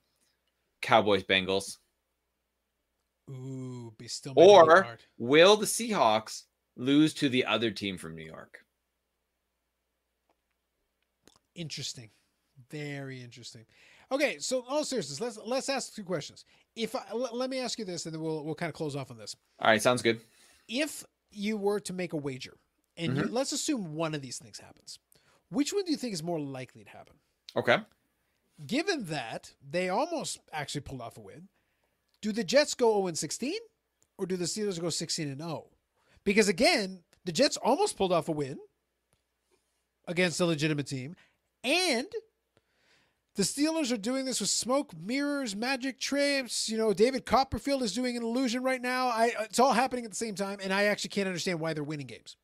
Cowboys 0.82 1.24
Bengals. 1.24 1.78
Ooh, 3.30 3.92
be 3.98 4.08
still. 4.08 4.32
Or- 4.36 4.64
making 4.66 4.80
it 4.80 4.84
hard. 4.86 5.02
Will 5.18 5.56
the 5.56 5.66
Seahawks 5.66 6.44
lose 6.76 7.12
to 7.14 7.28
the 7.28 7.44
other 7.44 7.70
team 7.70 7.98
from 7.98 8.14
New 8.14 8.24
York? 8.24 8.58
Interesting. 11.54 12.10
Very 12.70 13.22
interesting. 13.22 13.64
Okay, 14.10 14.38
so 14.38 14.64
all 14.68 14.84
seriousness, 14.84 15.20
let's 15.20 15.38
let's 15.44 15.68
ask 15.68 15.94
two 15.94 16.04
questions. 16.04 16.44
If 16.74 16.94
I, 16.94 17.02
let, 17.12 17.34
let 17.36 17.50
me 17.50 17.58
ask 17.58 17.78
you 17.78 17.84
this, 17.84 18.06
and 18.06 18.14
then 18.14 18.22
we'll 18.22 18.44
we'll 18.44 18.54
kind 18.54 18.70
of 18.70 18.74
close 18.74 18.96
off 18.96 19.10
on 19.10 19.18
this. 19.18 19.36
All 19.60 19.70
right, 19.70 19.82
sounds 19.82 20.02
good. 20.02 20.20
If 20.68 21.04
you 21.30 21.56
were 21.56 21.80
to 21.80 21.92
make 21.92 22.12
a 22.12 22.16
wager, 22.16 22.56
and 22.96 23.12
Mm-hmm. 23.12 23.26
you, 23.28 23.32
let's 23.32 23.52
assume 23.52 23.94
one 23.94 24.14
of 24.14 24.22
these 24.22 24.38
things 24.38 24.58
happens, 24.58 24.98
which 25.50 25.72
one 25.72 25.84
do 25.84 25.90
you 25.90 25.96
think 25.96 26.14
is 26.14 26.22
more 26.22 26.40
likely 26.40 26.84
to 26.84 26.90
happen? 26.90 27.16
Okay. 27.56 27.78
Given 28.66 29.04
that 29.06 29.52
they 29.68 29.88
almost 29.88 30.38
actually 30.52 30.80
pulled 30.80 31.00
off 31.00 31.16
a 31.16 31.20
win, 31.20 31.48
do 32.20 32.32
the 32.32 32.44
Jets 32.44 32.74
go 32.74 32.92
0 32.94 33.08
and 33.08 33.18
16, 33.18 33.54
or 34.18 34.26
do 34.26 34.36
the 34.36 34.44
Steelers 34.44 34.80
go 34.80 34.90
16 34.90 35.28
and 35.28 35.40
0? 35.40 35.66
Because 36.24 36.48
again, 36.48 37.00
the 37.24 37.32
Jets 37.32 37.56
almost 37.56 37.96
pulled 37.96 38.12
off 38.12 38.28
a 38.28 38.32
win 38.32 38.58
against 40.06 40.40
a 40.40 40.46
legitimate 40.46 40.86
team, 40.86 41.14
and 41.62 42.08
the 43.36 43.44
Steelers 43.44 43.92
are 43.92 43.96
doing 43.96 44.24
this 44.24 44.40
with 44.40 44.50
smoke, 44.50 44.92
mirrors, 44.98 45.54
magic 45.54 46.00
trips. 46.00 46.68
You 46.68 46.76
know, 46.76 46.92
David 46.92 47.24
Copperfield 47.24 47.82
is 47.82 47.94
doing 47.94 48.16
an 48.16 48.22
illusion 48.24 48.62
right 48.64 48.82
now. 48.82 49.08
I 49.08 49.32
it's 49.42 49.60
all 49.60 49.72
happening 49.72 50.04
at 50.04 50.10
the 50.10 50.16
same 50.16 50.34
time, 50.34 50.58
and 50.62 50.72
I 50.72 50.84
actually 50.84 51.10
can't 51.10 51.28
understand 51.28 51.60
why 51.60 51.72
they're 51.72 51.84
winning 51.84 52.08
games. 52.08 52.36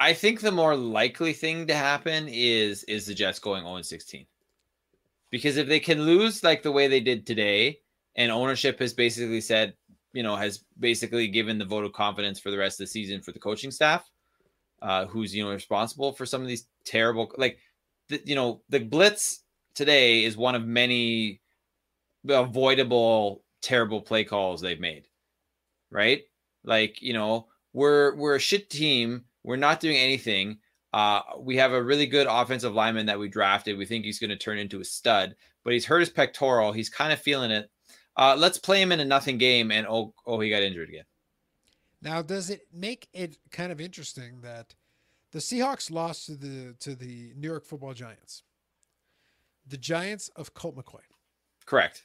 I 0.00 0.14
think 0.14 0.40
the 0.40 0.50
more 0.50 0.74
likely 0.74 1.32
thing 1.32 1.66
to 1.66 1.74
happen 1.74 2.28
is 2.28 2.82
is 2.84 3.06
the 3.06 3.14
Jets 3.14 3.38
going 3.38 3.64
0 3.64 3.82
16. 3.82 4.26
Because 5.30 5.56
if 5.56 5.68
they 5.68 5.80
can 5.80 6.02
lose 6.02 6.42
like 6.42 6.62
the 6.62 6.72
way 6.72 6.88
they 6.88 7.00
did 7.00 7.26
today, 7.26 7.80
and 8.16 8.30
ownership 8.30 8.78
has 8.80 8.92
basically 8.92 9.40
said, 9.40 9.74
you 10.12 10.22
know, 10.22 10.36
has 10.36 10.64
basically 10.78 11.28
given 11.28 11.58
the 11.58 11.64
vote 11.64 11.84
of 11.84 11.92
confidence 11.92 12.38
for 12.38 12.50
the 12.50 12.58
rest 12.58 12.80
of 12.80 12.84
the 12.84 12.90
season 12.90 13.20
for 13.20 13.32
the 13.32 13.38
coaching 13.38 13.70
staff, 13.70 14.08
uh, 14.82 15.06
who's 15.06 15.34
you 15.34 15.44
know 15.44 15.50
responsible 15.50 16.12
for 16.12 16.26
some 16.26 16.42
of 16.42 16.48
these 16.48 16.66
terrible 16.84 17.32
like 17.38 17.58
you 18.24 18.34
know 18.34 18.62
the 18.68 18.80
blitz 18.80 19.44
today 19.74 20.24
is 20.24 20.36
one 20.36 20.54
of 20.54 20.66
many 20.66 21.40
avoidable 22.28 23.42
terrible 23.62 24.00
play 24.00 24.24
calls 24.24 24.60
they've 24.60 24.80
made 24.80 25.06
right? 25.90 26.22
Like 26.64 27.00
you 27.00 27.12
know 27.12 27.46
we're 27.72 28.16
we're 28.16 28.36
a 28.36 28.40
shit 28.40 28.70
team. 28.70 29.24
We're 29.44 29.56
not 29.56 29.80
doing 29.80 29.96
anything. 29.96 30.58
Uh 30.92 31.20
we 31.38 31.56
have 31.56 31.72
a 31.72 31.82
really 31.82 32.06
good 32.06 32.26
offensive 32.28 32.74
lineman 32.74 33.06
that 33.06 33.18
we 33.18 33.28
drafted. 33.28 33.78
We 33.78 33.86
think 33.86 34.04
he's 34.04 34.18
going 34.18 34.30
to 34.30 34.36
turn 34.36 34.58
into 34.58 34.80
a 34.80 34.84
stud 34.84 35.34
but 35.64 35.72
he's 35.72 35.86
hurt 35.86 36.00
his 36.00 36.10
pectoral. 36.10 36.72
He's 36.72 36.88
kind 36.88 37.12
of 37.12 37.20
feeling 37.20 37.50
it 37.50 37.70
uh 38.16 38.34
let's 38.38 38.58
play 38.58 38.80
him 38.82 38.92
in 38.92 39.00
a 39.00 39.04
nothing 39.04 39.38
game 39.38 39.70
and 39.70 39.86
oh 39.88 40.14
oh 40.26 40.40
he 40.40 40.50
got 40.50 40.62
injured 40.62 40.88
again. 40.88 41.04
Now, 42.00 42.20
does 42.20 42.50
it 42.50 42.62
make 42.72 43.06
it 43.12 43.38
kind 43.52 43.70
of 43.70 43.80
interesting 43.80 44.40
that 44.40 44.74
the 45.30 45.38
Seahawks 45.38 45.90
lost 45.90 46.26
to 46.26 46.36
the 46.36 46.74
to 46.80 46.94
the 46.94 47.32
New 47.36 47.48
York 47.48 47.64
Football 47.64 47.94
Giants? 47.94 48.42
The 49.68 49.76
Giants 49.78 50.28
of 50.36 50.52
Colt 50.54 50.76
McCoy. 50.76 51.00
correct. 51.66 52.04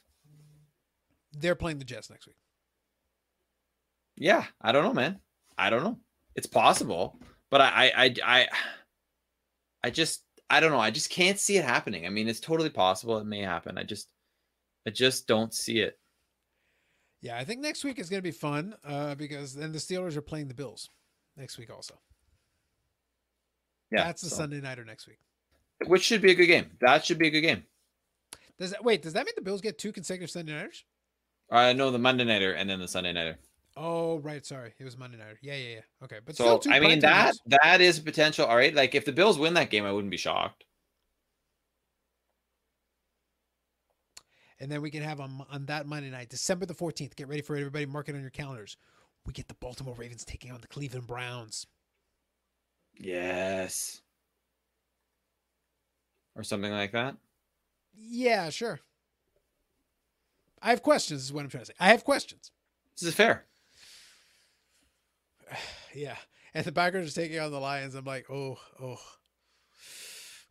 They're 1.36 1.54
playing 1.56 1.78
the 1.78 1.84
Jets 1.84 2.10
next 2.10 2.26
week. 2.26 2.36
yeah 4.16 4.44
i 4.60 4.72
don't 4.72 4.84
know 4.84 4.94
man. 4.94 5.20
I 5.56 5.70
don't 5.70 5.82
know. 5.84 5.98
It's 6.36 6.46
possible 6.46 7.18
but 7.50 7.60
i 7.60 7.66
i 7.96 8.04
i 8.04 8.14
i, 8.24 8.46
I 9.84 9.90
just 9.90 10.22
i 10.50 10.60
don't 10.60 10.70
know. 10.70 10.78
I 10.80 10.90
just 10.90 11.10
can't 11.10 11.38
see 11.38 11.56
it 11.56 11.64
happening. 11.64 12.06
I 12.06 12.10
mean 12.10 12.28
it's 12.28 12.40
totally 12.40 12.70
possible 12.70 13.18
it 13.18 13.26
may 13.26 13.42
happen. 13.42 13.76
I 13.78 13.82
just 13.84 14.08
i 14.88 14.90
just 14.90 15.26
don't 15.26 15.52
see 15.52 15.80
it 15.80 15.98
Yeah, 17.20 17.36
I 17.36 17.44
think 17.44 17.60
next 17.60 17.84
week 17.84 17.98
is 17.98 18.08
going 18.08 18.18
to 18.22 18.30
be 18.32 18.38
fun 18.48 18.74
uh, 18.84 19.14
because 19.16 19.54
then 19.54 19.72
the 19.72 19.78
Steelers 19.78 20.16
are 20.16 20.22
playing 20.22 20.48
the 20.48 20.54
Bills 20.54 20.88
next 21.36 21.58
week 21.58 21.70
also. 21.70 21.94
yeah 23.92 24.04
That's 24.04 24.22
the 24.22 24.30
so- 24.30 24.36
Sunday 24.36 24.60
nighter 24.60 24.84
next 24.84 25.06
week. 25.06 25.18
which 25.86 26.02
should 26.04 26.22
be 26.22 26.30
a 26.32 26.34
good 26.34 26.46
game 26.46 26.70
that 26.80 27.04
should 27.04 27.18
be 27.18 27.28
a 27.28 27.30
good 27.30 27.42
game 27.42 27.64
Does 28.58 28.70
that 28.70 28.82
wait? 28.84 29.02
Does 29.02 29.12
that 29.12 29.24
mean 29.26 29.34
the 29.36 29.42
Bills 29.42 29.60
get 29.60 29.78
two 29.78 29.92
consecutive 29.92 30.30
Sunday 30.30 30.52
nighters? 30.54 30.84
uh 31.50 31.72
no 31.72 31.90
the 31.90 31.98
monday 31.98 32.24
nighter 32.24 32.52
and 32.52 32.68
then 32.68 32.78
the 32.78 32.88
sunday 32.88 33.12
nighter 33.12 33.38
Oh, 33.80 34.18
right. 34.18 34.44
Sorry, 34.44 34.72
it 34.76 34.82
was 34.82 34.98
Monday 34.98 35.18
nighter. 35.18 35.38
Yeah, 35.40 35.54
yeah, 35.54 35.74
yeah. 35.76 35.80
Okay, 36.02 36.18
but 36.26 36.34
So 36.36 36.60
I 36.68 36.80
mean 36.80 36.98
that 36.98 37.26
games. 37.26 37.40
that 37.62 37.80
is 37.80 38.00
potential. 38.00 38.44
All 38.44 38.56
right, 38.56 38.74
like 38.74 38.96
if 38.96 39.04
the 39.04 39.12
Bills 39.12 39.38
win 39.38 39.54
that 39.54 39.70
game, 39.70 39.84
I 39.84 39.92
wouldn't 39.92 40.10
be 40.10 40.16
shocked. 40.16 40.64
And 44.60 44.70
then 44.70 44.82
we 44.82 44.90
can 44.90 45.02
have 45.02 45.20
on 45.20 45.44
on 45.50 45.66
that 45.66 45.86
Monday 45.86 46.10
night, 46.10 46.30
December 46.30 46.66
the 46.66 46.74
fourteenth. 46.74 47.16
Get 47.16 47.28
ready 47.28 47.42
for 47.42 47.56
it, 47.56 47.60
everybody. 47.60 47.86
Mark 47.86 48.08
it 48.08 48.14
on 48.14 48.20
your 48.20 48.30
calendars. 48.30 48.76
We 49.24 49.32
get 49.32 49.48
the 49.48 49.54
Baltimore 49.54 49.94
Ravens 49.94 50.24
taking 50.24 50.50
on 50.50 50.60
the 50.60 50.66
Cleveland 50.68 51.06
Browns. 51.06 51.66
Yes. 52.96 54.00
Or 56.34 56.42
something 56.42 56.72
like 56.72 56.92
that. 56.92 57.16
Yeah, 57.96 58.50
sure. 58.50 58.80
I 60.62 60.70
have 60.70 60.82
questions. 60.82 61.24
Is 61.24 61.32
what 61.32 61.44
I'm 61.44 61.50
trying 61.50 61.62
to 61.62 61.66
say. 61.66 61.74
I 61.78 61.88
have 61.88 62.04
questions. 62.04 62.50
This 62.98 63.08
is 63.08 63.14
fair. 63.14 63.44
Yeah, 65.94 66.16
and 66.52 66.64
the 66.66 66.70
Packers 66.70 67.10
are 67.10 67.20
taking 67.20 67.40
on 67.40 67.50
the 67.50 67.58
Lions. 67.58 67.94
I'm 67.94 68.04
like, 68.04 68.30
oh, 68.30 68.58
oh, 68.80 69.00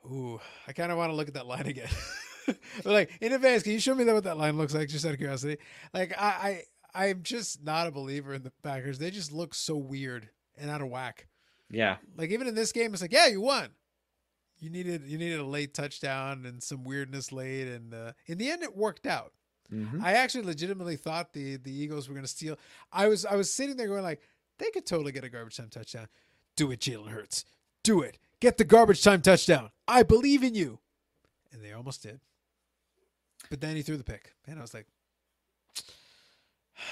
ooh. 0.06 0.42
I 0.68 0.74
kind 0.74 0.92
of 0.92 0.98
want 0.98 1.12
to 1.12 1.16
look 1.16 1.28
at 1.28 1.36
that 1.36 1.46
line 1.46 1.68
again. 1.68 1.90
But, 2.48 2.57
like 2.86 3.11
in 3.22 3.34
advance, 3.34 3.61
can 3.64 3.74
you 3.74 3.80
show 3.80 3.94
me 3.94 4.03
that 4.06 4.15
what 4.15 4.24
that 4.24 4.38
line 4.38 4.57
looks 4.57 4.74
like, 4.74 4.90
just 4.90 5.06
out 5.06 5.11
of 5.11 5.18
curiosity? 5.18 5.57
Like 5.94 6.14
I, 6.19 6.64
I, 6.95 7.07
I'm 7.10 7.22
just 7.22 7.64
not 7.64 7.86
a 7.88 7.91
believer 7.91 8.34
in 8.34 8.41
the 8.44 8.52
Packers. 8.64 8.98
They 8.98 9.11
just 9.11 9.32
look 9.32 9.53
so 9.53 9.76
weird 9.78 10.30
and 10.57 10.72
out 10.72 10.82
of 10.82 10.88
whack. 10.88 11.28
Yeah. 11.69 11.98
Like 12.15 12.32
even 12.32 12.48
in 12.48 12.56
this 12.56 12.72
game, 12.72 12.94
it's 12.94 13.02
like, 13.02 13.14
yeah, 13.14 13.28
you 13.28 13.41
won. 13.41 13.69
You 14.60 14.69
needed 14.72 15.03
you 15.06 15.18
needed 15.19 15.40
a 15.40 15.45
late 15.45 15.74
touchdown 15.76 16.45
and 16.45 16.64
some 16.64 16.84
weirdness 16.84 17.32
late, 17.32 17.68
and 17.68 17.94
uh, 17.94 18.14
in 18.26 18.40
the 18.40 18.49
end, 18.49 18.64
it 18.64 18.76
worked 18.76 19.06
out. 19.06 19.34
Mhm. 19.72 20.02
I 20.02 20.14
actually 20.14 20.45
legitimately 20.45 20.95
thought 20.95 21.34
the 21.34 21.57
the 21.57 21.72
Eagles 21.72 22.07
were 22.07 22.15
going 22.15 22.26
to 22.26 22.32
steal. 22.32 22.57
I 22.91 23.07
was 23.07 23.24
I 23.26 23.36
was 23.36 23.53
sitting 23.53 23.78
there 23.78 23.88
going 23.88 24.02
like, 24.02 24.22
they 24.57 24.72
could 24.72 24.86
totally 24.88 25.11
get 25.11 25.24
a 25.24 25.30
garbage 25.30 25.57
time 25.57 25.69
touchdown. 25.69 26.07
Do 26.56 26.72
it, 26.72 26.80
Jalen 26.80 27.10
Hurts. 27.10 27.45
Do 27.84 28.02
it. 28.02 28.18
Get 28.40 28.57
the 28.57 28.64
garbage 28.64 29.03
time 29.03 29.22
touchdown. 29.22 29.69
I 29.88 30.02
believe 30.03 30.44
in 30.44 30.56
you. 30.56 30.80
And 31.52 31.64
they 31.64 31.72
almost 31.74 32.02
did. 32.02 32.19
But 33.49 33.61
then 33.61 33.76
he 33.76 33.82
threw 33.82 33.98
the 33.98 34.03
pick, 34.03 34.34
and 34.48 34.60
I 34.60 34.61
was 34.61 34.74
like, 34.74 34.88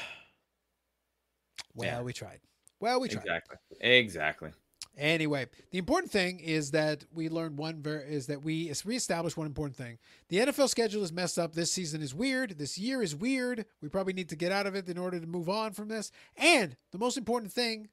well, 1.75 1.87
Yeah. 1.87 2.01
we 2.01 2.13
tried. 2.13 2.39
Well, 2.79 2.99
we 2.99 3.09
tried. 3.09 3.21
Exactly. 3.23 3.57
Exactly. 3.81 4.49
Anyway, 4.97 5.45
the 5.71 5.77
important 5.77 6.09
thing 6.09 6.39
is 6.39 6.71
that 6.71 7.03
we 7.13 7.27
learned 7.27 7.57
one 7.57 7.81
ver- 7.81 7.99
is 7.99 8.27
that 8.27 8.41
we 8.41 8.69
is 8.69 8.85
reestablished 8.85 9.35
one 9.35 9.45
important 9.47 9.75
thing. 9.75 9.97
The 10.29 10.37
NFL 10.37 10.69
schedule 10.69 11.03
is 11.03 11.11
messed 11.11 11.37
up. 11.37 11.53
This 11.53 11.69
season 11.71 12.01
is 12.01 12.13
weird. 12.15 12.57
This 12.57 12.77
year 12.77 13.01
is 13.01 13.13
weird. 13.13 13.65
We 13.81 13.89
probably 13.89 14.13
need 14.13 14.29
to 14.29 14.37
get 14.37 14.53
out 14.53 14.67
of 14.67 14.75
it 14.75 14.87
in 14.87 14.97
order 14.97 15.19
to 15.19 15.27
move 15.27 15.49
on 15.49 15.73
from 15.73 15.89
this. 15.89 16.11
And 16.37 16.77
the 16.93 16.97
most 16.97 17.17
important 17.17 17.51
thing, 17.51 17.89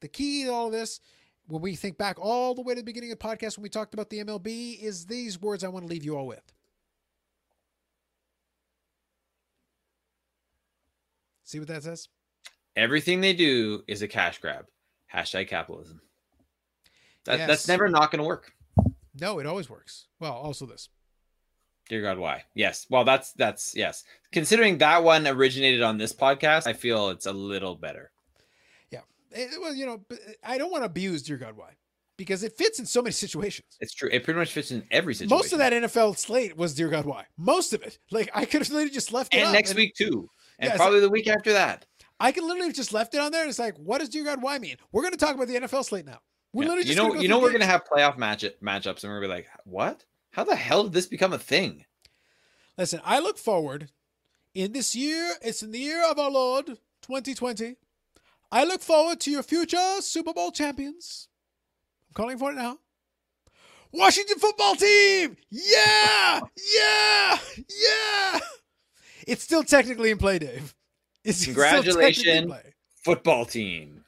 the 0.00 0.08
key 0.08 0.44
to 0.44 0.50
all 0.50 0.66
of 0.66 0.72
this, 0.72 1.00
when 1.46 1.60
we 1.60 1.74
think 1.76 1.98
back 1.98 2.16
all 2.18 2.54
the 2.54 2.62
way 2.62 2.74
to 2.74 2.80
the 2.80 2.84
beginning 2.84 3.12
of 3.12 3.18
the 3.18 3.24
podcast 3.26 3.58
when 3.58 3.62
we 3.62 3.68
talked 3.68 3.92
about 3.92 4.08
the 4.08 4.24
MLB, 4.24 4.80
is 4.82 5.04
these 5.06 5.38
words 5.40 5.62
I 5.62 5.68
want 5.68 5.84
to 5.84 5.90
leave 5.92 6.04
you 6.04 6.16
all 6.16 6.26
with. 6.26 6.52
See 11.46 11.58
what 11.58 11.68
that 11.68 11.82
says? 11.82 12.08
Everything 12.76 13.22
they 13.22 13.32
do 13.32 13.82
is 13.88 14.02
a 14.02 14.08
cash 14.08 14.38
grab. 14.38 14.66
Hashtag 15.12 15.48
capitalism. 15.48 16.02
That, 17.24 17.38
Yes. 17.38 17.48
That's 17.48 17.68
never 17.68 17.88
not 17.88 18.10
going 18.10 18.18
to 18.18 18.26
work. 18.28 18.52
No, 19.18 19.38
it 19.38 19.46
always 19.46 19.70
works. 19.70 20.08
Well, 20.20 20.34
also 20.34 20.66
this. 20.66 20.90
Dear 21.88 22.02
God, 22.02 22.18
why? 22.18 22.44
Yes. 22.54 22.86
Well, 22.90 23.04
that's 23.04 23.32
that's 23.32 23.74
yes. 23.74 24.04
Considering 24.32 24.78
that 24.78 25.02
one 25.02 25.26
originated 25.26 25.80
on 25.82 25.96
this 25.96 26.12
podcast, 26.12 26.66
I 26.66 26.74
feel 26.74 27.08
it's 27.08 27.26
a 27.26 27.32
little 27.32 27.76
better. 27.76 28.10
Eh, 29.36 29.46
well, 29.60 29.74
you 29.74 29.86
know, 29.86 30.00
I 30.42 30.58
don't 30.58 30.70
want 30.70 30.82
to 30.82 30.86
abuse 30.86 31.22
Dear 31.22 31.36
God 31.36 31.56
Why 31.56 31.70
because 32.16 32.42
it 32.42 32.56
fits 32.56 32.78
in 32.78 32.86
so 32.86 33.02
many 33.02 33.12
situations. 33.12 33.76
It's 33.80 33.92
true. 33.92 34.08
It 34.10 34.24
pretty 34.24 34.38
much 34.38 34.52
fits 34.52 34.70
in 34.70 34.84
every 34.90 35.14
situation. 35.14 35.36
Most 35.36 35.52
of 35.52 35.58
that 35.58 35.72
NFL 35.72 36.16
slate 36.16 36.56
was 36.56 36.74
Dear 36.74 36.88
God 36.88 37.04
Why. 37.04 37.26
Most 37.36 37.72
of 37.72 37.82
it, 37.82 37.98
like 38.10 38.30
I 38.34 38.44
could 38.44 38.62
have 38.62 38.70
literally 38.70 38.90
just 38.90 39.12
left 39.12 39.34
it 39.34 39.38
and 39.38 39.52
next 39.52 39.74
week 39.74 39.94
too, 39.94 40.30
and 40.58 40.70
Yeah, 40.70 40.76
probably 40.76 41.00
the 41.00 41.10
week 41.10 41.28
after 41.28 41.52
that. 41.52 41.86
I 42.18 42.32
could 42.32 42.44
literally 42.44 42.68
have 42.68 42.76
just 42.76 42.92
left 42.92 43.14
it 43.14 43.20
on 43.20 43.30
there. 43.32 43.42
And 43.42 43.50
it's 43.50 43.58
like, 43.58 43.76
what 43.76 43.98
does 43.98 44.08
Dear 44.08 44.24
God 44.24 44.42
Why 44.42 44.58
mean? 44.58 44.76
We're 44.90 45.02
going 45.02 45.12
to 45.12 45.18
talk 45.18 45.34
about 45.34 45.48
the 45.48 45.56
NFL 45.56 45.84
slate 45.84 46.06
now. 46.06 46.20
We're 46.52 46.62
Yeah. 46.62 46.68
literally 46.70 46.88
You 46.88 46.96
know, 46.96 47.12
go 47.12 47.20
you 47.20 47.28
know, 47.28 47.38
we're 47.38 47.52
gonna 47.52 47.66
have 47.66 47.84
playoff 47.84 48.16
match 48.16 48.42
matchups, 48.62 49.04
and 49.04 49.12
we're 49.12 49.20
gonna 49.20 49.28
be 49.28 49.34
like, 49.34 49.48
what? 49.64 50.04
How 50.30 50.44
the 50.44 50.56
hell 50.56 50.84
did 50.84 50.94
this 50.94 51.06
become 51.06 51.34
a 51.34 51.38
thing? 51.38 51.84
Listen, 52.78 53.00
I 53.04 53.18
look 53.18 53.36
forward 53.36 53.90
in 54.54 54.72
this 54.72 54.96
year. 54.96 55.34
It's 55.42 55.62
in 55.62 55.70
the 55.72 55.78
year 55.78 56.02
of 56.10 56.18
our 56.18 56.30
Lord 56.30 56.66
2020. 57.02 57.76
I 58.50 58.64
look 58.64 58.80
forward 58.80 59.20
to 59.20 59.30
your 59.30 59.42
future 59.42 60.00
Super 60.00 60.32
Bowl 60.32 60.50
champions. 60.50 61.28
I'm 62.08 62.14
calling 62.14 62.38
for 62.38 62.52
it 62.52 62.54
now. 62.54 62.78
Washington 63.92 64.38
football 64.38 64.76
team. 64.76 65.36
Yeah, 65.50 66.40
yeah, 66.74 67.38
yeah. 67.68 68.40
It's 69.26 69.42
still 69.42 69.64
technically 69.64 70.10
in 70.10 70.18
play, 70.18 70.38
Dave. 70.38 70.74
It's 71.24 71.38
still 71.38 71.50
in 71.50 71.54
Congratulations. 71.54 72.46
play. 72.46 72.74
Football 73.04 73.44
team. 73.44 74.04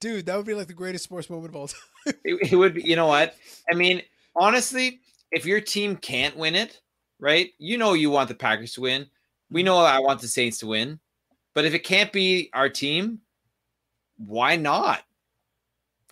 dude. 0.00 0.26
That 0.26 0.36
would 0.36 0.46
be 0.46 0.54
like 0.54 0.66
the 0.66 0.72
greatest 0.74 1.04
sports 1.04 1.30
moment 1.30 1.50
of 1.50 1.56
all 1.56 1.68
time. 1.68 1.80
It, 2.24 2.52
it 2.52 2.56
would 2.56 2.74
be. 2.74 2.82
You 2.82 2.96
know 2.96 3.06
what? 3.06 3.36
I 3.70 3.76
mean, 3.76 4.02
honestly, 4.34 5.00
if 5.30 5.46
your 5.46 5.60
team 5.60 5.94
can't 5.96 6.36
win 6.36 6.56
it, 6.56 6.80
right? 7.20 7.50
You 7.58 7.78
know, 7.78 7.92
you 7.92 8.10
want 8.10 8.28
the 8.28 8.34
Packers 8.34 8.72
to 8.74 8.80
win. 8.80 9.06
We 9.50 9.60
mm-hmm. 9.60 9.66
know 9.66 9.78
I 9.78 10.00
want 10.00 10.20
the 10.20 10.26
Saints 10.26 10.58
to 10.58 10.66
win, 10.66 10.98
but 11.54 11.64
if 11.64 11.74
it 11.74 11.84
can't 11.84 12.12
be 12.12 12.50
our 12.54 12.68
team, 12.68 13.20
why 14.16 14.56
not? 14.56 15.02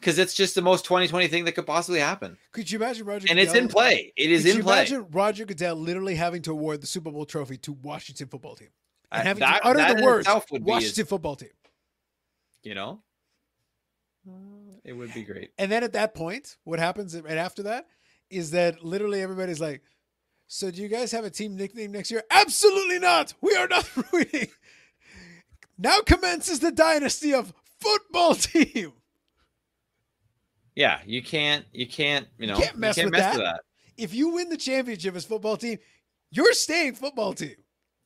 Because 0.01 0.19
it's 0.19 0.33
just 0.35 0.55
the 0.55 0.63
most 0.63 0.85
2020 0.87 1.29
thing 1.29 1.45
that 1.45 1.53
could 1.53 1.67
possibly 1.67 2.01
happen, 2.01 2.39
Could 2.53 2.71
you 2.71 2.79
imagine 2.79 3.05
Roger? 3.07 3.27
and 3.31 3.39
it's 3.39 3.53
in 3.55 3.69
play. 3.69 4.13
It 4.17 4.31
is 4.31 4.43
Could 4.45 4.51
in 4.53 4.57
you 4.59 4.63
play. 4.63 4.79
imagine 4.79 5.07
Roger 5.11 5.45
Goodell 5.45 5.77
literally 5.77 6.15
having 6.15 6.41
to 6.43 6.53
award 6.53 6.81
the 6.81 6.87
Super 6.87 7.11
Bowl 7.11 7.27
trophy 7.27 7.59
to 7.59 7.73
Washington 7.73 8.27
football 8.29 8.57
team 8.57 8.71
and 9.13 9.21
Uh, 9.21 9.25
having 9.25 9.41
that- 9.43 9.63
to 9.63 9.69
utter 9.69 9.95
the 9.95 10.03
words 10.03 10.27
Washington 10.51 11.05
football 11.07 11.37
team? 11.37 11.51
you 12.63 12.75
know, 12.75 13.03
Uh, 14.29 14.33
it 14.85 14.93
would 14.95 15.13
be 15.15 15.23
great. 15.23 15.51
And 15.59 15.71
then 15.73 15.83
at 15.85 15.93
that 15.95 16.15
point, 16.15 16.57
what 16.65 16.79
happens 16.79 17.19
right 17.21 17.37
after 17.39 17.63
that 17.65 17.87
is 18.31 18.51
that 18.53 18.83
literally 18.85 19.21
everybody's 19.23 19.61
like, 19.61 19.83
"So 20.47 20.71
do 20.71 20.81
you 20.83 20.89
guys 20.89 21.11
have 21.13 21.25
a 21.25 21.31
team 21.31 21.57
nickname 21.57 21.93
next 21.93 22.11
year?" 22.11 22.23
Absolutely 22.31 22.99
not. 22.99 23.35
We 23.41 23.55
are 23.57 23.67
not 23.69 23.89
ruining. 24.13 24.49
Now 25.79 26.01
commences 26.01 26.61
the 26.61 26.71
dynasty 26.71 27.33
of 27.35 27.53
football 27.81 28.35
team. 28.51 28.93
Yeah, 30.77 31.01
you 31.05 31.23
can't, 31.23 31.65
you 31.73 31.87
can't, 31.87 32.27
you 32.39 32.47
know, 32.47 32.57
can't 32.57 32.77
mess 32.77 32.97
with 32.97 33.13
that. 33.13 33.61
If 33.97 34.15
you 34.15 34.31
win 34.31 34.49
the 34.49 34.57
championship 34.57 35.15
as 35.15 35.25
football 35.25 35.57
team, 35.57 35.79
you're 36.31 36.53
staying 36.53 36.95
football 36.95 37.33
team. 37.33 37.57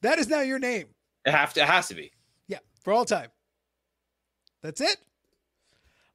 That 0.02 0.18
is 0.18 0.28
now 0.28 0.40
your 0.40 0.58
name. 0.58 0.86
It 1.24 1.30
have 1.30 1.54
to, 1.54 1.62
it 1.62 1.68
has 1.68 1.88
to 1.88 1.94
be. 1.94 2.10
Yeah, 2.48 2.58
for 2.82 2.92
all 2.92 3.04
time. 3.04 3.28
That's 4.62 4.80
it. 4.80 4.96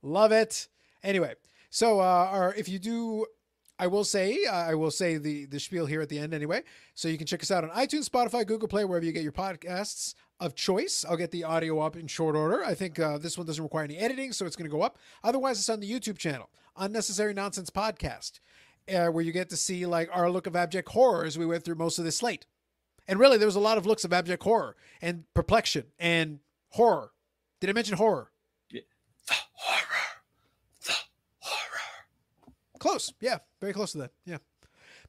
Love 0.01 0.31
it. 0.31 0.67
Anyway, 1.03 1.35
so 1.69 1.99
uh, 1.99 2.29
or 2.33 2.53
if 2.55 2.67
you 2.67 2.79
do, 2.79 3.25
I 3.79 3.87
will 3.87 4.03
say, 4.03 4.37
uh, 4.45 4.53
I 4.53 4.75
will 4.75 4.91
say 4.91 5.17
the 5.17 5.45
the 5.45 5.59
spiel 5.59 5.85
here 5.85 6.01
at 6.01 6.09
the 6.09 6.19
end 6.19 6.33
anyway. 6.33 6.63
So 6.93 7.07
you 7.07 7.17
can 7.17 7.25
check 7.25 7.41
us 7.41 7.49
out 7.49 7.63
on 7.63 7.69
iTunes, 7.69 8.09
Spotify, 8.09 8.45
Google 8.45 8.67
Play, 8.67 8.83
wherever 8.83 9.05
you 9.05 9.13
get 9.13 9.23
your 9.23 9.31
podcasts 9.31 10.13
of 10.39 10.53
choice. 10.53 11.05
I'll 11.09 11.17
get 11.17 11.31
the 11.31 11.45
audio 11.45 11.79
up 11.79 11.95
in 11.95 12.07
short 12.07 12.35
order. 12.35 12.63
I 12.63 12.75
think 12.75 12.99
uh, 12.99 13.17
this 13.17 13.37
one 13.37 13.47
doesn't 13.47 13.63
require 13.63 13.85
any 13.85 13.97
editing, 13.97 14.33
so 14.33 14.45
it's 14.45 14.57
going 14.57 14.69
to 14.69 14.75
go 14.75 14.81
up. 14.81 14.97
Otherwise, 15.23 15.59
it's 15.59 15.69
on 15.69 15.79
the 15.79 15.89
YouTube 15.89 16.17
channel, 16.17 16.49
Unnecessary 16.77 17.33
Nonsense 17.33 17.69
Podcast, 17.69 18.39
uh, 18.93 19.07
where 19.07 19.23
you 19.23 19.31
get 19.31 19.49
to 19.49 19.57
see 19.57 19.85
like 19.85 20.09
our 20.11 20.29
look 20.29 20.45
of 20.45 20.55
abject 20.55 20.89
horror 20.89 21.25
as 21.25 21.37
we 21.37 21.45
went 21.45 21.63
through 21.63 21.75
most 21.75 21.99
of 21.99 22.05
this 22.05 22.17
slate. 22.17 22.45
And 23.07 23.17
really, 23.17 23.37
there 23.37 23.47
was 23.47 23.55
a 23.55 23.61
lot 23.61 23.77
of 23.77 23.85
looks 23.85 24.03
of 24.03 24.13
abject 24.13 24.43
horror 24.43 24.75
and 25.01 25.23
perplexion 25.33 25.85
and 25.97 26.39
horror. 26.69 27.11
Did 27.59 27.69
I 27.69 27.73
mention 27.73 27.97
horror? 27.97 28.31
Yeah. 28.69 28.81
The 29.27 29.35
horror, 29.53 30.21
the 30.85 30.95
horror. 31.39 32.53
Close. 32.77 33.13
Yeah, 33.19 33.39
very 33.59 33.73
close 33.73 33.91
to 33.93 33.99
that. 33.99 34.11
Yeah. 34.25 34.37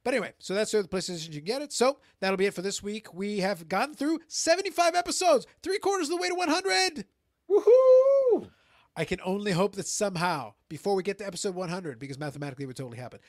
But 0.02 0.14
anyway, 0.14 0.32
so 0.38 0.54
that's 0.54 0.72
where 0.72 0.82
the 0.82 0.88
places 0.88 1.26
you 1.26 1.34
can 1.34 1.44
get 1.44 1.62
it. 1.62 1.72
So 1.72 1.98
that'll 2.20 2.36
be 2.36 2.46
it 2.46 2.54
for 2.54 2.62
this 2.62 2.82
week. 2.82 3.12
We 3.12 3.40
have 3.40 3.68
gotten 3.68 3.94
through 3.94 4.20
75 4.28 4.94
episodes, 4.94 5.46
three 5.62 5.78
quarters 5.78 6.08
of 6.08 6.16
the 6.16 6.22
way 6.22 6.28
to 6.28 6.34
100. 6.34 7.04
Woohoo! 7.50 8.50
I 8.96 9.04
can 9.04 9.20
only 9.24 9.52
hope 9.52 9.76
that 9.76 9.86
somehow, 9.86 10.54
before 10.68 10.94
we 10.94 11.02
get 11.02 11.18
to 11.18 11.26
episode 11.26 11.54
100, 11.54 11.98
because 11.98 12.18
mathematically 12.18 12.64
it 12.64 12.66
would 12.66 12.76
totally 12.76 12.98
happen, 12.98 13.20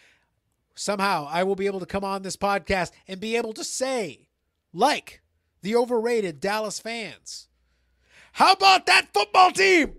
somehow 0.76 1.28
I 1.30 1.44
will 1.44 1.56
be 1.56 1.68
able 1.68 1.80
to 1.82 1.86
come 1.86 2.04
on 2.04 2.22
this 2.22 2.38
podcast 2.38 2.92
and 3.08 3.20
be 3.20 3.36
able 3.36 3.54
to 3.54 3.64
say, 3.64 4.30
like 4.74 5.22
the 5.62 5.76
overrated 5.76 6.40
Dallas 6.40 6.80
fans, 6.80 7.48
how 8.34 8.54
about 8.54 8.86
that 8.86 9.10
football 9.14 9.52
team? 9.52 9.94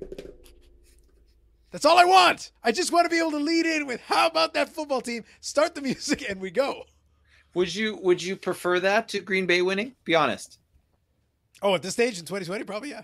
That's 1.73 1.85
all 1.85 1.99
I 1.99 2.05
want. 2.05 2.53
I 2.63 2.71
just 2.71 2.93
want 2.93 3.07
to 3.07 3.11
be 3.11 3.19
able 3.19 3.33
to 3.33 3.39
lead 3.39 3.67
in 3.67 3.87
with 3.87 4.01
how 4.03 4.27
about 4.27 4.55
that 4.55 4.69
football 4.69 5.01
team? 5.01 5.25
Start 5.41 5.75
the 5.75 5.81
music 5.83 6.25
and 6.29 6.41
we 6.41 6.51
go. 6.51 6.85
Would 7.55 7.75
you 7.75 7.99
would 8.03 8.23
you 8.23 8.37
prefer 8.37 8.79
that 8.81 9.09
to 9.09 9.21
Green 9.21 9.47
Bay 9.47 9.63
winning? 9.63 9.95
Be 10.05 10.15
honest. 10.15 10.59
Oh, 11.63 11.75
at 11.75 11.83
this 11.83 11.95
stage 11.95 12.19
in 12.19 12.25
2020, 12.25 12.65
probably 12.65 12.91
yeah. 12.91 13.03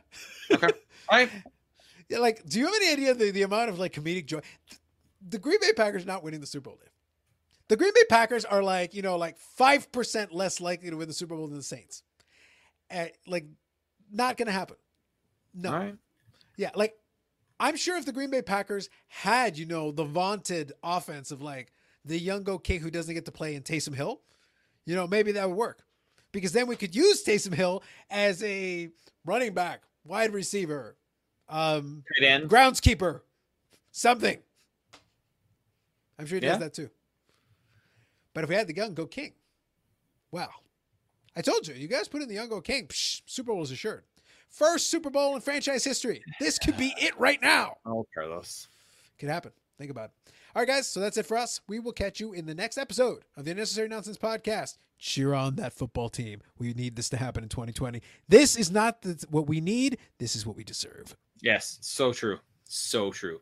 Okay. 0.50 0.66
All 1.08 1.18
right. 1.18 1.30
Yeah, 2.08 2.18
like, 2.18 2.44
do 2.46 2.58
you 2.58 2.66
have 2.66 2.74
any 2.74 2.90
idea 2.90 3.14
the, 3.14 3.30
the 3.30 3.42
amount 3.42 3.68
of 3.68 3.78
like 3.78 3.92
comedic 3.92 4.26
joy? 4.26 4.40
The 5.26 5.38
Green 5.38 5.58
Bay 5.60 5.72
Packers 5.76 6.06
not 6.06 6.22
winning 6.22 6.40
the 6.40 6.46
Super 6.46 6.70
Bowl. 6.70 6.78
The 7.68 7.76
Green 7.76 7.92
Bay 7.94 8.04
Packers 8.08 8.44
are 8.44 8.62
like, 8.62 8.94
you 8.94 9.02
know, 9.02 9.16
like 9.16 9.36
5% 9.58 10.28
less 10.32 10.60
likely 10.60 10.90
to 10.90 10.96
win 10.96 11.06
the 11.06 11.14
Super 11.14 11.36
Bowl 11.36 11.46
than 11.48 11.58
the 11.58 11.62
Saints. 11.62 12.02
Uh, 12.90 13.06
like, 13.26 13.44
not 14.10 14.38
going 14.38 14.46
to 14.46 14.52
happen. 14.52 14.76
No. 15.54 15.70
All 15.70 15.78
right. 15.78 15.94
Yeah, 16.56 16.70
like, 16.74 16.94
I'm 17.60 17.76
sure 17.76 17.96
if 17.96 18.06
the 18.06 18.12
Green 18.12 18.30
Bay 18.30 18.42
Packers 18.42 18.88
had, 19.08 19.58
you 19.58 19.66
know, 19.66 19.90
the 19.90 20.04
vaunted 20.04 20.72
offense 20.82 21.30
of 21.30 21.42
like 21.42 21.72
the 22.04 22.18
young 22.18 22.42
go 22.42 22.58
kid 22.58 22.80
who 22.80 22.90
doesn't 22.90 23.14
get 23.14 23.24
to 23.24 23.32
play 23.32 23.54
in 23.54 23.62
Taysom 23.62 23.94
Hill, 23.94 24.20
you 24.84 24.94
know, 24.94 25.06
maybe 25.06 25.32
that 25.32 25.48
would 25.48 25.56
work. 25.56 25.84
Because 26.30 26.52
then 26.52 26.66
we 26.66 26.76
could 26.76 26.94
use 26.94 27.24
Taysom 27.24 27.54
Hill 27.54 27.82
as 28.10 28.42
a 28.42 28.90
running 29.24 29.54
back, 29.54 29.82
wide 30.04 30.32
receiver, 30.32 30.96
um, 31.48 32.04
groundskeeper, 32.48 33.22
something. 33.90 34.38
I'm 36.18 36.26
sure 36.26 36.36
he 36.36 36.40
does 36.40 36.58
that 36.60 36.74
too. 36.74 36.90
But 38.34 38.44
if 38.44 38.50
we 38.50 38.56
had 38.56 38.66
the 38.66 38.76
young 38.76 38.94
go 38.94 39.06
king, 39.06 39.32
wow. 40.30 40.50
I 41.34 41.40
told 41.40 41.66
you, 41.66 41.74
you 41.74 41.88
guys 41.88 42.08
put 42.08 42.22
in 42.22 42.28
the 42.28 42.34
young 42.34 42.48
go 42.48 42.60
king, 42.60 42.86
psh, 42.86 43.22
Super 43.26 43.52
Bowl 43.52 43.62
is 43.62 43.70
assured. 43.70 44.04
First 44.48 44.88
Super 44.88 45.10
Bowl 45.10 45.34
in 45.34 45.40
franchise 45.40 45.84
history. 45.84 46.22
This 46.40 46.58
could 46.58 46.76
be 46.76 46.94
it 46.98 47.18
right 47.18 47.40
now. 47.40 47.76
Oh, 47.86 48.06
Carlos. 48.14 48.68
Could 49.18 49.28
happen. 49.28 49.52
Think 49.78 49.90
about 49.90 50.06
it. 50.06 50.32
All 50.54 50.62
right, 50.62 50.68
guys. 50.68 50.86
So 50.86 51.00
that's 51.00 51.16
it 51.16 51.26
for 51.26 51.36
us. 51.36 51.60
We 51.68 51.78
will 51.78 51.92
catch 51.92 52.18
you 52.20 52.32
in 52.32 52.46
the 52.46 52.54
next 52.54 52.78
episode 52.78 53.24
of 53.36 53.44
the 53.44 53.50
Unnecessary 53.52 53.88
Nonsense 53.88 54.18
Podcast. 54.18 54.78
Cheer 54.98 55.32
on 55.34 55.56
that 55.56 55.72
football 55.72 56.08
team. 56.08 56.40
We 56.58 56.72
need 56.72 56.96
this 56.96 57.08
to 57.10 57.16
happen 57.16 57.44
in 57.44 57.48
2020. 57.48 58.02
This 58.28 58.56
is 58.56 58.70
not 58.70 59.02
the, 59.02 59.24
what 59.30 59.46
we 59.46 59.60
need. 59.60 59.98
This 60.18 60.34
is 60.34 60.44
what 60.44 60.56
we 60.56 60.64
deserve. 60.64 61.16
Yes, 61.40 61.78
so 61.80 62.12
true. 62.12 62.38
So 62.64 63.12
true. 63.12 63.40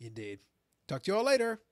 Indeed. 0.00 0.38
Talk 0.86 1.02
to 1.02 1.12
you 1.12 1.18
all 1.18 1.24
later. 1.24 1.60